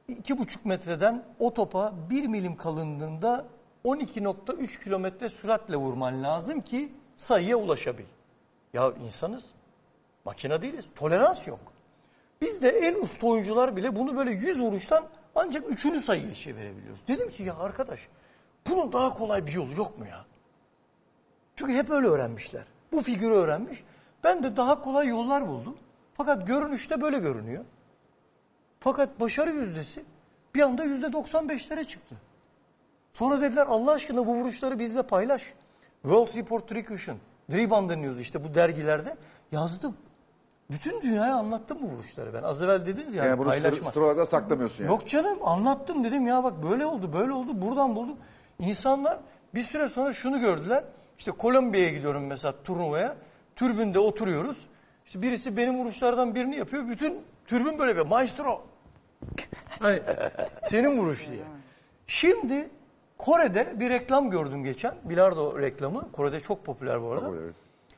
iki 0.08 0.38
buçuk 0.38 0.66
metreden 0.66 1.26
o 1.40 1.54
topa 1.54 1.94
bir 2.10 2.28
milim 2.28 2.58
kalınlığında 2.58 3.46
12.3 3.86 4.84
kilometre 4.84 5.30
süratle 5.30 5.76
vurman 5.76 6.24
lazım 6.24 6.62
ki 6.62 6.94
sayıya 7.16 7.58
ulaşabil. 7.58 8.06
Ya 8.74 8.94
insanız, 9.06 9.46
makine 10.26 10.62
değiliz, 10.62 10.86
tolerans 10.96 11.48
yok. 11.48 11.60
Biz 12.42 12.62
de 12.62 12.70
en 12.70 13.02
usta 13.02 13.28
oyuncular 13.28 13.76
bile 13.76 13.96
bunu 13.96 14.18
böyle 14.18 14.32
100 14.32 14.60
vuruştan 14.60 15.06
ancak 15.36 15.70
üçünü 15.72 16.02
sayıya 16.02 16.34
çevirebiliyoruz. 16.34 17.08
Dedim 17.08 17.30
ki 17.30 17.44
ya 17.44 17.58
arkadaş 17.58 18.08
bunun 18.68 18.94
daha 18.94 19.14
kolay 19.14 19.46
bir 19.46 19.52
yolu 19.52 19.74
yok 19.74 20.00
mu 20.00 20.06
ya? 20.08 20.26
Çünkü 21.56 21.74
hep 21.74 21.90
öyle 21.90 22.08
öğrenmişler. 22.08 22.64
Bu 22.92 23.02
figürü 23.02 23.34
öğrenmiş. 23.34 23.84
Ben 24.24 24.44
de 24.44 24.58
daha 24.58 24.82
kolay 24.82 25.08
yollar 25.08 25.48
buldum. 25.48 25.78
Fakat 26.14 26.48
görünüşte 26.48 27.02
böyle 27.02 27.20
görünüyor. 27.20 27.66
Fakat 28.80 29.20
başarı 29.20 29.52
yüzdesi 29.52 30.04
bir 30.56 30.62
anda 30.62 30.84
yüzde 30.84 31.06
95'lere 31.06 31.88
çıktı. 31.88 32.16
Sonra 33.14 33.42
dediler 33.42 33.68
Allah 33.68 33.92
aşkına 33.92 34.28
bu 34.28 34.36
vuruşları 34.36 34.80
bizle 34.80 35.04
paylaş. 35.04 35.54
World 36.02 36.36
Report 36.36 36.68
Tricution, 36.68 37.18
Rebound 37.52 37.90
deniyoruz 37.90 38.20
işte 38.20 38.44
bu 38.44 38.56
dergilerde. 38.56 39.16
Yazdım. 39.52 39.96
Bütün 40.72 41.02
dünyaya 41.02 41.36
anlattım 41.36 41.78
bu 41.82 41.86
vuruşları 41.86 42.34
ben. 42.34 42.44
Az 42.44 42.62
evvel 42.62 42.86
dediniz 42.86 43.16
ya 43.16 43.24
yani 43.24 43.30
hani 43.30 43.40
bunu 43.40 43.48
paylaşma. 43.48 43.84
sır, 43.84 43.92
sıralarda 43.92 44.26
saklamıyorsun 44.26 44.84
yani. 44.84 44.92
Yok 44.92 45.08
canım 45.08 45.40
anlattım 45.44 46.04
dedim 46.04 46.28
ya 46.28 46.44
bak 46.44 46.64
böyle 46.64 46.86
oldu 46.86 47.14
böyle 47.14 47.34
oldu 47.34 47.62
buradan 47.62 47.96
buldum. 47.96 48.18
İnsanlar 48.60 49.20
bir 49.56 49.62
süre 49.62 49.90
sonra 49.90 50.14
şunu 50.14 50.40
gördüler. 50.40 50.84
İşte 51.18 51.32
Kolombiya'ya 51.32 51.90
gidiyorum 51.90 52.26
mesela 52.28 52.54
turnuvaya. 52.64 53.16
Türbünde 53.56 54.00
oturuyoruz. 54.00 54.68
İşte 55.06 55.22
birisi 55.22 55.58
benim 55.58 55.80
vuruşlardan 55.80 56.36
birini 56.36 56.56
yapıyor. 56.58 56.88
Bütün 56.90 57.22
türbün 57.50 57.80
böyle 57.80 57.98
bir 57.98 58.02
maestro. 58.02 58.62
Hani 59.80 60.02
senin 60.68 60.98
vuruş 60.98 61.28
diye. 61.30 61.44
Şimdi 62.08 62.70
Kore'de 63.18 63.80
bir 63.80 63.90
reklam 63.90 64.30
gördüm 64.30 64.64
geçen. 64.64 64.96
Bilardo 65.04 65.60
reklamı. 65.62 66.12
Kore'de 66.12 66.40
çok 66.40 66.66
popüler 66.66 67.02
bu 67.04 67.12
arada. 67.12 67.30
Evet. 67.30 67.56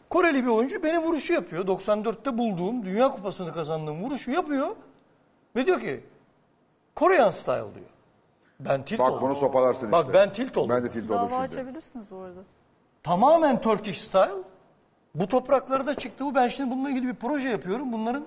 Koreli 0.09 0.43
bir 0.43 0.49
oyuncu 0.49 0.83
benim 0.83 1.01
vuruşu 1.01 1.33
yapıyor. 1.33 1.65
94'te 1.67 2.37
bulduğum, 2.37 2.85
Dünya 2.85 3.11
Kupası'nı 3.11 3.53
kazandığım 3.53 4.03
vuruşu 4.03 4.31
yapıyor. 4.31 4.67
Ve 5.55 5.65
diyor 5.65 5.79
ki 5.79 6.03
Korean 6.95 7.31
style 7.31 7.55
diyor. 7.55 7.89
Ben 8.59 8.85
tilt 8.85 8.99
Bak 8.99 9.11
oldum. 9.11 9.21
bunu 9.21 9.35
sopalarsın 9.35 9.91
Bak 9.91 10.05
işte. 10.05 10.13
ben 10.13 10.33
tilt 10.33 10.57
oldum. 10.57 10.69
Ben 10.69 10.83
de 10.83 10.89
tilt 10.89 11.03
oldum 11.11 11.17
Dava 11.17 11.29
şimdi. 11.29 11.41
açabilirsiniz 11.41 12.11
bu 12.11 12.17
arada. 12.17 12.39
Tamamen 13.03 13.61
Turkish 13.61 14.01
style. 14.01 14.31
Bu 15.15 15.27
topraklarda 15.27 15.95
çıktı 15.95 16.25
bu. 16.25 16.35
Ben 16.35 16.47
şimdi 16.47 16.71
bununla 16.71 16.89
ilgili 16.89 17.07
bir 17.07 17.15
proje 17.15 17.49
yapıyorum. 17.49 17.91
Bunların 17.93 18.23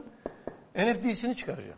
NFT'sini 0.76 1.36
çıkaracağım. 1.36 1.76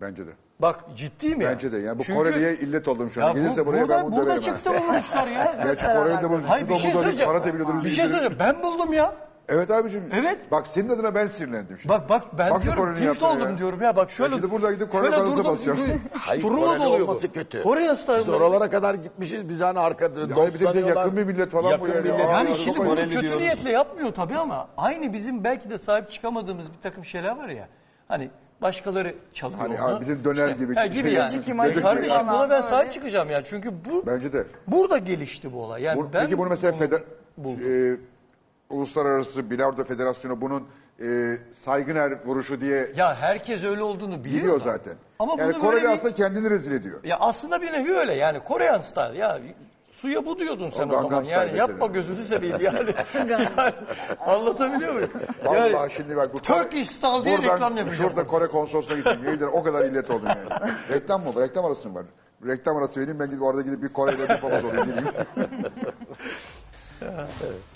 Bence 0.00 0.26
de. 0.26 0.30
Bak 0.60 0.84
ciddiyim 0.96 1.40
ya. 1.40 1.50
Bence 1.50 1.72
de. 1.72 1.78
Yani 1.78 1.98
bu 1.98 2.02
Çünkü- 2.04 2.18
Koreli'ye 2.18 2.54
illet 2.54 2.88
oldum 2.88 3.10
şu 3.10 3.24
an. 3.24 3.28
Ya 3.28 3.34
bu- 3.34 3.38
Gelirse 3.38 3.66
buraya 3.66 3.82
burada, 3.82 3.96
ben 3.98 4.04
bunu 4.06 4.16
burada 4.16 4.26
döverim. 4.26 4.42
ha. 4.42 4.56
çıktı 4.56 4.70
bu 4.80 4.92
vuruşlar 4.92 5.26
ya. 5.26 5.56
Gerçi 5.64 5.84
Kore'de 5.86 6.30
bu 6.30 6.38
Hayır 6.48 6.68
bir 6.68 6.76
şey 6.76 6.92
söyleyeceğim. 6.92 7.32
karate 7.32 7.54
biliyordur. 7.54 7.84
Bir 7.84 7.90
şey 7.90 8.04
söyleyeceğim. 8.04 8.36
Ben 8.38 8.62
buldum 8.62 8.92
ya. 8.92 9.14
Evet 9.48 9.70
abicim. 9.70 10.02
Evet. 10.14 10.38
Bak 10.50 10.66
senin 10.66 10.88
adına 10.88 11.14
ben 11.14 11.26
sinirlendim 11.26 11.78
şimdi. 11.78 11.88
Bak 11.88 12.08
bak 12.08 12.22
ben 12.38 12.50
Bak 12.50 12.58
şu 12.58 12.62
diyorum 12.64 12.82
Kore'nin 12.94 13.12
tilt 13.12 13.22
oldum 13.22 13.50
ya. 13.50 13.58
diyorum 13.58 13.82
ya 13.82 13.96
bak 13.96 14.10
şöyle. 14.10 14.34
Şimdi 14.34 14.50
burada 14.50 14.72
gidip 14.72 14.92
Kore 14.92 15.02
şöyle 15.02 15.16
kalısı 15.16 15.36
durdum, 15.36 15.52
basacağım. 15.52 15.78
çünkü 15.86 16.00
Hayır, 16.18 16.42
Turnuva 16.42 16.66
Koreli 16.66 16.80
da 16.80 16.88
oluyor 16.88 17.06
bu. 17.06 17.10
olması 17.10 17.32
kötü. 17.32 17.60
Style. 17.96 18.18
Biz 18.18 18.28
oralara 18.28 18.70
kadar 18.70 18.94
gitmişiz. 18.94 19.48
Biz 19.48 19.60
hani 19.60 19.78
arkada 19.80 20.28
bir 20.30 20.36
de 20.36 20.74
bir 20.74 20.74
de 20.84 20.88
yakın 20.88 21.16
bir 21.16 21.24
millet 21.24 21.50
falan 21.50 21.64
bu 21.64 21.70
Yakın 21.70 21.88
yani. 21.92 22.00
millet. 22.02 22.20
Aa, 22.26 22.32
Yani 22.32 22.48
ya, 22.50 22.56
şimdi 22.56 22.78
bunu 22.78 22.94
kötü 22.96 23.20
diyoruz. 23.20 23.40
niyetle 23.40 23.70
yapmıyor 23.70 24.12
tabii 24.12 24.36
ama 24.36 24.68
aynı 24.76 25.12
bizim 25.12 25.44
belki 25.44 25.70
de 25.70 25.78
sahip 25.78 26.10
çıkamadığımız 26.10 26.72
bir 26.72 26.80
takım 26.82 27.04
şeyler 27.04 27.36
var 27.36 27.48
ya. 27.48 27.68
Hani 28.10 28.30
başkaları 28.62 29.14
çalıyor 29.34 29.60
Hani 29.60 29.74
onu. 29.80 29.84
abi 29.96 30.00
bizim 30.00 30.24
döner 30.24 30.48
gibi. 30.48 30.74
Ha, 30.74 30.86
gibi 30.86 31.12
yani. 31.12 31.34
Ya 31.36 31.42
imajı 31.46 31.82
Kardeşim 31.82 32.26
buna 32.28 32.50
ben 32.50 32.60
sahip 32.60 32.92
çıkacağım 32.92 33.30
yani. 33.30 33.44
Çünkü 33.50 33.70
bu 33.90 34.06
Bence 34.06 34.32
de. 34.32 34.44
burada 34.66 34.98
gelişti 34.98 35.52
bu 35.52 35.62
olay. 35.64 35.82
Yani 35.82 36.00
Bu- 36.00 36.12
ben 36.12 36.24
Peki 36.24 36.38
bunu 36.38 36.48
mesela 36.48 36.72
feder, 36.72 37.02
buldum. 37.36 37.62
e, 37.72 37.96
Uluslararası 38.74 39.50
Bilardo 39.50 39.84
Federasyonu 39.84 40.40
bunun 40.40 40.64
e, 41.02 41.38
saygıner 41.52 42.12
vuruşu 42.26 42.60
diye 42.60 42.92
ya 42.96 43.14
herkes 43.14 43.64
öyle 43.64 43.82
olduğunu 43.82 44.24
biliyor, 44.24 44.40
biliyor 44.42 44.60
da. 44.60 44.64
zaten. 44.64 44.94
Ama 45.18 45.34
yani 45.38 45.52
bunu 45.54 45.58
Koreli 45.62 45.74
böyle 45.82 45.88
bir- 45.88 45.92
aslında 45.94 46.14
kendini 46.14 46.50
rezil 46.50 46.72
ediyor. 46.72 47.00
Ya 47.04 47.16
aslında 47.20 47.62
bir 47.62 47.72
nevi 47.72 47.92
öyle 47.94 48.14
yani 48.14 48.40
Korean 48.40 48.80
style 48.80 49.18
ya 49.18 49.38
suya 50.00 50.26
bu 50.26 50.38
diyordun 50.38 50.70
sen 50.70 50.88
O 50.88 50.96
o, 50.96 51.02
zaman 51.02 51.24
yani 51.24 51.58
yapma 51.58 51.86
gözünü 51.86 52.24
seveyim 52.24 52.60
yani. 52.64 52.94
yani 53.28 53.48
anlatabiliyor 54.26 54.94
muyum? 54.94 55.10
Vallahi 55.44 55.72
Yani 55.72 55.92
şimdi 55.92 56.16
bak 56.16 56.34
bu 56.34 56.38
Turkish 56.38 56.90
style 56.90 57.24
diye 57.24 57.38
Buradan 57.38 57.54
reklam 57.54 57.76
yapacağım. 57.76 58.10
Şurada 58.10 58.26
Kore 58.26 58.46
konsolosluğuna 58.46 58.96
gittim. 58.96 59.20
Yemin 59.24 59.40
o 59.40 59.62
kadar 59.62 59.84
illet 59.84 60.10
oldum 60.10 60.28
yani. 60.28 60.74
Reklam 60.92 61.24
mı? 61.24 61.40
Reklam 61.40 61.64
arası 61.64 61.88
mı 61.88 61.94
var? 61.94 62.04
Reklam 62.46 62.76
arası 62.76 63.00
vereyim 63.00 63.20
ben 63.20 63.30
gidip 63.30 63.42
orada 63.42 63.62
gidip 63.62 63.82
bir 63.82 63.88
Kore'yle 63.88 64.28
bir 64.28 64.40
papaz 64.40 64.64
olayım 64.64 64.86
gideyim. 64.86 65.08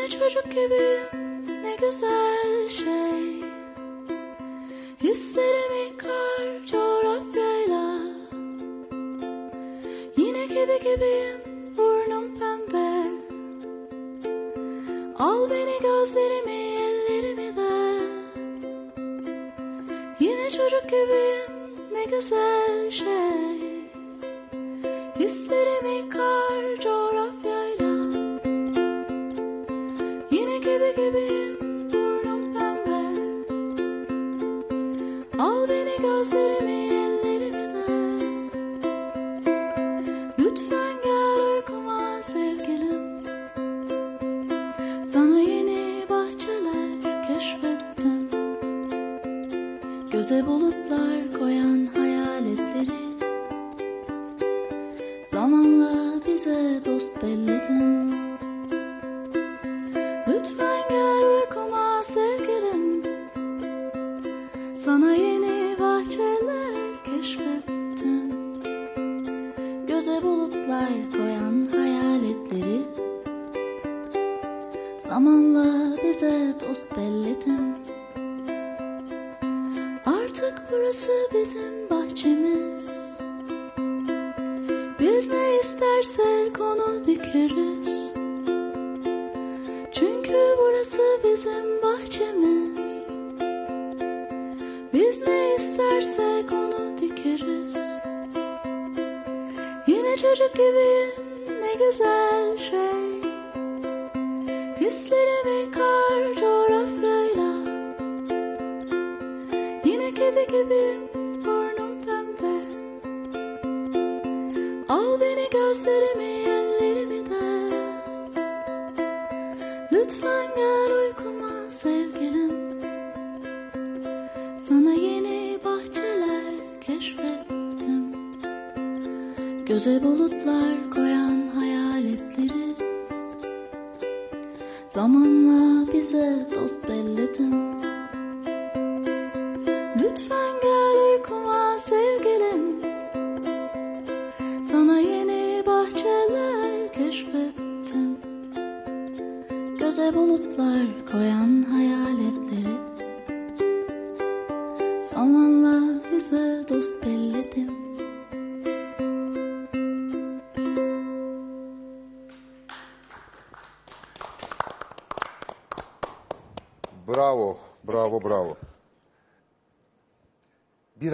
Yine 0.00 0.10
çocuk 0.10 0.44
gibiyim 0.44 1.62
ne 1.62 1.76
güzel 1.76 2.68
şey. 2.68 3.50
Hislerimi 5.02 5.96
kar 5.96 6.66
coğrafyayla. 6.66 8.00
Yine 10.16 10.48
kedi 10.48 10.78
gibiyim 10.78 11.40
burnum 11.76 12.38
pembe. 12.38 13.10
Al 15.18 15.50
beni 15.50 15.78
gözlerimi 15.82 16.52
ellerimi 16.52 17.56
de. 17.56 18.00
Yine 20.20 20.50
çocuk 20.50 20.84
gibiyim 20.84 21.52
ne 21.92 22.04
güzel 22.04 22.90
şey. 22.90 23.60
Hislerimi 25.18 26.08
kar 26.08 26.29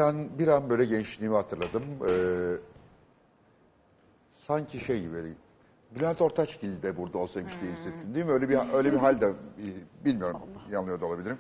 an 0.06 0.38
bir 0.38 0.48
an 0.48 0.70
böyle 0.70 0.84
gençliğimi 0.84 1.36
hatırladım. 1.36 1.82
Ee, 2.08 2.12
sanki 4.34 4.78
şey 4.80 5.00
gibi 5.02 5.34
Bülent 5.98 6.20
Ortaçgil 6.20 6.82
de 6.82 6.96
burada 6.96 7.18
olsaymış 7.18 7.60
diye 7.60 7.72
hissettim. 7.72 8.14
Değil 8.14 8.26
mi? 8.26 8.32
Öyle 8.32 8.48
bir 8.48 8.58
öyle 8.74 8.92
bir 8.92 8.96
halde 8.96 9.32
bilmiyorum 10.04 10.40
yanılıyor 10.70 11.00
da 11.00 11.06
olabilirim. 11.06 11.38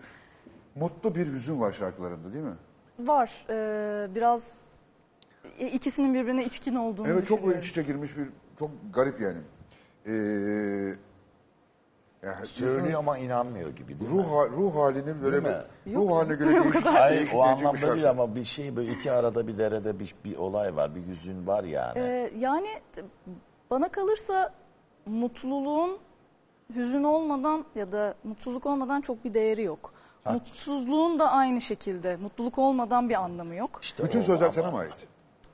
Mutlu 0.74 1.14
bir 1.14 1.26
hüzün 1.26 1.60
var 1.60 1.72
şarkılarında 1.72 2.32
değil 2.32 2.44
mi? 2.44 2.54
Var. 2.98 3.46
Ee, 3.50 4.14
biraz 4.14 4.60
e, 5.58 5.66
ikisinin 5.66 6.14
birbirine 6.14 6.44
içkin 6.44 6.74
olduğunu 6.74 7.08
Evet 7.08 7.26
çok 7.28 7.38
düşünüyorum. 7.38 7.60
iç 7.62 7.70
içe 7.70 7.82
girmiş 7.82 8.16
bir 8.16 8.28
çok 8.58 8.70
garip 8.94 9.20
yani. 9.20 9.38
Ee, 10.06 10.94
yani 12.26 12.46
Söylüyor 12.46 12.98
ama 12.98 13.18
inanmıyor 13.18 13.70
gibi 13.70 14.00
değil 14.00 14.10
mi? 14.12 14.18
ruh 14.18 14.30
ha- 14.30 14.48
ruh 14.48 14.74
halini 14.76 15.22
böyle 15.22 15.44
Değil 15.44 15.56
bir- 15.86 15.94
ruh 15.94 16.16
haline 16.16 16.34
göre 16.34 16.64
değişik, 16.64 16.86
Hayır 16.86 17.18
değişik, 17.18 17.34
o 17.36 17.42
anlamda 17.42 17.94
değil 17.94 18.10
ama 18.10 18.34
bir 18.34 18.44
şey 18.44 18.76
böyle 18.76 18.92
iki 18.92 19.12
arada 19.12 19.46
bir 19.46 19.58
derede 19.58 19.98
bir, 19.98 20.14
bir 20.24 20.36
olay 20.36 20.76
var, 20.76 20.94
bir 20.94 21.06
hüzün 21.06 21.46
var 21.46 21.64
yani. 21.64 21.98
Ee, 21.98 22.30
yani 22.38 22.68
t- 22.92 23.04
bana 23.70 23.88
kalırsa 23.88 24.52
mutluluğun 25.06 25.98
hüzün 26.74 27.02
olmadan 27.04 27.64
ya 27.74 27.92
da 27.92 28.14
mutsuzluk 28.24 28.66
olmadan 28.66 29.00
çok 29.00 29.24
bir 29.24 29.34
değeri 29.34 29.62
yok. 29.62 29.92
Mutsuzluğun 30.32 31.18
da 31.18 31.30
aynı 31.30 31.60
şekilde. 31.60 32.16
Mutluluk 32.16 32.58
olmadan 32.58 33.08
bir 33.08 33.14
anlamı 33.14 33.54
yok. 33.54 33.78
İşte 33.82 34.04
Bütün 34.04 34.18
o 34.18 34.22
sözler 34.22 34.44
ama- 34.44 34.52
sana 34.52 34.70
mı 34.70 34.78
ait? 34.78 34.92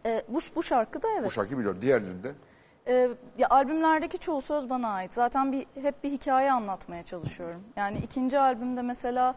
Ee, 0.07 0.23
bu, 0.29 0.39
bu 0.57 0.63
şarkıda 0.63 1.09
evet. 1.19 1.27
Bu 1.27 1.31
şarkıyı 1.31 1.59
biliyorum. 1.59 1.83
Diğerlerinde 1.83 2.33
Ee, 2.87 3.09
ya 3.39 3.49
albümlerdeki 3.51 4.19
çoğu 4.19 4.41
söz 4.43 4.71
bana 4.71 4.89
ait. 4.89 5.15
Zaten 5.15 5.53
bir 5.53 5.67
hep 5.83 6.05
bir 6.05 6.11
hikaye 6.11 6.53
anlatmaya 6.53 7.03
çalışıyorum. 7.03 7.63
Yani 7.77 7.99
ikinci 7.99 8.39
albümde 8.39 8.83
mesela 8.83 9.35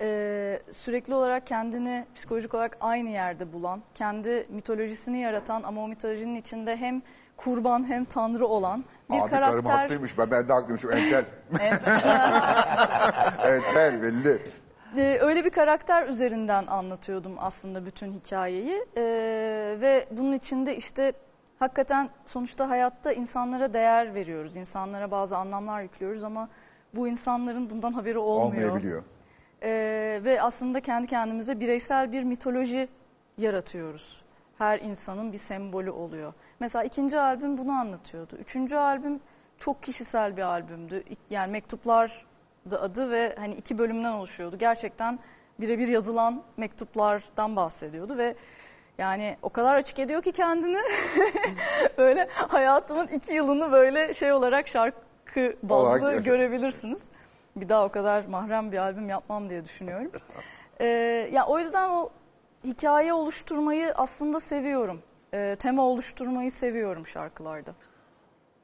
e, 0.00 0.60
sürekli 0.70 1.14
olarak 1.14 1.46
kendini 1.46 2.06
psikolojik 2.14 2.54
olarak 2.54 2.76
aynı 2.80 3.10
yerde 3.10 3.52
bulan, 3.52 3.82
kendi 3.94 4.46
mitolojisini 4.48 5.18
yaratan 5.18 5.62
ama 5.62 5.84
o 5.84 5.88
mitolojinin 5.88 6.36
içinde 6.36 6.76
hem 6.76 7.02
kurban 7.36 7.88
hem 7.88 8.04
tanrı 8.04 8.46
olan 8.46 8.84
bir 9.10 9.20
Abi 9.20 9.30
karakter. 9.30 9.70
haklıymış. 9.70 10.18
Ben, 10.18 10.30
ben 10.30 10.48
de 10.48 10.52
haklıymışım. 10.52 10.92
Entel. 10.92 11.24
Entel 13.44 14.02
belli. 14.02 14.42
Ee, 14.96 15.18
öyle 15.20 15.44
bir 15.44 15.50
karakter 15.50 16.08
üzerinden 16.08 16.66
anlatıyordum 16.66 17.32
aslında 17.38 17.86
bütün 17.86 18.12
hikayeyi 18.12 18.86
Ee, 18.96 19.02
ve 19.80 20.06
bunun 20.10 20.32
içinde 20.32 20.76
işte 20.76 21.12
hakikaten 21.58 22.10
sonuçta 22.26 22.68
hayatta 22.68 23.12
insanlara 23.12 23.74
değer 23.74 24.14
veriyoruz, 24.14 24.56
insanlara 24.56 25.10
bazı 25.10 25.36
anlamlar 25.36 25.82
yüklüyoruz 25.82 26.24
ama 26.24 26.48
bu 26.94 27.08
insanların 27.08 27.70
bundan 27.70 27.92
haberi 27.92 28.18
olmuyor. 28.18 28.68
Olmayabiliyor. 28.68 29.02
Ee, 29.62 30.20
ve 30.24 30.42
aslında 30.42 30.80
kendi 30.80 31.06
kendimize 31.06 31.60
bireysel 31.60 32.12
bir 32.12 32.22
mitoloji 32.22 32.88
yaratıyoruz. 33.38 34.22
Her 34.58 34.80
insanın 34.80 35.32
bir 35.32 35.38
sembolü 35.38 35.90
oluyor. 35.90 36.32
Mesela 36.60 36.84
ikinci 36.84 37.18
albüm 37.20 37.58
bunu 37.58 37.72
anlatıyordu. 37.72 38.36
Üçüncü 38.36 38.76
albüm 38.76 39.20
çok 39.58 39.82
kişisel 39.82 40.36
bir 40.36 40.42
albümdü. 40.42 41.02
Yani 41.30 41.52
mektuplar 41.52 42.26
da 42.70 42.82
adı 42.82 43.10
ve 43.10 43.36
hani 43.38 43.54
iki 43.54 43.78
bölümden 43.78 44.12
oluşuyordu. 44.12 44.58
Gerçekten 44.58 45.18
birebir 45.60 45.88
yazılan 45.88 46.42
mektuplardan 46.56 47.56
bahsediyordu 47.56 48.16
ve 48.18 48.34
yani 48.98 49.36
o 49.42 49.50
kadar 49.50 49.74
açık 49.74 49.98
ediyor 49.98 50.22
ki 50.22 50.32
kendini 50.32 50.78
böyle 51.98 52.28
hayatımın 52.30 53.06
iki 53.06 53.32
yılını 53.32 53.72
böyle 53.72 54.14
şey 54.14 54.32
olarak 54.32 54.68
şarkı 54.68 55.56
bazlı 55.62 55.90
Olarak 56.06 56.24
görebilirsiniz. 56.24 57.02
Bir 57.56 57.68
daha 57.68 57.84
o 57.84 57.88
kadar 57.88 58.24
mahrem 58.24 58.72
bir 58.72 58.78
albüm 58.78 59.08
yapmam 59.08 59.50
diye 59.50 59.64
düşünüyorum. 59.64 60.10
Ee, 60.80 60.84
ya 61.32 61.46
o 61.46 61.58
yüzden 61.58 61.88
o 61.88 62.10
hikaye 62.64 63.12
oluşturmayı 63.12 63.94
aslında 63.94 64.40
seviyorum. 64.40 65.02
Ee, 65.34 65.56
tema 65.58 65.82
oluşturmayı 65.82 66.50
seviyorum 66.50 67.06
şarkılarda. 67.06 67.74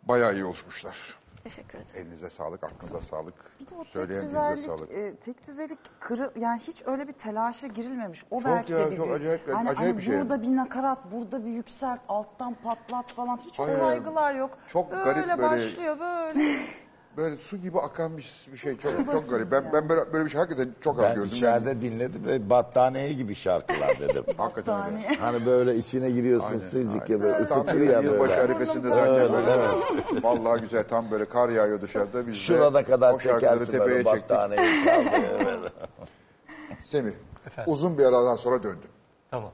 Bayağı 0.02 0.34
iyi 0.34 0.44
oluşmuşlar. 0.44 0.96
Teşekkür 1.44 1.78
ederim. 1.78 1.89
Elinize 1.94 2.31
sağlık, 2.31 2.64
aklınıza 2.64 3.01
sağlık. 3.01 3.35
Bir 3.60 3.66
de 3.66 3.74
o 3.74 3.85
tek 3.85 4.28
sağlık. 4.28 4.93
e, 4.93 5.14
tek 5.16 5.47
düzelik 5.47 5.78
kırı, 6.01 6.31
yani 6.36 6.60
hiç 6.60 6.82
öyle 6.86 7.09
bir 7.09 7.12
telaşa 7.12 7.66
girilmemiş. 7.66 8.24
O 8.31 8.40
Çok 8.40 8.51
belki 8.51 8.73
ya, 8.73 8.78
de 8.78 8.90
bir 8.90 8.97
çok 8.97 9.06
acayip- 9.10 9.55
Hani, 9.55 9.70
acayip 9.70 9.78
hani 9.78 9.97
bir 9.97 10.02
şey. 10.02 10.20
Burada 10.20 10.43
bir 10.43 10.56
nakarat, 10.56 10.98
burada 11.12 11.44
bir 11.47 11.51
yükselt, 11.51 12.01
alttan 12.09 12.55
patlat 12.55 13.12
falan. 13.12 13.36
Hiç 13.36 13.60
o 13.60 13.64
Aynen. 13.64 13.78
kaygılar 13.81 14.35
yok. 14.35 14.59
Çok 14.69 14.93
böyle 14.93 15.05
garip 15.05 15.28
böyle- 15.28 15.43
başlıyor 15.43 15.98
böyle. 16.01 16.39
Böyle 16.39 16.59
su 17.40 17.56
gibi 17.56 17.78
akan 17.80 18.16
bir, 18.16 18.32
bir 18.52 18.56
şey. 18.59 18.76
Çok, 18.78 19.12
çok 19.12 19.30
garip. 19.30 19.51
Ben, 19.52 19.62
yani. 19.62 19.72
ben 19.72 19.89
böyle, 19.89 20.12
böyle 20.12 20.24
bir 20.24 20.30
şey 20.30 20.40
hakikaten 20.40 20.74
çok 20.80 20.98
az 20.98 21.05
Ben 21.05 21.14
gördüm. 21.14 21.30
içeride 21.32 21.80
dinledim 21.80 22.26
ve 22.26 22.51
battaniye 22.51 23.12
gibi 23.12 23.34
şarkılar 23.34 24.01
dedim. 24.01 24.24
Hakikaten 24.36 24.94
öyle. 24.97 25.16
Hani 25.16 25.47
böyle 25.47 25.76
içine 25.76 26.10
giriyorsun 26.10 26.60
aynen. 26.76 26.90
ya 27.09 27.22
böyle 27.22 27.32
Tam 27.32 27.43
ısıtır 27.43 27.80
bir 27.80 27.89
ya 27.90 28.01
yılbaşı 28.01 28.20
böyle. 28.30 28.43
arifesinde 28.43 28.89
zaten 28.89 29.14
böyle. 29.32 30.22
Vallahi 30.22 30.60
güzel. 30.60 30.84
Tam 30.89 31.10
böyle 31.10 31.24
kar 31.24 31.48
yağıyor 31.48 31.80
dışarıda. 31.80 32.26
Biz 32.26 32.34
de 32.34 32.39
Şurada 32.39 32.84
kadar 32.84 33.14
o 33.14 33.20
şarkıları 33.20 33.59
çekersin 33.66 33.80
böyle 33.80 34.05
çektik. 34.05 34.30
battaniyeyi 34.30 34.86
böyle. 35.47 35.68
Semih, 36.82 37.12
Efendim? 37.47 37.72
uzun 37.72 37.98
bir 37.98 38.05
aradan 38.05 38.36
sonra 38.36 38.62
döndün. 38.62 38.90
Tamam. 39.30 39.51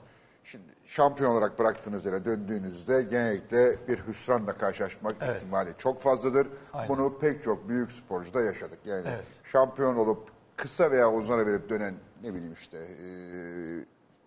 Şampiyon 0.89 1.31
olarak 1.31 1.59
bıraktığınız 1.59 2.05
yere 2.06 2.24
döndüğünüzde 2.24 3.02
genellikle 3.02 3.89
bir 3.89 3.98
hüsranla 3.98 4.52
karşılaşmak 4.59 5.16
Evet. 5.20 5.36
ihtimali 5.36 5.74
çok 5.78 6.02
fazladır. 6.02 6.48
Aynen. 6.73 6.89
Bunu 6.89 7.19
pek 7.19 7.43
çok 7.43 7.69
büyük 7.69 7.93
sporcuda 7.93 8.40
yaşadık. 8.43 8.78
Yani 8.85 9.02
Evet. 9.09 9.24
şampiyon 9.44 9.97
olup 9.97 10.28
kısa 10.56 10.90
veya 10.90 11.12
uzun 11.12 11.32
ara 11.32 11.47
verip 11.47 11.69
dönen 11.69 11.94
ne 12.24 12.35
bileyim 12.35 12.52
işte 12.52 12.78
e, 12.78 13.09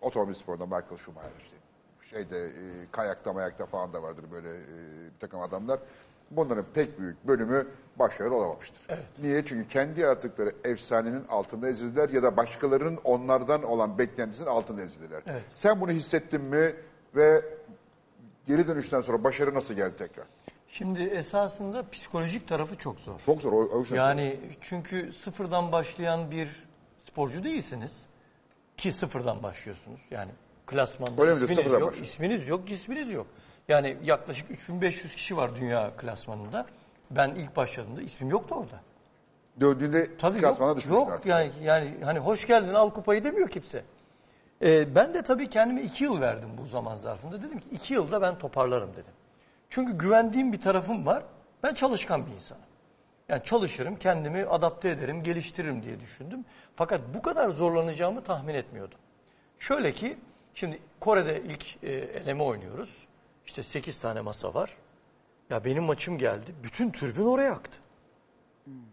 otomobil 0.00 0.34
sporunda 0.34 0.66
Michael 0.66 0.96
Schumacher 1.04 1.30
işte 1.38 1.56
şeyde 2.02 2.46
e, 2.46 2.50
kayakta 2.92 3.32
mayakta 3.32 3.66
falan 3.66 3.92
da 3.92 4.02
vardır 4.02 4.24
böyle 4.32 4.50
e, 4.50 4.62
bir 5.14 5.20
takım 5.20 5.40
adamlar. 5.40 5.80
Bunların 6.36 6.64
pek 6.74 6.98
büyük 7.00 7.26
bölümü 7.26 7.66
başarılı 7.98 8.34
olamamıştır. 8.34 8.80
Niye? 9.22 9.44
Çünkü 9.44 9.68
kendi 9.68 10.00
yarattıkları 10.00 10.52
efsanenin 10.64 11.24
altında 11.28 11.68
ezildiler 11.68 12.08
ya 12.08 12.22
da 12.22 12.36
başkalarının 12.36 12.98
onlardan 13.04 13.62
olan 13.62 13.98
beklentisinin 13.98 14.48
altında 14.48 14.82
ezildiler. 14.82 15.22
Evet. 15.26 15.42
Sen 15.54 15.80
bunu 15.80 15.90
hissettin 15.90 16.40
mi 16.40 16.74
ve 17.16 17.44
geri 18.46 18.68
dönüşten 18.68 19.00
sonra 19.00 19.24
başarı 19.24 19.54
nasıl 19.54 19.74
geldi 19.74 19.96
tekrar? 19.98 20.26
Şimdi 20.68 21.02
esasında 21.02 21.90
psikolojik 21.90 22.48
tarafı 22.48 22.76
çok 22.78 23.00
zor. 23.00 23.20
Çok 23.26 23.40
zor. 23.42 23.52
O, 23.52 23.56
o 23.90 23.94
Yani 23.94 24.40
çünkü 24.60 25.12
sıfırdan 25.12 25.72
başlayan 25.72 26.30
bir 26.30 26.64
sporcu 27.04 27.44
değilsiniz. 27.44 28.02
ki 28.76 28.92
sıfırdan 28.92 29.42
başlıyorsunuz. 29.42 30.00
Yani 30.10 30.30
klasmanda 30.66 31.22
Öyle 31.22 31.32
isminiz 31.32 31.56
yok, 31.56 31.66
başlıyor? 31.66 31.94
isminiz 32.02 32.48
yok, 32.48 32.68
cisminiz 32.68 33.10
yok. 33.10 33.26
Yani 33.68 33.96
yaklaşık 34.04 34.50
3500 34.50 35.14
kişi 35.14 35.36
var 35.36 35.56
dünya 35.56 35.90
klasmanında. 35.96 36.66
Ben 37.10 37.28
ilk 37.28 37.56
başladığımda 37.56 38.02
ismim 38.02 38.30
yoktu 38.30 38.54
orada. 38.54 38.80
Döndüğünde 39.60 40.16
Tabii 40.16 40.38
klasmana 40.38 40.68
yok, 40.68 40.78
düşmüştü 40.78 41.00
yok 41.00 41.12
artık. 41.12 41.26
yani 41.26 41.50
yani 41.62 41.94
hani 42.04 42.18
hoş 42.18 42.46
geldin 42.46 42.74
al 42.74 42.90
kupayı 42.90 43.24
demiyor 43.24 43.48
kimse. 43.48 43.84
Ee, 44.62 44.94
ben 44.94 45.14
de 45.14 45.22
tabii 45.22 45.50
kendime 45.50 45.82
iki 45.82 46.04
yıl 46.04 46.20
verdim 46.20 46.48
bu 46.58 46.66
zaman 46.66 46.96
zarfında. 46.96 47.42
Dedim 47.42 47.60
ki 47.60 47.68
iki 47.72 47.94
yılda 47.94 48.22
ben 48.22 48.38
toparlarım 48.38 48.92
dedim. 48.92 49.12
Çünkü 49.70 49.98
güvendiğim 49.98 50.52
bir 50.52 50.60
tarafım 50.60 51.06
var. 51.06 51.22
Ben 51.62 51.74
çalışkan 51.74 52.26
bir 52.26 52.32
insanım. 52.32 52.62
Yani 53.28 53.42
çalışırım, 53.44 53.96
kendimi 53.96 54.44
adapte 54.44 54.88
ederim, 54.88 55.22
geliştiririm 55.22 55.82
diye 55.82 56.00
düşündüm. 56.00 56.44
Fakat 56.76 57.00
bu 57.14 57.22
kadar 57.22 57.48
zorlanacağımı 57.48 58.24
tahmin 58.24 58.54
etmiyordum. 58.54 58.98
Şöyle 59.58 59.92
ki, 59.92 60.16
şimdi 60.54 60.78
Kore'de 61.00 61.42
ilk 61.42 61.84
e, 61.84 61.90
eleme 61.92 62.42
oynuyoruz. 62.42 63.06
İşte 63.46 63.62
8 63.62 64.00
tane 64.00 64.20
masa 64.20 64.54
var. 64.54 64.76
Ya 65.50 65.64
benim 65.64 65.84
maçım 65.84 66.18
geldi. 66.18 66.54
Bütün 66.64 66.90
tribün 66.90 67.24
oraya 67.24 67.52
aktı. 67.52 67.78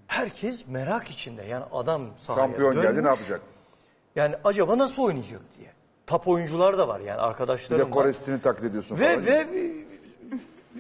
Herkes 0.08 0.68
merak 0.68 1.10
içinde. 1.10 1.44
Yani 1.44 1.66
adam 1.72 2.02
sahaya 2.18 2.48
Şampiyon 2.48 2.74
geldi 2.76 2.86
dönmüş. 2.88 3.02
ne 3.04 3.08
yapacak? 3.08 3.42
Yani 4.16 4.36
acaba 4.44 4.78
nasıl 4.78 5.04
oynayacak 5.04 5.42
diye. 5.60 5.70
Tap 6.06 6.28
oyuncular 6.28 6.78
da 6.78 6.88
var 6.88 7.00
yani 7.00 7.18
Bir 7.18 7.24
arkadaşlarım 7.24 7.80
de 7.80 7.86
var. 7.86 7.92
Kore 7.92 8.14
stilini 8.14 8.42
taklit 8.42 8.64
ediyorsun 8.70 9.00
Ve 9.00 9.14
falan. 9.14 9.26
ve 9.26 9.48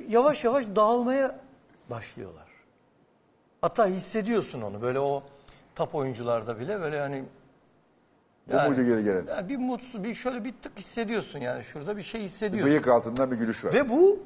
yavaş 0.07 0.43
yavaş 0.43 0.65
dağılmaya 0.75 1.39
başlıyorlar. 1.89 2.47
Hatta 3.61 3.87
hissediyorsun 3.87 4.61
onu 4.61 4.81
böyle 4.81 4.99
o 4.99 5.23
tap 5.75 5.95
oyuncularda 5.95 6.59
bile 6.59 6.81
böyle 6.81 6.99
hani 6.99 7.23
Bu 8.51 8.69
muydu 8.69 8.83
geri 8.83 9.03
gelen? 9.03 9.25
yani 9.27 9.49
bir 9.49 9.57
mutsuz 9.57 10.03
bir 10.03 10.13
şöyle 10.13 10.43
bir 10.43 10.53
tık 10.61 10.79
hissediyorsun 10.79 11.39
yani 11.39 11.63
şurada 11.63 11.97
bir 11.97 12.03
şey 12.03 12.21
hissediyorsun. 12.21 12.71
Bıyık 12.71 12.87
altından 12.87 13.31
bir 13.31 13.35
gülüş 13.35 13.65
var. 13.65 13.73
Ve 13.73 13.89
bu 13.89 14.19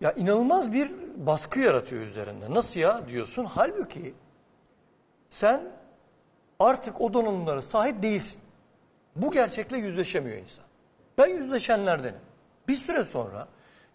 ya 0.00 0.12
inanılmaz 0.12 0.72
bir 0.72 0.92
baskı 1.16 1.60
yaratıyor 1.60 2.02
üzerinde. 2.02 2.54
Nasıl 2.54 2.80
ya 2.80 3.08
diyorsun. 3.08 3.44
Halbuki 3.44 4.14
sen 5.28 5.60
artık 6.58 7.00
o 7.00 7.14
donanımlara 7.14 7.62
sahip 7.62 8.02
değilsin. 8.02 8.40
Bu 9.16 9.30
gerçekle 9.30 9.78
yüzleşemiyor 9.78 10.36
insan. 10.36 10.64
Ben 11.18 11.26
yüzleşenlerdenim. 11.26 12.20
Bir 12.68 12.74
süre 12.74 13.04
sonra 13.04 13.48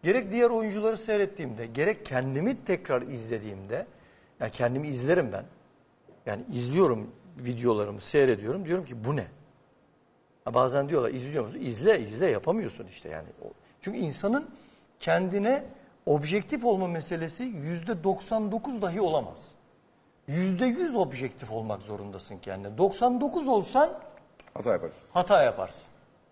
gerek 0.04 0.32
diğer 0.32 0.50
oyuncuları 0.50 0.98
seyrettiğimde, 0.98 1.66
gerek 1.66 2.06
kendimi 2.06 2.66
tekrar 2.66 3.02
izlediğimde, 3.02 3.88
yani 4.40 4.52
kendimi 4.52 4.88
izlerim 4.88 5.32
ben. 5.32 5.44
Yani 6.26 6.44
izliyorum 6.54 7.12
videolarımı, 7.38 8.02
seyrediyorum. 8.02 8.66
Diyorum 8.66 8.86
ki 8.86 9.06
bu 9.06 9.16
ne? 9.16 9.28
Ha 10.46 10.54
bazen 10.54 10.90
diyorlar 10.90 11.10
izliyor 11.10 11.44
musun? 11.44 11.60
İzle, 11.62 12.00
izle 12.00 12.28
yapamıyorsun 12.28 12.88
işte 12.88 13.10
yani. 13.10 13.28
Çünkü 13.82 13.98
insanın 13.98 14.50
kendine 15.00 15.64
objektif 16.06 16.66
olma 16.66 16.88
meselesi 16.88 17.44
yüzde 17.44 18.04
99 18.04 18.82
dahi 18.82 19.02
olamaz. 19.02 19.52
Yüzde 20.28 20.66
100 20.66 20.96
objektif 20.96 21.52
olmak 21.52 21.82
zorundasın 21.82 22.38
kendine. 22.38 22.78
99 22.78 23.48
olsan 23.48 24.00
Hata 24.54 24.72
yaparsın. 24.72 24.98
hata 25.14 25.44
yaparsın. 25.44 25.88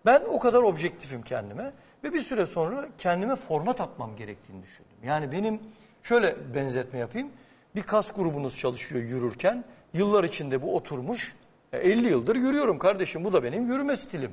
Ben 0.06 0.22
o 0.28 0.38
kadar 0.38 0.62
objektifim 0.62 1.22
kendime 1.22 1.72
ve 2.04 2.12
bir 2.12 2.20
süre 2.20 2.46
sonra 2.46 2.88
kendime 2.98 3.36
format 3.36 3.80
atmam 3.80 4.16
gerektiğini 4.16 4.62
düşündüm. 4.62 4.96
Yani 5.04 5.32
benim 5.32 5.60
şöyle 6.02 6.54
benzetme 6.54 6.98
yapayım. 6.98 7.28
Bir 7.74 7.82
kas 7.82 8.12
grubunuz 8.12 8.56
çalışıyor 8.58 9.02
yürürken 9.02 9.64
yıllar 9.94 10.24
içinde 10.24 10.62
bu 10.62 10.76
oturmuş. 10.76 11.34
E, 11.72 11.78
50 11.78 12.08
yıldır 12.08 12.36
yürüyorum 12.36 12.78
kardeşim 12.78 13.24
bu 13.24 13.32
da 13.32 13.42
benim 13.44 13.66
yürüme 13.72 13.96
stilim. 13.96 14.30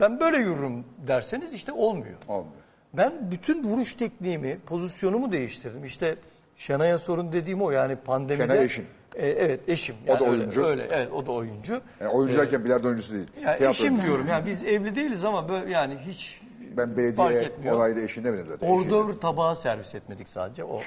Ben 0.00 0.20
böyle 0.20 0.36
yürürüm 0.38 0.84
derseniz 1.06 1.52
işte 1.52 1.72
olmuyor. 1.72 2.16
Olmuyor. 2.28 2.52
Ben 2.94 3.12
bütün 3.30 3.64
vuruş 3.64 3.94
tekniğimi, 3.94 4.58
pozisyonumu 4.66 5.32
değiştirdim. 5.32 5.84
İşte 5.84 6.16
Şenay'a 6.56 6.98
sorun 6.98 7.32
dediğim 7.32 7.62
o 7.62 7.70
yani 7.70 7.96
pandemide. 7.96 8.42
Şenay 8.46 8.64
eşin. 8.64 8.84
E, 9.16 9.28
evet 9.28 9.60
eşim. 9.68 9.94
O 10.04 10.08
da 10.08 10.12
Yani 10.12 10.20
öyle- 10.22 10.30
oyuncu. 10.40 10.64
Öyle, 10.64 10.88
evet 10.90 11.12
o 11.12 11.26
da 11.26 11.32
oyuncu. 11.32 11.80
Yani 12.00 12.10
oyuncu 12.10 12.38
derken 12.38 12.64
bilardo 12.64 12.86
oyuncusu 12.88 13.14
değil. 13.14 13.26
Ya 13.36 13.56
Tiyatro 13.56 13.70
eşim 13.70 13.84
oyuncusu. 13.86 14.06
diyorum 14.06 14.28
yani 14.28 14.46
biz 14.46 14.62
evli 14.62 14.94
değiliz 14.94 15.24
ama 15.24 15.48
böyle 15.48 15.70
yani 15.72 15.96
hiç 16.06 16.40
Ben 16.76 16.96
belediye 16.96 17.72
onaylı 17.72 18.00
eşin 18.00 18.24
demedim 18.24 18.46
zaten. 18.48 18.68
Ordör 18.68 19.12
tabağı 19.12 19.56
servis 19.56 19.94
etmedik 19.94 20.28
sadece 20.28 20.64
o 20.64 20.80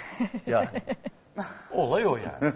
yani. 0.47 0.67
Olay 1.71 2.07
o 2.07 2.15
yani. 2.17 2.53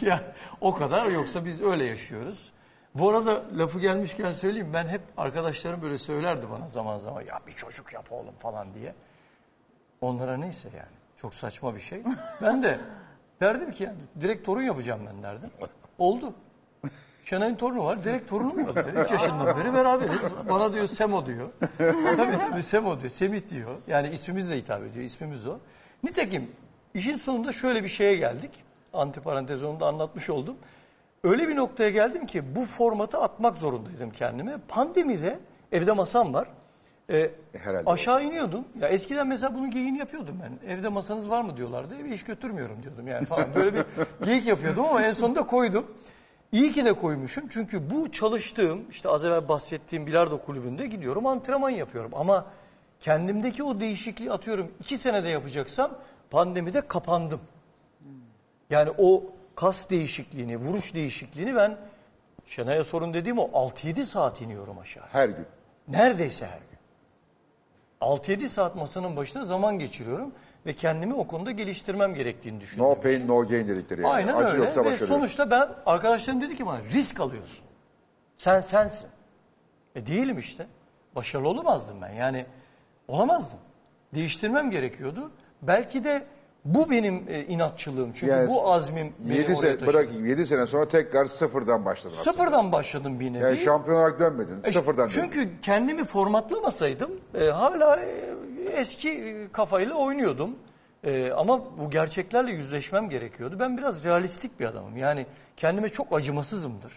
ya, 0.00 0.22
o 0.60 0.74
kadar 0.74 1.06
yoksa 1.06 1.44
biz 1.44 1.62
öyle 1.62 1.84
yaşıyoruz. 1.84 2.52
Bu 2.94 3.10
arada 3.10 3.42
lafı 3.58 3.80
gelmişken 3.80 4.32
söyleyeyim 4.32 4.70
ben 4.72 4.88
hep 4.88 5.00
arkadaşlarım 5.16 5.82
böyle 5.82 5.98
söylerdi 5.98 6.46
bana 6.50 6.68
zaman 6.68 6.98
zaman 6.98 7.22
ya 7.22 7.40
bir 7.46 7.52
çocuk 7.52 7.92
yap 7.92 8.12
oğlum 8.12 8.34
falan 8.38 8.74
diye. 8.74 8.94
Onlara 10.00 10.36
neyse 10.36 10.68
yani 10.76 10.96
çok 11.16 11.34
saçma 11.34 11.74
bir 11.74 11.80
şey. 11.80 12.02
Ben 12.42 12.62
de 12.62 12.80
derdim 13.40 13.72
ki 13.72 13.84
yani 13.84 13.96
direkt 14.20 14.46
torun 14.46 14.62
yapacağım 14.62 15.00
ben 15.06 15.22
derdim. 15.22 15.50
Oldu. 15.98 16.34
Şenay'ın 17.24 17.54
torunu 17.54 17.84
var. 17.84 18.04
Direkt 18.04 18.30
torunum 18.30 18.60
yok. 18.60 18.76
3 19.04 19.10
yaşından 19.10 19.58
beri 19.58 19.74
beraberiz. 19.74 20.20
Bana 20.48 20.72
diyor 20.72 20.86
Semo 20.86 21.26
diyor. 21.26 21.48
tabii 22.16 22.38
tabii 22.38 22.62
Semo 22.62 23.00
diyor. 23.00 23.10
Semih 23.10 23.48
diyor. 23.50 23.70
Yani 23.86 24.08
ismimizle 24.08 24.56
hitap 24.56 24.82
ediyor. 24.82 25.04
İsmimiz 25.04 25.46
o. 25.46 25.58
Nitekim 26.04 26.50
işin 26.94 27.16
sonunda 27.16 27.52
şöyle 27.52 27.84
bir 27.84 27.88
şeye 27.88 28.16
geldik. 28.16 28.50
Antiparantez 28.92 29.64
onu 29.64 29.80
da 29.80 29.86
anlatmış 29.86 30.30
oldum. 30.30 30.56
Öyle 31.24 31.48
bir 31.48 31.56
noktaya 31.56 31.90
geldim 31.90 32.26
ki 32.26 32.56
bu 32.56 32.64
formatı 32.64 33.18
atmak 33.18 33.56
zorundaydım 33.56 34.10
kendime. 34.10 34.56
Pandemide 34.68 35.38
evde 35.72 35.92
masam 35.92 36.34
var. 36.34 36.48
Ee, 37.10 37.30
herhalde. 37.52 37.90
aşağı 37.90 38.24
iniyordum. 38.24 38.64
Ya 38.80 38.88
eskiden 38.88 39.26
mesela 39.26 39.54
bunun 39.54 39.70
geyini 39.70 39.98
yapıyordum 39.98 40.36
ben. 40.42 40.70
Evde 40.70 40.88
masanız 40.88 41.30
var 41.30 41.42
mı 41.42 41.56
diyorlardı. 41.56 41.94
Eve 42.00 42.14
iş 42.14 42.24
götürmüyorum 42.24 42.82
diyordum 42.82 43.08
yani 43.08 43.26
falan. 43.26 43.54
Böyle 43.54 43.74
bir 43.74 43.84
geyik 44.26 44.46
yapıyordum 44.46 44.84
ama 44.84 45.02
en 45.02 45.12
sonunda 45.12 45.46
koydum. 45.46 45.86
İyi 46.52 46.72
ki 46.72 46.84
de 46.84 46.92
koymuşum. 46.92 47.48
Çünkü 47.48 47.90
bu 47.90 48.12
çalıştığım 48.12 48.84
işte 48.90 49.08
az 49.08 49.24
evvel 49.24 49.48
bahsettiğim 49.48 50.06
bilardo 50.06 50.38
kulübünde 50.38 50.86
gidiyorum 50.86 51.26
antrenman 51.26 51.70
yapıyorum. 51.70 52.10
Ama 52.14 52.46
kendimdeki 53.00 53.62
o 53.62 53.80
değişikliği 53.80 54.32
atıyorum 54.32 54.70
iki 54.80 54.98
senede 54.98 55.28
yapacaksam 55.28 55.90
pandemide 56.30 56.80
kapandım. 56.80 57.40
Yani 58.70 58.90
o 58.98 59.22
kas 59.54 59.90
değişikliğini, 59.90 60.56
vuruş 60.56 60.94
değişikliğini 60.94 61.56
ben 61.56 61.76
Şenay'a 62.46 62.84
sorun 62.84 63.14
dediğim 63.14 63.38
o 63.38 63.68
6-7 63.68 64.04
saat 64.04 64.40
iniyorum 64.40 64.78
aşağı. 64.78 65.06
Her 65.12 65.28
gün. 65.28 65.46
Neredeyse 65.88 66.46
her 66.46 66.58
gün. 66.58 66.70
6-7 68.00 68.48
saat 68.48 68.76
masanın 68.76 69.16
başında 69.16 69.44
zaman 69.44 69.78
geçiriyorum 69.78 70.32
ve 70.66 70.72
kendimi 70.72 71.14
o 71.14 71.26
konuda 71.26 71.50
geliştirmem 71.50 72.14
gerektiğini 72.14 72.60
düşünüyorum. 72.60 72.96
No 72.96 73.00
pain 73.02 73.28
no 73.28 73.48
gain 73.48 73.68
dedikleri 73.68 74.00
yani. 74.00 74.12
Aynen 74.12 74.34
Acı 74.34 74.54
öyle 74.54 74.64
yoksa 74.64 74.84
ve 74.84 74.96
sonuçta 74.96 75.50
ben 75.50 75.68
arkadaşlarım 75.86 76.40
dedi 76.40 76.56
ki 76.56 76.66
bana 76.66 76.82
risk 76.84 77.20
alıyorsun. 77.20 77.64
Sen 78.36 78.60
sensin. 78.60 79.10
E 79.94 80.06
değilim 80.06 80.38
işte. 80.38 80.66
Başarılı 81.16 81.48
olamazdım 81.48 82.02
ben 82.02 82.10
yani 82.10 82.46
olamazdım. 83.08 83.58
Değiştirmem 84.14 84.70
gerekiyordu. 84.70 85.30
Belki 85.62 86.04
de 86.04 86.22
bu 86.64 86.90
benim 86.90 87.24
e, 87.28 87.44
inatçılığım. 87.44 88.12
Çünkü 88.12 88.26
Yani 88.32 88.48
bu 88.50 88.72
azmim 88.72 89.12
beni 89.18 89.36
7 89.36 89.44
oraya 89.52 89.56
sene, 89.56 89.70
taşıdı. 89.72 89.86
bırak 89.86 90.08
7 90.14 90.46
sene 90.46 90.66
sonra 90.66 90.88
tekrar 90.88 91.26
sıfırdan 91.26 91.84
başladın 91.84 92.14
aslında. 92.20 92.32
Sıfırdan 92.32 92.72
başladım 92.72 93.20
bir 93.20 93.32
nevi. 93.32 93.42
Yani 93.42 93.58
şampiyon 93.58 93.96
olarak 93.96 94.20
dönmedin. 94.20 94.60
E, 94.64 94.72
Sıfırdan 94.72 95.10
döndün. 95.10 95.22
Çünkü 95.22 95.50
kendimi 95.62 96.04
formatlamasaydım 96.04 97.10
e, 97.34 97.44
hala 97.44 97.96
e, 97.96 98.30
eski 98.72 99.10
e, 99.10 99.52
kafayla 99.52 99.94
oynuyordum. 99.94 100.50
E, 101.04 101.30
ama 101.36 101.60
bu 101.78 101.90
gerçeklerle 101.90 102.50
yüzleşmem 102.52 103.08
gerekiyordu. 103.10 103.56
Ben 103.58 103.78
biraz 103.78 104.04
realistik 104.04 104.60
bir 104.60 104.64
adamım. 104.66 104.96
Yani 104.96 105.26
kendime 105.56 105.88
çok 105.88 106.12
acımasızımdır. 106.16 106.92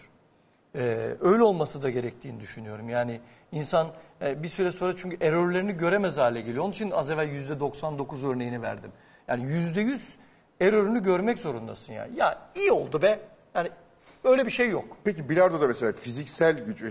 E, 0.74 1.16
öyle 1.20 1.42
olması 1.42 1.82
da 1.82 1.90
gerektiğini 1.90 2.40
düşünüyorum. 2.40 2.88
Yani 2.88 3.20
insan 3.52 3.88
e, 4.22 4.42
bir 4.42 4.48
süre 4.48 4.72
sonra 4.72 4.96
çünkü 4.96 5.16
errorlerini 5.26 5.72
göremez 5.72 6.18
hale 6.18 6.40
geliyor. 6.40 6.64
Onun 6.64 6.72
için 6.72 6.90
az 6.90 7.10
evvel 7.10 7.28
%99 7.28 8.26
örneğini 8.32 8.62
verdim. 8.62 8.90
Yani 9.28 9.44
%100 9.44 10.12
errorünü 10.60 11.02
görmek 11.02 11.38
zorundasın 11.38 11.92
yani. 11.92 12.18
Ya 12.18 12.48
iyi 12.56 12.72
oldu 12.72 13.02
be. 13.02 13.20
Yani 13.54 13.70
öyle 14.24 14.46
bir 14.46 14.50
şey 14.50 14.68
yok. 14.70 14.96
Peki 15.04 15.28
bilardoda 15.28 15.66
mesela 15.68 15.92
fiziksel 15.92 16.64
güç, 16.64 16.82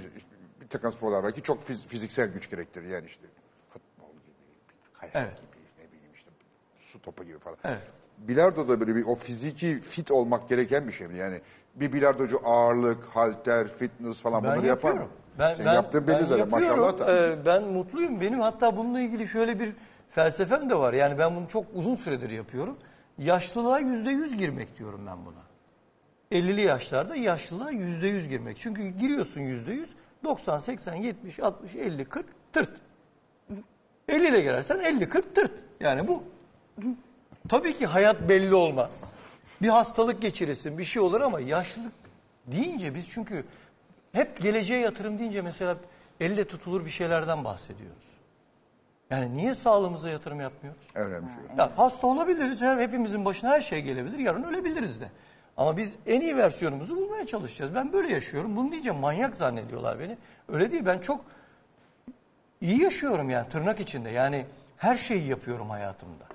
bir 0.62 0.68
takım 0.70 0.92
sporlar 0.92 1.24
var 1.24 1.32
ki 1.32 1.42
çok 1.42 1.64
fiz- 1.70 1.88
fiziksel 1.88 2.28
güç 2.34 2.50
gerektirir. 2.50 2.90
Yani 2.90 3.06
işte 3.06 3.22
futbol 3.70 4.08
gibi, 4.14 4.36
kayak 4.94 5.16
Evet. 5.16 5.38
gibi, 5.38 5.86
ne 5.88 5.92
bileyim 5.92 6.14
işte 6.14 6.30
su 6.80 7.02
topu 7.02 7.24
gibi 7.24 7.40
falan. 7.40 7.58
Evet. 7.64 7.82
Bilardoda 8.18 8.80
böyle 8.80 8.96
bir 8.96 9.06
o 9.06 9.16
fiziki 9.16 9.80
fit 9.82 10.12
olmak 10.12 10.50
gereken 10.50 10.88
bir 10.88 10.94
şey 10.94 11.08
mi? 11.08 11.18
Yani 11.18 11.42
bir 11.76 11.94
bilardocu 11.94 12.42
ağırlık, 12.46 13.04
halter, 13.06 13.68
fitness 13.68 14.22
falan 14.22 14.44
bunları 14.44 14.66
yapar 14.66 14.94
mı? 14.94 15.08
Ben, 15.40 15.54
Senin 15.54 15.66
ben, 15.66 15.74
yaptığın 15.74 16.08
belli 16.08 16.16
ben 16.16 16.22
zaten 16.26 16.38
yapıyorum. 16.38 16.80
maşallah 16.80 17.00
da. 17.00 17.28
Ee, 17.28 17.46
ben 17.46 17.64
mutluyum. 17.64 18.22
Benim 18.22 18.40
hatta 18.40 18.78
bununla 18.78 19.00
ilgili 19.00 19.28
şöyle 19.28 19.60
bir 19.60 19.74
felsefem 20.10 20.70
de 20.70 20.76
var. 20.76 20.94
Yani 20.94 21.20
ben 21.20 21.36
bunu 21.36 21.48
çok 21.48 21.66
uzun 21.74 21.96
süredir 21.96 22.30
yapıyorum. 22.30 22.78
Yaşlılığa 23.18 23.80
yüzde 23.80 24.12
yüz 24.12 24.38
girmek 24.38 24.78
diyorum 24.80 25.02
ben 25.08 25.18
buna. 25.26 25.44
50'li 26.32 26.62
yaşlarda 26.62 27.16
yaşlılığa 27.16 27.72
yüzde 27.72 28.08
yüz 28.08 28.28
girmek. 28.28 28.58
Çünkü 28.60 28.88
giriyorsun 28.88 29.42
yüzde 29.42 29.74
yüz 29.74 29.96
90, 30.24 30.60
80, 30.60 30.94
70, 30.94 31.40
60, 31.40 31.76
50, 31.76 32.06
40 32.06 32.26
tırt. 32.54 32.70
50 34.08 34.28
ile 34.28 34.42
girersen 34.42 34.80
50, 34.80 35.10
40 35.10 35.36
tırt. 35.36 35.52
Yani 35.80 36.08
bu. 36.08 36.24
Tabii 37.50 37.78
ki 37.78 37.86
hayat 37.86 38.30
belli 38.30 38.56
olmaz. 38.56 39.06
Bir 39.64 39.70
hastalık 39.70 40.22
geçirirsin, 40.22 40.78
bir 40.78 40.84
şey 40.84 41.02
olur 41.02 41.22
ama 41.22 41.40
yaşlılık 41.40 41.94
deyince 42.48 42.96
biz 42.96 43.10
çünkü 43.10 43.46
hep 44.12 44.42
geleceğe 44.42 44.80
yatırım 44.80 45.20
deyince 45.20 45.42
mesela 45.42 45.78
elle 46.20 46.48
tutulur 46.48 46.86
bir 46.86 46.90
şeylerden 46.90 47.44
bahsediyoruz. 47.44 48.06
Yani 49.10 49.38
niye 49.38 49.56
sağlığımıza 49.56 50.10
yatırım 50.10 50.42
yapmıyoruz? 50.42 50.82
Önemli. 50.96 51.28
Ya 51.58 51.72
hasta 51.76 52.08
olabiliriz. 52.08 52.62
Her 52.62 52.78
hepimizin 52.78 53.26
başına 53.26 53.50
her 53.50 53.62
şey 53.62 53.82
gelebilir. 53.82 54.18
Yarın 54.18 54.44
ölebiliriz 54.44 55.02
de. 55.02 55.10
Ama 55.58 55.78
biz 55.78 55.98
en 56.06 56.22
iyi 56.22 56.38
versiyonumuzu 56.38 56.96
bulmaya 56.96 57.28
çalışacağız. 57.28 57.76
Ben 57.76 57.94
böyle 57.94 58.14
yaşıyorum. 58.14 58.56
Bunu 58.56 58.72
diyeceğim 58.72 59.00
manyak 59.00 59.36
zannediyorlar 59.36 60.00
beni. 60.00 60.18
Öyle 60.50 60.72
değil. 60.72 60.86
Ben 60.86 61.00
çok 61.00 61.26
iyi 62.62 62.82
yaşıyorum 62.82 63.30
yani 63.30 63.50
tırnak 63.50 63.80
içinde. 63.80 64.10
Yani 64.10 64.46
her 64.78 64.98
şeyi 64.98 65.28
yapıyorum 65.28 65.70
hayatımda. 65.70 66.26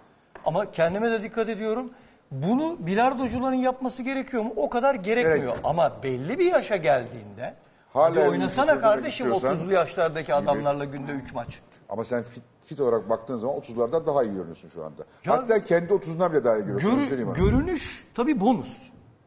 Ama 0.44 0.70
kendime 0.70 1.10
de 1.10 1.22
dikkat 1.22 1.48
ediyorum. 1.48 1.92
Bunu 2.32 2.76
bilardocuların 2.78 3.54
yapması 3.56 4.02
gerekiyor 4.02 4.42
mu? 4.42 4.52
O 4.56 4.70
kadar 4.70 4.94
gerekmiyor. 4.94 5.36
Gerekmiyor. 5.36 5.56
Ama 5.64 6.02
belli 6.02 6.38
bir 6.38 6.52
yaşa 6.52 6.76
geldiğinde 6.76 7.54
Hala 7.92 8.10
hadi 8.10 8.20
oynasana 8.20 8.80
kardeşim 8.80 9.26
gidiyorsan- 9.26 9.54
30'lu 9.56 9.72
yaşlardaki 9.72 10.34
adamlarla 10.34 10.84
günde 10.84 11.12
3 11.12 11.34
maç. 11.34 11.60
Ama 11.88 12.04
sen 12.04 12.22
fit, 12.22 12.42
fit 12.62 12.80
olarak 12.80 13.10
baktığın 13.10 13.38
zaman 13.38 13.56
30'lardan 13.56 14.06
daha 14.06 14.22
iyi 14.22 14.32
görünüyorsun 14.34 14.68
şu 14.74 14.84
anda. 14.84 15.02
Ya- 15.24 15.32
Hatta 15.32 15.64
kendi 15.64 15.92
30'undan 15.92 16.32
bile 16.32 16.44
daha 16.44 16.56
iyi 16.56 16.60
görüyorsun. 16.64 16.90
Görü- 16.90 17.00
öyle 17.00 17.08
söyleyeyim 17.08 17.30
bana. 17.36 17.44
görünüş 17.44 18.06
tabii 18.14 18.40
bonus. 18.40 18.82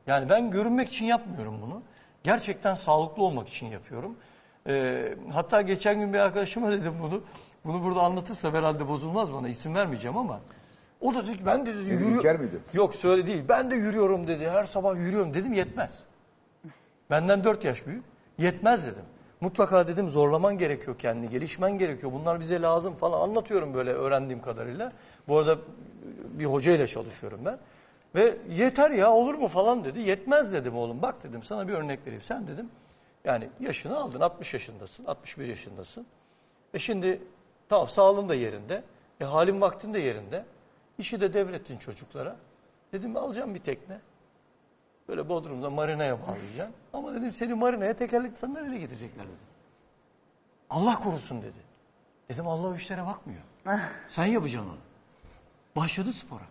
Yani 0.08 0.30
ben 0.30 0.52
görünmek 0.52 0.90
için 0.90 1.06
yapmıyorum 1.06 1.56
bunu. 1.62 1.82
Gerçekten 2.24 2.74
sağlıklı 2.76 3.24
olmak 3.24 3.50
için 3.50 3.68
yapıyorum. 3.68 4.16
Ee, 4.68 5.14
hatta 5.34 5.62
geçen 5.62 6.00
gün 6.00 6.14
bir 6.14 6.20
arkadaşıma 6.20 6.72
dedim 6.72 6.94
bunu. 7.02 7.22
Bunu 7.66 7.84
burada 7.84 8.02
anlatırsa 8.02 8.52
herhalde 8.54 8.88
bozulmaz 8.88 9.34
bana 9.34 9.50
isim 9.50 9.76
vermeyeceğim 9.76 10.18
ama. 10.18 10.40
O 11.02 11.14
da 11.16 11.28
dedi 11.28 11.38
ki 11.38 11.46
ben 11.46 11.66
de 11.66 11.76
dedi, 11.76 11.90
yürü- 11.90 12.18
İlker 12.18 12.40
miydi? 12.40 12.60
Yok 12.74 12.96
söyle 12.96 13.26
değil. 13.28 13.44
Ben 13.50 13.72
de 13.72 13.76
yürüyorum 13.76 14.28
dedi. 14.28 14.50
Her 14.50 14.66
sabah 14.66 14.96
yürüyorum 14.96 15.34
dedim 15.34 15.54
yetmez. 15.54 16.04
Benden 17.10 17.44
4 17.44 17.64
yaş 17.66 17.88
büyük. 17.88 18.04
Yetmez 18.38 18.86
dedim. 18.86 19.04
Mutlaka 19.42 19.88
dedim 19.88 20.10
zorlaman 20.10 20.58
gerekiyor 20.58 20.98
kendini, 21.00 21.30
gelişmen 21.30 21.78
gerekiyor. 21.78 22.12
Bunlar 22.12 22.40
bize 22.40 22.62
lazım 22.62 22.96
falan 22.96 23.22
anlatıyorum 23.22 23.74
böyle 23.74 23.94
öğrendiğim 23.94 24.42
kadarıyla. 24.42 24.92
Bu 25.28 25.38
arada 25.38 25.58
bir 26.40 26.46
hoca 26.46 26.72
ile 26.72 26.88
çalışıyorum 26.88 27.40
ben. 27.46 27.58
Ve 28.16 28.38
yeter 28.50 28.92
ya 28.92 29.12
olur 29.12 29.36
mu 29.36 29.48
falan 29.48 29.84
dedi. 29.84 30.00
Yetmez 30.00 30.54
dedim 30.54 30.76
oğlum. 30.76 31.02
Bak 31.02 31.24
dedim 31.24 31.44
sana 31.44 31.68
bir 31.68 31.74
örnek 31.74 32.00
vereyim. 32.06 32.22
Sen 32.24 32.48
dedim 32.48 32.70
yani 33.26 33.50
yaşını 33.60 33.98
aldın 33.98 34.20
60 34.22 34.54
yaşındasın, 34.54 35.06
61 35.06 35.48
yaşındasın. 35.48 36.06
E 36.74 36.80
şimdi 36.80 37.22
tamam 37.70 37.90
sağlığın 37.90 38.30
da 38.30 38.36
yerinde. 38.36 38.84
E 39.22 39.26
halin 39.26 39.62
vaktin 39.62 39.94
de 39.94 40.00
yerinde. 40.00 40.46
İşi 41.02 41.22
de 41.22 41.34
devrettin 41.34 41.78
çocuklara. 41.78 42.36
Dedim 42.94 43.18
alacağım 43.18 43.56
bir 43.56 43.60
tekne. 43.60 44.00
Böyle 45.08 45.30
Bodrum'da 45.30 45.70
marinaya 45.70 46.18
bağlayacağım. 46.28 46.72
Ama 46.94 47.14
dedim 47.14 47.32
seni 47.32 47.54
marinaya 47.54 47.94
tekerlekli 47.94 48.38
sandalyeyle 48.38 48.78
gidecekler 48.78 49.26
dedim. 49.26 49.38
Allah 50.70 50.96
korusun 50.96 51.42
dedi. 51.42 51.58
Dedim 52.30 52.48
Allah 52.48 52.68
o 52.68 52.76
işlere 52.76 53.06
bakmıyor. 53.06 53.42
Sen 54.10 54.26
yapacaksın 54.26 54.70
onu. 54.70 54.78
Başladı 55.76 56.14
spora. 56.14 56.44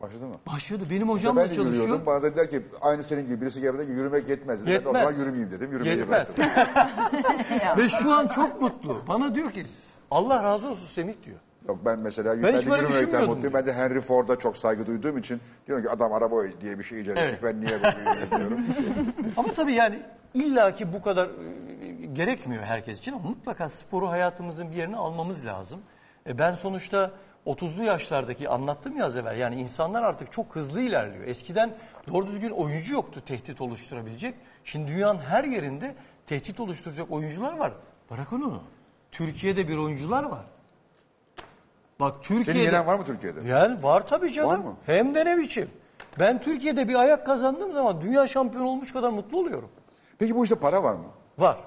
Başladı 0.00 0.26
mı? 0.26 0.36
Başladı. 0.46 0.84
Benim 0.90 1.08
hocam 1.08 1.36
ben 1.36 1.44
da 1.44 1.50
de 1.50 1.54
çalışıyor. 1.54 1.82
yürüyordum. 1.82 2.06
Bana 2.06 2.22
dediler 2.22 2.50
ki 2.50 2.62
aynı 2.80 3.02
senin 3.04 3.26
gibi 3.26 3.40
birisi 3.40 3.60
geldi 3.60 3.86
ki 3.86 3.92
yürümek 3.92 4.28
yetmez. 4.28 4.66
Dedi. 4.66 4.70
Ben 4.70 4.84
de 4.84 4.88
o 4.88 4.92
Yetmez. 4.92 5.02
zaman 5.08 5.20
yürümeyeyim 5.20 5.50
dedim. 5.52 5.72
Yürümeyi 5.72 5.98
Yetmez. 5.98 6.38
bıraktım. 6.38 6.64
Ve 7.84 7.88
şu 7.88 8.12
an 8.12 8.28
çok 8.28 8.60
mutlu. 8.60 9.02
Bana 9.08 9.34
diyor 9.34 9.50
ki 9.50 9.64
Allah 10.10 10.42
razı 10.42 10.68
olsun 10.68 10.86
Semih 10.86 11.14
diyor. 11.24 11.38
Yok 11.68 11.78
ben 11.84 11.98
mesela 11.98 12.36
Ben 12.36 12.42
ben, 12.42 12.58
hiç 12.58 12.68
böyle 12.68 12.88
düşünmüyordum. 12.88 13.28
mutluyum. 13.28 13.54
Ben 13.54 13.66
de 13.66 13.72
Henry 13.72 14.00
Ford'a 14.00 14.36
çok 14.38 14.56
saygı 14.56 14.86
duyduğum 14.86 15.18
için 15.18 15.40
diyorum 15.66 15.84
ki 15.84 15.90
adam 15.90 16.12
araba 16.12 16.42
diye 16.60 16.78
bir 16.78 16.84
şey 16.84 17.00
icat 17.00 17.16
etmiş. 17.16 17.28
Evet. 17.30 17.42
Ben 17.42 17.60
niye 17.60 17.82
böyle 17.82 17.96
yürüyorum? 18.32 18.66
Ama 19.36 19.52
tabii 19.52 19.72
yani 19.72 19.98
illaki 20.34 20.92
bu 20.92 21.02
kadar 21.02 21.26
e, 21.26 22.06
gerekmiyor 22.12 22.62
herkes 22.62 22.98
için 22.98 23.12
ama 23.12 23.28
mutlaka 23.28 23.68
sporu 23.68 24.08
hayatımızın 24.08 24.70
bir 24.70 24.76
yerine 24.76 24.96
almamız 24.96 25.46
lazım. 25.46 25.80
E, 26.26 26.38
ben 26.38 26.54
sonuçta 26.54 27.10
30'lu 27.46 27.84
yaşlardaki 27.84 28.48
anlattım 28.48 28.96
ya 28.96 29.06
az 29.06 29.16
evvel 29.16 29.38
yani 29.38 29.60
insanlar 29.60 30.02
artık 30.02 30.32
çok 30.32 30.56
hızlı 30.56 30.80
ilerliyor. 30.80 31.24
Eskiden 31.24 31.70
doğru 32.12 32.26
düzgün 32.26 32.50
oyuncu 32.50 32.92
yoktu 32.92 33.22
tehdit 33.26 33.60
oluşturabilecek. 33.60 34.34
Şimdi 34.64 34.90
dünyanın 34.90 35.18
her 35.18 35.44
yerinde 35.44 35.94
tehdit 36.26 36.60
oluşturacak 36.60 37.10
oyuncular 37.10 37.58
var. 37.58 37.72
Bırakın 38.10 38.42
onu. 38.42 38.62
Türkiye'de 39.12 39.68
bir 39.68 39.76
oyuncular 39.76 40.22
var. 40.24 40.44
Bak 42.00 42.14
Türkiye'de... 42.22 42.44
Senin 42.44 42.64
yenen 42.64 42.86
var 42.86 42.98
mı 42.98 43.04
Türkiye'de? 43.04 43.48
Yani 43.48 43.82
var 43.82 44.06
tabii 44.06 44.32
canım. 44.32 44.50
Var 44.50 44.56
mı? 44.58 44.76
Hem 44.86 45.14
de 45.14 45.24
ne 45.24 45.38
biçim. 45.38 45.70
Ben 46.18 46.40
Türkiye'de 46.40 46.88
bir 46.88 46.94
ayak 46.94 47.26
kazandığım 47.26 47.72
zaman 47.72 48.00
dünya 48.00 48.26
şampiyonu 48.26 48.68
olmuş 48.68 48.92
kadar 48.92 49.10
mutlu 49.10 49.38
oluyorum. 49.38 49.68
Peki 50.18 50.34
bu 50.34 50.44
işte 50.44 50.56
para 50.56 50.82
var 50.82 50.94
mı? 50.94 51.04
Var. 51.38 51.58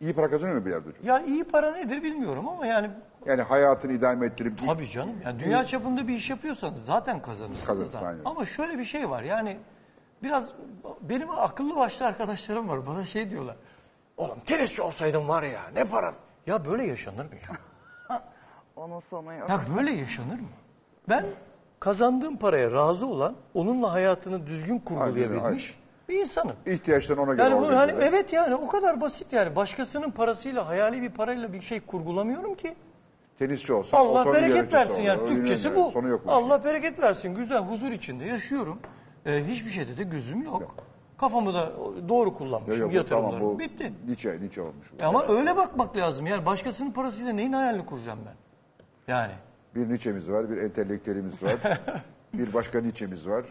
İyi 0.00 0.12
para 0.14 0.30
kazanıyor 0.30 0.56
mu 0.58 0.66
bir 0.66 0.70
yerde 0.70 0.88
hocam? 0.88 1.04
Ya 1.04 1.20
iyi 1.20 1.44
para 1.44 1.72
nedir 1.72 2.02
bilmiyorum 2.02 2.48
ama 2.48 2.66
yani 2.66 2.90
Yani 3.26 3.42
hayatını 3.42 3.92
idame 3.92 4.26
ettirip 4.26 4.66
tabii 4.66 4.88
canım. 4.90 5.14
Yani 5.24 5.40
dünya 5.40 5.64
çapında 5.66 6.08
bir 6.08 6.14
iş 6.14 6.30
yapıyorsanız 6.30 6.84
zaten 6.84 7.22
kazanırsınız. 7.22 7.66
Kazanırsın, 7.66 8.04
aynen. 8.06 8.20
Ama 8.24 8.46
şöyle 8.46 8.78
bir 8.78 8.84
şey 8.84 9.10
var 9.10 9.22
yani 9.22 9.58
biraz 10.22 10.44
benim 11.00 11.30
akıllı 11.30 11.76
başlı 11.76 12.06
arkadaşlarım 12.06 12.68
var. 12.68 12.86
Bana 12.86 13.04
şey 13.04 13.30
diyorlar. 13.30 13.56
Oğlum 14.16 14.38
tenisçi 14.46 14.82
olsaydın 14.82 15.28
var 15.28 15.42
ya 15.42 15.60
ne 15.74 15.84
param. 15.84 16.14
Ya 16.46 16.64
böyle 16.64 16.86
yaşanır 16.86 17.24
mı 17.24 17.34
ya? 17.34 17.56
Onun 18.76 18.98
sonu 18.98 19.32
yok. 19.34 19.50
Ya 19.50 19.60
böyle 19.78 19.90
yaşanır 19.92 20.40
mı? 20.40 20.48
Ben 21.08 21.26
kazandığım 21.80 22.36
paraya 22.36 22.72
razı 22.72 23.06
olan, 23.06 23.34
onunla 23.54 23.92
hayatını 23.92 24.46
düzgün 24.46 24.78
kurgulayabilmiş 24.78 25.78
bir 26.08 26.18
insanım. 26.20 26.56
ihtiyaçlarını 26.66 27.22
ona 27.22 27.32
göre 27.34 27.42
Yani 27.42 27.52
bu 27.52 27.56
organize 27.58 27.76
hani 27.78 27.92
eder. 27.92 28.06
evet 28.06 28.32
yani 28.32 28.54
o 28.54 28.68
kadar 28.68 29.00
basit 29.00 29.32
yani. 29.32 29.56
Başkasının 29.56 30.10
parasıyla, 30.10 30.66
hayali 30.68 31.02
bir 31.02 31.10
parayla 31.10 31.52
bir 31.52 31.60
şey 31.60 31.80
kurgulamıyorum 31.80 32.54
ki. 32.54 32.74
Tenisçi 33.38 33.72
olsa 33.72 33.96
Allah 33.96 34.20
otomobil 34.20 34.38
bereket 34.38 34.56
yarışçısı 34.56 34.76
versin 34.76 34.94
olur, 34.94 35.02
yani. 35.02 35.20
öyle 35.20 35.34
Türkçesi 35.34 35.76
bu. 35.76 35.90
Sonu 35.90 36.08
yok 36.08 36.26
bu 36.26 36.30
Allah 36.32 36.64
bereket 36.64 36.98
versin. 37.02 37.34
Güzel 37.34 37.58
huzur 37.58 37.90
içinde 37.92 38.24
yaşıyorum. 38.24 38.78
Ee, 39.26 39.44
hiçbir 39.48 39.70
şeyde 39.70 39.96
de 39.96 40.02
gözüm 40.02 40.42
yok. 40.42 40.74
Kafamı 41.18 41.54
da 41.54 41.72
doğru 42.08 42.28
Yok, 42.28 42.38
kullanmışım 42.38 42.80
yok, 42.80 42.90
bu 42.90 42.94
yatırımlarımı. 42.96 43.38
tamam 43.38 43.54
bu 43.54 43.58
Bitti. 43.58 43.92
Nietzsche, 44.06 44.40
Nietzsche 44.40 44.62
olmuş. 44.62 44.86
bu. 45.00 45.06
Ama 45.06 45.26
öyle 45.28 45.56
bakmak 45.56 45.96
lazım. 45.96 46.26
Yani 46.26 46.46
başkasının 46.46 46.90
parasıyla 46.90 47.32
neyin 47.32 47.52
hayalini 47.52 47.86
kuracağım 47.86 48.18
ben? 48.26 48.34
Yani. 49.10 49.32
Bir 49.74 49.88
Nietzsche'miz 49.88 50.30
var, 50.30 50.50
bir 50.50 50.56
entelektüelimiz 50.56 51.42
var. 51.42 51.54
bir 52.34 52.54
başka 52.54 52.80
Nietzsche'miz 52.80 53.28
var. 53.28 53.44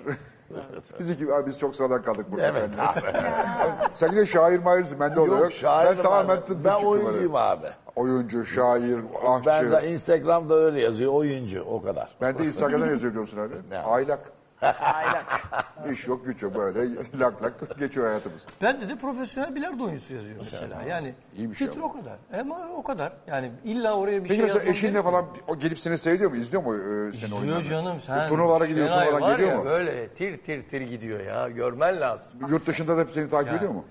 biz 0.99 1.10
iki, 1.10 1.34
abi 1.34 1.49
biz 1.49 1.60
çok 1.60 1.76
sıradan 1.76 2.02
kaldık 2.03 2.31
burada. 2.31 2.45
Evet 2.45 2.69
abi. 2.77 3.02
Sen 3.94 4.11
yine 4.11 4.26
şair 4.26 4.60
mahirsin, 4.60 4.99
bende 4.99 5.19
o 5.19 5.31
da 5.31 5.38
yok. 5.38 5.52
Şair 5.52 5.98
ben 5.98 6.03
tamamen 6.03 6.45
tıp 6.45 6.65
Ben 6.65 6.73
oyuncuyum 6.73 7.36
abi. 7.36 7.68
Oyuncu, 7.95 8.45
şair, 8.45 8.99
aşçı. 9.27 9.45
Ben 9.49 9.65
zaten 9.65 9.88
Instagram'da 9.88 10.56
öyle 10.56 10.81
yazıyor 10.81 11.14
oyuncu 11.14 11.61
o 11.61 11.81
kadar. 11.81 12.10
Ben 12.22 12.40
de 12.40 12.44
Instagram'dan 12.45 12.88
yazıyor 12.90 13.11
biliyor 13.11 13.22
musun 13.22 13.38
abi? 13.38 13.53
Ne? 13.69 13.77
Aylak. 13.77 14.31
Aylak. 14.61 15.26
İş 15.94 16.07
yok, 16.07 16.26
güç 16.26 16.41
yok. 16.41 16.56
Böyle 16.56 16.95
lak 17.19 17.44
lak 17.44 17.80
geçiyor 17.80 18.07
hayatımız. 18.07 18.45
Ben 18.61 18.81
de 18.81 18.90
de 18.90 18.95
profesyonel 18.95 19.56
bilardo 19.56 19.84
oyuncusu 19.84 20.15
yazıyor 20.15 20.36
mesela. 20.40 20.84
Yani 20.84 21.14
İyi 21.38 21.49
bir 21.52 21.56
şey 21.56 21.68
titre 21.68 21.81
ama. 21.81 21.90
o 21.90 21.94
kadar. 21.94 22.18
Ama 22.41 22.60
o 22.76 22.84
kadar. 22.84 23.14
Yani 23.27 23.52
illa 23.64 23.94
oraya 23.98 24.23
bir 24.23 24.27
Peki 24.30 24.36
şey 24.36 24.45
mesela 24.45 24.57
yazmam 24.60 24.76
eşinle 24.76 25.02
falan 25.03 25.26
o 25.48 25.60
gelip 25.60 25.80
seni 25.80 25.98
seyrediyor 25.98 26.31
mu? 26.31 26.38
İzliyor 26.38 26.64
mu 26.64 26.76
e, 26.76 26.80
senin 26.80 27.11
İzliyor 27.11 27.41
oyunlarını? 27.41 27.64
canım 27.64 27.98
sen. 28.06 28.30
Turnuvalara 28.30 28.65
gidiyorsun 28.65 28.94
Şenay 28.94 29.10
falan 29.10 29.22
var 29.22 29.31
geliyor 29.31 29.52
ya, 29.52 29.57
mu? 29.57 29.65
Böyle 29.65 30.07
tir 30.07 30.38
tir 30.38 30.68
tir 30.69 30.81
gidiyor 30.81 31.19
ya. 31.19 31.49
Görmen 31.49 32.02
lazım. 32.02 32.34
Yurt 32.49 32.68
dışında 32.68 32.98
da 32.98 33.06
seni 33.14 33.30
takip 33.30 33.53
ediyor 33.53 33.72
mu? 33.72 33.86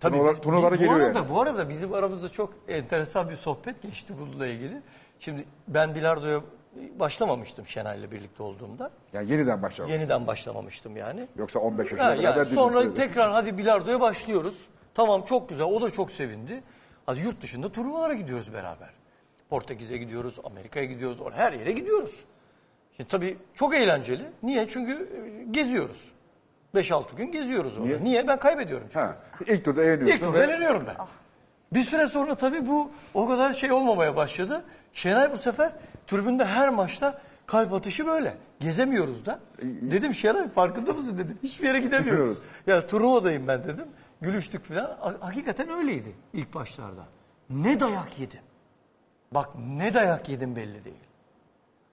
Tabii 0.00 0.16
Turnuvalar- 0.16 0.30
biz- 0.34 0.40
turnuvalara 0.40 0.74
bu 0.74 0.78
geliyor 0.78 1.00
arada, 1.00 1.18
yani. 1.18 1.30
Bu 1.30 1.40
arada 1.40 1.68
bizim 1.68 1.94
aramızda 1.94 2.28
çok 2.28 2.54
enteresan 2.68 3.30
bir 3.30 3.36
sohbet 3.36 3.82
geçti 3.82 4.14
bununla 4.20 4.46
ilgili. 4.46 4.82
Şimdi 5.20 5.44
ben 5.68 5.94
bilardoya 5.94 6.40
başlamamıştım 6.76 7.66
Şenay'la 7.66 8.10
birlikte 8.10 8.42
olduğumda. 8.42 8.90
Yani 9.12 9.32
yeniden 9.32 9.62
başlamak. 9.62 9.92
Yeniden 9.92 10.26
başlamamıştım 10.26 10.96
yani. 10.96 11.28
Yoksa 11.36 11.58
15 11.58 11.92
yaşında 11.92 12.14
yani 12.14 12.36
değiliz 12.36 12.54
sonra 12.54 12.84
dedi. 12.84 12.94
tekrar 12.94 13.30
hadi 13.32 13.58
bilardoya 13.58 14.00
başlıyoruz. 14.00 14.66
Tamam 14.94 15.22
çok 15.22 15.48
güzel 15.48 15.66
o 15.66 15.80
da 15.80 15.90
çok 15.90 16.12
sevindi. 16.12 16.62
Hadi 17.06 17.20
yurt 17.20 17.42
dışında 17.42 17.72
turnuvalara 17.72 18.14
gidiyoruz 18.14 18.52
beraber. 18.54 18.88
Portekiz'e 19.50 19.96
gidiyoruz, 19.96 20.38
Amerika'ya 20.44 20.86
gidiyoruz, 20.86 21.18
or- 21.20 21.32
her 21.32 21.52
yere 21.52 21.72
gidiyoruz. 21.72 22.20
Şimdi 22.96 23.08
tabii 23.10 23.38
çok 23.54 23.74
eğlenceli. 23.74 24.24
Niye? 24.42 24.68
Çünkü 24.68 24.92
e, 24.92 25.44
geziyoruz. 25.50 26.04
5-6 26.74 27.16
gün 27.16 27.32
geziyoruz 27.32 27.78
orada. 27.78 27.98
Niye? 27.98 28.28
Ben 28.28 28.38
kaybediyorum 28.38 28.86
çünkü. 28.92 28.98
Ha, 29.06 29.16
ilk 29.46 29.64
turda 29.64 29.82
eğleniyorsun. 29.84 30.14
İlk 30.14 30.20
turda 30.20 30.38
ve- 30.38 30.44
eğleniyorum 30.44 30.82
ben. 30.86 30.96
Bir 31.72 31.82
süre 31.84 32.06
sonra 32.06 32.34
tabii 32.34 32.66
bu 32.66 32.90
o 33.14 33.28
kadar 33.28 33.52
şey 33.52 33.72
olmamaya 33.72 34.16
başladı. 34.16 34.64
Şenay 34.92 35.32
bu 35.32 35.36
sefer 35.38 35.72
tribünde 36.08 36.44
her 36.44 36.68
maçta 36.68 37.20
Kalp 37.46 37.72
atışı 37.72 38.06
böyle. 38.06 38.36
Gezemiyoruz 38.60 39.26
da. 39.26 39.40
Dedim 39.62 40.14
Şeray 40.14 40.48
farkında 40.48 40.92
mısın 40.92 41.18
dedim. 41.18 41.38
Hiçbir 41.42 41.66
yere 41.66 41.80
gidemiyoruz. 41.80 42.38
ya 42.66 42.86
turnuvadayım 42.86 43.48
ben 43.48 43.64
dedim. 43.64 43.86
Gülüştük 44.20 44.64
falan. 44.64 44.96
Ha- 45.00 45.14
Hakikaten 45.20 45.70
öyleydi 45.70 46.12
ilk 46.32 46.54
başlarda. 46.54 47.04
Ne 47.50 47.80
dayak 47.80 48.18
yedim. 48.18 48.40
Bak 49.32 49.48
ne 49.76 49.94
dayak 49.94 50.28
yedim 50.28 50.56
belli 50.56 50.84
değil. 50.84 50.96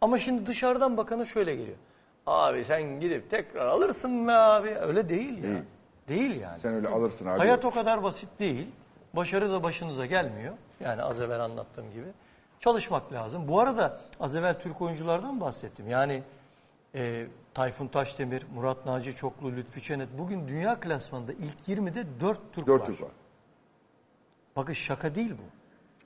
Ama 0.02 0.20
şimdi 0.20 0.46
dışarıdan 0.46 0.98
bakana 0.98 1.26
şöyle 1.26 1.56
geliyor. 1.56 1.78
Abi 2.26 2.66
sen 2.66 3.00
gidip 3.00 3.30
tekrar 3.30 3.66
alırsın 3.68 4.28
be 4.28 4.32
abi. 4.32 4.70
Öyle 4.70 5.10
değil 5.10 5.44
ya. 5.44 5.62
Değil, 6.08 6.42
yani. 6.42 6.60
Sen 6.60 6.74
öyle 6.74 6.88
alırsın 6.88 7.26
abi. 7.26 7.38
Hayat 7.38 7.66
o 7.66 7.72
kadar 7.72 8.04
basit 8.04 8.30
değil. 8.40 8.68
Başarı 9.14 9.52
da 9.52 9.64
başınıza 9.64 10.06
gelmiyor. 10.06 10.54
Yani 10.80 11.02
az 11.02 11.20
evvel 11.20 11.40
anlattığım 11.40 11.92
gibi. 11.92 12.08
Çalışmak 12.60 13.14
lazım. 13.14 13.48
Bu 13.48 13.60
arada 13.60 13.99
az 14.19 14.36
evvel 14.36 14.60
Türk 14.60 14.82
oyunculardan 14.82 15.41
bahsettim. 15.41 15.90
Yani 15.90 16.23
e, 16.95 17.27
Tayfun 17.53 17.88
Taşdemir, 17.88 18.45
Murat 18.56 18.86
Naci 18.86 19.15
Çoklu, 19.15 19.52
Lütfü 19.52 19.82
Çenet. 19.82 20.10
Bugün 20.18 20.48
dünya 20.48 20.80
klasmanında 20.80 21.34
ilk 21.34 21.77
20'de 21.77 22.06
4 22.22 22.40
Türk 22.53 22.69
var. 22.69 22.86
Türk 22.86 23.02
var. 23.02 23.11
Bakın 24.56 24.73
şaka 24.73 25.15
değil 25.15 25.32
bu. 25.32 25.44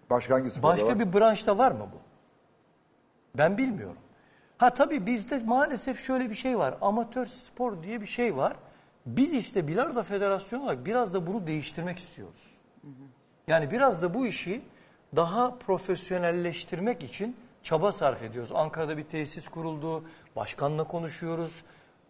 Başka 0.10 0.34
hangi 0.34 0.50
sporda 0.50 0.74
Başka 0.74 0.88
var? 0.88 1.00
bir 1.00 1.14
branşta 1.14 1.58
var 1.58 1.72
mı 1.72 1.88
bu? 1.94 1.98
Ben 3.38 3.58
bilmiyorum. 3.58 3.98
Ha 4.58 4.70
tabii 4.70 5.06
bizde 5.06 5.38
maalesef 5.38 6.00
şöyle 6.06 6.30
bir 6.30 6.36
şey 6.36 6.58
var. 6.58 6.78
Amatör 6.82 7.26
spor 7.26 7.84
diye 7.84 8.02
bir 8.02 8.06
şey 8.06 8.38
var. 8.38 8.56
Biz 9.06 9.34
işte 9.34 9.68
Bilardo 9.68 10.04
Federasyonu 10.04 10.64
olarak 10.64 10.86
biraz 10.86 11.14
da 11.14 11.28
bunu 11.28 11.48
değiştirmek 11.48 12.00
istiyoruz. 12.00 12.50
Yani 13.48 13.72
biraz 13.72 14.02
da 14.02 14.14
bu 14.14 14.26
işi 14.28 14.62
daha 15.16 15.56
profesyonelleştirmek 15.56 17.04
için 17.04 17.36
çaba 17.64 17.92
sarf 17.92 18.24
ediyoruz. 18.24 18.52
Ankara'da 18.56 18.98
bir 18.98 19.04
tesis 19.04 19.48
kuruldu. 19.48 20.04
Başkanla 20.36 20.84
konuşuyoruz. 20.84 21.64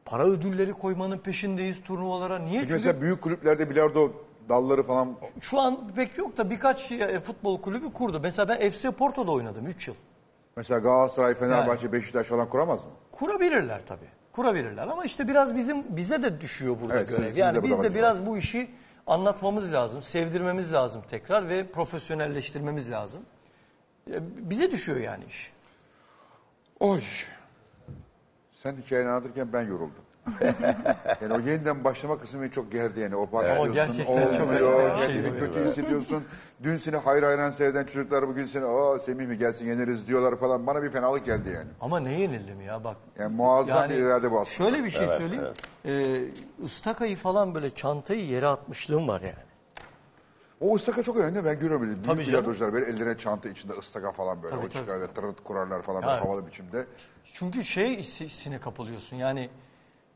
Para 0.05 0.23
ödülleri 0.23 0.73
koymanın 0.73 1.17
peşindeyiz 1.17 1.83
turnuvalara. 1.83 2.39
Niye? 2.39 2.59
Çünkü 2.61 2.73
mesela 2.73 3.01
büyük 3.01 3.21
kulüplerde 3.21 3.69
bilardo 3.69 4.11
dalları 4.49 4.83
falan 4.83 5.15
şu 5.41 5.59
an 5.59 5.87
pek 5.95 6.17
yok 6.17 6.37
da 6.37 6.49
birkaç 6.49 6.91
e, 6.91 7.19
futbol 7.19 7.61
kulübü 7.61 7.93
kurdu. 7.93 8.19
Mesela 8.23 8.47
ben 8.49 8.69
FC 8.69 8.91
Porto'da 8.91 9.31
oynadım 9.31 9.67
3 9.67 9.87
yıl. 9.87 9.95
mesela 10.55 10.79
Galatasaray, 10.79 11.35
Fenerbahçe, 11.35 11.91
Beşiktaş 11.91 12.27
falan 12.27 12.49
kuramaz 12.49 12.83
mı? 12.83 12.91
Kurabilirler 13.11 13.81
tabii. 13.87 14.09
Kurabilirler 14.31 14.87
ama 14.87 15.05
işte 15.05 15.27
biraz 15.27 15.55
bizim 15.55 15.83
bize 15.97 16.23
de 16.23 16.41
düşüyor 16.41 16.75
burada 16.81 16.97
Evet, 16.97 17.09
görev. 17.09 17.27
sizin- 17.27 17.41
yani 17.41 17.55
de 17.57 17.63
biz 17.63 17.69
burada 17.71 17.83
de 17.83 17.87
vakit 17.87 17.97
biraz 17.97 18.25
bu 18.25 18.37
işi 18.37 18.69
anlatmamız 19.09 19.73
lazım, 19.73 20.01
sevdirmemiz 20.01 20.73
lazım 20.73 21.01
tekrar 21.09 21.49
ve 21.49 21.71
profesyonelleştirmemiz 21.71 22.91
lazım. 22.91 23.21
E, 24.11 24.49
Bize 24.49 24.71
düşüyor 24.71 24.97
yani 24.97 25.25
iş. 25.25 25.53
Oy. 26.79 27.01
Sen 28.51 28.77
hikayeni 28.77 29.09
anlatırken 29.09 29.53
ben 29.53 29.61
yoruldum. 29.61 30.03
yani 31.21 31.33
o 31.33 31.39
yeniden 31.39 31.83
başlama 31.83 32.19
kısmı 32.19 32.41
beni 32.41 32.51
çok 32.51 32.71
gerdi 32.71 32.99
yani. 32.99 33.15
O 33.15 33.31
başlıyorsun, 33.31 33.73
gerçekten 33.73 34.03
çok 34.05 34.37
olmuyor, 34.39 34.93
bir 34.95 34.99
şey 34.99 35.07
kendini 35.07 35.29
oluyor. 35.29 35.53
kötü 35.53 35.65
hissediyorsun. 35.65 36.23
Dün 36.63 36.77
seni 36.77 36.95
hayır 36.95 37.23
hayran 37.23 37.51
seyreden 37.51 37.85
çocuklar 37.85 38.27
bugün 38.27 38.45
seni 38.45 38.65
aa 38.65 38.99
Semih 38.99 39.27
mi 39.27 39.37
gelsin 39.37 39.65
yeneriz 39.67 40.07
diyorlar 40.07 40.39
falan. 40.39 40.67
Bana 40.67 40.83
bir 40.83 40.89
fenalık 40.91 41.25
geldi 41.25 41.49
yani. 41.55 41.67
Ama 41.81 41.99
ne 41.99 42.19
yenildim 42.19 42.61
ya 42.61 42.83
bak. 42.83 42.97
Yani 43.19 43.35
muazzam 43.35 43.89
bir 43.89 43.95
irade 43.95 44.31
bu 44.31 44.39
aslında. 44.39 44.69
Şöyle 44.69 44.83
bir 44.83 44.89
şey 44.89 45.07
söyleyeyim. 45.07 45.43
Ee, 45.85 46.21
ıstakayı 46.65 47.15
falan 47.15 47.55
böyle 47.55 47.69
çantayı 47.69 48.25
yere 48.25 48.47
atmışlığım 48.47 49.07
var 49.07 49.21
yani. 49.21 49.49
O 50.61 50.75
ıstaka 50.75 51.03
çok 51.03 51.17
önemli. 51.17 51.45
Ben 51.45 51.59
görüyorum 51.59 51.81
böyle 51.87 52.01
Tabii 52.01 52.17
büyük 52.17 52.31
canım. 52.31 52.43
bilardocular 52.45 52.73
böyle 52.73 52.85
ellerine 52.85 53.17
çanta 53.17 53.49
içinde 53.49 53.73
ıstaka 53.73 54.11
falan 54.11 54.43
böyle. 54.43 54.55
Tabii, 54.55 54.65
o 54.65 54.69
tabii. 54.69 54.73
çıkar 54.73 54.99
böyle 54.99 55.13
tırırt 55.13 55.43
kurarlar 55.43 55.81
falan 55.81 56.01
böyle 56.01 56.11
Yani. 56.11 56.23
havalı 56.23 56.47
biçimde. 56.47 56.85
Çünkü 57.33 57.65
şey 57.65 57.97
hissine 57.97 58.59
kapılıyorsun 58.59 59.15
yani 59.17 59.49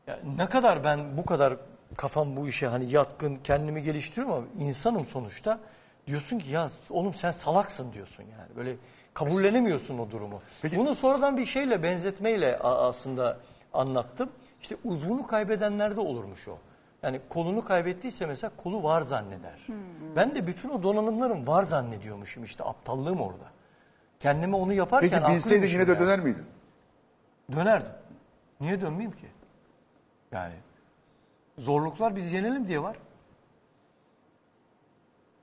ya 0.06 0.18
ne 0.36 0.46
kadar 0.46 0.84
ben 0.84 1.16
bu 1.16 1.24
kadar 1.24 1.56
kafam 1.96 2.36
bu 2.36 2.48
işe 2.48 2.66
hani 2.66 2.90
yatkın 2.90 3.38
kendimi 3.44 3.82
geliştiriyorum 3.82 4.32
ama 4.32 4.46
insanım 4.66 5.04
sonuçta 5.04 5.58
diyorsun 6.06 6.38
ki 6.38 6.50
ya 6.50 6.70
oğlum 6.90 7.14
sen 7.14 7.30
salaksın 7.30 7.92
diyorsun 7.92 8.22
yani 8.22 8.56
böyle 8.56 8.76
kabullenemiyorsun 9.14 9.98
o 9.98 10.10
durumu. 10.10 10.40
Bunu 10.76 10.94
sonradan 10.94 11.36
bir 11.36 11.46
şeyle 11.46 11.82
benzetmeyle 11.82 12.58
aslında 12.58 13.38
anlattım. 13.72 14.30
İşte 14.62 14.76
uzvunu 14.84 15.26
kaybedenlerde 15.26 16.00
olurmuş 16.00 16.48
o. 16.48 16.58
Yani 17.02 17.20
kolunu 17.28 17.64
kaybettiyse 17.64 18.26
mesela 18.26 18.50
kolu 18.56 18.82
var 18.82 19.02
zanneder. 19.02 19.66
Ben 20.16 20.34
de 20.34 20.46
bütün 20.46 20.68
o 20.68 20.82
donanımlarım 20.82 21.46
var 21.46 21.62
zannediyormuşum 21.62 22.44
işte 22.44 22.64
aptallığım 22.64 23.20
orada. 23.20 23.44
Kendime 24.20 24.56
onu 24.56 24.72
yaparken 24.72 25.22
Peki 25.22 25.34
bilseydin 25.34 25.68
yine 25.68 25.88
de 25.88 25.98
döner 25.98 26.20
miydin? 26.20 26.44
Dönerdim. 27.52 27.92
Niye 28.60 28.80
dönmeyeyim 28.80 29.12
ki? 29.12 29.26
Yani 30.34 30.54
zorluklar 31.58 32.16
biz 32.16 32.32
yenelim 32.32 32.68
diye 32.68 32.82
var. 32.82 32.96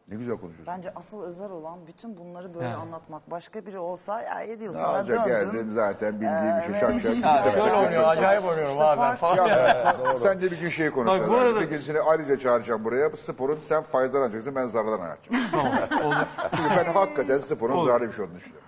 Ne 0.08 0.16
güzel 0.18 0.36
konuşuyorsun. 0.36 0.68
Bence 0.68 0.92
asıl 0.96 1.24
özel 1.24 1.52
olan 1.52 1.88
bütün 1.88 2.18
bunları 2.18 2.54
böyle 2.54 2.66
Yani. 2.66 2.76
anlatmak. 2.76 3.32
Başka 3.32 3.66
biri 3.66 3.80
olsa 3.80 4.22
ya 4.22 4.42
7 4.42 4.64
yıl 4.64 4.74
Ne 4.74 4.80
sonra 4.80 5.00
olacak 5.00 5.28
döndüm. 5.28 5.52
geldim 5.52 5.72
zaten 5.74 6.14
bildiğim 6.22 6.58
bir 6.58 6.64
şey 6.64 6.80
şak 6.80 7.02
şak. 7.02 7.26
Ha, 7.26 7.52
şöyle 7.52 7.74
oynuyor, 7.74 8.04
acayip 8.08 8.46
oynuyorum 8.46 8.80
abi 8.80 9.02
ben 9.02 9.16
falan. 9.16 9.48
Ya, 9.48 9.96
sen 10.24 10.42
de 10.42 10.52
bir 10.52 10.60
gün 10.60 10.70
şeyi 10.70 10.92
konuşacağız. 10.92 11.32
Bak 11.32 11.38
bu 11.38 11.42
arada- 11.42 11.62
Bir 11.62 11.70
gün 11.70 11.82
seni 11.82 12.00
ayrıca 12.02 12.40
çağıracağım 12.40 12.84
buraya. 12.86 13.14
Bu 13.14 13.18
sporun 13.18 13.60
sen 13.64 13.84
faydalanacaksın, 13.84 14.56
ben 14.56 14.68
zararlanacağım. 14.68 15.54
Olur. 16.06 16.26
Çünkü 16.56 16.70
ben 16.78 16.94
hakikaten 16.94 17.38
sporun 17.38 17.86
zararlı 17.86 18.08
bir 18.08 18.14
şey 18.14 18.26
olduğunu 18.26 18.38
düşünüyorum. 18.38 18.68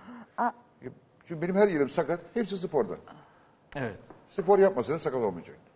Çünkü 1.28 1.42
benim 1.42 1.54
her 1.56 1.68
yerim 1.68 1.88
sakat, 1.88 2.20
hepsi 2.34 2.58
sporda. 2.58 2.94
Evet. 3.76 3.96
Spor 4.28 4.58
yapmasaydın 4.58 4.98
sakat 4.98 5.20
olmayacaktın. 5.22 5.73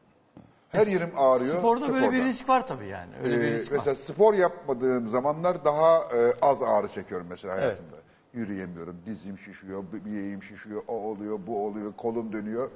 Her 0.69 0.87
yerim 0.87 1.13
ağrıyor. 1.17 1.59
Sporda 1.59 1.93
böyle 1.95 2.13
bir 2.13 2.25
risk 2.25 2.49
var 2.49 2.67
tabii 2.67 2.87
yani. 2.87 3.11
Öyle 3.25 3.41
bir 3.41 3.45
Ee, 3.45 3.51
risk 3.55 3.73
mesela 3.73 3.91
var. 3.91 3.97
spor 3.97 4.35
yapmadığım 4.35 5.09
zamanlar 5.09 5.65
daha 5.65 5.99
e, 5.99 6.33
az 6.43 6.63
ağrı 6.63 6.89
çekiyorum 6.89 7.27
mesela 7.31 7.55
hayatımda. 7.57 7.97
Yürüyemiyorum, 8.35 8.97
dizim 9.07 9.39
şişiyor, 9.39 9.85
bi- 9.93 10.05
bileğim 10.05 10.43
şişiyor, 10.43 10.83
o 10.89 10.93
oluyor, 10.95 11.39
bu 11.47 11.67
oluyor, 11.67 11.93
kolum 11.97 12.33
dönüyor. 12.33 12.71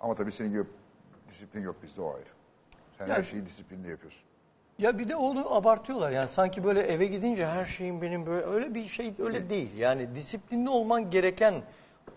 Ama 0.00 0.14
tabii 0.14 0.32
senin 0.32 0.50
gibi 0.50 0.64
disiplin 1.28 1.62
yok 1.62 1.76
bizde 1.82 2.00
o 2.02 2.14
ayrı. 2.14 2.24
Sen 2.98 3.04
her 3.08 3.16
Yani- 3.16 3.26
şeyi 3.26 3.46
disiplinle 3.46 3.88
yapıyorsun. 3.90 4.22
Ya 4.78 4.98
bir 4.98 5.08
de 5.08 5.16
onu 5.16 5.54
abartıyorlar 5.54 6.10
yani 6.10 6.28
sanki 6.28 6.64
böyle 6.64 6.80
eve 6.80 7.06
gidince 7.06 7.46
her 7.46 7.64
şeyin 7.64 8.02
benim 8.02 8.26
böyle 8.26 8.46
öyle 8.46 8.74
bir 8.74 8.88
şey 8.88 9.14
öyle 9.18 9.50
değil. 9.50 9.76
Yani 9.76 10.14
disiplinli 10.14 10.68
olman 10.70 11.10
gereken 11.10 11.54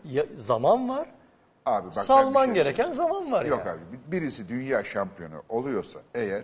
ya- 0.04 0.26
zaman 0.36 0.90
var. 0.90 1.08
Abi 1.66 1.86
bak 1.88 1.96
ben 1.96 2.02
bir 2.02 2.08
salman 2.08 2.46
şey 2.46 2.54
gereken 2.54 2.92
zaman 2.92 3.32
var 3.32 3.46
Yok 3.46 3.64
yani. 3.66 3.70
abi 3.80 4.00
birisi 4.12 4.50
dünya 4.50 4.84
şampiyonu 4.84 5.44
oluyorsa 5.50 6.00
eğer 6.14 6.44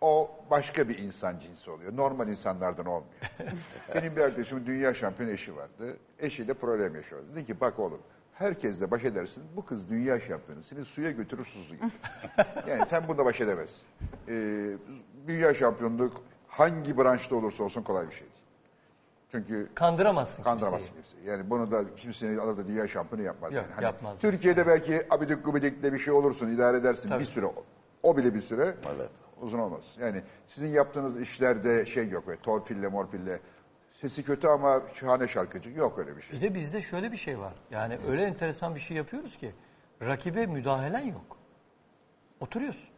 o 0.00 0.30
başka 0.50 0.88
bir 0.88 0.98
insan 0.98 1.38
cinsi 1.38 1.70
oluyor. 1.70 1.96
Normal 1.96 2.28
insanlardan 2.28 2.86
olmuyor. 2.86 3.12
Benim 3.94 4.16
bir 4.16 4.20
arkadaşımın 4.20 4.66
dünya 4.66 4.94
şampiyonu 4.94 5.32
eşi 5.32 5.56
vardı. 5.56 5.96
Eşiyle 6.18 6.54
problem 6.54 6.96
yaşıyordu. 6.96 7.26
Dedi 7.34 7.46
ki 7.46 7.60
bak 7.60 7.78
oğlum 7.78 8.00
herkesle 8.34 8.90
baş 8.90 9.04
edersin. 9.04 9.42
Bu 9.56 9.64
kız 9.64 9.88
dünya 9.88 10.20
şampiyonu. 10.20 10.62
Seni 10.62 10.84
suya 10.84 11.10
götürür 11.10 11.44
susuz 11.44 11.70
getirir. 11.72 11.92
yani 12.68 12.86
sen 12.86 13.08
bunda 13.08 13.24
baş 13.24 13.40
edemezsin. 13.40 13.82
Ee, 14.28 14.32
dünya 15.26 15.54
şampiyonluk 15.54 16.12
hangi 16.48 16.98
branşta 16.98 17.36
olursa 17.36 17.64
olsun 17.64 17.82
kolay 17.82 18.06
bir 18.06 18.12
şey 18.12 18.20
değil. 18.20 18.35
Çünkü 19.36 19.68
Kandıramazsın 19.74 20.42
Kandıramazsın 20.42 20.86
kimseyi. 20.86 21.02
kimseyi. 21.02 21.30
Yani 21.30 21.50
bunu 21.50 21.70
da 21.70 21.94
kimsenin 21.96 22.38
alır 22.38 22.56
da 22.56 22.68
dünya 22.68 22.88
şampiyonu 22.88 23.22
yapmaz. 23.26 23.52
Yok, 23.52 23.62
yani. 23.62 23.74
Hani 23.74 23.84
yapmaz. 23.84 24.18
Türkiye'de 24.18 24.66
belki 24.66 25.06
abidik 25.10 25.44
gubidikle 25.44 25.92
bir 25.92 25.98
şey 25.98 26.14
olursun, 26.14 26.48
idare 26.48 26.76
edersin 26.76 27.08
Tabii. 27.08 27.20
bir 27.20 27.24
süre. 27.24 27.46
O 28.02 28.16
bile 28.16 28.34
bir 28.34 28.40
süre 28.40 28.74
Evet. 28.96 29.10
uzun 29.40 29.58
olmaz. 29.58 29.84
Yani 30.00 30.22
sizin 30.46 30.68
yaptığınız 30.68 31.20
işlerde 31.20 31.86
şey 31.86 32.08
yok 32.08 32.26
böyle 32.26 32.40
torpille 32.40 32.88
morpille. 32.88 33.40
Sesi 33.92 34.24
kötü 34.24 34.48
ama 34.48 34.82
şahane 34.94 35.28
şarkıcı. 35.28 35.70
Yok 35.70 35.98
öyle 35.98 36.16
bir 36.16 36.22
şey. 36.22 36.36
Bir 36.36 36.42
de 36.42 36.54
bizde 36.54 36.82
şöyle 36.82 37.12
bir 37.12 37.16
şey 37.16 37.38
var. 37.38 37.52
Yani 37.70 37.98
öyle 38.08 38.22
enteresan 38.22 38.74
bir 38.74 38.80
şey 38.80 38.96
yapıyoruz 38.96 39.36
ki 39.36 39.54
rakibe 40.02 40.46
müdahalen 40.46 41.06
yok. 41.06 41.36
Oturuyorsun. 42.40 42.88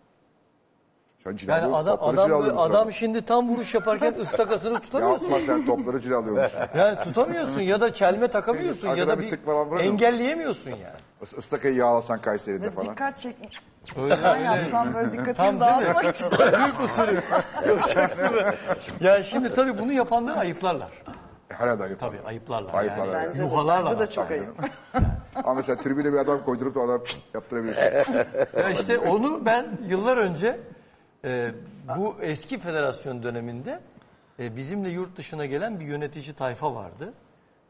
Sen 1.25 1.31
Yani 1.31 1.39
cilalıyor, 1.41 1.79
adam 1.79 1.97
topları 1.97 2.15
adam 2.21 2.27
cilalıyorsun 2.29 2.71
adam 2.71 2.93
şimdi 2.93 3.23
tam 3.23 3.49
vuruş 3.49 3.75
yaparken 3.75 4.15
ıstakasını 4.21 4.81
tutamıyorsun. 4.81 5.31
Yapma 5.31 5.47
sen 5.47 5.67
topları 5.67 6.01
cilalıyormuşsun. 6.01 6.61
Yani 6.79 6.99
tutamıyorsun 7.05 7.61
ya 7.61 7.81
da 7.81 7.95
çelme 7.95 8.29
takamıyorsun 8.29 8.89
ya 8.89 8.97
da 8.97 9.01
arkadan 9.01 9.19
bir 9.19 9.25
bir 9.25 9.31
tık 9.31 9.47
falan 9.47 9.79
engelleyemiyorsun 9.79 10.71
yani. 10.71 10.83
Is- 11.23 11.39
Istakayı 11.39 11.75
yağlasan 11.75 12.19
Kayseri'de 12.19 12.71
falan. 12.71 12.89
dikkat 12.89 13.19
çekmiş. 13.19 13.61
Öyle 14.03 14.17
Ben 14.25 14.37
yapsam 14.41 14.95
böyle 14.95 15.11
Tam 15.11 15.13
dikkatimi 15.27 15.61
dağıtmak 15.61 16.15
için. 16.17 16.31
Büyük 16.39 16.81
usulü 16.81 17.21
yapacaksın 17.69 18.35
mı? 18.35 18.41
Yani 19.01 19.25
şimdi 19.25 19.55
tabii 19.55 19.79
bunu 19.79 19.93
yapanları 19.93 20.39
ayıplarlar. 20.39 20.89
Herhalde 21.49 21.85
ayıp. 21.85 22.01
Tabii 22.01 22.21
ayıplarlar. 22.27 22.75
Ayıplarlar 22.75 23.07
yani. 23.07 23.23
yani. 23.23 23.29
Bence 23.29 23.41
de, 23.41 23.45
Yuhalarlar. 23.47 23.93
bence 23.99 24.07
de 24.09 24.13
çok 24.13 24.31
ayıp. 24.31 24.47
Ama 25.35 25.55
mesela 25.55 25.77
tribüne 25.81 26.13
bir 26.13 26.19
adam 26.19 26.45
koydurup 26.45 26.75
da 26.75 26.81
adam 26.81 27.01
yaptırabilirsin. 27.35 28.15
Ya 28.59 28.71
işte 28.71 28.99
onu 28.99 29.47
ben 29.47 29.67
yıllar 29.89 30.17
önce 30.17 30.61
e, 31.25 31.53
bu 31.97 32.17
eski 32.21 32.59
federasyon 32.59 33.23
döneminde 33.23 33.81
e, 34.39 34.57
bizimle 34.57 34.91
yurt 34.91 35.17
dışına 35.17 35.47
gelen 35.47 35.81
bir 35.81 35.87
yönetici 35.87 36.35
tayfa 36.35 36.75
vardı. 36.75 37.13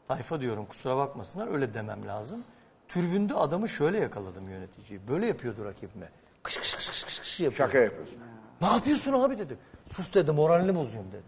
Tayfa 0.07 0.41
diyorum 0.41 0.65
kusura 0.65 0.97
bakmasınlar 0.97 1.53
öyle 1.53 1.73
demem 1.73 2.05
lazım. 2.05 2.43
tribünde 2.87 3.33
adamı 3.33 3.69
şöyle 3.69 3.97
yakaladım 3.97 4.49
yöneticiyi. 4.49 4.99
Böyle 5.07 5.25
yapıyordu 5.27 5.65
rakibime. 5.65 6.09
Kış 6.43 6.57
kış 6.57 6.75
kış 6.75 6.87
kış 6.89 7.03
kış 7.03 7.19
kış 7.19 7.39
yapıyor. 7.39 7.67
Şaka 7.67 7.77
yapıyorsun. 7.77 8.17
Ne 8.61 8.67
yapıyorsun 8.67 9.13
abi 9.13 9.39
dedim. 9.39 9.57
Sus 9.85 10.13
dedi 10.13 10.31
moralini 10.31 10.75
bozuyorum 10.75 11.11
dedi. 11.11 11.23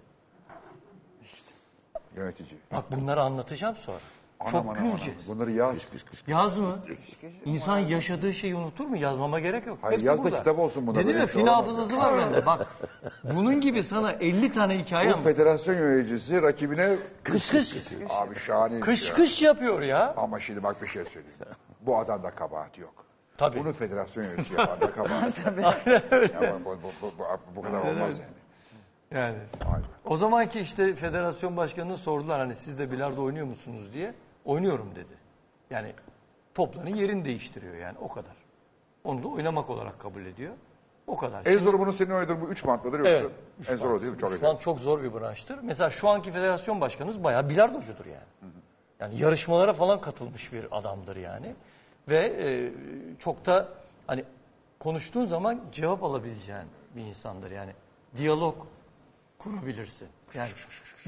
Yönetici. 2.15 2.60
Bak 2.72 2.91
bunları 2.91 3.22
anlatacağım 3.22 3.76
sonra. 3.76 3.99
Anam, 4.42 4.52
Çok 4.52 4.62
anam, 4.66 4.70
anam. 4.84 4.92
güleceğiz. 4.92 5.28
Bunları 5.28 5.52
yaz. 5.52 5.76
Yaz 6.28 6.58
mı? 6.58 6.74
İnsan 7.46 7.80
yaşadığı 7.80 8.34
şeyi 8.34 8.56
unutur 8.56 8.86
mu? 8.86 8.98
Yazmama 8.98 9.40
gerek 9.40 9.68
yok. 9.68 9.78
Hayır, 9.82 9.94
Hepsi 9.98 10.08
yaz 10.08 10.20
da 10.20 10.24
burada. 10.24 10.38
kitap 10.38 10.60
olsun 10.60 10.88
bunlar. 10.88 11.06
Dedim 11.06 11.18
ya 11.20 11.28
şey 11.28 11.42
olamaz. 11.42 11.58
hafızası 11.60 11.98
var 11.98 12.18
bende. 12.18 12.46
Bak 12.46 12.68
bunun 13.24 13.62
gibi 13.62 13.84
sana 13.84 14.12
50 14.12 14.54
tane 14.54 14.78
hikaye 14.80 15.10
Bu 15.10 15.14
anlat. 15.14 15.24
federasyon 15.24 15.76
yöneticisi 15.76 16.42
rakibine 16.42 16.96
Kış 17.24 17.50
kış. 17.50 17.88
abi 18.10 18.36
şahane. 18.40 18.80
Kış 18.80 19.10
ya. 19.10 19.16
kış 19.16 19.42
yapıyor 19.42 19.82
ya. 19.82 20.14
Ama 20.18 20.40
şimdi 20.40 20.64
bak 20.64 20.82
bir 20.82 20.88
şey 20.88 21.06
söyleyeyim. 21.06 21.36
Bu 21.82 21.98
adamda 21.98 22.32
kabahat 22.32 22.78
yok. 22.78 22.94
Tabii. 23.38 23.60
Bunu 23.60 23.74
federasyon 23.74 24.24
yöneticisi 24.24 24.54
yapan 24.54 24.82
da 24.82 24.92
kabahat. 24.92 25.36
Tabii. 25.44 25.62
Ya 25.62 26.56
bu, 26.66 26.70
bu, 26.70 26.78
bu, 27.02 27.12
bu, 27.20 27.56
bu 27.56 27.62
kadar 27.62 27.82
olmaz 27.82 28.20
yani. 28.20 28.32
Yani. 29.22 29.36
Be. 29.36 29.40
O 30.06 30.18
zamanki 30.18 30.60
işte 30.60 30.96
federasyon 30.96 31.58
başkanına 31.58 31.98
sordular 31.98 32.40
hani 32.40 32.56
siz 32.56 32.80
de 32.80 32.92
bilardo 32.92 33.24
oynuyor 33.24 33.46
musunuz 33.46 33.94
diye. 33.94 34.14
Oynuyorum 34.46 34.96
dedi. 34.96 35.14
Yani 35.70 35.94
topların 36.54 36.96
yerini 36.96 37.26
değiştiriyor 37.26 37.76
yani 37.76 37.98
o 38.02 38.08
kadar. 38.08 38.36
Onu 39.04 39.24
da 39.24 39.28
oynamak 39.28 39.70
olarak 39.70 40.00
kabul 40.00 40.26
ediyor. 40.26 40.54
O 41.08 41.18
kadar. 41.18 41.46
En 41.46 41.60
zoru 41.60 41.80
bunun 41.80 41.92
senin 41.92 42.12
oynadığın 42.12 42.42
bu 42.42 42.50
üç 42.50 42.66
bantladır 42.68 43.00
yoksa 43.00 43.12
Evet. 43.12 43.32
en 43.70 43.78
zor 43.78 43.92
o 43.92 44.02
değil 44.02 44.12
mi? 44.12 44.20
Çok 44.20 44.30
Şu 44.30 44.36
acayip. 44.36 44.56
an 44.56 44.60
çok 44.60 44.80
zor 44.80 45.04
bir 45.04 45.14
branştır. 45.14 45.60
Mesela 45.64 45.90
şu 45.90 46.10
anki 46.10 46.32
federasyon 46.32 46.82
başkanımız 46.82 47.24
bayağı 47.24 47.50
bilardocudur 47.50 48.06
yani. 48.06 48.52
Yani 49.00 49.22
yarışmalara 49.22 49.74
falan 49.74 50.02
katılmış 50.02 50.54
bir 50.54 50.78
adamdır 50.78 51.16
yani. 51.16 51.56
Ve 52.10 52.18
e, 52.44 52.72
çok 53.20 53.46
da 53.46 53.68
hani 54.08 54.24
konuştuğun 54.80 55.26
zaman 55.26 55.62
cevap 55.72 56.04
alabileceğin 56.04 56.66
bir 56.96 57.02
insandır 57.02 57.52
yani. 57.52 57.72
Diyalog 58.18 58.56
kurabilirsin. 59.40 60.08
Yani 60.34 60.49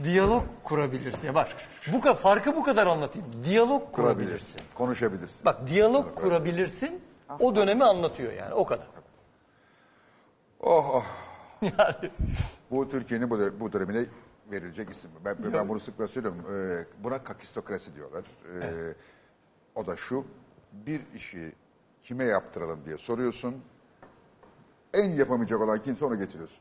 diyalog 0.03 0.43
kurabilirsin. 0.63 1.27
Ya 1.27 1.35
bak 1.35 1.47
bu 1.93 2.01
kadar 2.01 2.15
farkı 2.17 2.55
bu 2.55 2.63
kadar 2.63 2.87
anlatayım. 2.87 3.27
Diyalog 3.45 3.91
kurabilirsin. 3.91 4.61
Konuşabilirsin. 4.75 5.45
Bak 5.45 5.67
diyalog 5.67 6.15
kurabilirsin. 6.15 7.01
O 7.39 7.55
dönemi 7.55 7.83
anlatıyor 7.83 8.33
yani 8.33 8.53
o 8.53 8.65
kadar. 8.65 8.87
Oh 10.59 10.89
oh. 10.95 11.05
Yani 11.77 12.11
Bu 12.71 12.89
Türkiye'nin 12.89 13.29
bu, 13.29 13.37
dö- 13.37 13.59
bu 13.59 13.73
dönemine 13.73 14.05
verilecek 14.51 14.89
isim. 14.89 15.11
Ben, 15.25 15.53
ben 15.53 15.69
bunu 15.69 15.79
sıklıkla 15.79 16.07
söylüyorum. 16.07 16.45
Ee, 16.51 16.85
buna 17.03 17.23
kakistokrasi 17.23 17.95
diyorlar. 17.95 18.23
Ee, 18.61 18.93
O 19.75 19.85
da 19.87 19.97
şu. 19.97 20.25
Bir 20.73 21.01
işi 21.15 21.53
kime 22.01 22.23
yaptıralım 22.23 22.79
diye 22.85 22.97
soruyorsun. 22.97 23.55
En 24.93 25.09
yapamayacak 25.11 25.61
olan 25.61 25.81
kimse 25.81 26.05
onu 26.05 26.17
getiriyorsun. 26.19 26.59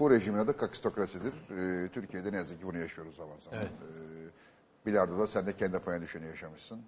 Bu 0.00 0.10
rejimin 0.10 0.38
adı 0.38 0.56
kakistokrasidir. 0.56 1.32
Ee, 1.50 1.88
Türkiye'de 1.88 2.32
ne 2.32 2.36
yazık 2.36 2.60
ki 2.60 2.66
bunu 2.66 2.78
yaşıyoruz 2.78 3.16
zaman 3.16 3.36
zaman. 3.38 3.58
Evet. 3.58 3.70
Ee, 3.82 4.86
Bilardo'da 4.86 5.26
sen 5.26 5.46
de 5.46 5.56
kendi 5.56 5.78
payına 5.78 6.02
düşeni 6.04 6.26
yaşamışsın. 6.26 6.80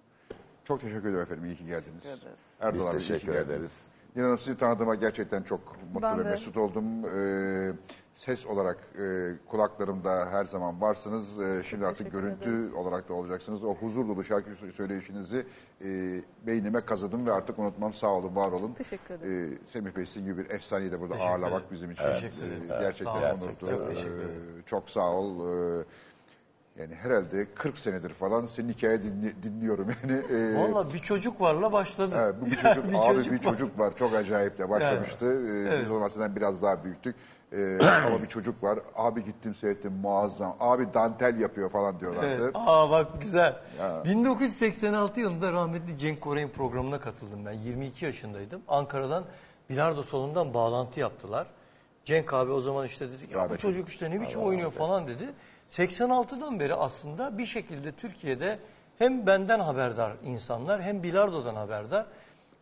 Çok 0.65 0.81
teşekkür 0.81 1.01
ederim 1.09 1.21
efendim. 1.21 1.45
İyi 1.45 1.57
ki 1.57 1.67
geldiniz. 1.67 2.07
ederiz. 2.07 2.23
Erdoğan 2.61 2.75
Biz 2.75 2.93
Bey, 2.93 2.99
iyi 3.01 3.03
ki 3.03 3.09
teşekkür 3.09 3.33
geldiniz. 3.33 3.57
ederiz. 3.57 3.95
Yine 4.17 4.25
Hanım 4.25 4.39
sizi 4.39 4.57
tanıdığıma 4.57 4.95
gerçekten 4.95 5.43
çok 5.43 5.77
mutlu 5.93 6.03
Ben 6.03 6.19
ve 6.19 6.25
de. 6.25 6.31
mesut 6.31 6.57
oldum. 6.57 6.85
Ee, 7.05 7.73
ses 8.19 8.47
olarak 8.47 8.77
e, 8.99 9.33
kulaklarımda 9.49 10.27
her 10.31 10.45
zaman 10.45 10.81
varsınız. 10.81 11.41
Ee, 11.41 11.63
şimdi 11.65 11.87
artık 11.87 12.13
görüntü 12.13 12.75
olarak 12.77 13.09
da 13.09 13.15
olacaksınız. 13.15 13.65
O 13.65 13.75
huzur 13.75 14.09
dolu 14.09 14.25
şarkı 14.25 14.51
söyleyişinizi 14.77 15.47
e, 15.85 15.87
beynime 16.47 16.81
kazıdım 16.81 17.27
ve 17.27 17.33
artık 17.33 17.59
unutmam. 17.59 17.95
Sağ 17.95 18.07
olun, 18.11 18.37
var 18.37 18.53
olun. 18.53 18.73
Teşekkür 18.73 19.15
ederim. 19.15 19.59
Ee, 19.67 19.69
Semih 19.71 19.97
Bey 19.97 20.07
sizin 20.07 20.25
gibi 20.25 20.39
bir 20.45 20.51
efsaneyi 20.51 20.93
de 20.93 21.01
burada 21.01 21.15
Teşekkür 21.15 21.33
ağırlamak 21.33 21.53
ederim. 21.61 21.67
bizim 21.73 21.91
için 21.91 22.05
Teşekkür 22.05 22.43
e, 22.43 22.47
ederim. 22.47 22.81
gerçekten 22.81 23.13
olun. 23.15 23.23
onurdu. 23.23 23.71
Çok 23.71 23.93
ederim. 23.93 24.13
Ee, 24.59 24.67
çok 24.67 24.91
sağ 24.91 25.13
ol. 25.13 25.47
Ee, 25.81 25.85
yani 26.79 26.95
herhalde 26.95 27.47
40 27.55 27.79
senedir 27.79 28.11
falan 28.11 28.47
senin 28.47 28.69
hikaye 28.69 28.97
dinli- 28.97 29.43
dinliyorum 29.43 29.89
yani. 30.03 30.23
Ee, 30.33 30.57
Valla 30.57 30.93
bir 30.93 30.99
çocuk 30.99 31.41
varla 31.41 31.73
başladı. 31.73 32.15
Evet, 32.19 32.35
bu 32.41 32.47
bir 32.47 32.57
çocuk, 32.63 32.85
Bir 32.89 32.95
abi 32.95 33.07
çocuk 33.15 33.33
bir 33.33 33.37
var. 33.39 33.43
çocuk 33.53 33.79
var. 33.79 33.97
Çok 33.97 34.15
acayip 34.15 34.59
de 34.59 34.69
başlamıştı. 34.71 35.27
Ee, 35.27 35.81
Biz 35.83 35.91
o 35.91 35.95
zaman 35.95 36.09
senden 36.09 36.37
biraz 36.37 36.63
daha 36.63 36.85
büyüktük. 36.85 37.17
Ee, 37.53 37.79
ama 38.07 38.23
bir 38.23 38.27
çocuk 38.27 38.63
var. 38.63 38.79
Abi 38.97 39.25
gittim 39.25 39.55
seyrettim 39.55 39.93
muazzam. 39.93 40.57
Abi 40.61 40.95
dantel 40.95 41.41
yapıyor 41.41 41.71
falan 41.71 42.01
diyorlardı. 42.01 42.27
Evet. 42.43 42.51
Aa 42.55 42.91
bak 42.91 43.07
güzel. 43.23 43.57
1986 44.05 45.21
yılında 45.21 45.53
rahmetli 45.53 45.99
Cenk 45.99 46.21
Koray'ın 46.21 46.49
programına 46.49 47.01
katıldım 47.01 47.47
ben. 47.47 47.53
22 47.53 48.05
yaşındaydım. 48.05 48.63
Ankara'dan 48.69 49.25
bilardo 49.71 50.03
salonundan 50.03 50.55
bağlantı 50.55 51.01
yaptılar. 51.01 51.47
Cenk 52.05 52.33
abi 52.35 52.53
o 52.53 52.61
zaman 52.61 52.87
işte 52.87 53.09
dedi 53.09 53.17
ki, 53.27 53.33
ya 53.33 53.39
bu 53.39 53.43
Rahmetli. 53.43 53.63
çocuk 53.63 53.89
işte 53.89 54.11
ne 54.11 54.21
biçim 54.21 54.41
oynuyor 54.41 54.71
falan 54.71 55.07
dedi. 55.07 55.29
86'dan 55.71 56.61
beri 56.61 56.75
aslında 56.75 57.39
bir 57.39 57.47
şekilde 57.47 57.93
Türkiye'de 57.93 58.59
hem 58.99 59.27
benden 59.27 59.61
haberdar 59.61 60.13
insanlar 60.25 60.83
hem 60.83 61.03
bilardodan 61.03 61.55
haberdar. 61.55 62.07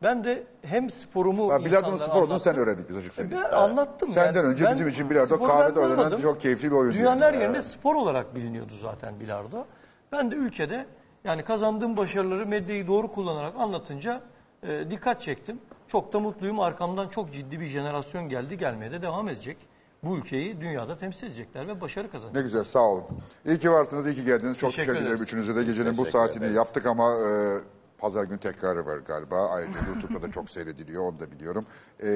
Ben 0.06 0.24
de 0.24 0.42
hem 0.62 0.90
sporumu 0.90 1.52
Ha, 1.52 1.64
bilardonun 1.64 1.92
insanlara 1.94 2.10
spor 2.10 2.22
olduğunu 2.22 2.40
sen 2.40 2.56
öğrendik 2.56 2.88
biz 2.88 2.96
açık 2.96 3.10
Ben 3.10 3.14
söyleyeyim. 3.22 3.44
anlattım. 3.52 4.08
Senden 4.10 4.40
yani. 4.40 4.52
önce 4.52 4.64
Ben 4.64 4.74
bizim 4.74 4.88
için 4.88 5.10
bilardo 5.10 5.34
sporu 5.36 5.48
kahvede 5.48 5.76
ben 5.76 5.80
oynanan 5.80 6.20
çok 6.20 6.40
keyifli 6.40 6.70
bir 6.70 6.76
oyun. 6.76 6.92
Dünyanın 6.92 7.20
yani. 7.22 7.34
her 7.36 7.40
yerinde 7.40 7.62
spor 7.62 7.94
olarak 7.94 8.34
biliniyordu 8.34 8.72
zaten 8.82 9.20
bilardo. 9.20 9.64
Ben 10.12 10.30
de 10.30 10.34
ülkede 10.34 10.86
yani 11.24 11.42
kazandığım 11.42 11.96
başarıları 11.96 12.46
medyayı 12.46 12.86
doğru 12.86 13.12
kullanarak 13.12 13.52
anlatınca 13.58 14.20
e, 14.62 14.90
dikkat 14.90 15.22
çektim. 15.22 15.60
Çok 15.88 16.12
da 16.12 16.20
mutluyum. 16.20 16.60
Arkamdan 16.60 17.08
çok 17.08 17.32
ciddi 17.32 17.60
bir 17.60 17.66
jenerasyon 17.66 18.28
geldi 18.28 18.58
gelmeye 18.58 18.90
de 18.92 19.02
devam 19.02 19.28
edecek. 19.28 19.56
Bu 20.02 20.16
ülkeyi 20.16 20.60
dünyada 20.60 20.96
temsil 20.96 21.26
edecekler 21.26 21.68
ve 21.68 21.80
başarı 21.80 22.10
kazanacaklar. 22.10 22.40
Ne 22.40 22.42
güzel 22.44 22.64
sağ 22.64 22.88
olun. 22.88 23.04
İyi 23.46 23.58
ki 23.58 23.70
varsınız, 23.70 24.06
iyi 24.06 24.14
ki 24.14 24.24
geldiniz. 24.24 24.58
Çok 24.58 24.70
Teşekkür 24.70 24.76
teşekkür 24.76 24.92
ederim 24.92 25.06
ederiz. 25.06 25.22
üçünüze 25.22 25.56
de. 25.56 25.64
Gecenin 25.64 25.96
bu 25.96 26.04
saatini 26.06 26.42
ederiz. 26.44 26.56
yaptık 26.56 26.86
ama 26.86 27.12
e, 27.14 27.58
pazar 28.06 28.24
günü 28.24 28.38
tekrarı 28.38 28.86
var 28.86 28.96
galiba. 28.96 29.48
Ayrıca 29.48 29.78
YouTube'da 29.88 30.22
da 30.22 30.32
çok 30.32 30.50
seyrediliyor, 30.50 31.02
onu 31.02 31.20
da 31.20 31.30
biliyorum. 31.30 31.66
E, 32.02 32.08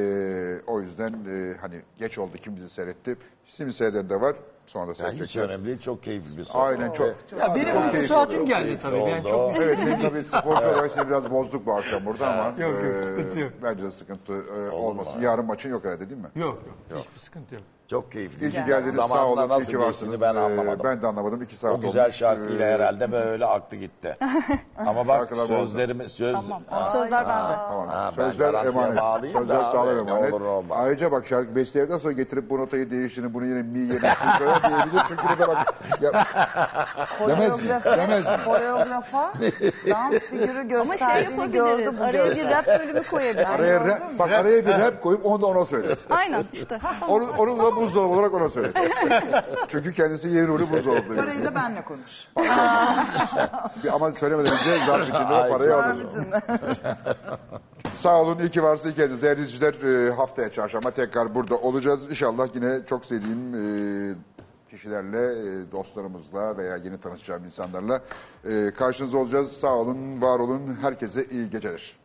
o 0.66 0.80
yüzden 0.80 1.12
e, 1.12 1.56
hani 1.60 1.80
geç 1.98 2.18
oldu 2.18 2.36
kim 2.36 2.56
bizi 2.56 2.68
seyretti. 2.68 3.16
Şimdi 3.44 3.72
seyreden 3.72 4.10
de 4.10 4.20
var. 4.20 4.36
Sonra 4.66 4.98
da 4.98 5.04
Yani 5.04 5.20
hiç 5.20 5.36
önemli 5.36 5.66
değil. 5.66 5.78
Çok 5.78 6.02
keyifli 6.02 6.38
bir 6.38 6.44
sohbet. 6.44 6.80
Aynen 6.80 6.92
çok. 6.92 7.06
Ya 7.40 7.54
benim 7.54 7.76
uyku 7.76 7.90
keyifli 7.90 8.08
saatim 8.08 8.46
geldi 8.46 8.78
tabii. 8.82 8.96
Yani 8.96 9.28
oldu. 9.28 9.54
çok 9.54 9.62
Evet, 9.62 9.78
senin 9.78 9.98
tabii 10.00 10.48
olarak 10.48 10.92
seni 10.92 11.08
biraz 11.08 11.30
bozduk 11.30 11.66
bu 11.66 11.72
akşam 11.74 12.06
burada 12.06 12.28
ama. 12.34 12.62
Yok, 12.62 12.84
yok, 12.84 12.94
e, 12.94 12.96
sıkıntı 12.96 13.38
yok. 13.38 13.52
Bence 13.62 13.82
de 13.82 13.90
sıkıntı 13.90 14.32
e, 14.32 14.70
olmasın. 14.70 15.20
Yarın 15.20 15.44
maçın 15.44 15.70
yok 15.70 15.84
herhalde 15.84 16.10
değil 16.10 16.20
mi? 16.20 16.28
yok 16.34 16.58
yok 16.90 17.00
hiçbir 17.00 17.20
sıkıntı 17.20 17.54
yok. 17.54 17.64
Çok 17.90 18.12
keyifli. 18.12 18.46
İyi 18.46 18.50
ki 18.50 18.64
geldiniz 18.66 18.94
sağ 18.96 19.06
Zamanında 19.06 19.26
olun. 19.26 19.42
İyi 19.42 19.48
nasıl 19.48 19.60
ki 19.72 19.72
geçtiğini 19.72 19.86
varsınız. 19.86 20.20
ben 20.20 20.34
Ee, 20.34 20.38
anlamadım. 20.38 20.80
Ben 20.84 21.02
de 21.02 21.06
anlamadım. 21.06 21.42
İki 21.42 21.56
saat 21.56 21.72
O 21.72 21.80
güzel 21.80 22.02
olmuş. 22.02 22.16
şarkıyla 22.16 22.66
Ee, 22.66 22.72
herhalde 22.72 23.12
böyle 23.12 23.46
aktı 23.46 23.76
gitti. 23.76 24.16
Ama 24.86 25.08
bak 25.08 25.18
Şarkılar 25.18 25.42
bozdu. 25.48 25.66
sözlerimiz 25.66 26.12
söz 26.12 26.34
Tamam. 26.34 26.62
O 26.86 26.88
sözler 26.90 27.28
bende. 27.28 27.52
Tamam. 27.68 27.88
Ha, 27.88 28.12
Sözler 28.14 28.54
emanet. 28.54 29.32
Sözler 29.32 29.62
sağlam 29.64 29.98
emanet. 29.98 30.32
olur 30.32 30.40
olmaz. 30.40 30.78
Ayrıca 30.80 31.12
bak 31.12 31.26
şarkı 31.26 31.56
besteyerden 31.56 31.98
sonra 31.98 32.12
getirip 32.12 32.50
bu 32.50 32.58
notayı 32.58 32.90
değiştirin, 32.90 33.34
bunu 33.34 33.44
yine 33.46 33.62
mi 33.62 33.78
mi 33.78 34.00
koyar 34.38 34.62
diyebilir. 34.62 35.02
Çünkü 35.08 35.22
burada 35.28 35.48
bak 35.48 35.74
ya, 36.00 36.12
demez 37.28 37.62
mi? 37.62 37.68
Koreografa, 37.68 37.96
Demez 37.98 38.26
mi? 38.26 38.36
koreografa 38.44 39.32
dans 39.90 40.22
figürü 40.22 40.76
Ama 40.80 40.96
şey 40.96 41.08
gösterdiğini 41.08 41.50
gördü 41.52 41.82
yapabiliriz. 41.82 42.00
bu 42.00 42.04
Araya 42.04 42.30
bir 42.36 42.48
rap 42.48 42.66
bölümü 42.66 43.02
koyabiliriz. 43.02 43.50
Araya 43.50 43.80
rap, 43.86 44.02
bak 44.18 44.32
araya 44.32 44.66
bir 44.66 44.78
rap 44.78 45.02
koyup 45.02 45.26
onu 45.26 45.42
da 45.42 45.46
ona 45.46 45.64
söyle. 45.66 45.96
Aynen 46.10 46.44
işte. 46.52 46.80
Onu, 47.08 47.26
onu 47.38 47.58
da 47.58 47.76
buzdolabı 47.80 48.14
olarak 48.14 48.34
ona 48.34 48.48
söyle. 48.50 48.72
Çünkü 49.68 49.92
kendisi 49.94 50.28
yeni 50.28 50.46
rolü 50.48 50.70
buzdolabı. 50.70 51.16
Parayı 51.16 51.44
da 51.44 51.54
benle 51.54 51.82
konuş. 51.84 52.28
Bir- 53.84 53.94
Ama 53.94 54.12
söylemeden 54.12 54.52
önce 54.52 54.84
zarf 54.86 55.02
içinde 55.08 55.32
o 55.32 55.36
Ay, 55.36 55.50
parayı 55.50 55.74
alırız. 55.76 56.16
Sağ 57.94 58.20
olun, 58.22 58.38
iyi 58.38 58.50
ki 58.50 58.62
varsınız, 58.62 58.92
iyi 58.92 58.94
ki 58.94 59.00
geldiniz. 59.00 59.22
Değerli 59.22 59.42
izleyiciler, 59.42 60.06
e, 60.08 60.10
haftaya 60.12 60.50
çarşamba 60.50 60.90
tekrar 60.90 61.34
burada 61.34 61.56
olacağız. 61.58 62.10
İnşallah 62.10 62.48
yine 62.54 62.86
çok 62.88 63.04
sevdiğim 63.04 63.54
e, 63.54 64.14
kişilerle, 64.70 65.18
e, 65.18 65.72
dostlarımızla 65.72 66.56
veya 66.56 66.76
yeni 66.76 67.00
tanışacağım 67.00 67.44
insanlarla 67.44 68.00
e, 68.44 68.70
karşınızda 68.78 69.18
olacağız. 69.18 69.52
Sağ 69.52 69.74
olun, 69.74 70.22
var 70.22 70.38
olun. 70.38 70.78
Herkese 70.82 71.24
iyi 71.30 71.50
geceler. 71.50 71.96